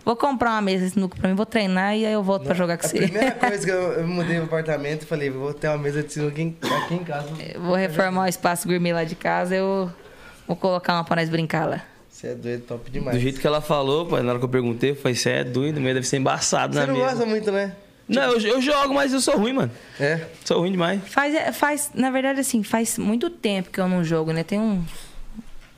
vou 0.07 0.15
comprar 0.15 0.51
uma 0.51 0.61
mesa 0.61 0.85
de 0.85 0.91
sinuca 0.91 1.17
pra 1.19 1.27
mim, 1.29 1.35
vou 1.35 1.45
treinar 1.45 1.95
e 1.97 2.05
aí 2.05 2.13
eu 2.13 2.23
volto 2.23 2.45
pra 2.45 2.53
jogar 2.55 2.77
com 2.77 2.85
A 2.85 2.89
você. 2.89 2.97
primeira 2.97 3.31
coisa 3.35 3.65
que 3.65 3.71
eu, 3.71 3.91
eu 3.93 4.07
mudei 4.07 4.39
o 4.39 4.43
apartamento, 4.45 5.01
eu 5.01 5.07
falei, 5.07 5.29
vou 5.29 5.53
ter 5.53 5.67
uma 5.67 5.77
mesa 5.77 6.01
de 6.01 6.13
sinuca 6.13 6.41
em- 6.41 6.55
aqui 6.83 6.93
em 6.95 7.03
casa. 7.03 7.27
Eu 7.53 7.61
vou 7.61 7.75
reformar 7.75 8.23
o 8.23 8.27
espaço 8.27 8.67
gourmet 8.67 8.93
lá 8.93 9.03
de 9.03 9.15
casa, 9.15 9.53
eu 9.53 9.91
vou 10.47 10.55
colocar 10.55 10.93
uma 10.93 11.03
pra 11.03 11.17
nós 11.17 11.29
brincar 11.29 11.67
lá. 11.67 11.81
Você 12.09 12.27
é 12.29 12.35
doido, 12.35 12.61
top 12.61 12.89
demais. 12.89 13.17
Do 13.17 13.21
jeito 13.21 13.39
que 13.41 13.45
ela 13.45 13.59
falou, 13.61 14.05
pai, 14.05 14.23
na 14.23 14.29
hora 14.29 14.39
que 14.39 14.45
eu 14.45 14.49
perguntei, 14.49 14.91
eu 14.91 14.95
falei, 14.95 15.13
você 15.15 15.29
é 15.29 15.43
doido, 15.43 15.75
mesmo 15.81 15.93
deve 15.95 16.07
ser 16.07 16.17
embaçado 16.17 16.73
Você 16.73 16.79
na 16.79 16.87
não 16.87 16.93
mesa. 16.95 17.09
gosta 17.09 17.25
muito, 17.25 17.51
né? 17.51 17.73
Não, 18.07 18.31
eu, 18.31 18.39
eu 18.39 18.61
jogo, 18.61 18.93
mas 18.93 19.11
eu 19.11 19.19
sou 19.19 19.37
ruim, 19.37 19.51
mano. 19.51 19.71
É. 19.99 20.21
Sou 20.45 20.61
ruim 20.61 20.71
demais. 20.71 21.01
Faz, 21.09 21.35
é, 21.35 21.51
faz, 21.51 21.91
na 21.93 22.09
verdade, 22.09 22.39
assim, 22.39 22.63
faz 22.63 22.97
muito 22.97 23.29
tempo 23.29 23.69
que 23.69 23.79
eu 23.81 23.87
não 23.89 24.01
jogo, 24.05 24.31
né? 24.31 24.43
Tem 24.45 24.57
uns. 24.57 24.85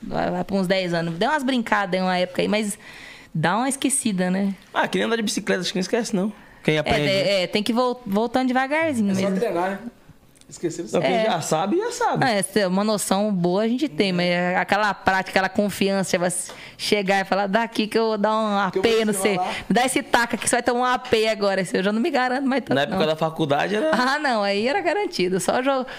Vai, 0.00 0.30
vai 0.30 0.44
pra 0.44 0.56
uns 0.56 0.68
10 0.68 0.94
anos. 0.94 1.14
Deu 1.18 1.28
umas 1.28 1.42
brincadas 1.42 1.98
em 2.00 2.02
uma 2.02 2.16
época 2.16 2.40
aí, 2.40 2.46
mas 2.48 2.78
dá 3.34 3.56
uma 3.56 3.68
esquecida, 3.68 4.30
né? 4.30 4.54
Ah, 4.72 4.86
que 4.88 4.98
nem 4.98 5.06
andar 5.06 5.16
de 5.16 5.22
bicicleta, 5.22 5.60
acho 5.62 5.72
que 5.72 5.78
não 5.78 5.82
esquece, 5.82 6.14
não. 6.14 6.32
Quem 6.62 6.76
É, 6.76 6.78
aprende. 6.78 7.08
é, 7.08 7.42
é, 7.42 7.46
tem 7.46 7.62
que 7.62 7.72
vol 7.72 8.02
voltando 8.06 8.48
devagarzinho 8.48 9.12
É 9.12 9.14
só 9.14 9.20
mesmo. 9.22 9.36
treinar, 9.38 9.70
né? 9.70 9.78
Não, 10.92 11.00
quem 11.00 11.16
é. 11.16 11.24
já 11.26 11.40
sabe, 11.40 11.76
já 11.78 11.92
sabe. 11.92 12.24
Ah, 12.24 12.30
essa- 12.30 12.66
uma 12.68 12.82
noção 12.84 13.32
boa 13.32 13.62
a 13.62 13.68
gente 13.68 13.88
tem, 13.88 14.12
mas 14.12 14.26
é 14.26 14.56
aquela 14.56 14.92
prática, 14.92 15.30
aquela 15.30 15.48
confiança, 15.48 16.18
vai 16.18 16.32
chegar 16.76 17.20
e 17.20 17.24
falar, 17.24 17.46
daqui 17.46 17.86
que 17.86 17.98
eu 17.98 18.06
vou 18.08 18.18
dar 18.18 18.34
um 18.36 18.58
AP, 18.58 18.76
não 19.04 19.12
sei. 19.12 19.36
desenrolar. 19.36 19.54
Me 19.68 19.74
dá 19.74 19.84
esse 19.86 20.02
taca 20.02 20.36
que 20.36 20.48
você 20.48 20.56
vai 20.56 20.62
tomar 20.62 20.80
um 20.80 20.84
AP 20.84 21.14
agora. 21.30 21.62
Eu 21.72 21.82
já 21.82 21.92
não 21.92 22.00
me 22.00 22.10
garanto 22.10 22.46
mais 22.46 22.62
tanto, 22.62 22.74
Na 22.74 22.82
época 22.82 22.98
não. 22.98 23.06
da 23.06 23.16
faculdade 23.16 23.76
era. 23.76 23.90
Ah, 23.92 24.18
não, 24.18 24.42
aí 24.42 24.66
era 24.66 24.80
garantido. 24.80 25.38
Só, 25.40 25.52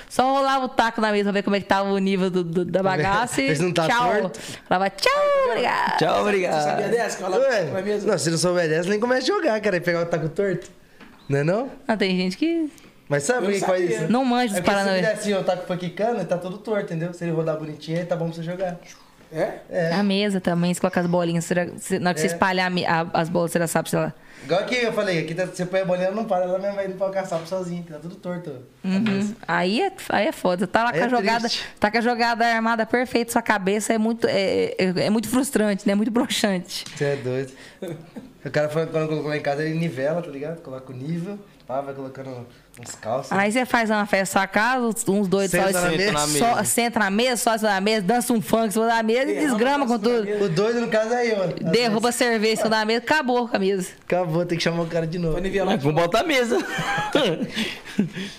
só 0.10 0.34
rolava 0.34 0.66
o 0.66 0.70
taco 0.70 1.00
na 1.00 1.12
mesa 1.12 1.26
pra 1.26 1.34
ver 1.34 1.44
como 1.44 1.56
é 1.56 1.60
que 1.60 1.66
tava 1.68 1.90
o 1.90 1.98
nível 1.98 2.30
do, 2.30 2.44
do- 2.44 2.66
da 2.66 2.82
bagaça 2.84 3.42
e 3.42 3.74
tá 3.74 3.88
tchau. 3.88 4.12
torto. 4.22 4.40
Falava 4.68 4.90
tchau, 4.90 5.12
obrigado. 5.50 5.98
Tchau, 5.98 6.16
Você 6.16 6.22
obrigado. 6.22 6.64
sabia 6.64 6.88
dessa? 6.90 7.30
Mesmo? 7.82 8.10
não, 8.12 8.18
se 8.18 8.30
não 8.32 8.38
souber 8.38 8.68
dessa, 8.68 8.90
nem 8.90 9.00
começa 9.00 9.24
a 9.32 9.36
jogar, 9.36 9.62
cara. 9.62 9.78
E 9.78 9.82
pegar 9.82 10.02
o 10.02 10.06
taco 10.06 10.28
torto. 10.30 10.70
Não 11.30 11.40
é 11.40 11.44
não? 11.44 11.70
Não, 11.88 11.96
tem 11.98 12.18
gente 12.18 12.36
que 12.38 12.70
Mas 13.12 13.24
sabe 13.24 13.40
Eu 13.40 13.44
por 13.44 13.54
que 13.54 13.60
que 13.60 13.66
faz 13.66 13.90
isso? 13.92 14.10
não 14.10 14.24
manja 14.24 14.58
É 14.58 14.62
dos 14.62 14.66
porque 14.74 14.80
se 14.84 14.96
fizer 14.96 15.12
assim, 15.12 15.34
o 15.34 15.44
taco 15.44 15.68
foi 15.68 15.78
quicando, 15.78 16.16
ele 16.20 16.26
tá 16.26 16.38
todo 16.38 16.58
torto, 16.58 16.86
entendeu? 16.86 17.14
Se 17.14 17.26
ele 17.26 17.34
rodar 17.34 17.58
bonitinho, 17.58 18.00
aí 18.00 18.06
tá 18.06 18.16
bom 18.16 18.28
pra 18.28 18.36
você 18.36 18.42
jogar. 18.44 18.80
É? 19.34 19.60
É. 19.70 19.92
A 19.94 20.02
mesa 20.04 20.40
também, 20.42 20.74
você 20.74 20.80
coloca 20.80 21.00
as 21.00 21.08
bolinhas. 21.08 21.44
Você 21.46 21.54
na 22.00 22.10
hora 22.10 22.14
que 22.14 22.20
você 22.22 22.28
É. 22.28 22.32
espalhar 22.32 22.72
a 22.88 23.20
as 23.22 23.28
bolas, 23.30 23.52
você 23.52 23.60
já 23.60 23.68
sabe 23.68 23.90
se 23.90 23.96
ela. 23.98 24.14
Igual 24.44 24.62
aqui 24.62 24.76
eu 24.76 24.92
falei, 24.94 25.20
aqui 25.20 25.36
tá, 25.36 25.46
você 25.46 25.66
põe 25.66 25.82
a 25.82 25.86
bolinha, 25.86 26.08
ela 26.08 26.16
não 26.16 26.26
para, 26.26 26.46
ela 26.46 26.58
mesmo 26.58 26.76
vai 26.76 26.86
indo 26.88 26.96
pra 26.96 27.10
caçar 27.12 27.40
sozinho, 27.46 27.84
que 27.84 27.92
tá 27.94 28.00
tudo 28.00 28.16
torto. 28.16 28.52
Uhum. 28.84 29.36
Aí, 29.48 29.82
é, 29.82 29.92
aí 30.10 30.28
é 30.28 30.32
foda. 30.32 30.66
Tá 30.68 30.84
lá 30.84 30.90
Aí 30.92 30.98
com 30.98 31.04
a 31.04 31.08
é 31.08 31.10
jogada. 31.10 31.40
triste. 31.42 31.66
Tá 31.80 31.92
com 31.92 31.98
a 31.98 32.02
jogada 32.02 32.46
armada 32.46 32.86
perfeita, 32.86 33.32
sua 33.34 33.42
cabeça 33.42 33.94
é 33.94 33.98
muito. 33.98 34.26
É, 34.28 34.74
é, 34.78 34.94
é 35.06 35.10
muito 35.10 35.28
frustrante, 35.30 35.86
né? 35.88 35.96
Muito 35.96 36.12
broxante. 36.12 36.86
Você 36.96 37.04
é 37.06 37.16
doido. 37.18 37.52
O 38.44 38.50
cara 38.50 38.68
foi, 38.70 38.88
quando 38.88 39.08
colocou 39.08 39.30
lá 39.30 39.38
em 39.38 39.42
casa, 39.42 39.64
ele 39.64 39.78
nivela, 39.78 40.22
tá 40.22 40.30
ligado? 40.32 40.62
Coloca 40.62 40.92
o 40.92 40.96
nível, 40.96 41.38
pá, 41.68 41.80
vai 41.82 41.94
colocando 41.94 42.48
uns 42.82 42.96
calços. 42.96 43.32
Aí 43.32 43.52
você 43.52 43.66
faz 43.66 43.90
uma 43.90 44.06
festa 44.06 44.40
na 44.40 44.42
sua 44.46 44.48
casa, 44.48 44.86
uns- 44.86 45.28
doidos 45.28 45.52
Senta 45.52 45.72
só, 45.74 45.82
na 45.82 46.28
mesa. 46.28 46.40
só- 46.40 46.64
senta 46.64 47.00
na 47.00 47.10
mesa, 47.10 47.38
só 47.38 47.58
na 47.66 47.82
mesa, 47.82 48.02
dança 48.06 48.34
um 48.34 48.42
funk 48.42 48.68
em 48.68 48.72
cima 48.72 48.88
da 48.88 49.04
mesa 49.04 49.24
e 49.32 49.36
Derrama 49.36 49.50
desgrama 49.50 49.84
a 49.86 49.88
com 49.88 49.94
na 49.94 50.00
tudo. 50.00 50.26
mesa. 50.26 50.44
O 50.46 50.50
doido, 50.50 50.82
no 50.82 50.88
caso, 50.88 51.14
é 51.14 51.32
eu. 51.32 51.48
Derruba 51.72 52.10
a 52.10 52.12
cerveja 52.12 52.54
em 52.54 52.56
cima 52.58 52.70
da 52.70 52.86
mesa, 52.86 53.00
acabou 53.00 53.48
com 53.48 53.56
a 53.56 53.60
mesa. 53.60 53.90
Acabou, 54.06 54.46
tem 54.46 54.58
que 54.58 54.64
chamar 54.64 54.84
o 54.84 54.88
cara 54.88 55.06
de 55.08 55.18
novo. 55.20 55.38
Vamos 55.80 55.94
botar 56.02 56.20
a 56.22 56.24
mesa. 56.24 56.58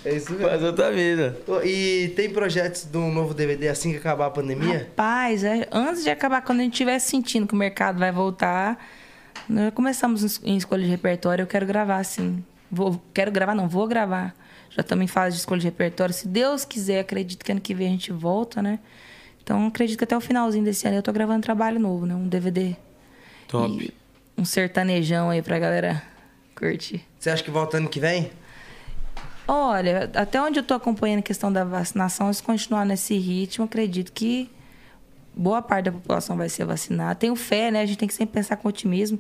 É 0.05 0.14
isso 0.16 0.32
mesmo. 0.32 0.49
Faz 0.49 0.62
outra 0.62 0.90
mesa. 0.90 1.36
E 1.64 2.12
tem 2.16 2.30
projetos 2.30 2.84
de 2.84 2.97
um 2.99 3.12
novo 3.12 3.34
DVD 3.34 3.68
assim 3.68 3.93
que 3.93 3.99
acabar 3.99 4.26
a 4.26 4.30
pandemia? 4.30 4.78
Rapaz, 4.88 5.45
é, 5.45 5.68
antes 5.70 6.03
de 6.03 6.11
acabar, 6.11 6.43
quando 6.43 6.61
a 6.61 6.62
gente 6.62 6.72
estiver 6.72 6.99
sentindo 6.99 7.47
que 7.47 7.55
o 7.55 7.57
mercado 7.57 7.99
vai 7.99 8.11
voltar, 8.11 8.78
nós 9.49 9.66
já 9.66 9.70
começamos 9.70 10.40
em 10.43 10.57
escolha 10.57 10.82
de 10.82 10.88
repertório, 10.88 11.43
eu 11.43 11.47
quero 11.47 11.66
gravar, 11.66 11.99
assim. 11.99 12.43
Vou, 12.74 13.00
quero 13.12 13.30
gravar, 13.30 13.54
não, 13.54 13.68
vou 13.68 13.86
gravar. 13.86 14.34
Já 14.70 14.80
estamos 14.80 15.04
em 15.04 15.06
fase 15.06 15.36
de 15.36 15.40
escolha 15.40 15.60
de 15.60 15.66
repertório. 15.66 16.14
Se 16.14 16.26
Deus 16.26 16.64
quiser, 16.64 17.00
acredito 17.00 17.44
que 17.44 17.52
ano 17.52 17.60
que 17.60 17.74
vem 17.74 17.88
a 17.88 17.90
gente 17.90 18.10
volta, 18.10 18.62
né? 18.62 18.78
Então, 19.42 19.66
acredito 19.66 19.98
que 19.98 20.04
até 20.04 20.16
o 20.16 20.20
finalzinho 20.20 20.64
desse 20.64 20.86
ano 20.86 20.96
eu 20.96 21.02
tô 21.02 21.12
gravando 21.12 21.42
trabalho 21.42 21.78
novo, 21.78 22.06
né? 22.06 22.14
Um 22.14 22.26
DVD. 22.26 22.74
Top. 23.46 23.70
E 23.84 23.92
um 24.40 24.44
sertanejão 24.46 25.28
aí 25.28 25.42
pra 25.42 25.58
galera 25.58 26.02
curtir. 26.56 27.04
Você 27.18 27.28
acha 27.28 27.42
que 27.42 27.50
volta 27.50 27.76
ano 27.76 27.88
que 27.88 28.00
vem? 28.00 28.30
Olha, 29.46 30.10
até 30.14 30.40
onde 30.40 30.58
eu 30.58 30.62
tô 30.62 30.72
acompanhando 30.72 31.18
a 31.18 31.22
questão 31.22 31.52
da 31.52 31.64
vacinação, 31.64 32.32
se 32.32 32.42
continuar 32.42 32.86
nesse 32.86 33.18
ritmo, 33.18 33.66
acredito 33.66 34.12
que 34.12 34.51
boa 35.34 35.60
parte 35.60 35.86
da 35.86 35.92
população 35.92 36.36
vai 36.36 36.48
ser 36.48 36.64
vacinada. 36.64 37.14
Tenho 37.16 37.36
fé, 37.36 37.70
né? 37.70 37.82
A 37.82 37.86
gente 37.86 37.98
tem 37.98 38.09
que 38.09 38.14
sempre 38.14 38.34
pensar 38.34 38.56
com 38.56 38.68
otimismo. 38.68 39.18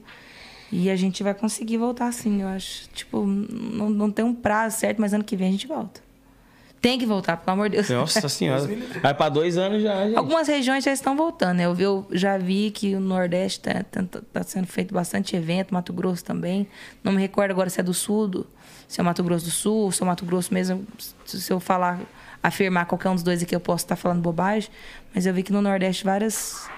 E 0.72 0.88
a 0.90 0.96
gente 0.96 1.22
vai 1.22 1.34
conseguir 1.34 1.76
voltar 1.76 2.10
sim, 2.12 2.40
eu 2.40 2.48
acho. 2.48 2.88
Tipo, 2.94 3.26
não, 3.26 3.90
não 3.90 4.10
tem 4.10 4.24
um 4.24 4.34
prazo 4.34 4.78
certo, 4.78 5.00
mas 5.00 5.12
ano 5.12 5.22
que 5.22 5.36
vem 5.36 5.48
a 5.48 5.52
gente 5.52 5.66
volta. 5.66 6.00
Tem 6.80 6.98
que 6.98 7.06
voltar, 7.06 7.36
pelo 7.36 7.52
amor 7.52 7.68
de 7.68 7.76
Deus. 7.76 7.88
Nossa 7.90 8.26
senhora. 8.28 8.68
Vai 9.02 9.14
pra 9.14 9.28
dois 9.28 9.56
anos 9.58 9.82
já, 9.82 10.04
gente. 10.06 10.16
Algumas 10.16 10.48
regiões 10.48 10.82
já 10.82 10.90
estão 10.92 11.14
voltando, 11.16 11.58
né? 11.58 11.66
Eu, 11.66 11.74
vi- 11.74 11.84
eu 11.84 12.06
já 12.10 12.36
vi 12.38 12.70
que 12.72 12.96
o 12.96 13.00
Nordeste 13.00 13.60
está 13.68 14.42
sendo 14.42 14.66
feito 14.66 14.92
bastante 14.92 15.36
evento, 15.36 15.72
Mato 15.72 15.92
Grosso 15.92 16.24
também. 16.24 16.66
Não 17.04 17.12
me 17.12 17.20
recordo 17.20 17.50
agora 17.52 17.70
se 17.70 17.78
é 17.78 17.82
do 17.84 17.94
Sul, 17.94 18.26
do- 18.26 18.46
se 18.88 18.98
é 19.00 19.04
Mato 19.04 19.22
Grosso 19.22 19.44
do 19.44 19.50
Sul, 19.52 19.92
se 19.92 20.02
é 20.02 20.06
Mato 20.06 20.24
Grosso 20.24 20.52
mesmo. 20.52 20.84
Se 21.24 21.40
se 21.40 21.52
eu 21.52 21.60
falar 21.60 22.00
afirmar 22.42 22.86
qualquer 22.86 23.10
um 23.10 23.14
dos 23.14 23.22
dois 23.22 23.42
aqui, 23.42 23.54
eu 23.54 23.60
posso 23.60 23.84
estar 23.84 23.94
falando 23.94 24.20
bobagem, 24.20 24.68
mas 25.14 25.24
eu 25.26 25.32
vi 25.34 25.44
que 25.44 25.52
no 25.52 25.62
Nordeste 25.62 26.02
várias, 26.04 26.68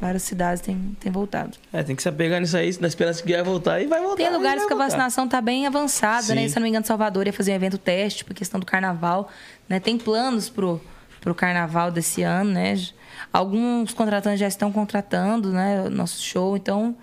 várias 0.00 0.22
cidades 0.22 0.62
têm, 0.62 0.96
têm 0.98 1.12
voltado. 1.12 1.58
É, 1.72 1.82
tem 1.82 1.94
que 1.94 2.02
se 2.02 2.08
apegar 2.08 2.40
nisso 2.40 2.56
aí, 2.56 2.74
na 2.80 2.88
esperança 2.88 3.22
que 3.22 3.32
vai 3.32 3.42
voltar 3.42 3.80
e 3.80 3.86
vai 3.86 4.00
voltar. 4.00 4.16
Tem 4.16 4.32
lugares 4.32 4.64
que 4.64 4.72
a 4.72 4.76
vacinação 4.76 5.28
tá 5.28 5.40
bem 5.40 5.66
avançada, 5.66 6.34
né? 6.34 6.42
Sim. 6.42 6.48
Se 6.48 6.56
eu 6.56 6.60
não 6.60 6.62
me 6.64 6.70
engano, 6.70 6.86
Salvador 6.86 7.26
ia 7.26 7.32
fazer 7.32 7.52
um 7.52 7.56
evento 7.56 7.76
teste 7.76 8.24
por 8.24 8.32
questão 8.34 8.58
do 8.58 8.64
carnaval, 8.64 9.28
né? 9.68 9.78
Tem 9.78 9.98
planos 9.98 10.48
pro, 10.48 10.80
pro 11.20 11.34
carnaval 11.34 11.90
desse 11.90 12.22
ano, 12.22 12.52
né? 12.52 12.74
Alguns 13.32 13.92
contratantes 13.92 14.40
já 14.40 14.48
estão 14.48 14.72
contratando, 14.72 15.52
né? 15.52 15.82
O 15.82 15.90
nosso 15.90 16.22
show, 16.22 16.56
então 16.56 16.96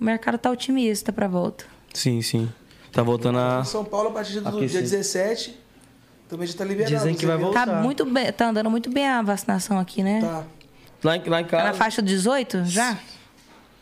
o 0.00 0.04
mercado 0.04 0.36
tá 0.36 0.50
otimista 0.50 1.12
pra 1.12 1.28
volta. 1.28 1.64
Sim, 1.94 2.20
sim. 2.22 2.50
Tá 2.90 3.02
voltando 3.02 3.38
a. 3.38 3.64
São 3.64 3.84
Paulo, 3.84 4.08
a 4.08 4.12
partir 4.12 4.40
do 4.40 4.48
Aquecido. 4.48 4.66
dia 4.72 4.82
17, 4.82 5.58
também 6.28 6.46
já 6.46 6.54
tá 6.54 6.64
liberado. 6.64 6.96
Dizem 6.96 7.14
que 7.14 7.24
vai 7.24 7.38
voltar. 7.38 7.66
Tá 7.66 7.80
muito 7.80 8.04
bem, 8.04 8.32
tá 8.32 8.48
andando 8.48 8.68
muito 8.68 8.90
bem 8.90 9.06
a 9.06 9.22
vacinação 9.22 9.78
aqui, 9.78 10.02
né? 10.02 10.20
Tá. 10.20 10.44
Lá 11.02 11.16
em, 11.16 11.22
lá 11.28 11.40
em 11.40 11.44
Tá 11.44 11.50
casa. 11.50 11.64
na 11.64 11.74
faixa 11.74 12.02
18 12.02 12.64
já? 12.64 12.96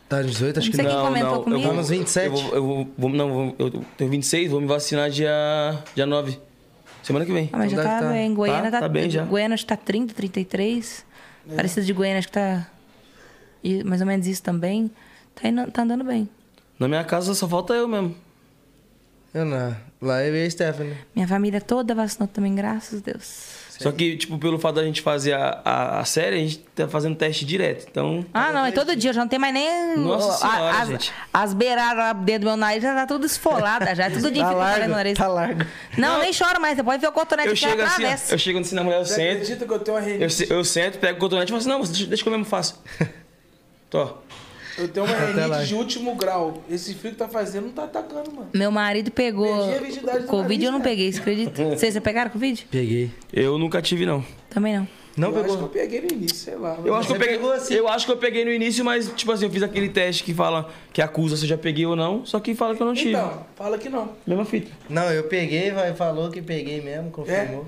Tá 0.08 0.22
18, 0.22 0.58
acho 0.58 0.66
Não 0.68 0.70
que 0.70 0.76
sei 0.76 0.84
não. 0.86 0.90
quem 0.92 1.00
comentou 1.06 1.34
eu 1.34 1.42
comigo. 1.42 1.62
vou- 1.62 1.70
Tá 1.70 1.76
nos 1.76 1.88
27. 1.88 2.26
Eu 2.26 2.32
vou, 2.32 2.54
eu 2.54 2.62
vou- 2.66 2.88
vou- 2.98 3.10
não, 3.10 3.32
vou- 3.32 3.56
eu 3.58 3.70
tenho 3.96 4.10
26, 4.10 4.50
vou 4.50 4.60
me 4.60 4.66
vacinar 4.66 5.08
dia, 5.10 5.30
dia 5.94 6.06
9. 6.06 6.38
Semana 7.02 7.24
que 7.24 7.32
vem. 7.32 7.48
Ah, 7.52 7.58
mas 7.58 7.72
Então 7.72 7.84
já 7.84 7.90
tá 7.90 8.00
tá. 8.00 8.08
bem. 8.08 8.34
Goiânia 8.34 8.64
Tá, 8.64 8.70
tá, 8.72 8.80
tá 8.80 8.88
bem 8.88 9.08
já. 9.08 9.24
Goiânia 9.24 9.54
acho 9.54 9.64
que 9.64 9.68
tá 9.68 9.76
30, 9.76 10.12
33. 10.14 11.04
Parecido 11.56 11.86
de 11.86 11.92
Goiânia, 11.92 12.18
acho 12.18 12.28
que 12.28 12.34
tá. 12.34 12.66
e 13.62 13.82
mais 13.84 14.00
ou 14.00 14.06
menos 14.06 14.26
isso 14.26 14.42
também. 14.42 14.90
Tá, 15.34 15.48
indo- 15.48 15.70
tá 15.70 15.82
andando 15.82 16.04
bem. 16.04 16.28
Na 16.78 16.88
minha 16.88 17.04
casa 17.04 17.34
só 17.34 17.46
falta 17.48 17.72
eu 17.74 17.86
mesmo. 17.86 18.14
Eu 19.32 19.44
não. 19.44 19.76
Lá 20.02 20.24
eu 20.24 20.34
e 20.34 20.44
a 20.46 20.50
Stephanie. 20.50 20.96
Minha 21.14 21.28
família 21.28 21.60
toda 21.60 21.94
vacinou 21.94 22.26
também, 22.26 22.54
graças 22.54 23.00
a 23.00 23.02
Deus. 23.12 23.60
Só 23.80 23.90
que, 23.92 24.14
tipo, 24.18 24.36
pelo 24.38 24.58
fato 24.58 24.74
da 24.74 24.84
gente 24.84 25.00
fazer 25.00 25.32
a, 25.32 25.62
a, 25.64 26.00
a 26.00 26.04
série, 26.04 26.36
a 26.36 26.38
gente 26.38 26.58
tá 26.58 26.86
fazendo 26.86 27.16
teste 27.16 27.46
direto. 27.46 27.86
Então. 27.90 28.26
Ah, 28.34 28.52
não, 28.52 28.66
é 28.66 28.72
todo 28.72 28.94
dia, 28.94 29.10
já 29.10 29.22
não 29.22 29.28
tem 29.28 29.38
mais 29.38 29.54
nem. 29.54 29.96
Nossa 29.96 30.46
a- 30.46 30.50
Senhora, 30.50 30.78
as, 30.82 30.88
gente. 30.88 31.12
As 31.32 31.54
beiradas 31.54 32.22
dentro 32.22 32.42
do 32.42 32.46
meu 32.48 32.56
nariz 32.58 32.82
já 32.82 32.94
tá 32.94 33.06
tudo 33.06 33.24
esfolada, 33.24 33.94
já. 33.94 34.04
É 34.04 34.10
tudo 34.10 34.28
dia 34.32 34.42
Tá 34.42 34.48
fica 34.50 34.58
largo, 34.60 34.86
no 34.88 34.94
nariz. 34.94 35.16
tá 35.18 35.28
largo. 35.28 35.64
Não, 35.96 36.18
nem 36.18 36.30
choro 36.30 36.60
mais. 36.60 36.76
Você 36.76 36.82
pode 36.82 37.00
ver 37.00 37.08
o 37.08 37.12
cotonete 37.12 37.46
Eu 37.48 37.52
aqui 37.54 37.60
chego 37.62 37.80
assim, 37.82 38.04
ó, 38.04 38.32
eu 38.34 38.38
chego 38.38 38.58
assim 38.58 38.74
na 38.74 38.84
mulher, 38.84 38.98
eu 39.00 39.06
Você 39.06 39.14
sento. 39.14 39.32
acredita 39.32 39.64
que 39.66 39.72
eu 39.72 39.78
tenho 39.78 39.96
uma 39.96 40.06
Eu, 40.08 40.28
eu 40.58 40.64
sento, 40.64 40.98
pego 40.98 41.16
o 41.16 41.20
cotonete 41.20 41.46
e 41.46 41.48
falo 41.52 41.58
assim, 41.60 41.68
não, 41.70 41.80
deixa, 41.80 42.06
deixa 42.06 42.22
que 42.22 42.28
eu 42.28 42.32
mesmo 42.32 42.44
faço. 42.44 42.82
Tô. 43.88 44.14
Eu 44.80 44.88
tenho 44.88 45.06
uma 45.06 45.14
Até 45.14 45.46
lá. 45.46 45.62
de 45.62 45.74
último 45.74 46.14
grau. 46.14 46.62
Esse 46.70 46.94
frio 46.94 47.12
que 47.12 47.18
tá 47.18 47.28
fazendo 47.28 47.66
não 47.66 47.72
tá 47.72 47.84
atacando, 47.84 48.32
mano. 48.32 48.48
Meu 48.54 48.70
marido 48.70 49.10
pegou. 49.10 49.68
Perdi 49.68 49.98
a 50.08 50.22
Covid 50.22 50.42
nariz, 50.42 50.64
eu 50.64 50.72
não 50.72 50.78
né? 50.78 50.84
peguei, 50.84 51.12
você 51.12 51.20
acredita? 51.20 51.64
Vocês 51.76 51.94
já 51.94 52.00
pegaram 52.00 52.30
Covid? 52.30 52.66
Peguei. 52.70 53.10
Eu 53.32 53.58
nunca 53.58 53.82
tive, 53.82 54.06
não. 54.06 54.24
Também 54.48 54.76
não. 54.78 54.88
Não 55.16 55.28
eu 55.28 55.34
pegou? 55.34 55.48
acho 55.50 55.58
que 55.58 55.64
eu 55.64 55.68
peguei 55.68 56.00
no 56.00 56.12
início, 56.12 56.36
sei 56.36 56.54
lá. 56.56 56.78
Eu 56.84 56.94
acho, 56.94 57.08
que 57.08 57.14
eu, 57.14 57.18
peguei, 57.18 57.36
pegou 57.36 57.52
assim? 57.52 57.74
eu 57.74 57.88
acho 57.88 58.06
que 58.06 58.12
eu 58.12 58.16
peguei 58.16 58.44
no 58.44 58.52
início, 58.52 58.84
mas, 58.84 59.12
tipo 59.14 59.30
assim, 59.32 59.44
eu 59.44 59.50
fiz 59.50 59.62
aquele 59.62 59.88
teste 59.88 60.22
que 60.24 60.32
fala 60.32 60.70
que 60.92 61.02
acusa 61.02 61.36
se 61.36 61.44
eu 61.44 61.48
já 61.48 61.58
peguei 61.58 61.84
ou 61.84 61.96
não, 61.96 62.24
só 62.24 62.40
que 62.40 62.54
fala 62.54 62.74
que 62.74 62.82
eu 62.82 62.86
não 62.86 62.94
tive. 62.94 63.10
Então, 63.10 63.44
fala 63.56 63.76
que 63.76 63.88
não. 63.88 64.12
Mesma 64.26 64.44
fita. 64.44 64.70
Não, 64.88 65.10
eu 65.12 65.24
peguei, 65.24 65.72
vai, 65.72 65.92
falou 65.94 66.30
que 66.30 66.40
peguei 66.40 66.80
mesmo, 66.80 67.10
confirmou. 67.10 67.66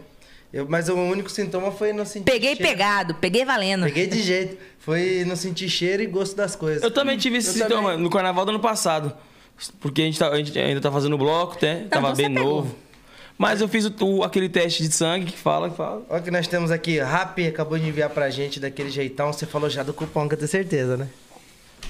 Eu, 0.53 0.67
mas 0.69 0.89
o 0.89 0.95
único 0.95 1.31
sintoma 1.31 1.73
foi 1.73 1.93
não 1.93 2.05
sentir 2.05 2.25
Peguei 2.31 2.55
cheiro. 2.55 2.71
pegado, 2.71 3.15
peguei 3.15 3.45
valendo. 3.45 3.85
Peguei 3.85 4.07
de 4.07 4.23
jeito. 4.23 4.59
Foi 4.79 5.25
não 5.27 5.35
sentir 5.37 5.69
cheiro 5.71 6.03
e 6.03 6.07
gosto 6.07 6.37
das 6.37 6.55
coisas. 6.55 6.83
Eu 6.83 6.91
também 6.91 7.17
tive 7.17 7.39
esse 7.39 7.49
Eu 7.59 7.65
sintoma 7.67 7.91
também. 7.93 8.03
no 8.05 8.11
carnaval 8.11 8.45
do 8.45 8.51
ano 8.51 8.61
passado. 8.61 9.13
Porque 9.81 10.03
a 10.03 10.05
gente, 10.05 10.19
tá- 10.19 10.29
a 10.29 10.37
gente 10.37 10.59
ainda 10.59 10.81
tá 10.81 10.91
fazendo 10.93 11.17
bloco, 11.17 11.57
né? 11.63 11.87
Tava 11.89 12.09
então 12.09 12.15
você 12.17 12.23
bem 12.23 12.35
pegou. 12.35 12.57
novo. 12.57 12.75
Mas 13.39 13.61
eu 13.61 13.69
fiz 13.69 13.87
o, 13.87 13.95
o- 14.05 14.23
aquele 14.25 14.49
teste 14.49 14.83
de 14.83 14.93
sangue 14.93 15.33
que 15.33 15.39
fala, 15.39 15.71
que 15.71 15.77
fala. 15.77 16.03
Olha 16.09 16.21
o 16.21 16.23
que 16.25 16.31
nós 16.31 16.47
temos 16.47 16.71
aqui. 16.71 16.99
Rap 16.99 17.47
acabou 17.47 17.79
de 17.79 17.89
enviar 17.89 18.11
pra 18.11 18.29
gente 18.29 18.61
daquele 18.61 18.91
jeitão. 18.91 19.33
Você 19.33 19.47
falou 19.47 19.71
já 19.71 19.83
do 19.83 19.95
cupom, 19.95 20.29
que 20.29 20.35
eu 20.35 20.39
tenho 20.39 20.51
certeza, 20.51 20.97
né? 20.97 21.09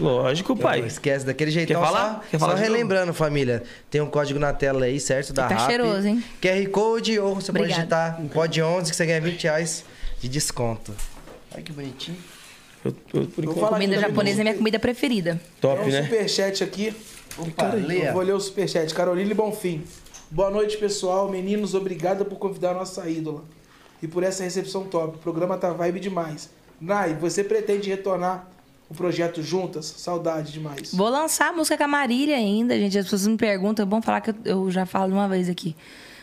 Lógico, 0.00 0.56
pai. 0.56 0.80
Não 0.80 0.86
esquece 0.86 1.24
daquele 1.26 1.50
jeitão. 1.50 1.80
Quer 1.80 1.86
falar? 1.86 2.14
Só, 2.14 2.20
Quer 2.30 2.38
falar 2.38 2.52
só 2.52 2.56
de 2.58 2.62
novo? 2.64 2.72
relembrando, 2.74 3.14
família. 3.14 3.62
Tem 3.90 4.00
um 4.00 4.06
código 4.08 4.38
na 4.38 4.52
tela 4.52 4.84
aí, 4.84 4.98
certo? 4.98 5.32
Da 5.32 5.46
Tá 5.48 5.54
Rap. 5.56 5.66
cheiroso, 5.66 6.06
hein? 6.08 6.24
QR 6.40 6.66
Code 6.70 7.18
ou 7.18 7.34
você 7.34 7.52
pode 7.52 7.64
Obrigada. 7.64 8.10
digitar 8.16 8.20
pode 8.32 8.62
11 8.62 8.90
que 8.90 8.96
você 8.96 9.06
ganha 9.06 9.20
20 9.20 9.42
reais 9.44 9.84
de 10.20 10.28
desconto. 10.28 10.94
Olha 11.52 11.62
que 11.62 11.72
bonitinho. 11.72 12.16
Eu, 12.84 12.94
eu, 13.14 13.26
por 13.26 13.44
Vou 13.44 13.44
enquanto, 13.44 13.54
falar 13.60 13.72
Comida 13.78 14.00
japonesa 14.00 14.40
é 14.40 14.44
minha 14.44 14.54
comida 14.56 14.78
preferida. 14.78 15.40
top, 15.60 15.82
Tem 15.82 15.88
um 15.88 15.92
né? 15.92 16.02
superchat 16.02 16.64
aqui. 16.64 16.94
Opa, 17.38 17.64
Eu 17.76 18.12
vou 18.12 18.22
ler 18.22 18.32
o 18.34 18.40
superchat. 18.40 18.92
Caroline 18.94 19.32
Bonfim. 19.34 19.84
Boa 20.30 20.50
noite, 20.50 20.76
pessoal. 20.78 21.28
Meninos, 21.30 21.74
obrigada 21.74 22.24
por 22.24 22.38
convidar 22.38 22.70
a 22.70 22.74
nossa 22.74 23.08
ídola. 23.08 23.44
E 24.02 24.08
por 24.08 24.22
essa 24.24 24.42
recepção 24.42 24.84
top. 24.84 25.16
O 25.16 25.18
programa 25.20 25.56
tá 25.56 25.72
vibe 25.72 26.00
demais. 26.00 26.50
Nai, 26.80 27.14
você 27.14 27.44
pretende 27.44 27.88
retornar 27.88 28.48
o 28.92 28.94
projeto 28.94 29.42
juntas? 29.42 29.86
Saudade 29.96 30.52
demais. 30.52 30.92
Vou 30.94 31.08
lançar 31.08 31.48
a 31.48 31.52
música 31.52 31.76
com 31.78 31.84
a 31.84 31.88
Marília 31.88 32.36
ainda, 32.36 32.78
gente. 32.78 32.98
As 32.98 33.04
pessoas 33.06 33.26
me 33.26 33.36
perguntam, 33.36 33.82
é 33.82 33.86
bom 33.86 34.00
falar 34.02 34.20
que 34.20 34.30
eu, 34.30 34.36
eu 34.44 34.70
já 34.70 34.84
falo 34.86 35.12
uma 35.12 35.28
vez 35.28 35.48
aqui. 35.48 35.74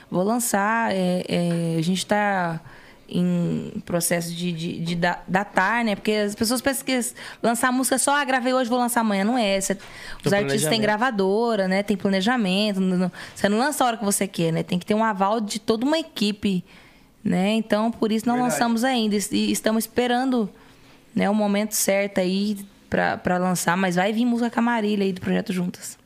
Vou 0.10 0.24
lançar, 0.24 0.91
é, 0.94 1.24
é, 1.28 1.76
a 1.78 1.82
gente 1.82 2.06
tá 2.06 2.60
em 3.12 3.82
processo 3.86 4.32
de, 4.34 4.52
de, 4.52 4.80
de 4.80 4.96
da- 4.96 5.20
datar, 5.28 5.84
né? 5.84 5.96
Porque 5.96 6.12
as 6.12 6.36
pessoas 6.36 6.62
pensam 6.62 6.86
que 6.86 7.00
lançar 7.41 7.72
música 7.72 7.98
só, 7.98 8.12
ah, 8.16 8.24
gravei 8.24 8.54
hoje, 8.54 8.70
vou 8.70 8.78
lançar 8.78 9.02
amanhã. 9.02 9.24
Não 9.24 9.36
é. 9.38 9.60
Você- 9.60 9.78
os 10.24 10.32
artistas 10.32 10.70
têm 10.70 10.80
gravadora, 10.80 11.68
né? 11.68 11.82
Tem 11.84 11.98
planejamento. 11.98 12.80
não- 12.80 12.98
não- 12.98 13.12
você 13.36 13.50
não 13.50 13.58
lança 13.58 13.84
a 13.84 13.88
hora 13.88 13.98
que 13.98 14.06
você 14.06 14.28
quer, 14.28 14.52
né? 14.54 14.62
Tem 14.64 14.78
que 14.78 14.86
ter 14.86 14.94
um 14.94 15.04
aval 15.04 15.41
de 15.41 15.60
toda 15.60 15.86
uma 15.86 15.98
equipe, 15.98 16.64
né? 17.24 17.54
Então, 17.54 17.90
por 17.91 18.12
isso 18.12 18.28
não 18.28 18.36
Verdade. 18.36 18.54
lançamos 18.54 18.84
ainda. 18.84 19.16
E 19.32 19.52
estamos 19.52 19.86
esperando 19.86 20.48
né, 21.15 21.30
o 21.30 21.34
momento 21.34 21.73
certo 21.73 22.19
aí 22.19 22.57
pra, 22.90 23.18
pra 23.18 23.38
lançar, 23.38 23.77
mas 23.77 23.95
vai 23.95 24.11
vir 24.11 24.26
música 24.26 24.49
com 24.49 24.60
a 24.60 24.64
Marília 24.64 25.06
aí 25.06 25.14
do 25.14 25.22
Projeto 25.22 25.53
Juntas. 25.53 25.98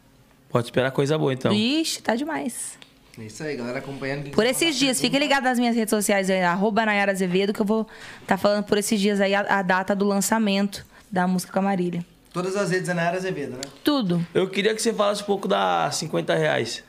Pode 0.49 0.67
esperar 0.67 0.91
coisa 0.91 1.17
boa, 1.17 1.33
então. 1.33 1.51
Ixi, 1.51 2.01
tá 2.03 2.15
demais. 2.15 2.77
É 3.17 3.23
Isso 3.23 3.43
aí, 3.43 3.55
galera 3.55 3.79
acompanhando. 3.79 4.31
Por 4.31 4.45
esses 4.45 4.75
dias, 4.75 4.99
fica 4.99 5.17
ligado 5.17 5.43
nas 5.43 5.59
minhas 5.59 5.75
redes 5.75 5.89
sociais, 5.89 6.29
é, 6.29 6.43
arroba 6.43 6.85
Nayara 6.85 7.11
Azevedo, 7.11 7.53
que 7.53 7.61
eu 7.61 7.65
vou 7.65 7.87
estar 8.21 8.37
falando 8.37 8.63
por 8.63 8.77
esses 8.77 8.99
dias 8.99 9.21
aí 9.21 9.35
a, 9.35 9.41
a 9.41 9.61
data 9.61 9.95
do 9.95 10.05
lançamento 10.05 10.85
da 11.11 11.27
música 11.27 11.53
com 11.53 11.59
a 11.59 11.61
Marília. 11.61 12.03
Todas 12.31 12.55
as 12.55 12.71
redes 12.71 12.89
é 12.89 12.93
na 12.95 13.03
área 13.03 13.19
Azevedo, 13.19 13.51
né? 13.51 13.61
Tudo. 13.83 14.25
Eu 14.33 14.49
queria 14.49 14.73
que 14.73 14.81
você 14.81 14.91
falasse 14.91 15.21
um 15.21 15.25
pouco 15.25 15.47
da 15.47 15.91
50 15.91 16.33
reais. 16.33 16.83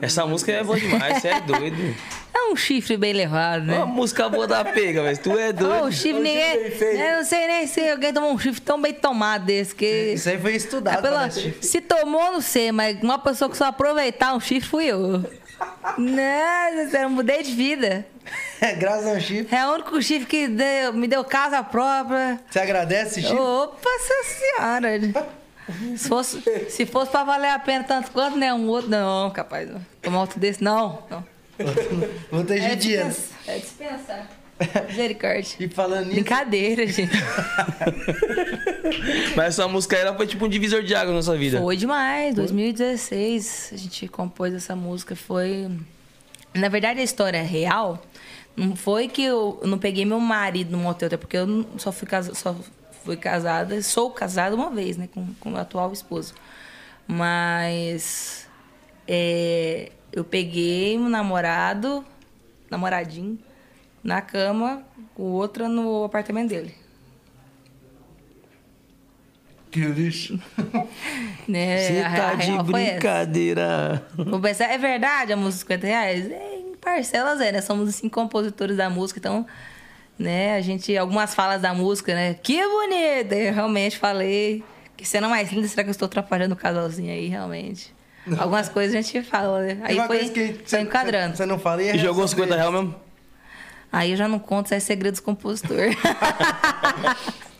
Essa 0.00 0.26
música 0.26 0.52
é 0.52 0.64
boa 0.64 0.78
demais, 0.78 1.18
você 1.20 1.28
é 1.28 1.40
doido. 1.42 1.94
É 2.34 2.50
um 2.50 2.56
chifre 2.56 2.96
bem 2.96 3.12
levado, 3.12 3.64
né? 3.64 3.76
Uma 3.76 3.86
música 3.86 4.28
boa 4.28 4.46
da 4.46 4.64
pega, 4.64 5.02
mas 5.02 5.18
tu 5.18 5.38
é 5.38 5.52
doido. 5.52 5.84
Ô, 5.84 5.86
o 5.86 5.92
chifre, 5.92 6.18
Ô, 6.18 6.22
ninguém. 6.22 6.70
feito. 6.70 7.00
Eu 7.00 7.16
não 7.18 7.24
sei 7.24 7.46
nem 7.46 7.66
se 7.66 7.88
alguém 7.90 8.12
tomou 8.12 8.32
um 8.32 8.38
chifre 8.38 8.60
tão 8.60 8.80
bem 8.80 8.92
tomado 8.94 9.44
desse, 9.44 9.74
que. 9.74 10.12
Isso 10.14 10.28
aí 10.28 10.38
foi 10.40 10.54
estudado. 10.56 10.98
É 10.98 11.02
pela-. 11.02 11.30
Se 11.30 11.80
tomou, 11.80 12.32
não 12.32 12.40
sei, 12.40 12.72
mas 12.72 13.00
uma 13.02 13.18
pessoa 13.18 13.50
que 13.50 13.56
só 13.56 13.66
aproveitar 13.66 14.34
um 14.34 14.40
chifre 14.40 14.68
fui 14.68 14.84
eu. 14.86 15.24
Nossa, 15.98 16.98
eu 17.02 17.10
mudei 17.10 17.42
de 17.42 17.52
vida. 17.52 18.06
Graças 18.78 19.06
ao 19.06 19.20
chifre. 19.20 19.54
É 19.54 19.66
o 19.66 19.72
único 19.74 20.00
chifre 20.02 20.26
que 20.26 20.48
deu- 20.48 20.92
me 20.92 21.06
deu 21.06 21.24
casa 21.24 21.62
própria. 21.62 22.40
Você 22.50 22.58
agradece, 22.60 23.20
chifre? 23.20 23.36
Opa, 23.38 23.90
senhora. 24.24 24.98
Se 25.96 26.08
fosse, 26.08 26.42
se 26.70 26.86
fosse 26.86 27.10
pra 27.10 27.24
valer 27.24 27.50
a 27.50 27.58
pena 27.58 27.84
tanto 27.84 28.10
quanto, 28.10 28.36
né? 28.36 28.52
Um 28.52 28.68
outro, 28.68 28.90
não, 28.90 29.30
capaz. 29.30 29.68
Tomar 30.00 30.20
outro 30.20 30.40
desse, 30.40 30.62
não. 30.62 31.02
não. 31.10 31.24
Vou 32.30 32.44
ter 32.44 32.58
É 32.58 32.70
judia. 32.70 33.04
dispensar. 33.04 33.38
É 33.46 33.58
dispensar. 33.58 34.30
Misericórdia. 34.88 35.56
E 35.58 35.68
falando 35.68 36.02
nisso, 36.06 36.14
Brincadeira, 36.14 36.86
gente. 36.86 37.10
Mas 39.36 39.46
essa 39.46 39.66
música 39.68 39.96
ela 39.96 40.14
foi 40.14 40.26
tipo 40.26 40.44
um 40.44 40.48
divisor 40.48 40.82
de 40.82 40.94
água 40.94 41.08
na 41.08 41.14
nossa 41.16 41.36
vida. 41.36 41.60
Foi 41.60 41.76
demais. 41.76 42.34
2016 42.34 43.70
a 43.72 43.76
gente 43.76 44.08
compôs 44.08 44.54
essa 44.54 44.74
música. 44.76 45.16
Foi. 45.16 45.68
Na 46.54 46.68
verdade, 46.68 47.00
a 47.00 47.02
história 47.02 47.38
é 47.38 47.42
real. 47.42 48.02
Não 48.56 48.76
foi 48.76 49.08
que 49.08 49.24
eu 49.24 49.60
não 49.64 49.78
peguei 49.78 50.04
meu 50.04 50.20
marido 50.20 50.72
no 50.72 50.78
motel, 50.78 51.06
até 51.06 51.16
porque 51.16 51.36
eu 51.38 51.66
só 51.78 51.90
fui, 51.90 52.06
casa, 52.06 52.34
só 52.34 52.54
fui 53.04 53.16
casada, 53.16 53.80
sou 53.82 54.10
casada 54.10 54.54
uma 54.54 54.70
vez, 54.70 54.96
né, 54.96 55.08
com, 55.12 55.34
com 55.34 55.48
o 55.48 55.52
meu 55.52 55.60
atual 55.60 55.92
esposo. 55.92 56.34
Mas 57.06 58.48
é, 59.06 59.92
eu 60.12 60.24
peguei 60.24 60.98
um 60.98 61.08
namorado, 61.08 62.04
namoradinho, 62.70 63.38
na 64.02 64.20
cama, 64.20 64.82
com 65.14 65.24
outra 65.24 65.68
no 65.68 66.04
apartamento 66.04 66.50
dele. 66.50 66.82
que 69.72 69.80
lixo. 69.80 70.38
Né? 71.48 71.78
Você 71.78 72.02
tá 72.02 72.30
a 72.30 72.34
de 72.36 72.62
brincadeira. 72.62 74.06
Vou 74.16 74.38
pensar, 74.38 74.66
é 74.66 74.78
verdade 74.78 75.32
a 75.32 75.36
música 75.36 75.74
50 75.74 75.86
reais? 75.88 76.30
É, 76.30 76.54
em 76.60 76.76
parcelas 76.76 77.40
é, 77.40 77.50
né? 77.50 77.60
Somos 77.60 77.96
cinco 77.96 78.14
compositores 78.14 78.76
da 78.76 78.88
música, 78.88 79.18
então, 79.18 79.44
né, 80.22 80.54
a 80.56 80.60
gente, 80.60 80.96
algumas 80.96 81.34
falas 81.34 81.60
da 81.60 81.74
música, 81.74 82.14
né? 82.14 82.34
Que 82.34 82.62
bonita! 82.66 83.34
Eu 83.34 83.52
realmente 83.52 83.98
falei. 83.98 84.62
Que 84.96 85.06
cena 85.06 85.28
mais 85.28 85.50
linda, 85.52 85.66
será 85.66 85.82
que 85.82 85.90
eu 85.90 85.92
estou 85.92 86.06
atrapalhando 86.06 86.54
o 86.54 86.56
casalzinho 86.56 87.10
aí, 87.12 87.26
realmente? 87.26 87.92
Algumas 88.38 88.68
coisas 88.68 88.94
a 88.94 89.00
gente 89.00 89.22
fala, 89.22 89.60
né? 89.60 89.78
Aí 89.82 89.96
foi, 90.06 90.28
que 90.28 90.60
foi 90.64 90.80
enquadrando. 90.80 91.36
Você 91.36 91.44
não 91.44 91.58
fala 91.58 91.82
e 91.82 91.88
é 91.88 91.96
E 91.96 91.98
jogou 91.98 92.18
reação 92.20 92.28
50 92.28 92.46
deles. 92.48 92.60
reais 92.60 92.72
mesmo? 92.84 92.94
Aí 93.90 94.10
eu 94.12 94.16
já 94.16 94.26
não 94.28 94.38
conto, 94.38 94.66
isso 94.66 94.74
é 94.74 94.80
segredo 94.80 95.12
dos 95.12 95.20
compositor. 95.20 95.76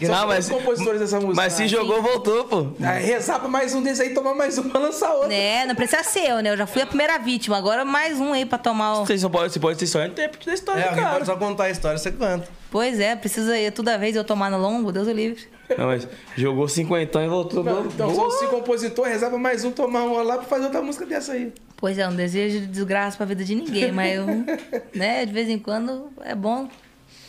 São 0.00 0.08
Não, 0.14 0.26
mas, 0.28 0.44
os 0.46 0.50
compositores 0.52 1.00
dessa 1.00 1.16
música. 1.18 1.34
mas 1.34 1.52
se 1.54 1.66
jogou, 1.66 2.00
voltou, 2.00 2.44
pô. 2.44 2.66
Aí 2.80 3.04
rezar 3.04 3.40
pra 3.40 3.48
mais 3.48 3.74
um 3.74 3.82
desse 3.82 4.02
aí, 4.02 4.14
tomar 4.14 4.34
mais 4.34 4.56
um 4.58 4.68
pra 4.68 4.80
lançar 4.80 5.12
outro. 5.12 5.28
né? 5.28 5.66
Não 5.66 5.74
precisa 5.74 6.02
ser 6.04 6.30
eu, 6.30 6.40
né? 6.40 6.50
Eu 6.50 6.56
já 6.56 6.66
fui 6.66 6.82
a 6.82 6.86
primeira 6.86 7.18
vítima. 7.18 7.56
Agora 7.56 7.84
mais 7.84 8.18
um 8.20 8.32
aí 8.32 8.44
pra 8.46 8.58
tomar 8.58 9.00
o. 9.00 9.06
Você 9.06 9.18
só 9.18 9.28
pode, 9.28 9.52
você 9.52 9.58
pode 9.58 9.78
ter 9.78 9.86
só 9.86 10.08
tempo 10.08 10.38
da 10.44 10.54
história, 10.54 10.80
É, 10.80 10.94
cara. 10.94 11.10
pode 11.14 11.26
só 11.26 11.36
contar 11.36 11.64
a 11.64 11.70
história, 11.70 11.98
você 11.98 12.12
canta. 12.12 12.48
Pois 12.70 13.00
é, 13.00 13.16
precisa 13.16 13.58
ir 13.58 13.72
toda 13.72 13.98
vez 13.98 14.14
eu 14.14 14.22
tomar 14.22 14.50
no 14.50 14.58
longo, 14.58 14.92
Deus 14.92 15.08
o 15.08 15.12
livre. 15.12 15.48
Não, 15.76 15.86
mas 15.86 16.06
jogou 16.36 16.68
50 16.68 17.22
e 17.22 17.28
voltou. 17.28 17.64
Não, 17.64 17.84
então, 17.86 18.10
Boa. 18.12 18.30
se 18.30 18.46
compositor, 18.46 19.06
rezar 19.06 19.28
pra 19.30 19.38
mais 19.38 19.64
um, 19.64 19.70
tomar 19.72 20.04
um 20.04 20.22
lá 20.22 20.36
pra 20.36 20.46
fazer 20.46 20.64
outra 20.64 20.80
música 20.80 21.04
dessa 21.04 21.32
aí. 21.32 21.52
Pois 21.76 21.98
é, 21.98 22.06
um 22.08 22.14
desejo 22.14 22.60
de 22.60 22.66
desgraça 22.66 23.16
pra 23.16 23.26
vida 23.26 23.44
de 23.44 23.54
ninguém, 23.54 23.90
mas 23.92 24.14
eu, 24.16 24.26
né, 24.94 25.26
de 25.26 25.32
vez 25.32 25.48
em 25.48 25.58
quando 25.58 26.10
é 26.24 26.34
bom. 26.34 26.68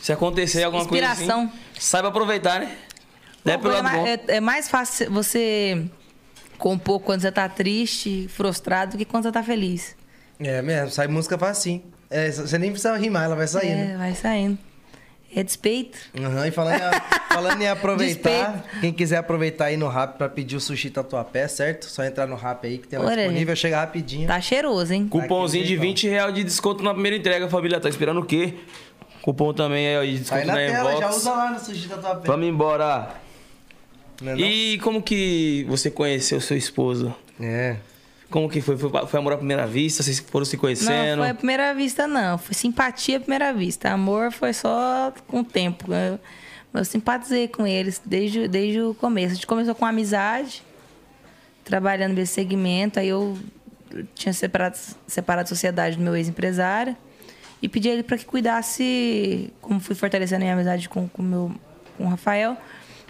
Se 0.00 0.12
acontecer 0.12 0.62
alguma 0.64 0.82
Inspiração. 0.84 1.46
coisa 1.48 1.52
assim, 1.72 1.80
saiba 1.80 2.08
aproveitar, 2.08 2.60
né? 2.60 2.74
Não 3.44 3.52
é 3.52 3.56
Bom, 3.56 3.62
pelo 3.62 3.74
é, 3.74 3.76
bom. 3.78 3.82
mais, 3.82 4.06
é- 4.06 4.20
é 4.28 4.40
mais 4.40 4.68
fácil 4.68 5.10
você 5.10 5.84
compor 6.58 7.00
quando 7.00 7.20
você 7.22 7.32
tá 7.32 7.48
triste, 7.48 8.28
frustrado, 8.28 8.92
do 8.92 8.98
que 8.98 9.04
quando 9.04 9.24
você 9.24 9.32
tá 9.32 9.42
feliz. 9.42 9.96
É 10.38 10.60
mesmo, 10.62 10.90
sai 10.90 11.06
música 11.06 11.36
facinho. 11.38 11.82
É, 12.10 12.30
você 12.30 12.58
nem 12.58 12.70
precisa 12.70 12.96
rimar, 12.96 13.24
ela 13.24 13.36
vai 13.36 13.46
sair, 13.46 13.68
é, 13.70 13.74
né? 13.74 13.96
vai 13.96 14.14
saindo. 14.14 14.58
É 15.34 15.44
despeito. 15.44 15.96
Aham, 16.18 16.48
e 16.48 16.50
falando 16.50 16.74
em, 16.74 16.80
falando 17.32 17.62
em 17.62 17.68
aproveitar, 17.68 18.64
quem 18.80 18.92
quiser 18.92 19.18
aproveitar 19.18 19.66
aí 19.66 19.76
no 19.76 19.86
rap 19.88 20.18
pra 20.18 20.28
pedir 20.28 20.56
o 20.56 20.60
sushi 20.60 20.90
tatuapé, 20.90 21.46
certo? 21.46 21.86
Só 21.86 22.02
entrar 22.02 22.26
no 22.26 22.34
rap 22.34 22.66
aí 22.66 22.78
que 22.78 22.88
tem 22.88 22.98
lá 22.98 23.06
Olha, 23.06 23.16
disponível, 23.22 23.54
chega 23.54 23.76
rapidinho. 23.78 24.26
Tá 24.26 24.40
cheiroso, 24.40 24.92
hein? 24.92 25.06
Cupomzinho 25.08 25.64
de 25.64 25.74
Aqui, 25.74 25.82
20 25.82 26.08
reais 26.08 26.34
de 26.34 26.42
desconto 26.42 26.82
na 26.82 26.92
primeira 26.92 27.16
entrega, 27.16 27.48
família. 27.48 27.78
Tá 27.78 27.88
esperando 27.88 28.18
o 28.20 28.24
quê? 28.24 28.54
Cupom 29.22 29.52
também 29.52 29.86
é 29.86 29.92
de 29.92 29.98
aí 29.98 30.18
desconto 30.18 30.46
na 30.46 30.52
na 30.54 30.58
tela, 30.58 30.96
já 30.96 31.10
usa 31.10 31.30
lá 31.30 31.50
no 31.50 31.60
sushi 31.60 31.88
tatuapé. 31.88 32.26
Vamos 32.26 32.46
embora. 32.46 33.10
Não 34.20 34.32
é 34.32 34.34
não? 34.34 34.40
E 34.40 34.78
como 34.78 35.02
que 35.02 35.64
você 35.68 35.90
conheceu 35.90 36.40
seu 36.40 36.56
esposo? 36.56 37.14
É. 37.38 37.76
Como 38.30 38.48
que 38.48 38.60
foi? 38.60 38.78
Foi, 38.78 38.90
foi 39.06 39.20
amor 39.20 39.32
à 39.32 39.36
primeira 39.36 39.66
vista? 39.66 40.02
Vocês 40.02 40.20
foram 40.20 40.44
se 40.44 40.56
conhecendo? 40.56 41.16
Não 41.16 41.24
foi 41.24 41.30
a 41.30 41.34
primeira 41.34 41.74
vista, 41.74 42.06
não. 42.06 42.38
Foi 42.38 42.54
simpatia 42.54 43.16
à 43.18 43.20
primeira 43.20 43.52
vista. 43.52 43.90
Amor 43.90 44.32
foi 44.32 44.52
só 44.52 45.12
com 45.26 45.40
o 45.40 45.44
tempo. 45.44 45.92
Eu, 45.92 46.18
eu 46.72 46.84
simpatizei 46.84 47.48
com 47.48 47.66
eles 47.66 48.00
desde, 48.04 48.46
desde 48.46 48.80
o 48.80 48.94
começo. 48.94 49.32
A 49.32 49.34
gente 49.34 49.46
começou 49.46 49.74
com 49.74 49.84
amizade, 49.84 50.62
trabalhando 51.64 52.14
nesse 52.14 52.34
segmento. 52.34 53.00
Aí 53.00 53.08
eu 53.08 53.36
tinha 54.14 54.32
separado, 54.32 54.78
separado 55.06 55.46
a 55.46 55.48
sociedade 55.48 55.96
do 55.96 56.02
meu 56.02 56.16
ex-empresário 56.16 56.96
e 57.62 57.68
pedi 57.68 57.88
a 57.88 57.92
ele 57.92 58.02
para 58.02 58.16
que 58.16 58.24
cuidasse, 58.24 59.52
como 59.60 59.80
fui 59.80 59.94
fortalecendo 59.94 60.42
a 60.42 60.44
minha 60.44 60.54
amizade 60.54 60.88
com, 60.88 61.08
com, 61.08 61.22
meu, 61.22 61.52
com 61.96 62.04
o 62.04 62.08
Rafael, 62.08 62.56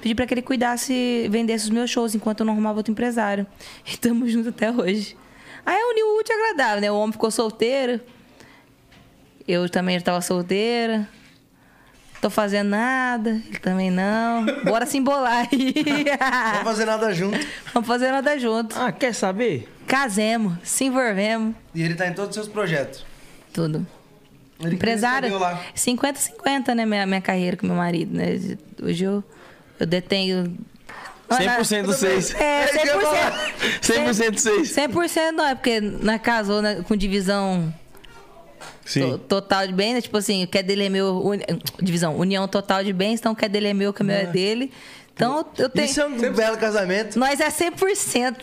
pedi 0.00 0.14
para 0.14 0.26
que 0.26 0.34
ele 0.34 0.42
cuidasse, 0.42 1.28
vendesse 1.30 1.64
os 1.64 1.70
meus 1.70 1.90
shows 1.90 2.14
enquanto 2.14 2.40
eu 2.40 2.46
não 2.46 2.52
arrumava 2.54 2.78
outro 2.78 2.90
empresário. 2.92 3.46
E 3.86 3.90
estamos 3.90 4.30
juntos 4.32 4.48
até 4.48 4.70
hoje. 4.70 5.16
Aí 5.64 5.76
é 5.78 5.84
uniu 5.92 6.06
o 6.06 6.18
útil 6.20 6.34
agradável, 6.36 6.80
né? 6.80 6.90
O 6.90 6.96
homem 6.96 7.12
ficou 7.12 7.30
solteiro, 7.30 8.00
eu 9.46 9.68
também 9.68 9.96
estava 9.96 10.20
solteira. 10.20 11.08
Tô 12.20 12.28
fazendo 12.28 12.68
nada, 12.68 13.30
ele 13.30 13.58
também 13.60 13.90
não. 13.90 14.44
Bora 14.64 14.84
se 14.84 14.98
embolar 14.98 15.48
aí. 15.50 15.72
Vamos 16.52 16.64
fazer 16.64 16.84
nada 16.84 17.14
junto. 17.14 17.38
Vamos 17.72 17.86
fazer 17.86 18.10
nada 18.10 18.38
junto. 18.38 18.78
Ah, 18.78 18.92
quer 18.92 19.14
saber? 19.14 19.66
Casemos, 19.86 20.52
se 20.62 20.84
envolvemos, 20.84 21.54
E 21.74 21.82
ele 21.82 21.94
tá 21.94 22.06
em 22.06 22.12
todos 22.12 22.30
os 22.30 22.34
seus 22.34 22.48
projetos. 22.48 23.06
tudo. 23.54 23.86
Ele 24.62 24.74
Empresária, 24.74 25.28
recebeu 25.28 25.38
lá. 25.38 25.60
50-50, 25.74 26.74
né, 26.74 26.86
minha, 26.86 27.06
minha 27.06 27.20
carreira 27.20 27.56
com 27.56 27.66
meu 27.66 27.76
marido, 27.76 28.14
né? 28.16 28.38
Hoje 28.82 29.04
eu, 29.04 29.24
eu 29.78 29.86
detenho... 29.86 30.56
100% 31.30 31.82
dos 31.84 31.96
seis. 31.96 32.34
É, 32.34 32.42
É 32.42 32.64
isso 32.64 32.78
que 32.80 32.88
eu 32.88 33.00
ia 33.00 33.32
100%. 33.80 34.26
100% 34.26 34.30
dos 34.32 34.42
seis. 34.42 34.74
100% 34.76 35.30
não, 35.32 35.46
é 35.46 35.54
porque 35.54 35.80
nós 35.80 36.20
casou 36.20 36.60
né, 36.60 36.82
com 36.88 36.96
divisão 36.96 37.72
to- 39.12 39.18
total 39.18 39.64
de 39.66 39.72
bens, 39.72 39.94
né? 39.94 40.00
Tipo 40.00 40.16
assim, 40.16 40.42
o 40.42 40.48
que 40.48 40.58
é 40.58 40.62
dele 40.64 40.86
é 40.86 40.88
meu. 40.88 41.24
uni- 41.24 41.44
divisão, 41.80 42.16
união 42.16 42.48
total 42.48 42.82
de 42.82 42.92
bens, 42.92 43.20
então 43.20 43.30
o 43.30 43.36
que 43.36 43.44
é 43.44 43.48
dele 43.48 43.68
é 43.68 43.74
meu, 43.74 43.90
o 43.90 43.92
que 43.92 44.02
é 44.02 44.04
meu 44.04 44.16
é 44.16 44.26
dele. 44.26 44.72
Então 45.20 45.44
eu 45.58 45.68
tenho. 45.68 45.84
Isso 45.86 46.00
é 46.00 46.06
um 46.06 46.16
belo 46.32 46.56
casamento. 46.56 47.18
Nós 47.18 47.40
é 47.40 47.48
100%. 47.48 48.36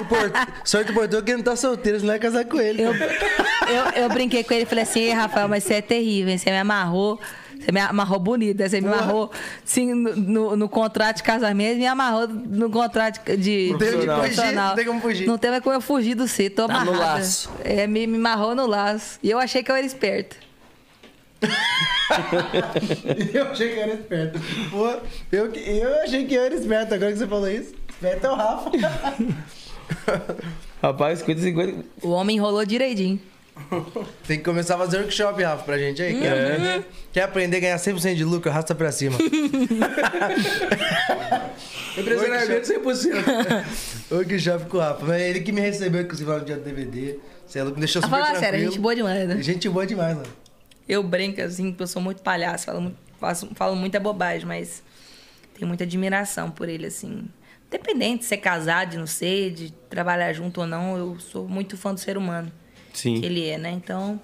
O 0.00 0.04
por- 0.06 0.32
Sorte 0.64 0.88
do 0.88 0.94
portão 0.94 1.18
é 1.18 1.22
que 1.22 1.30
ele 1.30 1.38
não 1.38 1.44
tá 1.44 1.56
solteiro, 1.56 1.98
você 2.00 2.04
não 2.06 2.12
vai 2.12 2.18
casar 2.18 2.44
com 2.46 2.60
ele. 2.60 2.82
Eu, 2.82 2.92
eu, 2.94 4.02
eu 4.04 4.08
brinquei 4.08 4.42
com 4.44 4.54
ele 4.54 4.62
e 4.62 4.66
falei 4.66 4.84
assim, 4.84 5.00
"Ei, 5.00 5.12
Rafael, 5.12 5.48
mas 5.48 5.64
você 5.64 5.74
é 5.74 5.80
terrível, 5.82 6.30
hein? 6.32 6.38
Você 6.38 6.50
me 6.50 6.58
amarrou. 6.58 7.20
Você 7.58 7.70
me 7.72 7.80
amarrou 7.80 8.18
bonito, 8.18 8.58
né? 8.58 8.68
Você 8.68 8.80
me 8.80 8.88
amarrou 8.88 9.30
sim, 9.64 9.94
no, 9.94 10.16
no- 10.16 10.56
no 10.56 10.68
contrato 10.68 11.16
de 11.18 11.22
casamento, 11.22 11.78
me 11.78 11.86
amarrou 11.86 12.26
no 12.28 12.68
contrato 12.68 13.20
de 13.36 13.68
Não 13.70 13.78
Profissional. 13.78 14.22
fugir, 14.22 14.54
não 14.54 14.74
tem 14.74 14.84
como 14.84 15.00
fugir. 15.00 15.26
Não 15.26 15.38
tem 15.38 15.60
como 15.60 15.74
eu 15.76 15.80
fugir 15.80 16.14
do 16.14 16.26
C, 16.28 16.50
tô 16.50 16.66
Tá 16.66 16.84
no 16.84 16.90
amarrada. 16.92 17.18
laço. 17.20 17.50
É, 17.64 17.86
me, 17.86 18.06
me 18.06 18.16
amarrou 18.16 18.54
no 18.54 18.66
laço. 18.66 19.18
E 19.22 19.30
eu 19.30 19.38
achei 19.38 19.62
que 19.62 19.70
eu 19.70 19.76
era 19.76 19.86
esperta. 19.86 20.36
Eu 23.34 23.46
achei 23.50 23.68
que 23.74 23.80
era 23.80 23.94
esperto. 23.94 24.40
Pô, 24.70 24.88
eu, 25.32 25.52
eu 25.54 26.02
achei 26.02 26.24
que 26.26 26.34
eu 26.34 26.42
era 26.42 26.54
esperto. 26.54 26.94
Agora 26.94 27.12
que 27.12 27.18
você 27.18 27.26
falou 27.26 27.48
isso, 27.50 27.72
esperto 27.88 28.26
é 28.26 28.30
o 28.30 28.34
Rafa. 28.34 28.70
Rapaz, 30.82 31.20
50 31.20 31.40
50. 31.40 31.84
O 32.02 32.10
homem 32.10 32.36
enrolou 32.36 32.64
direitinho. 32.64 33.20
Tem 34.26 34.38
que 34.38 34.44
começar 34.44 34.74
a 34.74 34.78
fazer 34.78 34.98
workshop, 34.98 35.40
Rafa, 35.42 35.62
pra 35.64 35.78
gente 35.78 36.02
aí. 36.02 36.18
Quer, 36.18 36.32
aprender, 36.32 36.84
quer 37.12 37.22
aprender 37.22 37.56
a 37.56 37.60
ganhar 37.60 37.76
100% 37.76 38.14
de 38.16 38.24
lucro? 38.24 38.50
Arrasta 38.50 38.74
pra 38.74 38.90
cima. 38.92 39.16
Empresariamento 41.96 42.66
100%. 42.72 43.64
workshop 44.10 44.64
com 44.66 44.76
o 44.76 44.80
Rafa. 44.80 45.06
Mas 45.06 45.22
ele 45.22 45.40
que 45.40 45.52
me 45.52 45.60
recebeu, 45.60 46.00
inclusive, 46.02 46.28
lá 46.28 46.38
no 46.38 46.44
dia 46.44 46.56
do 46.56 46.64
DVD. 46.64 47.18
Você 47.46 47.60
é 47.60 47.62
louco, 47.62 47.78
me 47.78 47.84
deixou 47.84 48.00
A 48.00 48.02
super 48.06 48.16
tranquilo. 48.16 48.40
sério, 48.40 48.58
a 48.58 48.62
gente 48.64 48.78
boa 48.80 48.96
demais, 48.96 49.28
né? 49.28 49.38
Gente 49.40 49.68
boa 49.68 49.86
demais, 49.86 50.16
mano. 50.16 50.26
Eu 50.88 51.02
brinco 51.02 51.40
assim, 51.40 51.70
porque 51.70 51.82
eu 51.82 51.86
sou 51.86 52.02
muito 52.02 52.22
palhaço, 52.22 52.66
falo, 52.66 52.80
muito, 52.80 52.96
faço, 53.18 53.48
falo 53.54 53.74
muita 53.74 53.98
bobagem, 53.98 54.46
mas 54.46 54.82
tenho 55.54 55.66
muita 55.66 55.84
admiração 55.84 56.50
por 56.50 56.68
ele, 56.68 56.86
assim. 56.86 57.24
Independente 57.68 58.20
de 58.20 58.24
ser 58.26 58.36
casado, 58.36 58.90
de 58.90 58.98
não 58.98 59.06
ser, 59.06 59.50
de 59.52 59.72
trabalhar 59.90 60.32
junto 60.32 60.60
ou 60.60 60.66
não, 60.66 60.96
eu 60.96 61.18
sou 61.18 61.48
muito 61.48 61.76
fã 61.76 61.92
do 61.94 61.98
ser 61.98 62.16
humano 62.16 62.52
Sim. 62.92 63.20
que 63.20 63.26
ele 63.26 63.48
é, 63.48 63.58
né? 63.58 63.70
Então, 63.70 64.20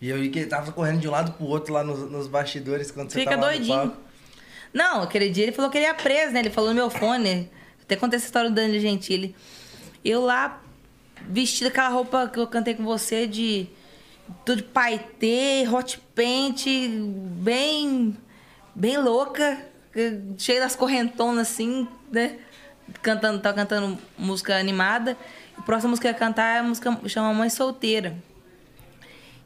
E 0.00 0.08
eu 0.08 0.18
vi 0.18 0.30
que 0.30 0.40
ele 0.40 0.48
tava 0.48 0.72
correndo 0.72 1.00
de 1.00 1.06
um 1.08 1.12
lado 1.12 1.32
pro 1.32 1.46
outro 1.46 1.72
lá 1.72 1.84
nos, 1.84 2.10
nos 2.10 2.26
bastidores 2.26 2.90
quando 2.90 3.10
você 3.10 3.20
fica 3.20 3.32
tava 3.32 3.42
lá 3.42 3.52
no 3.52 3.56
doidinho. 3.56 3.78
palco. 3.78 3.96
Não, 4.72 5.02
aquele 5.02 5.28
dia 5.30 5.44
ele 5.44 5.52
falou 5.52 5.70
que 5.70 5.78
ele 5.78 5.84
ia 5.84 5.94
preso, 5.94 6.32
né? 6.32 6.40
Ele 6.40 6.50
falou 6.50 6.70
no 6.70 6.74
meu 6.74 6.90
fone. 6.90 7.48
Até 7.82 7.94
contei 7.94 8.16
essa 8.16 8.26
história 8.26 8.48
do 8.50 8.56
Danilo 8.56 8.80
Gentili. 8.80 9.36
Eu 10.04 10.24
lá, 10.24 10.60
vestida 11.28 11.68
aquela 11.68 11.90
roupa 11.90 12.26
que 12.26 12.38
eu 12.40 12.46
cantei 12.46 12.74
com 12.74 12.82
você 12.82 13.26
de 13.26 13.68
tudo 14.44 14.58
de 14.58 14.62
paetê, 14.64 15.66
hot 15.68 15.98
paint, 16.14 16.66
bem, 17.40 18.16
bem 18.74 18.98
louca, 18.98 19.58
cheia 20.38 20.60
das 20.60 20.74
correntonas 20.74 21.50
assim, 21.50 21.86
né? 22.10 22.38
Cantando, 23.00 23.40
tava 23.40 23.54
cantando 23.54 23.98
música 24.18 24.56
animada. 24.56 25.16
A 25.56 25.62
próxima 25.62 25.90
música 25.90 26.08
que 26.08 26.08
eu 26.08 26.12
ia 26.12 26.18
cantar 26.18 26.56
é 26.56 26.58
a 26.58 26.62
música 26.62 26.98
chama 27.06 27.32
Mãe 27.32 27.48
Solteira. 27.48 28.16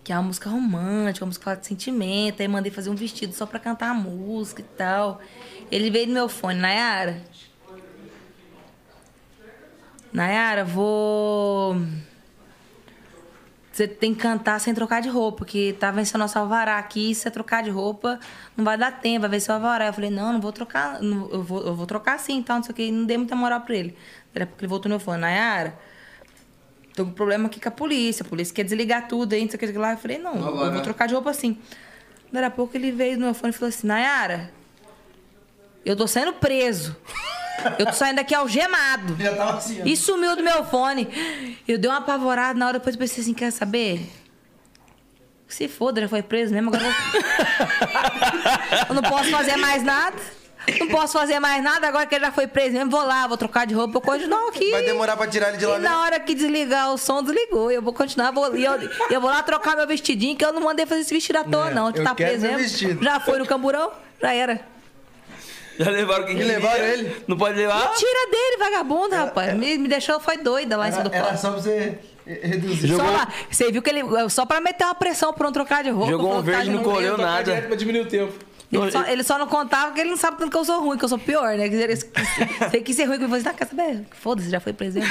Que 0.03 0.13
é 0.13 0.17
uma 0.17 0.23
música 0.23 0.49
romântica, 0.49 1.25
uma 1.25 1.29
música 1.29 1.43
que 1.43 1.45
fala 1.45 1.57
de 1.57 1.67
sentimento. 1.67 2.41
Aí 2.41 2.49
mandei 2.49 2.71
fazer 2.73 2.91
um 2.91 2.95
vestido 2.95 3.35
só 3.35 3.45
pra 3.45 3.59
cantar 3.59 3.91
a 3.91 3.95
música 3.95 4.63
e 4.63 4.65
tal. 4.77 5.21
Ele 5.71 5.91
veio 5.91 6.07
no 6.07 6.15
meu 6.15 6.29
fone, 6.29 6.59
Nayara. 6.59 7.23
Nayara, 10.13 10.65
vou. 10.65 11.77
Você 13.77 13.87
tem 13.87 14.15
que 14.15 14.23
cantar 14.23 14.59
sem 14.59 14.73
trocar 14.73 15.03
de 15.03 15.11
roupa, 15.11 15.37
porque 15.37 15.77
tá 15.79 15.91
vencendo 15.91 16.21
nosso 16.21 16.39
alvará 16.39 16.79
aqui. 16.79 17.15
Se 17.15 17.21
você 17.21 17.31
trocar 17.31 17.63
de 17.63 17.69
roupa, 17.69 18.19
não 18.57 18.65
vai 18.65 18.79
dar 18.79 18.91
tempo, 18.91 19.21
vai 19.21 19.29
vencer 19.29 19.51
o 19.51 19.55
alvará. 19.57 19.89
Eu 19.89 19.93
falei, 19.93 20.09
não, 20.09 20.33
não 20.33 20.41
vou 20.41 20.51
trocar, 20.51 21.03
não, 21.03 21.29
eu, 21.29 21.43
vou, 21.43 21.63
eu 21.63 21.75
vou 21.75 21.85
trocar 21.85 22.19
sim, 22.19 22.39
então, 22.39 22.57
não 22.57 22.63
sei 22.63 22.73
o 22.73 22.75
que. 22.75 22.91
Não 22.91 23.05
dei 23.05 23.19
muita 23.19 23.37
moral 23.37 23.61
pra 23.61 23.75
ele. 23.75 23.95
Era 24.35 24.47
porque 24.47 24.65
ele 24.65 24.71
voltou 24.71 24.89
no 24.89 24.95
meu 24.95 24.99
fone, 24.99 25.21
Nayara, 25.21 25.79
tô 26.95 27.05
com 27.05 27.11
problema 27.11 27.49
aqui 27.49 27.61
com 27.61 27.69
a 27.69 27.71
polícia. 27.71 28.25
A 28.25 28.27
polícia 28.27 28.55
quer 28.55 28.65
desligar 28.65 29.09
tudo 29.09 29.35
aí, 29.35 29.43
não 29.43 29.51
sei 29.51 29.57
o 29.57 29.59
que 29.59 29.67
não 29.67 29.73
sei 29.75 29.79
o 29.79 29.83
que 29.83 29.87
lá. 29.87 29.93
Eu 29.93 29.99
falei, 29.99 30.17
não, 30.17 30.37
eu 30.37 30.73
vou 30.73 30.81
trocar 30.81 31.07
de 31.07 31.13
roupa 31.13 31.29
assim. 31.29 31.59
Daí 32.33 32.45
a 32.45 32.51
pouco 32.51 32.75
ele 32.79 32.91
veio 32.91 33.19
no 33.19 33.27
meu 33.27 33.35
fone 33.35 33.51
e 33.51 33.53
falou 33.53 33.69
assim, 33.69 33.87
Nayara, 33.87 34.51
eu 35.85 35.95
tô 35.95 36.07
sendo 36.07 36.33
preso. 36.33 36.97
Eu 37.79 37.87
tô 37.87 37.93
saindo 37.93 38.17
daqui 38.17 38.35
algemado. 38.35 39.17
Já 39.19 39.35
tava 39.35 39.59
assim. 39.59 39.83
E 39.85 39.97
sumiu 39.97 40.37
do 40.37 40.43
meu 40.43 40.65
fone. 40.65 41.09
Eu 41.67 41.79
dei 41.79 41.91
uma 41.91 41.99
apavorada 41.99 42.59
na 42.59 42.67
hora, 42.67 42.79
depois 42.79 42.95
eu 42.95 42.99
pensei 43.01 43.23
assim, 43.23 43.35
quer 43.35 43.51
saber? 43.51 44.01
Se 45.49 45.69
foda, 45.69 46.01
já 46.01 46.09
foi 46.09 46.23
preso 46.23 46.53
mesmo, 46.53 46.69
agora 46.75 46.85
eu... 48.89 48.93
não 48.95 49.03
posso 49.03 49.31
fazer 49.31 49.57
mais 49.57 49.83
nada. 49.83 50.17
Não 50.81 50.89
posso 50.89 51.13
fazer 51.13 51.39
mais 51.39 51.63
nada, 51.63 51.87
agora 51.87 52.05
que 52.07 52.15
ele 52.17 52.25
já 52.25 52.33
foi 52.33 52.49
preso 52.49 52.73
mesmo, 52.73 52.91
vou 52.91 53.05
lá, 53.07 53.29
vou 53.29 53.37
trocar 53.37 53.65
de 53.69 53.73
roupa, 53.75 53.93
vou 53.93 54.03
continuar 54.03 54.49
aqui. 54.49 54.69
Vai 54.73 54.83
demorar 54.83 55.17
pra 55.17 55.29
tirar 55.29 55.51
ele 55.51 55.59
de 55.59 55.65
lá 55.67 55.77
E 55.77 55.81
na 55.81 55.91
mesmo. 55.91 56.03
hora 56.05 56.19
que 56.19 56.35
desligar 56.35 56.93
o 56.93 56.99
som, 56.99 57.23
desligou. 57.23 57.71
Eu 57.71 57.81
vou 57.81 57.93
continuar, 57.93 58.33
vou, 58.33 58.47
eu, 58.57 58.73
eu 59.09 59.21
vou 59.21 59.31
lá 59.31 59.45
trocar 59.45 59.77
meu 59.77 59.87
vestidinho, 59.87 60.35
que 60.37 60.45
eu 60.45 60.53
não 60.53 60.61
mandei 60.63 60.85
fazer 60.85 61.03
esse 61.03 61.15
vestido 61.15 61.37
à 61.39 61.45
toa, 61.45 61.71
É, 61.71 61.75
não. 61.75 61.93
Tu 61.93 62.01
eu 62.01 62.05
tá 62.05 62.13
preso 62.17 62.43
mesmo. 62.43 62.59
vestido. 62.59 63.05
Já 63.05 63.21
foi 63.21 63.39
no 63.39 63.47
camburão? 63.47 63.93
Já 64.21 64.33
era. 64.35 64.61
Já 65.79 65.91
levaram 65.91 66.25
quem 66.25 66.35
E 66.35 66.39
queria. 66.39 66.53
levaram 66.55 66.85
ele? 66.85 67.17
Não 67.29 67.37
pode 67.37 67.57
levar? 67.57 67.93
Tira 67.95 68.31
dele, 68.31 68.57
vagabundo, 68.59 69.15
rapaz. 69.15 69.55
Me, 69.55 69.79
me 69.79 69.89
deixou, 69.89 70.19
foi 70.21 70.39
doida 70.39 70.77
lá 70.77 70.89
em 70.89 70.93
cima 70.93 71.05
do 71.05 71.13
Era, 71.15 71.25
palco. 71.25 71.39
só 71.41 71.51
pra 71.53 71.61
você 71.61 71.99
reduzir. 72.27 72.89
Jogou- 72.89 73.07
Só 73.07 73.13
lá. 73.13 73.29
Você 73.51 73.71
viu 73.73 73.83
que 73.83 73.91
ele. 73.91 74.03
Só 74.31 74.45
pra 74.47 74.61
meter 74.61 74.85
uma 74.85 74.95
pressão 74.95 75.33
pra 75.33 75.45
não 75.45 75.53
trocar 75.53 75.85
de 75.85 75.91
roupa. 75.91 76.11
Jogou 76.11 76.35
um 76.35 76.41
que 76.41 76.47
verde, 76.51 76.65
de 76.65 76.71
não 76.71 76.83
ruim. 76.83 76.93
colheu 76.95 77.17
nada. 77.19 77.45
direto 77.45 77.67
Pra 77.69 77.77
diminuir 77.77 78.01
o 78.03 78.07
tempo. 78.07 78.33
Ele 78.73 78.91
só, 78.91 79.05
ele 79.07 79.23
só 79.23 79.39
não 79.39 79.47
contava 79.47 79.87
porque 79.87 80.01
ele 80.01 80.11
não 80.11 80.17
sabe 80.17 80.39
tanto 80.39 80.51
que 80.51 80.57
eu 80.57 80.65
sou 80.65 80.81
ruim, 80.83 80.99
que 80.99 81.05
eu 81.05 81.09
sou 81.09 81.19
pior, 81.19 81.57
né? 81.57 81.69
Que 81.69 81.77
ele- 81.77 81.95
Você 82.69 82.81
quis 82.81 82.97
ser 82.97 83.05
ruim, 83.05 83.17
que 83.17 83.25
eu 83.25 83.29
falei, 83.29 83.45
tá, 83.45 83.53
quer 83.55 83.69
saber? 83.69 84.01
Foda-se, 84.11 84.51
já 84.51 84.59
foi 84.59 84.73
presente. 84.73 85.07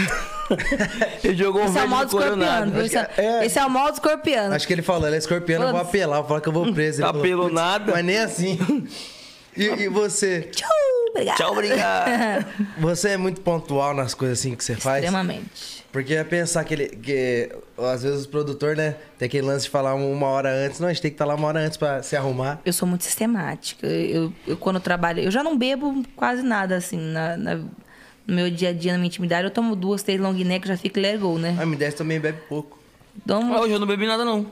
Ele 1.24 1.38
jogou 1.38 1.62
um 1.62 1.66
Esse 1.66 1.78
é 1.80 1.84
o 1.84 1.88
verde, 1.88 1.90
mal 1.90 2.00
não 2.02 2.06
do 2.06 2.12
colheu 2.12 2.28
escorpiano. 2.34 2.60
nada. 2.66 2.72
viu? 2.72 2.86
Esse 2.86 2.98
é, 2.98 3.10
é- 3.18 3.46
esse 3.46 3.58
é 3.58 3.66
o 3.66 3.70
mal 3.70 3.88
do 3.88 3.94
escorpiano. 3.94 4.54
Acho 4.54 4.68
que 4.68 4.74
ele 4.74 4.82
falou, 4.82 5.08
ele 5.08 5.16
é 5.16 5.20
escorpiano, 5.20 5.64
eu 5.64 5.70
vou 5.70 5.78
Foda-se. 5.80 5.98
apelar, 5.98 6.18
vou 6.20 6.28
falar 6.28 6.42
que 6.42 6.50
eu 6.50 6.54
vou 6.54 6.74
preso. 6.74 7.00
Ele 7.02 7.08
falou, 7.08 7.22
Apelou 7.22 7.44
"Putz, 7.46 7.56
nada." 7.56 7.92
Mas 7.94 8.06
nem 8.06 8.18
assim. 8.18 8.60
E, 9.58 9.64
e 9.64 9.88
você? 9.90 10.42
Tchau, 10.52 10.70
obrigado. 11.10 11.38
Tchau, 11.38 11.52
obrigado. 11.52 12.46
Você 12.80 13.10
é 13.10 13.18
muito 13.18 13.40
pontual 13.42 13.94
nas 13.94 14.14
coisas 14.14 14.40
assim 14.40 14.54
que 14.56 14.64
você 14.64 14.76
faz? 14.76 15.04
Extremamente. 15.04 15.86
Porque 15.92 16.14
é 16.14 16.24
pensar 16.26 16.64
que 16.66 16.74
ele. 16.74 16.88
Que, 16.90 17.50
às 17.78 18.04
vezes 18.04 18.26
o 18.26 18.30
produtor, 18.30 18.76
né, 18.76 18.96
tem 19.18 19.28
aquele 19.28 19.48
lance 19.48 19.64
de 19.66 19.70
falar 19.72 19.96
uma 19.96 20.28
hora 20.28 20.50
antes. 20.52 20.80
Não, 20.82 20.90
a 20.90 20.92
gente 20.94 21.02
tem 21.02 21.10
que 21.12 21.16
estar 21.16 21.24
lá 21.26 21.36
uma 21.36 21.48
hora 21.48 21.60
antes 21.62 21.78
pra 21.78 22.04
se 22.04 22.18
arrumar. 22.18 22.60
Eu 22.66 22.74
sou 22.74 22.86
muito 22.86 23.06
sistemática. 23.06 23.88
Eu, 23.88 24.34
eu, 24.46 24.58
quando 24.58 24.76
eu 24.76 24.82
trabalho, 24.82 25.22
eu 25.22 25.32
já 25.32 25.42
não 25.42 25.58
bebo 25.58 26.04
quase 26.18 26.42
nada, 26.42 26.76
assim, 26.76 26.98
na, 27.00 27.38
na- 27.38 27.56
no 27.56 28.36
meu 28.36 28.50
dia 28.52 28.70
a 28.70 28.74
dia, 28.74 28.92
na 28.92 28.98
minha 28.98 29.08
intimidade. 29.08 29.46
Eu 29.48 29.52
tomo 29.52 29.74
duas, 29.74 30.04
três 30.04 30.20
long 30.20 30.34
neck, 30.34 30.68
já 30.68 30.76
fico 30.76 31.00
let 31.00 31.18
go, 31.18 31.38
né? 31.38 31.56
A 31.58 31.66
M10 31.66 31.94
também 31.94 32.20
bebe 32.20 32.40
pouco. 32.50 32.78
Tomo, 33.26 33.54
Ah, 33.54 33.62
Hoje 33.62 33.72
eu 33.72 33.80
não 33.80 33.88
bebi 33.88 34.06
nada, 34.06 34.26
não. 34.26 34.46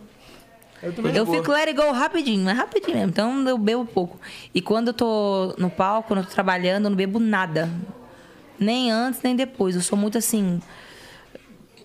Eu 0.84 0.94
também 0.94 1.16
eu 1.16 1.26
fico 1.26 1.52
let 1.52 1.68
it 1.70 1.74
go 1.74 1.92
rapidinho, 1.92 2.44
mas 2.44 2.58
rapidinho 2.58 2.96
mesmo. 2.98 3.10
Então 3.10 3.48
eu 3.48 3.58
bebo 3.58 3.86
pouco. 3.86 4.20
E 4.54 4.62
quando 4.62 4.90
eu 4.90 4.94
tô 4.94 5.56
no 5.58 5.70
palco, 5.70 6.10
quando 6.10 6.20
eu 6.20 6.26
tô 6.26 6.32
trabalhando, 6.32 6.84
eu 6.86 6.90
não 6.90 6.98
bebo 6.98 7.20
nada. 7.20 7.70
Nem 8.60 8.92
antes, 8.92 9.22
nem 9.24 9.36
depois. 9.36 9.76
Eu 9.76 9.82
sou 9.82 9.98
muito 9.98 10.18
assim. 10.18 10.60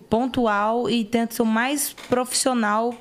pontual 0.09 0.89
e 0.89 1.05
tento 1.05 1.33
ser 1.35 1.41
o 1.41 1.45
mais 1.45 1.93
profissional 2.09 2.93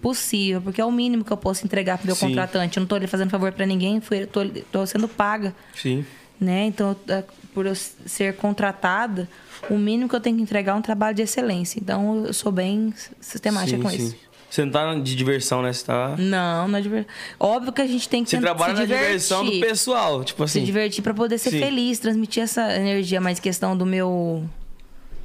possível. 0.00 0.60
porque 0.62 0.80
é 0.80 0.84
o 0.84 0.90
mínimo 0.90 1.24
que 1.24 1.32
eu 1.32 1.36
posso 1.36 1.64
entregar 1.64 1.98
pro 1.98 2.06
meu 2.06 2.16
Sim. 2.16 2.28
contratante. 2.28 2.76
Eu 2.78 2.80
não 2.82 2.86
tô 2.88 2.94
ali 2.94 3.06
fazendo 3.06 3.30
favor 3.30 3.52
para 3.52 3.66
ninguém, 3.66 4.00
fui- 4.00 4.26
tô, 4.26 4.40
tô 4.70 4.84
sendo 4.86 5.06
paga. 5.08 5.54
Sim. 5.74 6.04
Né? 6.40 6.66
Então, 6.66 6.96
é, 7.06 7.22
por 7.54 7.66
eu 7.66 7.74
ser 7.74 8.34
contratada, 8.36 9.28
o 9.70 9.78
mínimo 9.78 10.08
que 10.08 10.16
eu 10.16 10.20
tenho 10.20 10.36
que 10.36 10.42
entregar 10.42 10.72
é 10.72 10.74
um 10.74 10.82
trabalho 10.82 11.14
de 11.14 11.22
excelência. 11.22 11.78
Então, 11.78 12.26
eu 12.26 12.32
sou 12.32 12.50
bem 12.50 12.92
sistemática 13.20 13.76
sim, 13.76 13.82
com 13.82 13.90
sim. 13.90 13.96
isso. 13.96 14.16
Você 14.52 14.66
não 14.66 14.70
tá 14.70 14.94
de 14.96 15.16
diversão, 15.16 15.62
né? 15.62 15.72
Você 15.72 15.82
tá. 15.86 16.14
Não, 16.18 16.68
não 16.68 16.78
é 16.78 16.82
diver... 16.82 17.06
Óbvio 17.40 17.72
que 17.72 17.80
a 17.80 17.86
gente 17.86 18.06
tem 18.06 18.22
que 18.22 18.28
Você 18.28 18.38
trabalha 18.38 18.74
se 18.74 18.80
na 18.80 18.84
divertir. 18.84 19.06
diversão 19.06 19.44
do 19.46 19.60
pessoal. 19.60 20.22
Tipo 20.22 20.46
Se 20.46 20.58
assim. 20.58 20.66
divertir 20.66 21.02
para 21.02 21.14
poder 21.14 21.38
ser 21.38 21.52
Sim. 21.52 21.58
feliz, 21.58 21.98
transmitir 21.98 22.42
essa 22.42 22.70
energia, 22.76 23.18
mas 23.18 23.40
questão 23.40 23.74
do 23.74 23.86
meu 23.86 24.44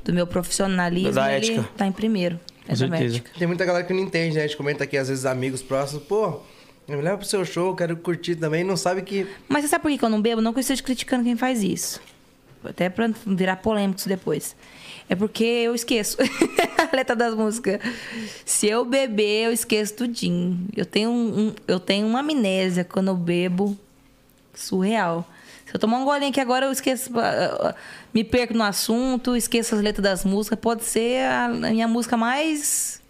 do 0.06 0.14
meu 0.14 0.26
profissionalismo, 0.26 1.12
Da 1.12 1.34
ele 1.36 1.46
ética. 1.56 1.70
tá 1.76 1.86
em 1.86 1.92
primeiro. 1.92 2.40
Com 2.66 2.72
É 2.72 2.76
certeza. 2.78 3.18
ética. 3.18 3.32
Tem 3.38 3.46
muita 3.46 3.66
galera 3.66 3.84
que 3.86 3.92
não 3.94 4.00
entende, 4.00 4.36
né? 4.38 4.44
A 4.46 4.48
gente 4.48 4.56
comenta 4.56 4.86
aqui, 4.86 4.96
às 4.96 5.10
vezes, 5.10 5.26
amigos 5.26 5.62
próximos, 5.62 6.04
pô, 6.04 6.40
me 6.88 6.96
leva 6.96 7.18
pro 7.18 7.28
seu 7.28 7.44
show, 7.44 7.76
quero 7.76 7.98
curtir 7.98 8.38
também. 8.38 8.64
Não 8.64 8.78
sabe 8.78 9.02
que. 9.02 9.28
Mas 9.50 9.64
você 9.64 9.68
sabe 9.68 9.82
por 9.82 9.92
que 9.98 10.06
eu 10.06 10.10
não 10.10 10.22
bebo? 10.22 10.40
Não 10.40 10.54
que 10.54 10.60
eu 10.60 10.62
esteja 10.62 10.82
criticando 10.82 11.26
quem 11.26 11.36
faz 11.36 11.62
isso. 11.62 12.00
Até 12.64 12.88
pra 12.90 13.10
virar 13.26 13.58
polêmico 13.58 14.00
isso 14.00 14.08
depois. 14.08 14.56
É 15.10 15.16
porque 15.16 15.44
eu 15.44 15.74
esqueço 15.74 16.18
a 16.92 16.96
letra 16.96 17.16
das 17.16 17.34
músicas. 17.34 17.80
Se 18.46 18.68
eu 18.68 18.84
beber, 18.84 19.46
eu 19.46 19.52
esqueço 19.52 19.94
tudinho. 19.94 20.68
Eu 20.76 20.86
tenho, 20.86 21.10
um, 21.10 21.54
eu 21.68 21.80
tenho 21.80 22.06
uma 22.06 22.20
amnésia 22.20 22.84
quando 22.84 23.08
eu 23.08 23.16
bebo 23.16 23.78
surreal. 24.54 25.26
Se 25.66 25.76
eu 25.76 25.80
tomar 25.80 25.98
um 25.98 26.06
golinho 26.06 26.30
aqui 26.30 26.40
agora, 26.40 26.66
eu 26.66 26.72
esqueço. 26.72 27.12
ah, 27.18 27.70
ah, 27.70 27.76
Me 28.14 28.24
perco 28.24 28.54
no 28.54 28.64
assunto, 28.64 29.36
esqueço 29.36 29.76
as 29.76 29.82
letras 29.82 30.04
das 30.04 30.26
músicas. 30.26 30.60
Pode 30.60 30.84
ser 30.84 31.26
a, 31.26 31.48
minha 31.50 31.88
música 31.88 32.18
mais. 32.18 33.02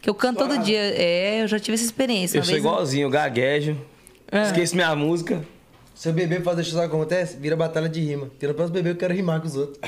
que 0.00 0.08
eu 0.08 0.14
canto 0.14 0.38
todo 0.38 0.58
dia. 0.58 0.80
É, 0.80 1.42
eu 1.42 1.48
já 1.48 1.58
tive 1.58 1.74
essa 1.74 1.84
experiência. 1.84 2.38
Eu 2.38 2.44
sou 2.44 2.56
igualzinho, 2.56 3.06
eu 3.06 3.10
gaguejo. 3.10 3.76
Ah. 4.32 4.44
Esqueço 4.44 4.74
minha 4.74 4.94
música. 4.96 5.44
Se 5.94 6.08
eu 6.08 6.12
beber 6.12 6.42
pra 6.42 6.52
fazer 6.52 6.64
sabe 6.64 6.86
o 6.86 6.90
que 6.90 6.96
acontece? 6.96 7.36
Vira 7.36 7.54
batalha 7.54 7.88
de 7.88 8.00
rima. 8.00 8.30
No 8.40 8.54
próximo 8.54 8.74
beber 8.74 8.90
eu 8.90 8.96
quero 8.96 9.14
rimar 9.14 9.40
com 9.40 9.46
os 9.46 9.56
outros. 9.56 9.78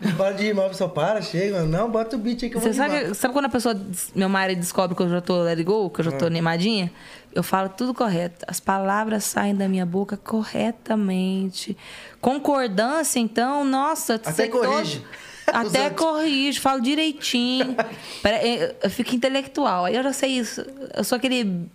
Para 0.16 0.32
de 0.32 0.44
rimar, 0.44 0.68
pessoal. 0.68 0.88
Para, 0.90 1.20
chega. 1.20 1.56
mano. 1.58 1.68
Não, 1.68 1.90
bota 1.90 2.16
o 2.16 2.18
beat 2.18 2.42
aí 2.44 2.50
que 2.50 2.56
eu 2.56 2.60
vou 2.60 2.72
Você 2.72 2.76
sabe, 2.76 3.14
sabe 3.14 3.34
quando 3.34 3.44
a 3.46 3.48
pessoa, 3.50 3.78
meu 4.14 4.28
marido 4.28 4.58
descobre 4.58 4.96
que 4.96 5.02
eu 5.02 5.08
já 5.10 5.20
tô 5.20 5.42
let 5.42 5.62
go, 5.62 5.90
que 5.90 6.00
eu 6.00 6.04
já 6.06 6.10
Ah. 6.10 6.16
tô 6.18 6.24
animadinha? 6.26 6.90
Eu 7.34 7.42
falo 7.42 7.68
tudo 7.68 7.92
correto. 7.92 8.44
As 8.48 8.58
palavras 8.58 9.24
saem 9.24 9.54
da 9.54 9.68
minha 9.68 9.84
boca 9.86 10.16
corretamente. 10.16 11.76
Concordância, 12.20 13.18
então, 13.20 13.64
nossa... 13.64 14.14
Até 14.14 14.48
corrige. 14.48 14.98
todo- 15.46 15.56
Até 15.68 15.84
outros. 15.84 16.06
corrige, 16.06 16.60
falo 16.60 16.80
direitinho. 16.80 17.76
Pera- 18.22 18.44
eu, 18.46 18.74
eu 18.82 18.90
fico 18.90 19.14
intelectual. 19.14 19.84
Aí 19.84 19.96
eu 19.96 20.02
já 20.02 20.12
sei 20.12 20.30
isso. 20.30 20.64
Eu 20.96 21.04
sou 21.04 21.16
aquele... 21.16 21.66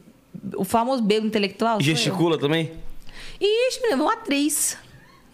O 0.56 0.64
famoso 0.66 1.02
bebo 1.02 1.26
intelectual. 1.28 1.76
eu. 1.78 1.82
Gesticula 1.82 2.38
também? 2.38 2.74
Ixi, 3.40 3.82
menina, 3.82 4.02
uma 4.04 4.14
atriz. 4.14 4.78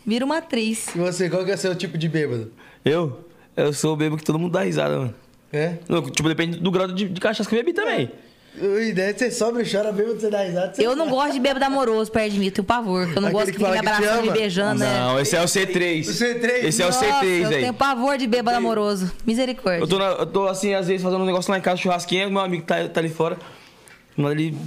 Vira 0.05 0.25
uma 0.25 0.37
atriz. 0.37 0.87
E 0.95 0.97
você, 0.97 1.29
qual 1.29 1.43
que 1.45 1.51
é 1.51 1.55
o 1.55 1.57
seu 1.57 1.75
tipo 1.75 1.97
de 1.97 2.07
bêbado? 2.09 2.51
Eu? 2.83 3.25
Eu 3.55 3.73
sou 3.73 3.93
o 3.93 3.95
bebo 3.95 4.17
que 4.17 4.23
todo 4.23 4.39
mundo 4.39 4.51
dá 4.53 4.61
risada, 4.63 4.97
mano. 4.97 5.15
É? 5.53 5.75
Tipo, 6.13 6.29
depende 6.29 6.57
do 6.59 6.71
grau 6.71 6.87
de, 6.87 7.09
de 7.09 7.19
cachaça 7.21 7.49
que 7.49 7.55
eu 7.55 7.59
bebi 7.59 7.73
também. 7.73 8.09
A 8.59 8.81
ideia 8.81 9.09
é 9.11 9.13
que 9.13 9.19
você 9.19 9.31
sobe, 9.31 9.63
chora 9.69 9.91
bêbado, 9.93 10.19
você 10.19 10.29
dá 10.29 10.41
risada. 10.43 10.73
Você 10.73 10.85
Eu 10.85 10.93
não 10.95 11.09
gosto 11.09 11.33
de 11.33 11.39
bêbado 11.39 11.63
amoroso 11.63 12.11
perto 12.11 12.33
de 12.33 12.39
mim, 12.39 12.47
eu 12.47 12.51
tenho 12.51 12.65
pavor. 12.65 13.03
Eu 13.03 13.21
não 13.21 13.29
Aquele 13.29 13.31
gosto 13.31 13.45
que 13.45 13.51
que 13.53 13.57
fique 13.59 13.71
me 13.71 13.77
abraçando, 13.77 14.21
me 14.23 14.29
beijando, 14.31 14.79
né? 14.79 14.99
Não, 14.99 15.19
esse 15.19 15.35
é 15.37 15.41
o 15.41 15.45
C3. 15.45 16.07
O 16.07 16.11
C3? 16.11 16.65
Esse 16.65 16.81
é 16.81 16.85
o 16.85 16.87
Nossa, 16.89 17.05
C3, 17.05 17.23
eu 17.43 17.49
velho. 17.49 17.61
tenho 17.61 17.73
pavor 17.73 18.17
de 18.17 18.27
bêbado 18.27 18.57
amoroso. 18.57 19.11
Misericórdia. 19.25 19.81
Eu 19.83 19.87
tô, 19.87 19.97
na- 19.97 20.05
eu 20.11 20.25
tô 20.25 20.47
assim, 20.47 20.73
às 20.73 20.87
vezes, 20.87 21.01
fazendo 21.01 21.21
um 21.21 21.25
negócio 21.25 21.49
lá 21.49 21.57
em 21.57 21.61
casa, 21.61 21.77
churrasquinha, 21.77 22.29
meu 22.29 22.41
amigo 22.41 22.63
tá, 22.65 22.87
tá 22.89 22.99
ali 22.99 23.09
fora. 23.09 23.37
Manda 24.17 24.33
ele. 24.41 24.57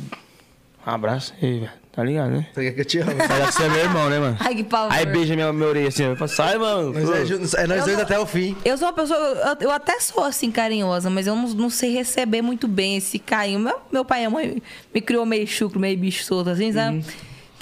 Um 0.86 0.90
abraço 0.90 1.34
aí, 1.42 1.60
velho. 1.60 1.72
Tá 1.94 2.02
ligado, 2.02 2.30
né? 2.32 2.46
Você 2.52 2.62
quer 2.64 2.72
que 2.72 2.80
eu 2.80 2.84
te 2.84 2.98
amo? 2.98 3.12
Sai 3.26 3.52
você 3.52 3.62
é 3.62 3.68
meu 3.68 3.78
irmão, 3.78 4.10
né, 4.10 4.18
mano? 4.18 4.36
Ai, 4.40 4.54
que 4.56 4.64
pavor. 4.64 4.92
Aí 4.92 5.06
beija 5.06 5.34
minha, 5.36 5.52
minha 5.52 5.68
orelha 5.68 5.88
assim, 5.88 6.02
eu 6.02 6.16
falo, 6.16 6.28
sai, 6.28 6.58
mano. 6.58 6.92
Mas 6.92 7.08
é, 7.08 7.62
é 7.62 7.66
nós 7.68 7.78
Eu 7.78 7.84
dois 7.84 7.96
não- 7.96 8.02
até 8.02 8.18
o 8.18 8.26
fim. 8.26 8.56
Eu 8.64 8.76
sou 8.76 8.88
uma 8.88 8.92
pessoa, 8.94 9.18
eu, 9.18 9.56
eu 9.60 9.70
até 9.70 10.00
sou 10.00 10.24
assim 10.24 10.50
carinhosa, 10.50 11.08
mas 11.08 11.26
eu 11.28 11.36
não, 11.36 11.46
não 11.50 11.70
sei 11.70 11.92
receber 11.92 12.42
muito 12.42 12.66
bem 12.66 12.96
esse 12.96 13.18
carinho. 13.18 13.60
Meu, 13.60 13.76
meu 13.92 14.04
pai 14.04 14.22
e 14.22 14.24
a 14.26 14.30
mãe 14.30 14.60
me 14.92 15.00
criou 15.00 15.24
meio 15.24 15.46
chucro, 15.46 15.78
meio 15.78 15.96
bicho 15.96 16.24
solto, 16.24 16.50
assim, 16.50 16.72
sabe? 16.72 16.96
Uhum. 16.96 17.04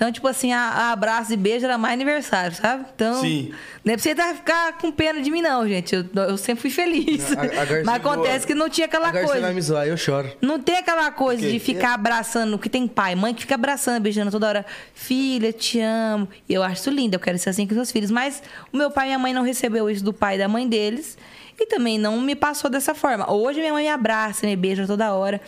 Então, 0.03 0.11
tipo 0.11 0.27
assim, 0.27 0.53
a, 0.53 0.59
a 0.59 0.91
abraço 0.91 1.33
e 1.33 1.37
beijo 1.37 1.65
era 1.65 1.79
mais 1.79 1.95
aniversário, 1.95 2.57
sabe? 2.57 2.87
Então, 2.93 3.21
Sim. 3.21 3.53
não 3.85 3.93
é 3.93 3.97
pra 3.97 4.03
você 4.03 4.13
tá- 4.17 4.35
ficar 4.35 4.77
com 4.79 4.91
pena 4.91 5.23
de 5.23 5.31
mim, 5.31 5.41
não, 5.41 5.69
gente. 5.69 5.95
Eu, 5.95 6.05
eu 6.25 6.37
sempre 6.37 6.61
fui 6.61 6.71
feliz. 6.71 7.31
A- 7.31 7.41
agora 7.41 7.85
mas 7.85 8.03
você- 8.03 8.09
acontece 8.09 8.45
que 8.45 8.53
não 8.53 8.69
tinha 8.69 8.87
aquela 8.89 9.07
Agora 9.11 9.23
você 9.23 9.31
coisa. 9.31 9.47
vai 9.47 9.55
me 9.55 9.63
zoar, 9.63 9.87
eu 9.87 9.97
choro. 9.97 10.29
Não 10.41 10.59
tem 10.59 10.79
aquela 10.79 11.09
coisa 11.13 11.49
de 11.49 11.57
ficar 11.61 11.95
abraçando, 11.95 12.59
que 12.59 12.69
tem 12.69 12.89
pai, 12.89 13.15
mãe 13.15 13.33
que 13.33 13.43
fica 13.43 13.55
abraçando, 13.55 14.03
beijando 14.03 14.33
toda 14.33 14.49
hora. 14.49 14.67
Filha, 14.93 15.53
te 15.53 15.79
amo. 15.79 16.29
E 16.49 16.53
eu 16.55 16.65
acho 16.65 16.81
isso 16.81 16.91
lindo, 16.91 17.15
eu 17.15 17.21
quero 17.21 17.39
ser 17.39 17.51
assim 17.51 17.65
com 17.65 17.73
meus 17.77 17.93
filhos. 17.93 18.11
Mas 18.11 18.43
o 18.73 18.77
meu 18.77 18.91
pai 18.91 19.05
e 19.05 19.09
minha 19.11 19.21
mãe 19.21 19.33
não 19.33 19.45
recebeu 19.45 19.89
isso 19.89 20.03
do 20.03 20.13
pai 20.13 20.35
e 20.35 20.39
da 20.39 20.49
mãe 20.49 20.67
deles. 20.69 21.17
E 21.61 21.65
também 21.67 21.97
não 21.97 22.21
me 22.21 22.35
passou 22.35 22.69
dessa 22.69 22.93
forma. 22.93 23.31
Hoje 23.33 23.61
minha 23.61 23.73
mãe 23.73 23.85
me 23.85 23.91
abraça, 23.91 24.45
me 24.49 24.57
beija 24.57 24.85
toda 24.85 25.13
hora. 25.15 25.41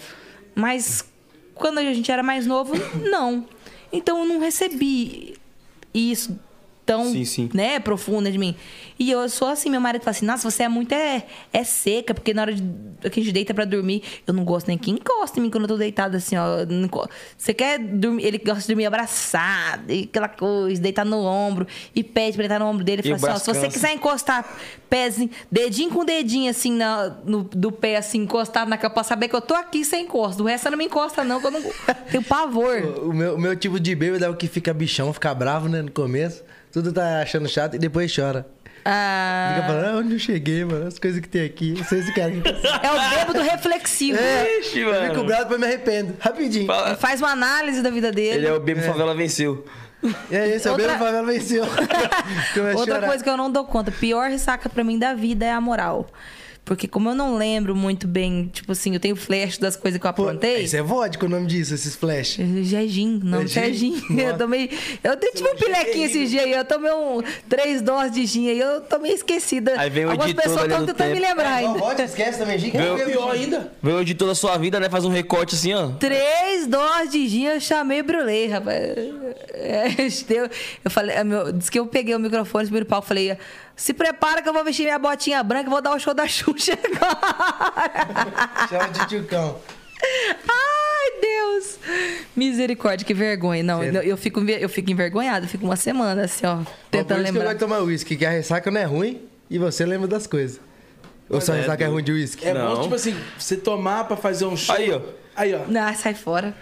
Mas 0.55 1.05
quando 1.57 1.79
a 1.79 1.83
gente 1.83 2.09
era 2.13 2.23
mais 2.23 2.47
novo, 2.47 2.73
não. 3.11 3.45
Então 3.95 4.19
eu 4.19 4.25
não 4.25 4.41
recebi 4.41 5.37
isso 5.95 6.37
tão, 6.87 7.11
Sim, 7.11 7.25
sim. 7.25 7.51
né, 7.55 7.79
profunda 7.81 8.31
de 8.31 8.39
mim. 8.39 8.55
E 8.99 9.11
eu 9.11 9.29
sou 9.29 9.49
assim, 9.49 9.71
meu 9.71 9.81
marido 9.81 10.03
fala 10.03 10.17
assim, 10.17 10.27
nossa, 10.27 10.49
você 10.49 10.63
é 10.63 10.69
muito 10.69 10.93
é, 10.93 11.25
é 11.53 11.65
seca, 11.65 12.15
porque 12.15 12.33
na 12.33 12.43
hora 12.43 12.55
de, 12.55 12.63
que 13.11 13.21
a 13.21 13.23
gente 13.23 13.33
deita 13.33 13.53
pra 13.53 13.65
dormir, 13.65 14.03
eu 14.27 14.33
não 14.33 14.45
gosto 14.45 14.69
nem 14.69 14.79
que 14.79 14.91
encosta 14.91 15.41
em 15.41 15.43
mim 15.43 15.51
quando 15.51 15.65
eu 15.65 15.69
tô 15.69 15.77
deitada 15.77 16.19
assim, 16.19 16.37
ó. 16.37 16.65
Você 17.37 17.53
quer 17.53 17.79
dormir, 17.79 18.25
ele 18.25 18.39
gosta 18.39 18.61
de 18.61 18.69
dormir 18.69 18.87
abraçado, 18.87 19.91
e 19.91 20.05
aquela 20.05 20.29
coisa, 20.29 20.81
deitar 20.81 21.05
no 21.05 21.25
ombro, 21.25 21.67
e 21.95 22.05
pede 22.05 22.37
pra 22.37 22.43
deitar 22.47 22.61
no 22.61 22.67
ombro 22.67 22.85
dele, 22.85 23.03
E 23.05 23.19
fala 23.19 23.33
o 23.33 23.37
assim, 23.37 23.51
ó, 23.51 23.55
se 23.55 23.61
você 23.61 23.69
quiser 23.69 23.95
encostar 23.95 24.45
pezinho, 24.89 25.31
dedinho 25.51 25.91
com 25.91 26.05
dedinho 26.05 26.51
assim 26.51 26.73
na, 26.73 27.17
no, 27.25 27.43
do 27.43 27.73
pé, 27.73 27.97
assim, 27.97 28.19
encostado 28.19 28.69
na 28.69 28.79
cama, 28.79 28.95
pra 28.95 29.03
saber 29.03 29.29
que 29.29 29.35
eu 29.35 29.41
tô 29.41 29.55
aqui, 29.55 29.85
você 29.85 29.97
encosta. 29.97 30.43
O 30.43 30.47
resto 30.47 30.71
não 30.71 30.79
me 30.79 30.85
encosta, 30.85 31.25
não, 31.25 31.41
que 31.41 31.47
eu 31.47 31.51
não 31.51 31.63
tenho 32.11 32.23
pavor. 32.23 32.81
O 33.03 33.13
meu, 33.13 33.35
o 33.35 33.39
meu 33.39 33.57
tipo 33.57 33.81
de 33.81 33.95
bêbado 33.95 34.25
é 34.25 34.29
o 34.29 34.37
que 34.37 34.47
fica 34.47 34.73
bichão, 34.73 35.13
fica 35.13 35.35
bravo, 35.35 35.69
né, 35.69 35.83
no 35.83 35.91
começo. 35.91 36.45
Tudo 36.75 36.93
tá 36.93 37.23
achando 37.23 37.49
chato 37.49 37.75
e 37.77 37.79
depois 37.79 38.15
chora. 38.15 38.47
Ah, 38.85 39.55
Fica 39.55 39.67
falando, 39.69 39.87
ah, 39.87 39.99
onde 40.01 40.13
eu 40.15 40.19
cheguei, 40.19 40.63
mano, 40.63 40.87
as 40.89 40.99
coisas 40.99 41.19
que 41.21 41.29
tem 41.29 41.43
aqui. 41.47 41.73
Vocês 41.73 42.13
querem 42.13 42.43
que... 42.43 42.49
é 42.53 42.91
o 42.93 43.11
bêbado 43.17 43.41
reflexivo. 43.41 44.19
Ixi, 44.61 44.81
Eu 44.81 44.93
fico 44.93 45.07
mano. 45.15 45.25
bravo, 45.25 45.43
depois 45.45 45.61
me 45.61 45.67
arrependo. 45.67 46.15
Rapidinho. 46.21 46.67
Fala- 46.67 46.95
Faz 46.97 47.21
uma 47.21 47.31
análise 47.31 47.81
da 47.81 47.89
vida 47.89 48.13
dele. 48.13 48.39
Ele 48.41 48.47
é 48.49 48.53
o 48.53 48.61
bebo 48.61 48.83
favela 48.83 49.15
venceu. 49.15 49.65
E 50.31 50.37
aí, 50.37 50.59
seu 50.61 50.73
Outra- 50.73 50.89
Outra... 50.93 50.99
favela 51.07 51.27
venceu. 51.27 51.63
Outra 52.77 52.95
chorar. 52.97 53.07
coisa 53.09 53.25
que 53.25 53.31
eu 53.31 53.37
não 53.39 53.51
dou 53.51 53.65
conta, 53.65 53.91
pior 53.91 54.29
ressaca 54.29 54.69
pra 54.69 54.85
mim 54.85 54.99
da 54.99 55.15
vida 55.15 55.47
é 55.47 55.53
a 55.53 55.61
moral. 55.63 56.07
Porque 56.65 56.89
como 56.89 57.11
eu 57.11 57.15
não 57.15 57.37
lembro 57.37 57.77
muito 57.77 58.07
bem, 58.09 58.49
tipo 58.51 58.73
assim, 58.73 58.95
eu 58.95 59.01
tenho 59.01 59.15
flash 59.15 59.59
das 59.59 59.77
coisas 59.77 60.01
que 60.01 60.07
eu 60.07 60.11
aprontei. 60.11 60.63
Isso 60.63 60.75
é 60.77 60.81
vodka 60.83 61.27
o 61.27 61.29
nome 61.29 61.47
disso, 61.47 61.75
esses 61.75 61.95
flash. 61.95 62.39
Já 62.63 62.83
é 62.83 62.87
gin, 62.87 63.21
não, 63.23 63.41
É 63.41 63.45
é 63.45 63.47
gin? 63.47 63.75
gin. 64.01 64.19
Eu 64.19 64.39
tomei. 64.39 64.71
Eu 65.03 65.15
tive 65.19 65.47
um 65.51 65.57
pilequinho 65.57 66.07
esses 66.07 66.31
dias 66.31 66.45
aí. 66.45 66.53
Eu 66.53 66.65
tomei 66.65 66.91
um, 66.91 67.23
três 67.51 67.83
doses 67.83 68.13
de 68.13 68.25
gin 68.25 68.49
aí. 68.49 68.59
Eu 68.59 68.81
tomei 68.81 69.13
esquecida. 69.13 69.75
Aí 69.79 69.91
vem 69.91 70.07
o 70.07 70.11
Algumas 70.11 70.31
editor 70.31 70.43
pessoas 70.45 70.65
estão 70.71 70.87
do 70.87 70.95
tentando 70.95 71.13
me 71.15 71.21
lembrar 71.21 71.55
ainda. 71.57 71.79
vodka, 71.79 72.03
esquece 72.05 72.39
também, 72.39 72.59
gente. 72.59 72.77
Meu- 72.77 72.97
Pior 73.05 73.31
ainda. 73.33 73.71
Veio 73.83 74.03
de 74.05 74.15
toda 74.15 74.33
a 74.33 74.35
sua 74.35 74.57
vida, 74.57 74.81
né? 74.81 74.89
Faz 74.89 75.05
um 75.05 75.11
recorte 75.11 75.55
assim, 75.55 75.75
ó. 75.75 75.89
Três 76.01 76.67
doses 76.67 77.11
de 77.13 77.29
gin, 77.29 77.45
eu 77.45 77.61
chamei 77.61 78.01
o 78.01 78.05
Brulei, 78.05 78.47
rapaz. 78.49 78.79
É, 79.53 79.89
eu 80.85 80.91
falei, 80.91 81.15
é, 81.17 81.23
meu, 81.25 81.53
disse 81.53 81.71
que 81.71 81.79
eu 81.79 81.87
peguei 81.87 82.15
o 82.15 82.19
microfone, 82.19 82.65
subi 82.67 82.81
no 82.81 82.87
palco, 82.87 83.07
falei, 83.07 83.37
se 83.77 83.93
prepara 83.93 84.41
que 84.43 84.49
eu 84.49 84.53
vou 84.53 84.65
vestir 84.65 84.85
minha 84.85 84.99
botinha 84.99 85.43
branca 85.43 85.67
e 85.69 85.71
vou 85.71 85.81
dar 85.83 85.95
o 85.95 85.99
show 85.99 86.15
da 86.15 86.27
Xuxa 86.29 86.73
agora. 86.85 88.67
Chama 88.69 88.89
de 88.89 89.07
tchucão. 89.09 89.59
Ai, 90.49 91.21
Deus! 91.21 91.79
Misericórdia, 92.37 93.07
que 93.07 93.15
vergonha. 93.15 93.63
Não, 93.63 93.81
Sério? 93.81 94.03
eu 94.03 94.17
fico, 94.17 94.41
eu 94.41 94.69
fico 94.69 94.91
envergonhada, 94.91 95.47
eu 95.47 95.49
fico 95.49 95.65
uma 95.65 95.77
semana 95.77 96.25
assim, 96.25 96.47
ó, 96.47 96.57
Por 96.59 96.67
tentando 96.91 97.23
isso 97.23 97.33
que 97.33 97.39
eu 97.39 97.43
lembrar. 97.43 97.45
gosto 97.45 97.55
de 97.55 97.61
tomar 97.61 97.81
uísque, 97.83 98.17
que 98.17 98.27
a 98.27 98.31
ressaca 98.31 98.71
não 98.71 98.81
é 98.81 98.85
ruim 98.85 99.23
e 99.51 99.59
você 99.59 99.85
lembra 99.87 100.07
das 100.09 100.27
coisas. 100.27 100.61
Ou 101.31 101.41
só 101.41 101.55
é 101.55 101.59
ressaca 101.61 101.75
é 101.85 101.87
doido. 101.87 101.93
ruim 101.95 102.05
de 102.05 102.13
uísque? 102.13 102.47
É 102.47 102.53
Não. 102.55 102.77
bom, 102.77 102.83
tipo 102.83 102.95
assim, 102.95 103.17
você 103.39 103.57
tomar 103.57 104.05
pra 104.05 104.17
fazer 104.17 104.45
um 104.45 104.57
show. 104.57 104.75
Aí, 104.75 104.91
ó. 104.93 105.01
Aí, 105.37 105.53
ó. 105.55 105.61
Não, 105.67 105.95
sai 105.95 106.15
fora. 106.15 106.55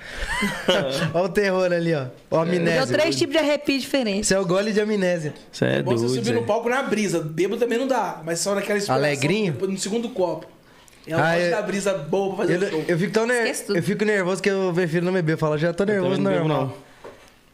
Olha 1.12 1.24
o 1.24 1.28
terror 1.28 1.70
ali, 1.72 1.92
ó. 1.94 2.06
Ó 2.30 2.40
a 2.40 2.44
Deu 2.44 2.56
amnésia. 2.58 2.86
três 2.86 3.16
tipos 3.16 3.34
de 3.34 3.38
arrepio 3.38 3.78
diferentes. 3.78 4.26
Isso 4.28 4.34
é 4.34 4.40
o 4.40 4.46
gole 4.46 4.72
de 4.72 4.80
amnésia. 4.80 5.34
Você 5.50 5.64
é 5.66 5.76
É 5.78 5.82
bom 5.82 5.90
você 5.92 6.06
doido. 6.06 6.24
subir 6.24 6.32
no 6.34 6.40
Zé. 6.40 6.46
palco 6.46 6.68
na 6.70 6.82
brisa. 6.82 7.20
Bêbado 7.20 7.60
também 7.60 7.76
não 7.78 7.86
dá, 7.86 8.22
mas 8.24 8.38
só 8.40 8.54
naquela 8.54 8.78
inspiração. 8.78 9.04
Alegrinho? 9.04 9.52
depois, 9.52 9.70
No 9.70 9.78
segundo 9.78 10.08
copo. 10.10 10.46
É 11.06 11.12
Ah, 11.12 11.16
uma 11.16 11.34
é- 11.34 11.50
da 11.50 11.60
brisa 11.62 11.92
boa 11.94 12.28
pra 12.36 12.46
fazer 12.46 12.62
Eu, 12.62 12.68
o 12.68 12.70
show. 12.70 12.84
eu 12.88 12.98
fico 12.98 13.12
tão 13.12 13.26
ner... 13.26 13.38
Esquece 13.42 13.64
tudo. 13.66 13.76
eu 13.76 13.82
fico 13.82 14.04
nervoso 14.04 14.40
que 14.42 14.48
eu 14.48 14.72
prefiro 14.72 15.04
não 15.04 15.12
beber. 15.12 15.32
Eu 15.32 15.38
falo, 15.38 15.58
já 15.58 15.72
tô 15.72 15.84
nervoso 15.84 16.16
também 16.16 16.24
não 16.24 16.32
bebo, 16.44 16.48
normal. 16.48 16.76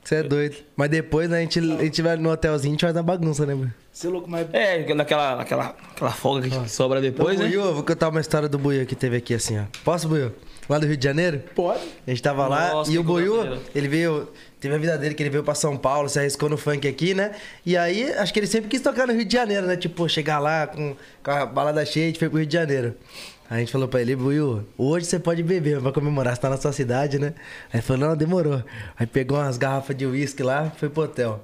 Você 0.08 0.14
é 0.14 0.22
doido. 0.22 0.56
Mas 0.74 0.88
depois, 0.88 1.28
né, 1.28 1.36
a 1.36 1.40
gente, 1.42 1.58
a 1.58 1.84
gente 1.84 2.00
vai 2.00 2.16
no 2.16 2.30
hotelzinho 2.30 2.70
e 2.70 2.70
a 2.70 2.72
gente 2.72 2.80
faz 2.80 2.96
uma 2.96 3.02
bagunça, 3.02 3.44
né, 3.44 3.54
mano? 3.54 3.74
Você 3.92 4.06
é 4.06 4.10
louco, 4.10 4.30
mas. 4.30 4.46
É, 4.54 4.94
naquela, 4.94 5.36
naquela 5.36 5.76
aquela 5.94 6.10
folga 6.12 6.48
que 6.48 6.70
sobra 6.70 6.98
depois, 6.98 7.38
o 7.38 7.42
né? 7.42 7.46
Buiu, 7.46 7.62
eu 7.62 7.74
vou 7.74 7.82
contar 7.82 8.08
uma 8.08 8.20
história 8.20 8.48
do 8.48 8.58
Buiu 8.58 8.86
que 8.86 8.94
teve 8.94 9.18
aqui 9.18 9.34
assim, 9.34 9.58
ó. 9.58 9.64
Posso, 9.84 10.08
Buiu? 10.08 10.32
Lá 10.66 10.78
do 10.78 10.86
Rio 10.86 10.96
de 10.96 11.04
Janeiro? 11.04 11.42
Pode. 11.54 11.82
A 12.06 12.10
gente 12.10 12.22
tava 12.22 12.48
lá 12.48 12.72
Nossa, 12.72 12.90
e 12.90 12.94
que 12.94 12.98
o 12.98 13.04
Buiu, 13.04 13.58
ele 13.74 13.88
veio. 13.88 14.28
Teve 14.58 14.74
a 14.74 14.78
vida 14.78 14.96
dele 14.96 15.14
que 15.14 15.22
ele 15.22 15.28
veio 15.28 15.44
pra 15.44 15.54
São 15.54 15.76
Paulo, 15.76 16.08
se 16.08 16.18
arriscou 16.18 16.48
no 16.48 16.56
funk 16.56 16.88
aqui, 16.88 17.12
né? 17.12 17.32
E 17.66 17.76
aí, 17.76 18.10
acho 18.14 18.32
que 18.32 18.40
ele 18.40 18.46
sempre 18.46 18.70
quis 18.70 18.80
tocar 18.80 19.06
no 19.06 19.12
Rio 19.12 19.26
de 19.26 19.32
Janeiro, 19.34 19.66
né? 19.66 19.76
Tipo, 19.76 20.08
chegar 20.08 20.38
lá 20.38 20.66
com, 20.66 20.96
com 21.22 21.30
a 21.30 21.44
balada 21.44 21.84
cheia, 21.84 22.06
a 22.06 22.08
gente 22.08 22.18
foi 22.18 22.30
pro 22.30 22.38
Rio 22.38 22.46
de 22.46 22.54
Janeiro. 22.54 22.94
A 23.50 23.58
gente 23.58 23.72
falou 23.72 23.88
pra 23.88 24.00
ele, 24.02 24.14
Buiu, 24.14 24.62
hoje 24.76 25.06
você 25.06 25.18
pode 25.18 25.42
beber 25.42 25.80
pra 25.80 25.90
comemorar, 25.90 26.34
você 26.36 26.42
tá 26.42 26.50
na 26.50 26.58
sua 26.58 26.72
cidade, 26.72 27.18
né? 27.18 27.32
Aí 27.72 27.76
ele 27.78 27.82
falou, 27.82 28.08
não, 28.08 28.16
demorou. 28.16 28.62
Aí 28.98 29.06
pegou 29.06 29.38
umas 29.38 29.56
garrafas 29.56 29.96
de 29.96 30.04
uísque 30.04 30.42
lá 30.42 30.70
e 30.74 30.78
foi 30.78 30.90
pro 30.90 31.04
hotel. 31.04 31.42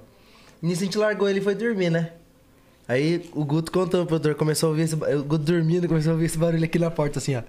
Nisso 0.60 0.82
a 0.82 0.84
gente 0.84 0.98
largou 0.98 1.28
ele 1.28 1.38
e 1.40 1.42
foi 1.42 1.54
dormir, 1.54 1.88
né? 1.90 2.12
Aí 2.86 3.26
o 3.32 3.42
Guto 3.42 3.72
contou, 3.72 4.02
o 4.02 4.06
produtor 4.06 4.34
começou 4.34 4.66
a 4.66 4.70
ouvir 4.70 4.82
esse 4.82 4.94
O 4.94 5.24
Guto 5.24 5.44
dormindo, 5.44 5.88
começou 5.88 6.10
a 6.10 6.12
ouvir 6.14 6.26
esse 6.26 6.36
barulho 6.36 6.62
aqui 6.64 6.78
na 6.78 6.90
porta, 6.90 7.18
assim, 7.18 7.36
ó. 7.36 7.42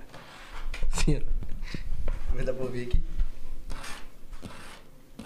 Assim, 0.94 1.18
ó. 1.18 2.34
Vai 2.34 2.46
dar 2.46 2.54
pra 2.54 2.64
ouvir 2.64 2.84
aqui. 2.84 3.02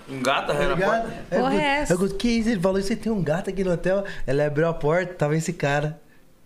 Um 0.10 0.24
gato 0.24 0.48
Tá 0.48 0.54
arranha 0.54 0.70
na 0.70 0.76
ligado? 0.76 1.02
porta. 1.04 1.18
O 1.36 1.40
Porra, 1.40 1.54
é 1.56 1.66
essa? 1.82 1.94
aí 1.94 1.98
o 1.98 2.00
Guto, 2.00 2.16
que 2.16 2.28
isso? 2.30 2.50
Ele 2.50 2.60
falou, 2.60 2.82
você 2.82 2.96
tem 2.96 3.12
um 3.12 3.22
gato 3.22 3.52
aqui 3.52 3.64
no 3.64 3.72
hotel? 3.74 4.04
Ela 4.26 4.48
abriu 4.48 4.68
a 4.68 4.74
porta, 4.74 5.14
tava 5.14 5.36
esse 5.38 5.54
cara, 5.54 6.02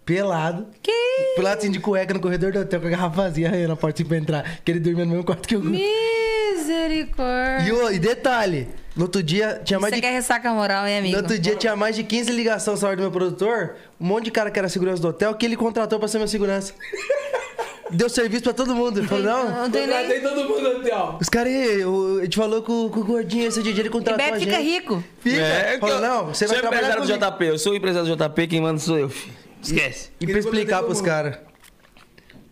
pelado. 0.06 0.68
Que 0.82 0.92
Pelado 1.36 1.60
assim 1.60 1.72
de 1.72 1.80
cueca 1.80 2.14
no 2.14 2.20
corredor 2.20 2.52
do 2.52 2.60
hotel 2.60 2.80
com 2.82 2.88
a 2.88 2.90
garrafa 2.90 3.16
vazia 3.24 3.48
arranhando 3.48 3.74
a 3.74 3.76
porta 3.76 4.02
assim 4.02 4.08
pra 4.08 4.18
entrar. 4.18 4.60
Que 4.64 4.72
ele 4.72 4.80
dormia 4.80 5.06
no 5.06 5.12
mesmo 5.12 5.24
quarto 5.26 5.48
que 5.48 5.56
o 5.56 5.60
Guto. 5.62 5.72
misericórdia. 5.72 7.68
E, 7.68 7.72
o- 7.72 7.92
e 7.92 8.00
detalhe, 8.00 8.68
no 8.96 9.04
outro 9.04 9.22
dia 9.24 9.62
tinha 9.64 9.80
mais 9.80 9.92
Você 9.92 9.96
de 10.02 10.02
quer 10.08 10.12
ressaca 10.14 10.52
moral, 10.54 10.86
hein, 10.88 11.00
amigo? 11.00 11.16
No 11.16 11.22
outro 11.24 11.38
dia 11.40 11.56
tinha 11.56 11.76
mais 11.76 11.96
de 11.96 12.04
15 12.04 12.32
ligações 12.32 12.80
só 12.80 12.94
do 12.96 13.02
meu 13.02 13.12
produtor, 13.12 13.76
um 14.00 14.06
monte 14.06 14.26
de 14.26 14.32
cara 14.32 14.50
que 14.52 14.60
era 14.60 14.70
segurança 14.70 15.02
do 15.02 15.08
hotel, 15.08 15.34
que 15.36 15.46
ele 15.46 15.56
contratou 15.56 16.00
pra 16.00 16.08
ser 16.08 16.18
meu 16.20 16.28
segurança. 16.28 16.74
Deu 17.92 18.10
serviço 18.10 18.44
pra 18.44 18.54
todo 18.54 18.74
mundo. 18.74 19.00
Ele 19.00 19.08
falou, 19.08 19.24
não. 19.24 19.50
Não 19.64 19.70
tem 19.70 19.86
nem... 19.86 19.96
Contratei 19.96 20.22
todo 20.22 20.50
mundo 20.50 20.62
no 20.62 20.80
hotel. 20.80 21.18
Os 21.22 21.30
caras 21.30 21.54
a 21.54 22.24
gente 22.24 22.36
falou 22.38 22.64
com, 22.64 22.90
com 22.90 23.00
o 23.02 23.04
gordinho 23.04 23.48
esse 23.48 23.62
dia, 23.62 23.72
ele 23.72 23.88
E 23.88 23.92
contratou 23.92 24.26
a 24.26 24.30
Beto 24.32 24.40
fica 24.44 24.58
rico. 24.58 25.04
Fica. 25.20 25.36
É, 25.38 25.78
falou, 25.80 25.96
eu- 25.98 26.02
não, 26.02 26.26
você 26.28 26.48
vai 26.48 26.56
sou 26.58 26.62
trabalhar 26.62 26.88
empresário 26.88 27.04
comigo. 27.04 27.20
do 27.20 27.32
JP, 27.38 27.46
eu 27.46 27.60
sou 27.60 27.74
o 27.74 27.76
empresário 27.76 28.16
do 28.16 28.16
JP, 28.30 28.48
quem 28.48 28.62
manda 28.62 28.80
sou 28.80 28.98
eu, 28.98 29.10
filho. 29.10 29.43
Esquece. 29.64 30.12
E 30.20 30.28
pra 30.28 30.40
explicar 30.40 30.84
pros 30.84 31.02
caras. 31.02 31.38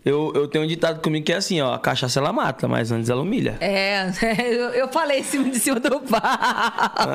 Eu, 0.03 0.31
eu 0.33 0.47
tenho 0.47 0.63
um 0.63 0.67
ditado 0.67 0.99
comigo 0.99 1.23
que 1.23 1.31
é 1.31 1.35
assim, 1.35 1.61
ó, 1.61 1.75
a 1.75 1.79
cachaça 1.79 2.19
ela 2.19 2.33
mata, 2.33 2.67
mas 2.67 2.91
antes 2.91 3.07
ela 3.07 3.21
humilha. 3.21 3.57
É, 3.59 4.11
eu, 4.51 4.69
eu 4.69 4.87
falei 4.87 5.19
em 5.19 5.23
cima 5.23 5.49
de 5.49 5.59
cima 5.59 5.79
do 5.79 5.99
pau. 5.99 6.21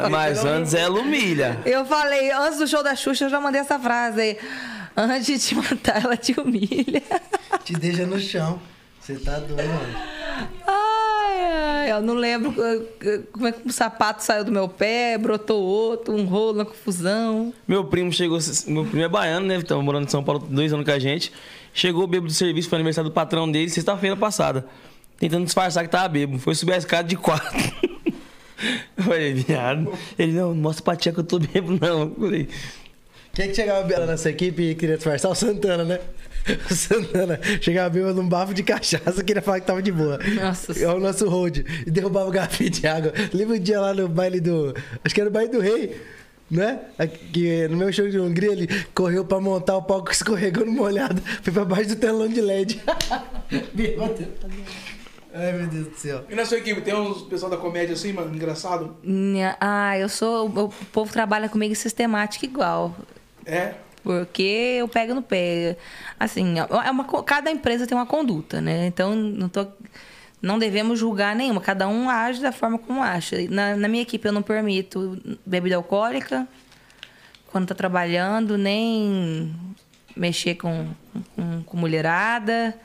Mas 0.09 0.45
antes 0.45 0.73
ela 0.73 1.01
humilha. 1.01 1.61
Eu 1.67 1.85
falei, 1.85 2.31
antes 2.31 2.59
do 2.59 2.67
show 2.69 2.85
da 2.85 2.95
Xuxa, 2.95 3.25
eu 3.25 3.29
já 3.29 3.41
mandei 3.41 3.61
essa 3.61 3.77
frase 3.79 4.21
aí. 4.21 4.39
Antes 4.97 5.27
de 5.27 5.39
te 5.39 5.55
matar, 5.57 6.05
ela 6.05 6.17
te 6.17 6.39
humilha. 6.39 7.03
Te 7.65 7.73
deixa 7.73 8.07
no 8.07 8.21
chão. 8.21 8.61
Você 9.01 9.17
tá 9.17 9.39
doido, 9.39 9.57
mano. 9.57 9.95
Ai, 10.67 10.86
ai, 11.37 11.93
eu 11.93 12.03
não 12.03 12.15
lembro 12.15 12.55
eh, 12.63 13.21
como 13.33 13.47
é 13.47 13.53
que 13.53 13.67
um 13.67 13.71
sapato 13.71 14.23
saiu 14.23 14.45
do 14.45 14.53
meu 14.53 14.69
pé, 14.69 15.17
brotou 15.19 15.63
outro, 15.63 16.15
um 16.15 16.25
rolo, 16.25 16.55
uma 16.55 16.65
confusão. 16.65 17.53
Meu 17.67 17.85
primo 17.85 18.13
chegou, 18.13 18.39
meu 18.67 18.85
primo 18.85 19.05
é 19.05 19.09
baiano, 19.09 19.47
né? 19.47 19.61
Tava 19.63 19.83
morando 19.83 20.07
em 20.07 20.11
São 20.11 20.23
Paulo 20.25 20.47
dois 20.49 20.73
anos 20.73 20.85
com 20.85 20.93
a 20.93 20.99
gente. 20.99 21.33
Chegou 21.73 22.07
bêbado 22.07 22.29
do 22.29 22.35
serviço, 22.35 22.69
foi 22.69 22.77
aniversário 22.77 23.11
do 23.11 23.15
patrão 23.15 23.51
dele, 23.51 23.69
sexta-feira 23.69 24.17
passada. 24.17 24.67
Tentando 25.19 25.45
disfarçar 25.45 25.85
que 25.85 25.91
tava 25.91 26.09
bêbado. 26.09 26.39
Foi 26.39 26.55
subir 26.55 26.73
a 26.73 26.77
escada 26.79 27.09
de 27.09 27.17
quatro. 27.17 27.57
Eu 28.97 29.05
falei, 29.05 29.35
viado. 29.35 29.93
Ele, 30.19 30.33
não, 30.33 30.49
não 30.49 30.63
mostra 30.63 30.83
pra 30.83 30.97
tia 30.97 31.13
que 31.13 31.21
eu 31.21 31.25
tô 31.25 31.39
bêbado, 31.39 31.79
não. 31.79 32.01
Eu 32.01 32.15
falei, 32.19 32.49
Quem 33.35 33.45
é 33.45 33.49
que 33.49 33.55
chegava 33.55 33.83
bêbado 33.83 34.07
nessa 34.07 34.31
equipe 34.31 34.71
e 34.71 34.75
queria 34.75 34.97
disfarçar? 34.97 35.31
O 35.31 35.35
Santana, 35.35 35.85
né? 35.85 36.01
O 36.71 36.73
Santana 36.75 37.41
chegava 37.61 37.91
bêbado 37.91 38.23
num 38.23 38.29
bafo 38.29 38.55
de 38.55 38.63
cachaça, 38.63 39.25
queria 39.25 39.43
falar 39.43 39.61
que 39.61 39.67
tava 39.67 39.83
de 39.83 39.93
boa. 39.93 40.19
Nossa 40.35 40.73
É 40.79 40.89
o 40.89 41.01
nosso 41.01 41.29
hold. 41.29 41.59
E 41.87 41.91
derrubava 41.91 42.29
o 42.29 42.33
garrafinha 42.33 42.71
de 42.71 42.87
água. 42.87 43.13
Lembra 43.33 43.57
um 43.57 43.61
dia 43.61 43.81
lá 43.81 43.93
no 43.93 44.09
baile 44.09 44.41
do. 44.41 44.75
Acho 45.05 45.15
que 45.15 45.21
era 45.21 45.29
o 45.31 45.33
baile 45.33 45.51
do 45.51 45.61
rei. 45.61 46.01
Né? 46.49 46.79
Que 47.33 47.67
no 47.67 47.77
meu 47.77 47.93
show 47.93 48.09
de 48.09 48.21
Hungria 48.21 48.53
ele 48.53 48.69
correu 48.95 49.25
pra 49.25 49.41
montar 49.41 49.77
o 49.77 49.83
palco, 49.83 50.11
escorregou 50.13 50.65
no 50.65 50.71
molhado, 50.71 51.21
foi 51.43 51.53
pra 51.53 51.65
baixo 51.65 51.89
do 51.89 51.97
telão 51.97 52.29
de 52.29 52.41
LED. 52.41 52.81
Bêbado. 53.75 54.29
Ai 55.35 55.53
meu 55.53 55.67
Deus 55.67 55.89
do 55.89 55.97
céu. 55.97 56.25
E 56.31 56.35
na 56.37 56.45
sua 56.45 56.59
equipe, 56.59 56.81
tem 56.81 56.95
uns 56.95 57.23
pessoal 57.23 57.51
da 57.51 57.57
comédia 57.57 57.95
assim, 57.95 58.13
mano, 58.13 58.33
engraçado? 58.35 58.97
Ah, 59.61 59.99
eu 59.99 60.09
sou. 60.09 60.47
O 60.47 60.69
povo 60.93 61.13
trabalha 61.13 61.49
comigo 61.49 61.75
sistemático 61.75 62.45
igual. 62.45 62.95
É. 63.45 63.75
Porque 64.07 64.77
eu 64.79 64.87
pego 64.87 65.15
no 65.15 65.21
pé. 65.21 65.77
Assim, 66.19 66.61
é 66.61 66.91
uma, 66.93 67.05
cada 67.25 67.51
empresa 67.51 67.89
tem 67.89 67.99
uma 67.99 68.07
conduta, 68.07 68.61
né? 68.61 68.87
Então, 68.87 69.17
não, 69.17 69.49
tô, 69.49 69.67
não 70.41 70.61
devemos 70.61 70.97
julgar 70.97 71.35
nenhuma. 71.35 71.61
Cada 71.61 71.89
um 71.89 72.09
age 72.09 72.41
da 72.41 72.53
forma 72.53 72.79
como 72.79 73.03
acha. 73.03 73.37
Na, 73.51 73.75
na 73.75 73.89
minha 73.89 74.05
equipe, 74.05 74.25
eu 74.25 74.33
não 74.33 74.43
permito 74.43 75.21
bebida 75.45 75.75
alcoólica 75.75 76.47
quando 77.51 77.67
tá 77.67 77.75
trabalhando, 77.75 78.57
nem 78.57 79.53
mexer 80.15 80.55
com, 80.55 80.87
com, 81.35 81.65
com 81.65 81.77
mulherada. 81.77 82.79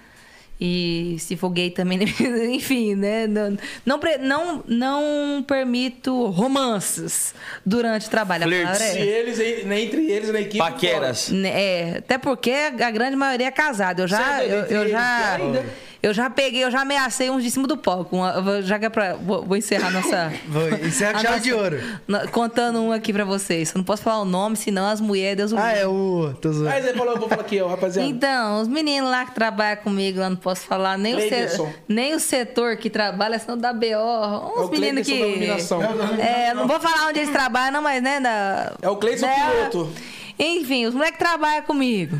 E 0.64 1.16
se 1.18 1.36
for 1.36 1.50
gay 1.50 1.72
também, 1.72 1.98
enfim, 2.54 2.94
né? 2.94 3.26
Não, 3.26 3.58
não, 3.84 4.00
não, 4.20 4.64
não 4.68 5.44
permito 5.44 6.28
romances 6.28 7.34
durante 7.66 8.06
o 8.06 8.10
trabalho. 8.12 8.44
Flirts. 8.44 8.80
é 8.80 9.02
eles, 9.02 9.40
entre 9.40 10.12
eles 10.12 10.32
na 10.32 10.40
equipe. 10.40 10.60
paqueras. 10.60 11.30
né, 11.30 11.50
É, 11.50 11.98
até 11.98 12.20
porque 12.20 12.52
a 12.52 12.92
grande 12.92 13.16
maioria 13.16 13.48
é 13.48 13.52
casada. 13.52 14.04
Eu 14.04 14.08
já, 14.08 14.24
Sério, 14.24 14.54
eu, 14.54 14.84
eu 14.84 14.90
já, 14.90 15.36
ainda? 15.36 15.66
Eu 16.04 16.14
já 16.14 16.30
peguei, 16.30 16.64
eu 16.64 16.72
já 16.72 16.82
ameacei 16.82 17.30
uns 17.30 17.44
de 17.44 17.52
cima 17.52 17.68
do 17.68 17.78
palco. 17.78 18.16
Uma- 18.16 18.62
já 18.62 18.80
que 18.80 18.86
é 18.86 18.90
pra, 18.90 19.14
vou, 19.16 19.44
vou 19.46 19.56
encerrar 19.58 19.90
nossa. 19.92 20.34
Vou 20.48 20.68
encerrar 20.86 21.12
com 21.14 21.18
a 21.18 21.22
chave 21.22 21.28
nossa- 21.36 21.40
de 21.44 21.54
ouro. 21.54 21.80
na- 22.08 22.28
contando 22.28 22.80
um 22.82 22.92
aqui 22.92 23.14
pra 23.14 23.24
vocês. 23.26 23.70
Eu 23.74 23.78
não 23.80 23.84
posso 23.84 24.02
falar 24.04 24.22
o 24.22 24.26
nome, 24.26 24.56
senão 24.56 24.88
as 24.88 25.00
mulheres, 25.00 25.38
Deus 25.38 25.52
o 25.52 25.58
Ah, 25.58 25.72
é 25.72 25.86
o. 25.86 26.34
Tô 26.42 26.52
zoando. 26.52 26.70
Aí 26.70 26.82
você 26.82 26.94
falou, 26.94 27.14
eu 27.14 27.20
vou 27.20 27.30
falar 27.30 27.42
aqui, 27.42 27.62
ó, 27.62 27.68
rapaziada. 27.68 28.08
Então, 28.10 28.62
os 28.62 28.68
meninos 28.68 29.10
lá 29.10 29.26
que 29.26 29.34
trabalham 29.36 29.78
comigo, 29.84 30.20
eu 30.20 30.30
não 30.30 30.36
posso 30.38 30.62
falar 30.62 30.98
nem 30.98 31.16
o, 31.16 31.20
se- 31.20 31.62
nem 31.88 32.14
o 32.16 32.20
setor 32.20 32.78
que 32.78 32.90
trabalha, 32.90 33.38
senão 33.40 33.58
dá 33.58 33.72
BO. 33.72 33.86
É 33.86 33.98
Uns 33.98 34.68
o 34.68 34.72
meninos 34.72 35.06
que. 35.08 35.20
da 35.20 35.26
iluminação. 35.28 35.82
É, 36.20 36.54
não 36.54 36.68
vou 36.68 36.80
falar 36.80 37.08
onde 37.10 37.20
eles 37.20 37.32
trabalham, 37.32 37.72
não, 37.74 37.82
mas 37.82 38.02
né, 38.02 38.20
da. 38.20 38.74
É 38.82 38.90
o 38.90 38.96
Cleiderson 38.96 39.28
né, 39.28 39.68
piloto. 39.70 39.92
Enfim, 40.40 40.86
os 40.88 40.94
moleques 40.96 41.20
trabalham 41.20 41.62
comigo. 41.64 42.20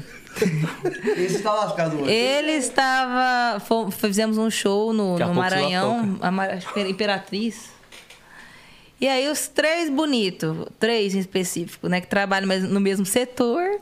Esse 1.18 1.40
tá 1.40 1.54
lascado 1.54 2.02
hoje. 2.02 2.12
Ele 2.12 2.52
estava. 2.54 3.60
Fizemos 3.92 4.38
um 4.38 4.50
show 4.50 4.94
no, 4.94 5.18
no 5.18 5.34
Maranhão, 5.34 6.20
a 6.22 6.80
Imperatriz. 6.82 7.70
E 9.00 9.08
aí 9.08 9.28
os 9.30 9.48
três 9.48 9.90
bonitos, 9.90 10.68
três 10.80 11.16
em 11.16 11.20
específico, 11.20 11.88
né? 11.88 12.00
Que 12.02 12.08
trabalham 12.08 12.48
no 12.70 12.80
mesmo 12.80 13.06
setor 13.06 13.80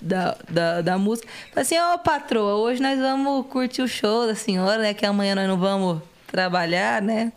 da, 0.00 0.36
da, 0.48 0.80
da 0.80 0.98
música. 0.98 1.28
Falei 1.50 1.62
assim, 1.62 1.78
ô 1.78 1.98
patroa, 1.98 2.56
hoje 2.56 2.82
nós 2.82 2.98
vamos 2.98 3.46
curtir 3.46 3.82
o 3.82 3.88
show 3.88 4.26
da 4.26 4.34
senhora, 4.34 4.78
né? 4.78 4.94
Que 4.94 5.06
amanhã 5.06 5.36
nós 5.36 5.46
não 5.46 5.56
vamos 5.56 6.02
trabalhar, 6.26 7.00
né? 7.00 7.32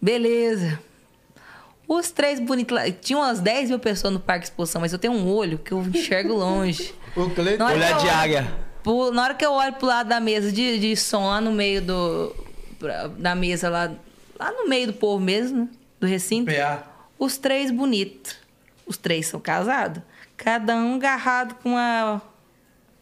Beleza. 0.00 0.78
Os 1.88 2.10
três 2.10 2.40
bonitos 2.40 2.76
lá. 2.76 2.90
Tinha 2.90 3.18
umas 3.18 3.40
10 3.40 3.70
mil 3.70 3.78
pessoas 3.78 4.12
no 4.12 4.20
Parque 4.20 4.44
Exposição, 4.44 4.80
mas 4.80 4.92
eu 4.92 4.98
tenho 4.98 5.14
um 5.14 5.32
olho 5.32 5.58
que 5.58 5.72
eu 5.72 5.80
enxergo 5.82 6.34
longe. 6.34 6.94
O 7.16 7.30
Cleiton. 7.30 7.58
Na 7.64 7.66
hora 7.70 7.76
Olhar 7.76 7.88
que 7.88 7.92
eu 7.94 7.98
de 7.98 8.06
olho- 8.06 8.14
águia. 8.16 8.54
Pro- 8.82 9.10
na 9.12 9.22
hora 9.24 9.34
que 9.34 9.44
eu 9.44 9.52
olho 9.52 9.72
pro 9.74 9.86
lado 9.86 10.08
da 10.08 10.20
mesa 10.20 10.52
de, 10.52 10.78
de 10.78 10.96
som, 10.96 11.26
lá 11.28 11.40
no 11.40 11.50
meio 11.52 11.80
do. 11.82 12.34
pra- 12.78 13.08
da 13.08 13.34
mesa 13.34 13.68
lá. 13.68 13.90
Lá 14.38 14.52
no 14.52 14.68
meio 14.68 14.88
do 14.88 14.92
povo 14.92 15.18
mesmo, 15.22 15.60
né? 15.62 15.68
Do 15.98 16.06
recinto. 16.06 16.52
PA. 16.52 16.82
Os 17.18 17.36
três 17.38 17.70
bonitos. 17.70 18.36
Os 18.86 18.96
três 18.96 19.26
são 19.26 19.40
casados. 19.40 20.02
Cada 20.36 20.76
um 20.76 20.96
agarrado 20.96 21.54
com 21.62 21.70
uma, 21.70 22.20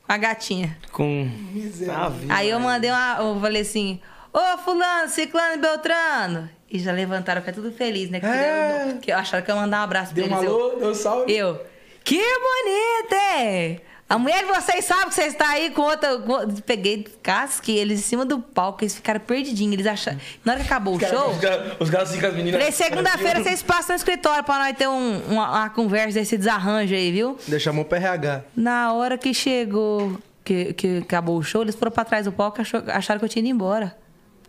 uma 0.08 0.16
gatinha. 0.16 0.78
Com. 0.92 1.28
Miserável. 1.52 2.28
Aí 2.30 2.48
eu 2.48 2.60
mandei 2.60 2.90
uma. 2.90 3.16
Eu 3.18 3.40
falei 3.40 3.62
assim: 3.62 4.00
Ô, 4.32 4.58
Fulano, 4.58 5.08
Ciclano 5.08 5.54
e 5.54 5.58
Beltrano. 5.58 6.48
E 6.70 6.78
já 6.78 6.92
levantaram, 6.92 7.40
ficaram 7.42 7.62
tudo 7.62 7.76
feliz, 7.76 8.08
né? 8.10 8.20
Que, 8.20 8.26
É. 8.26 8.86
eu, 8.90 8.98
que 8.98 9.12
acharam 9.12 9.44
que 9.44 9.50
eu 9.50 9.54
ia 9.54 9.60
mandar 9.60 9.80
um 9.80 9.84
abraço 9.84 10.14
Deu 10.14 10.26
pra 10.28 10.38
eles. 10.38 10.48
Eu- 10.48 10.54
alô, 10.56 10.76
deu 10.76 10.90
um 10.90 10.94
salve. 10.94 11.32
eu, 11.32 11.60
que 12.02 12.16
bonita, 12.18 13.16
hein? 13.40 13.80
A 14.06 14.18
mulher 14.18 14.44
de 14.44 14.52
vocês 14.52 14.84
sabe 14.84 15.06
que 15.06 15.14
você 15.14 15.22
está 15.22 15.48
aí 15.48 15.70
com 15.70 15.80
outra. 15.82 16.18
com- 16.18 16.46
Peguei, 16.66 17.06
casquei 17.22 17.78
eles 17.78 18.00
em 18.00 18.02
cima 18.02 18.24
do 18.24 18.38
palco, 18.38 18.84
eles 18.84 18.94
ficaram 18.94 19.18
perdidinhos. 19.20 19.72
Eles 19.72 19.86
acharam. 19.86 20.18
Na 20.44 20.52
hora 20.52 20.60
que 20.60 20.66
acabou 20.66 20.96
o 20.96 21.00
show, 21.00 21.30
Os 21.30 21.38
caras 21.40 21.72
os 21.80 21.90
caras 21.90 22.12
ficam 22.12 22.28
as 22.28 22.36
meninas. 22.36 22.60
falei, 22.60 22.70
segunda-feira 22.72 23.42
vocês 23.42 23.62
passam 23.62 23.94
no 23.94 23.96
escritório 23.96 24.44
pra 24.44 24.58
nós 24.58 24.76
ter 24.76 24.86
um- 24.88 25.18
uma, 25.30 25.50
uma 25.50 25.70
conversa 25.70 26.18
desse 26.20 26.36
desarranjo 26.36 26.94
aí, 26.94 27.10
viu? 27.10 27.38
Deixa 27.48 27.70
a 27.70 27.72
mão 27.72 27.82
pro 27.84 27.96
RH. 27.96 28.44
Na 28.54 28.92
hora 28.92 29.16
que 29.16 29.32
chegou, 29.32 30.18
que, 30.44 30.74
que 30.74 30.98
acabou 30.98 31.38
o 31.38 31.42
show, 31.42 31.62
eles 31.62 31.74
foram 31.74 31.90
pra 31.90 32.04
trás 32.04 32.26
do 32.26 32.32
palco 32.32 32.60
e 32.60 32.90
acharam 32.92 33.18
que 33.18 33.24
eu 33.24 33.28
tinha 33.28 33.40
ido 33.42 33.48
embora. 33.54 33.96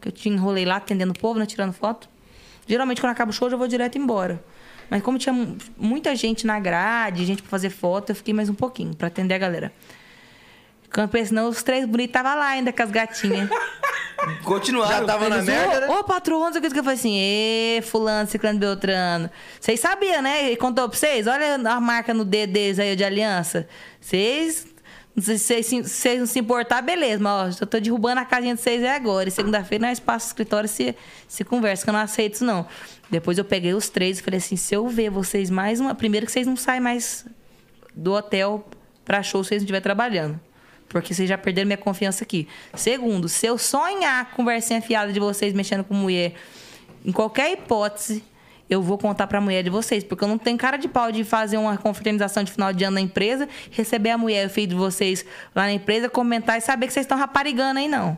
Que 0.01 0.09
eu 0.09 0.11
tinha 0.11 0.35
enrolei 0.35 0.65
lá 0.65 0.75
atendendo 0.75 1.13
o 1.13 1.17
povo, 1.19 1.39
né? 1.39 1.45
Tirando 1.45 1.71
foto. 1.71 2.09
Geralmente, 2.67 2.99
quando 2.99 3.11
acaba 3.13 3.31
o 3.31 3.33
show, 3.33 3.47
eu 3.47 3.51
já 3.51 3.57
vou 3.57 3.67
direto 3.67 3.97
embora. 3.97 4.43
Mas 4.89 5.01
como 5.01 5.17
tinha 5.17 5.33
mu- 5.33 5.57
muita 5.77 6.15
gente 6.15 6.45
na 6.45 6.59
grade, 6.59 7.25
gente 7.25 7.41
pra 7.41 7.49
fazer 7.49 7.69
foto, 7.69 8.11
eu 8.11 8.15
fiquei 8.15 8.33
mais 8.33 8.49
um 8.49 8.53
pouquinho 8.53 8.95
pra 8.95 9.07
atender 9.07 9.33
a 9.33 9.37
galera. 9.37 9.73
Quando 10.93 11.07
eu 11.07 11.09
pensei, 11.11 11.35
não, 11.35 11.49
os 11.49 11.61
três 11.63 11.85
bonitos 11.85 12.09
estavam 12.11 12.35
lá 12.37 12.47
ainda 12.47 12.71
com 12.71 12.81
as 12.83 12.91
gatinhas. 12.91 13.49
Continuaram. 14.43 14.99
Já 14.99 15.05
tava 15.05 15.27
na 15.29 15.41
merda, 15.41 15.81
né? 15.81 15.89
Ô, 15.89 16.03
patrão, 16.03 16.39
não 16.39 16.51
sei 16.51 16.59
o 16.59 16.61
que 16.63 16.69
que 16.71 16.79
eu 16.79 16.83
falei 16.83 16.97
assim, 16.97 17.15
ê, 17.19 17.81
fulano, 17.83 18.27
ciclano, 18.29 18.57
beltrano. 18.57 19.29
Vocês 19.59 19.79
sabiam, 19.79 20.21
né? 20.21 20.45
Ele 20.47 20.55
contou 20.55 20.87
pra 20.87 20.97
vocês? 20.97 21.27
Olha 21.27 21.55
a 21.55 21.79
marca 21.81 22.13
no 22.13 22.23
dedo 22.23 22.53
deles 22.53 22.79
aí 22.79 22.95
de 22.95 23.03
aliança. 23.03 23.67
Vocês... 23.99 24.67
Se 25.17 25.39
vocês, 25.39 25.65
se 25.65 25.81
vocês 25.81 26.19
não 26.19 26.25
se 26.25 26.39
importar, 26.39 26.81
beleza. 26.81 27.23
Mas, 27.23 27.55
ó, 27.55 27.63
eu 27.63 27.67
tô 27.67 27.79
derrubando 27.79 28.19
a 28.19 28.25
casinha 28.25 28.53
de 28.53 28.61
vocês 28.61 28.83
é 28.83 28.93
agora. 28.93 29.29
E 29.29 29.31
segunda-feira 29.31 29.87
nós 29.87 29.99
passamos 29.99 30.25
no 30.25 30.29
escritório 30.29 30.67
se, 30.67 30.95
se 31.27 31.43
conversa, 31.43 31.83
que 31.83 31.89
eu 31.89 31.93
não 31.93 32.01
aceito 32.01 32.35
isso, 32.35 32.45
não. 32.45 32.65
Depois 33.09 33.37
eu 33.37 33.45
peguei 33.45 33.73
os 33.73 33.87
três 33.87 34.19
e 34.19 34.21
falei 34.21 34.39
assim, 34.39 34.57
se 34.57 34.75
eu 34.75 34.87
ver 34.87 35.09
vocês 35.09 35.49
mais 35.49 35.79
uma... 35.79 35.95
Primeiro 35.95 36.25
que 36.25 36.31
vocês 36.31 36.45
não 36.45 36.57
saem 36.57 36.81
mais 36.81 37.25
do 37.95 38.13
hotel 38.13 38.67
pra 39.05 39.23
show 39.23 39.41
se 39.43 39.49
vocês 39.49 39.61
não 39.61 39.65
estiverem 39.65 39.83
trabalhando. 39.83 40.39
Porque 40.89 41.13
vocês 41.13 41.29
já 41.29 41.37
perderam 41.37 41.67
minha 41.67 41.77
confiança 41.77 42.23
aqui. 42.23 42.47
Segundo, 42.73 43.29
se 43.29 43.45
eu 43.45 43.57
sonhar 43.57 44.31
conversinha 44.31 44.81
fiada 44.81 45.13
de 45.13 45.19
vocês 45.19 45.53
mexendo 45.53 45.83
com 45.83 45.93
mulher, 45.93 46.33
em 47.05 47.11
qualquer 47.11 47.51
hipótese, 47.53 48.21
eu 48.69 48.81
vou 48.81 48.97
contar 48.97 49.27
pra 49.27 49.39
mulher 49.41 49.63
de 49.63 49.69
vocês. 49.69 50.03
Porque 50.03 50.23
eu 50.23 50.27
não 50.27 50.37
tenho 50.37 50.57
cara 50.57 50.77
de 50.77 50.87
pau 50.87 51.11
de 51.11 51.23
fazer 51.23 51.57
uma 51.57 51.77
confraternização 51.77 52.43
de 52.43 52.51
final 52.51 52.73
de 52.73 52.83
ano 52.83 52.95
na 52.95 53.01
empresa, 53.01 53.47
receber 53.71 54.09
a 54.11 54.17
mulher, 54.17 54.47
o 54.47 54.49
filho 54.49 54.67
de 54.69 54.75
vocês 54.75 55.25
lá 55.55 55.63
na 55.63 55.73
empresa, 55.73 56.09
comentar 56.09 56.57
e 56.57 56.61
saber 56.61 56.87
que 56.87 56.93
vocês 56.93 57.03
estão 57.05 57.17
raparigando 57.17 57.79
aí, 57.79 57.87
não. 57.87 58.17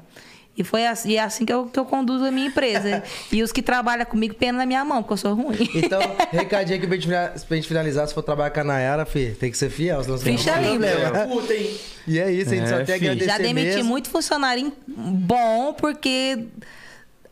E 0.59 0.63
foi 0.63 0.87
assim, 0.87 1.09
e 1.11 1.17
é 1.17 1.21
assim 1.21 1.45
que, 1.45 1.53
eu, 1.53 1.67
que 1.67 1.77
eu 1.77 1.85
conduzo 1.85 2.25
a 2.25 2.31
minha 2.31 2.47
empresa. 2.47 3.03
e 3.31 3.43
os 3.43 3.51
que 3.51 3.61
trabalham 3.61 4.03
comigo, 4.07 4.33
pena 4.33 4.57
na 4.57 4.65
minha 4.65 4.83
mão, 4.83 5.03
porque 5.03 5.13
eu 5.13 5.17
sou 5.17 5.35
ruim. 5.35 5.69
Então, 5.75 5.99
recadinho 6.31 6.79
aqui 6.79 6.87
pra 6.87 6.95
gente, 6.97 7.45
pra 7.45 7.55
gente 7.55 7.67
finalizar. 7.67 8.07
Se 8.07 8.13
for 8.15 8.23
trabalhar 8.23 8.49
com 8.49 8.61
a 8.61 8.63
Nayara, 8.63 9.05
fi, 9.05 9.37
tem 9.39 9.51
que 9.51 9.57
ser 9.57 9.69
fiel. 9.69 10.01
senão 10.03 10.17
você 10.17 10.31
não 10.31 10.35
Ficha 10.37 10.55
limpa. 10.59 10.87
problema. 10.87 11.27
Puta, 11.27 11.53
hein? 11.53 11.77
E 12.07 12.17
é 12.19 12.31
isso, 12.31 12.51
a 12.51 12.55
gente 12.55 12.63
É, 12.65 12.69
só 12.79 12.83
tem 12.85 12.93
a 12.95 12.97
agradecer 12.97 13.25
Já 13.29 13.37
demiti 13.37 13.67
mesmo. 13.67 13.83
muito 13.83 14.09
funcionário 14.09 14.73
bom, 14.87 15.73
porque 15.73 16.45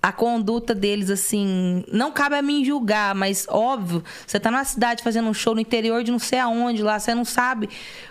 a 0.08 0.12
conduta 0.12 0.76
deles, 0.76 1.10
assim, 1.10 1.84
não 1.92 2.12
cabe 2.12 2.36
a 2.36 2.42
mim 2.42 2.64
julgar, 2.64 3.16
mas 3.16 3.48
óbvio, 3.50 4.04
você 4.28 4.40
tá 4.40 4.52
na 4.52 4.64
cidade 4.64 5.02
fazendo 5.02 5.28
um 5.28 5.34
show 5.34 5.56
no 5.56 5.60
interior 5.62 6.04
de 6.04 6.12
não 6.12 6.20
sei 6.20 6.38
aonde 6.38 6.84
lá, 6.84 7.00
você 7.00 7.16
não 7.16 7.26
sabe. 7.26 7.70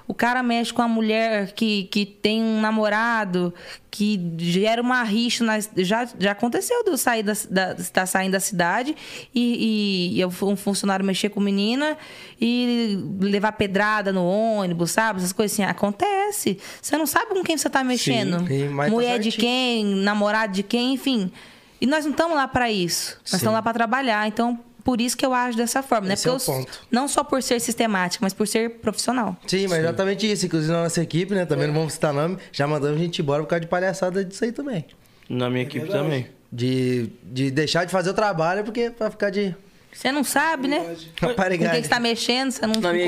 O 0.09 0.13
cara 0.13 0.43
mexe 0.43 0.73
com 0.73 0.83
a 0.83 0.89
mulher 0.89 1.53
que, 1.53 1.85
que 1.85 2.05
tem 2.05 2.43
um 2.43 2.61
namorado, 2.61 3.55
que 3.93 4.21
gera 4.39 4.83
uma 4.83 5.05
rixa. 5.05 5.45
na- 5.45 5.61
já, 5.77 6.09
já 6.19 6.33
aconteceu 6.33 6.83
de 6.83 6.91
eu 6.91 6.99
sair 6.99 7.23
da, 7.23 7.33
da, 7.49 7.73
estar 7.81 8.07
saindo 8.07 8.33
da 8.33 8.41
cidade 8.41 8.97
e, 9.33 10.13
e, 10.17 10.21
e 10.21 10.27
um 10.27 10.57
funcionário 10.57 11.05
mexer 11.07 11.29
com 11.29 11.39
menina 11.41 11.97
e 12.41 12.99
levar 13.21 13.53
pedrada 13.53 14.13
no 14.13 14.25
ônibus, 14.27 14.91
sabe? 14.91 15.21
Essas 15.21 15.33
coisas 15.33 15.55
assim. 15.55 15.63
Acontece. 15.63 16.59
Você 16.83 16.99
não 16.99 17.07
sabe 17.07 17.27
com 17.35 17.43
quem 17.45 17.57
você 17.57 17.71
tá 17.71 17.85
mexendo. 17.85 18.47
sim, 18.49 18.67
tá 18.77 18.89
Mulher 18.91 19.19
de 19.21 19.31
certinho. 19.31 19.41
quem, 19.41 19.85
namorado 20.03 20.53
de 20.53 20.63
quem, 20.65 20.95
enfim. 20.95 21.31
E 21.85 21.87
nós 21.87 22.03
não 22.07 22.13
estamos 22.13 22.35
lá 22.35 22.49
para 22.49 22.71
isso. 22.71 23.19
Nós 23.21 23.33
Sim. 23.33 23.37
estamos 23.37 23.55
lá 23.57 23.61
para 23.61 23.75
trabalhar. 23.75 24.27
Então, 24.27 24.59
por 24.83 25.03
isso 25.03 25.15
que 25.15 25.27
eu 25.27 25.35
ajo 25.35 25.55
dessa 25.55 25.83
forma, 25.83 26.09
né? 26.09 26.15
Esse 26.15 26.27
é 26.27 26.33
Porque 26.33 26.51
o 26.51 26.55
eu, 26.55 26.67
não 26.91 27.07
só 27.07 27.23
por 27.23 27.43
ser 27.43 27.61
sistemática, 27.61 28.25
mas 28.25 28.33
por 28.33 28.49
ser 28.49 28.79
profissional. 28.79 29.37
Sim, 29.47 29.69
mas 29.69 29.81
exatamente 29.81 30.31
isso. 30.33 30.47
Inclusive 30.47 30.73
na 30.73 30.85
nossa 30.85 31.03
equipe, 31.03 31.35
né? 31.35 31.45
Também 31.45 31.67
não 31.67 31.75
vamos 31.75 31.93
citar 31.93 32.15
nome. 32.15 32.39
Já 32.51 32.67
mandamos 32.67 32.99
a 32.99 33.05
gente 33.05 33.21
embora 33.21 33.43
por 33.43 33.51
causa 33.51 33.61
de 33.61 33.67
palhaçada 33.67 34.25
disso 34.25 34.43
aí 34.43 34.51
também. 34.51 34.87
Na 35.29 35.51
minha 35.51 35.65
equipe 35.65 35.81
verdade. 35.81 36.03
também. 36.05 36.27
De, 36.51 37.11
de 37.23 37.51
deixar 37.51 37.85
de 37.85 37.93
fazer 37.93 38.09
o 38.09 38.15
trabalho 38.15 38.65
porque 38.65 38.89
pra 38.91 39.11
ficar 39.11 39.29
de 39.29 39.55
Você 39.95 40.11
não 40.13 40.25
sabe, 40.25 40.69
né? 40.69 40.81
Com 41.19 41.29
quem 41.35 41.59
que 41.59 41.83
você 41.83 41.89
tá 41.89 42.01
mexendo, 42.01 42.51
você 42.51 42.67
não 42.67 42.75
Na 42.81 42.93
minha! 42.93 43.07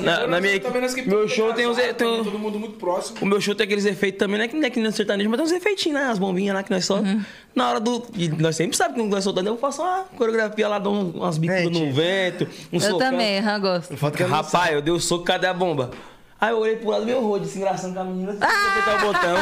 Na, 0.00 0.26
na 0.26 0.40
minha 0.40 0.58
que- 0.60 1.02
Meu 1.08 1.26
show 1.28 1.54
tem 1.54 1.66
uns. 1.66 1.76
tem 1.76 2.06
um- 2.06 2.24
Todo 2.24 2.38
mundo 2.38 2.58
muito 2.58 2.76
próximo. 2.76 3.18
O 3.22 3.26
meu 3.26 3.40
show 3.40 3.54
tem 3.54 3.64
aqueles 3.64 3.84
efeitos 3.86 4.18
também, 4.18 4.36
não 4.36 4.44
é 4.44 4.48
que 4.48 4.56
não 4.56 4.66
é 4.66 4.70
que 4.70 4.80
nem 4.80 4.90
sertanejo, 4.90 5.30
mas 5.30 5.38
tem 5.38 5.46
uns 5.46 5.52
efeitinhos, 5.52 5.98
né? 6.00 6.06
As 6.08 6.18
bombinhas 6.18 6.54
lá 6.54 6.62
que 6.62 6.70
nós 6.70 6.84
soltamos. 6.84 7.22
Na 7.54 7.70
hora 7.70 7.80
do. 7.80 8.04
E 8.16 8.28
nós 8.28 8.56
sempre 8.56 8.76
sabemos 8.76 8.96
que 8.96 9.02
quando 9.04 9.12
nós 9.12 9.24
soltamos, 9.24 9.50
eu 9.50 9.56
faço 9.56 9.80
uma 9.82 10.04
coreografia 10.16 10.68
lá, 10.68 10.78
dou 10.78 10.92
um- 10.94 11.10
umas 11.12 11.38
bicudas 11.38 11.70
no 11.70 11.92
vento, 11.92 12.44
um 12.72 12.76
Eu 12.76 12.80
socão. 12.80 12.98
também, 12.98 13.38
eu 13.38 13.60
gosto. 13.60 13.94
Rapaz, 14.28 14.74
eu 14.74 14.82
dei 14.82 14.92
o 14.92 15.00
soco, 15.00 15.24
cadê 15.24 15.46
a 15.46 15.54
bomba? 15.54 15.90
Aí 16.40 16.50
eu 16.50 16.58
olhei 16.58 16.76
pro 16.76 16.90
lado 16.90 17.00
do 17.02 17.06
meu 17.06 17.20
rosto, 17.22 17.46
se 17.46 17.58
engraçando 17.58 17.94
com 17.94 18.00
a 18.00 18.04
menina, 18.04 18.32
assim, 18.32 18.40
apertar 18.42 19.04
o 19.04 19.06
botão. 19.12 19.36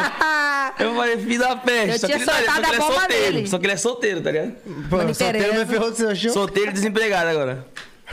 Eu 0.79 0.95
falei, 0.95 1.19
filho 1.19 1.39
da 1.39 1.55
peste. 1.57 1.91
Eu 1.91 1.99
só 1.99 2.07
que 2.07 2.13
tinha 2.15 2.17
ele, 2.17 2.25
tá- 2.27 2.33
só 2.33 2.39
que 2.41 2.45
soltado 2.47 2.67
ele 2.67 2.73
é 2.73 2.77
a 2.77 2.81
bomba 2.81 2.99
solteiro. 3.01 3.33
nele. 3.35 3.49
Só 3.49 3.59
que 3.59 3.67
ele 3.67 3.73
é 3.73 3.77
solteiro, 3.77 4.21
tá 4.23 4.31
ligado? 4.31 4.53
Pô, 4.89 4.97
Não 4.97 5.15
solteiro 5.15 5.39
interessa. 5.39 5.65
me 5.65 5.67
ferrou 5.67 5.91
do 5.91 5.97
seu 5.97 6.17
show. 6.17 6.31
Solteiro 6.33 6.71
e 6.71 6.73
desempregado 6.73 7.29
agora. 7.31 7.67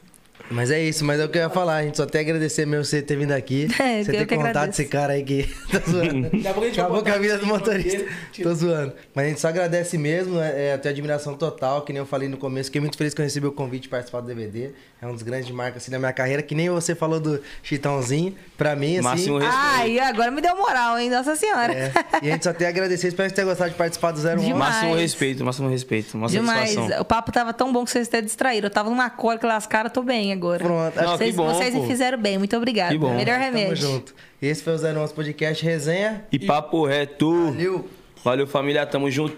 Mas 0.51 0.71
é 0.71 0.81
isso, 0.83 1.05
mas 1.05 1.21
é 1.21 1.25
o 1.25 1.29
que 1.29 1.39
eu 1.39 1.43
ia 1.43 1.51
falar. 1.51 1.77
A 1.77 1.83
gente 1.83 1.97
só 1.97 2.07
tem 2.07 2.21
a 2.21 2.23
agradecer 2.23 2.67
mesmo 2.67 2.85
você 2.85 3.03
ter 3.03 3.17
vindo 3.17 3.33
aqui. 3.33 3.69
É, 3.87 4.03
você 4.03 4.13
ter 4.13 4.27
que 4.27 4.37
contado 4.37 4.71
esse 4.71 4.85
cara 4.87 5.13
aí 5.13 5.23
que 5.23 5.45
tá 5.71 5.81
zoando. 5.89 6.27
A 6.27 6.49
a 6.49 6.69
Acabou 6.69 7.03
com 7.03 7.11
a 7.11 7.19
vida 7.19 7.39
do 7.39 7.47
motorista. 7.47 7.99
dele. 7.99 8.11
Tira. 8.33 8.49
Tô 8.49 8.55
zoando. 8.55 8.93
Mas 9.15 9.25
a 9.25 9.29
gente 9.29 9.41
só 9.41 9.49
agradece 9.49 9.97
mesmo. 9.99 10.41
É, 10.41 10.69
é, 10.71 10.77
tenho 10.79 10.93
admiração 10.93 11.35
total, 11.35 11.83
que 11.83 11.93
nem 11.93 12.01
eu 12.01 12.07
falei 12.07 12.29
no 12.29 12.37
começo. 12.37 12.69
Fiquei 12.69 12.81
muito 12.81 12.97
feliz 12.97 13.15
que 13.15 13.21
eu 13.21 13.25
recebi 13.25 13.47
o 13.47 13.53
convite 13.53 13.83
de 13.83 13.89
participar 13.89 14.21
do 14.21 14.27
DVD. 14.27 14.71
É 15.01 15.07
um 15.07 15.13
dos 15.13 15.23
grandes 15.23 15.51
marcas 15.51 15.83
assim, 15.83 15.91
da 15.91 15.99
minha 15.99 16.13
carreira. 16.13 16.43
Que 16.43 16.55
nem 16.55 16.69
você 16.71 16.95
falou 16.95 17.21
do 17.21 17.41
Chitãozinho. 17.63 18.35
Pra 18.57 18.75
mim, 18.75 18.95
assim. 18.95 19.03
Máximo 19.03 19.39
respeito. 19.39 19.61
Ai, 19.63 19.99
agora 20.01 20.31
me 20.31 20.41
deu 20.41 20.57
moral, 20.57 20.99
hein? 20.99 21.11
Nossa 21.11 21.37
Senhora. 21.37 21.73
É, 21.73 21.93
e 22.23 22.29
a 22.29 22.33
gente 22.33 22.45
só 22.45 22.53
tem 22.53 22.67
a 22.67 22.71
agradecer. 22.71 23.09
Espero 23.09 23.29
que 23.29 23.31
você 23.31 23.37
tenha 23.37 23.49
gostado 23.49 23.71
de 23.71 23.77
participar 23.77 24.13
do 24.13 24.21
01. 24.21 24.37
Demais. 24.37 24.75
Máximo 24.75 24.95
respeito, 24.95 25.45
máximo 25.45 25.69
respeito. 25.69 26.17
Uma 26.17 26.29
Demais. 26.29 26.71
satisfação. 26.71 27.03
O 27.03 27.05
papo 27.05 27.31
tava 27.31 27.53
tão 27.53 27.73
bom 27.73 27.85
que 27.85 27.91
vocês 27.91 28.09
até 28.09 28.21
distraíram. 28.23 28.67
Eu 28.67 28.71
tava 28.71 28.89
numa 28.89 29.11
cólica 29.11 29.47
lascada, 29.47 29.91
tô 29.91 30.03
bem 30.03 30.36
agora. 30.37 30.63
Pronto. 30.65 30.97
Não, 30.97 31.17
Vocês, 31.17 31.31
que 31.31 31.37
bom, 31.37 31.53
vocês 31.53 31.75
me 31.75 31.87
fizeram 31.87 32.19
bem, 32.19 32.39
muito 32.39 32.57
obrigada. 32.57 32.93
Que 32.93 32.99
bom. 32.99 33.15
Melhor 33.15 33.39
Tamo 33.39 33.45
remédio. 33.45 33.77
junto. 33.77 34.15
Esse 34.41 34.63
foi 34.63 34.75
o 34.75 34.77
01 35.05 35.09
Podcast 35.09 35.65
Resenha. 35.65 36.25
E 36.31 36.39
papo 36.39 36.85
reto. 36.87 37.53
Valeu. 37.53 37.89
Valeu, 38.23 38.47
família. 38.47 38.85
Tamo 38.87 39.11
junto. 39.11 39.35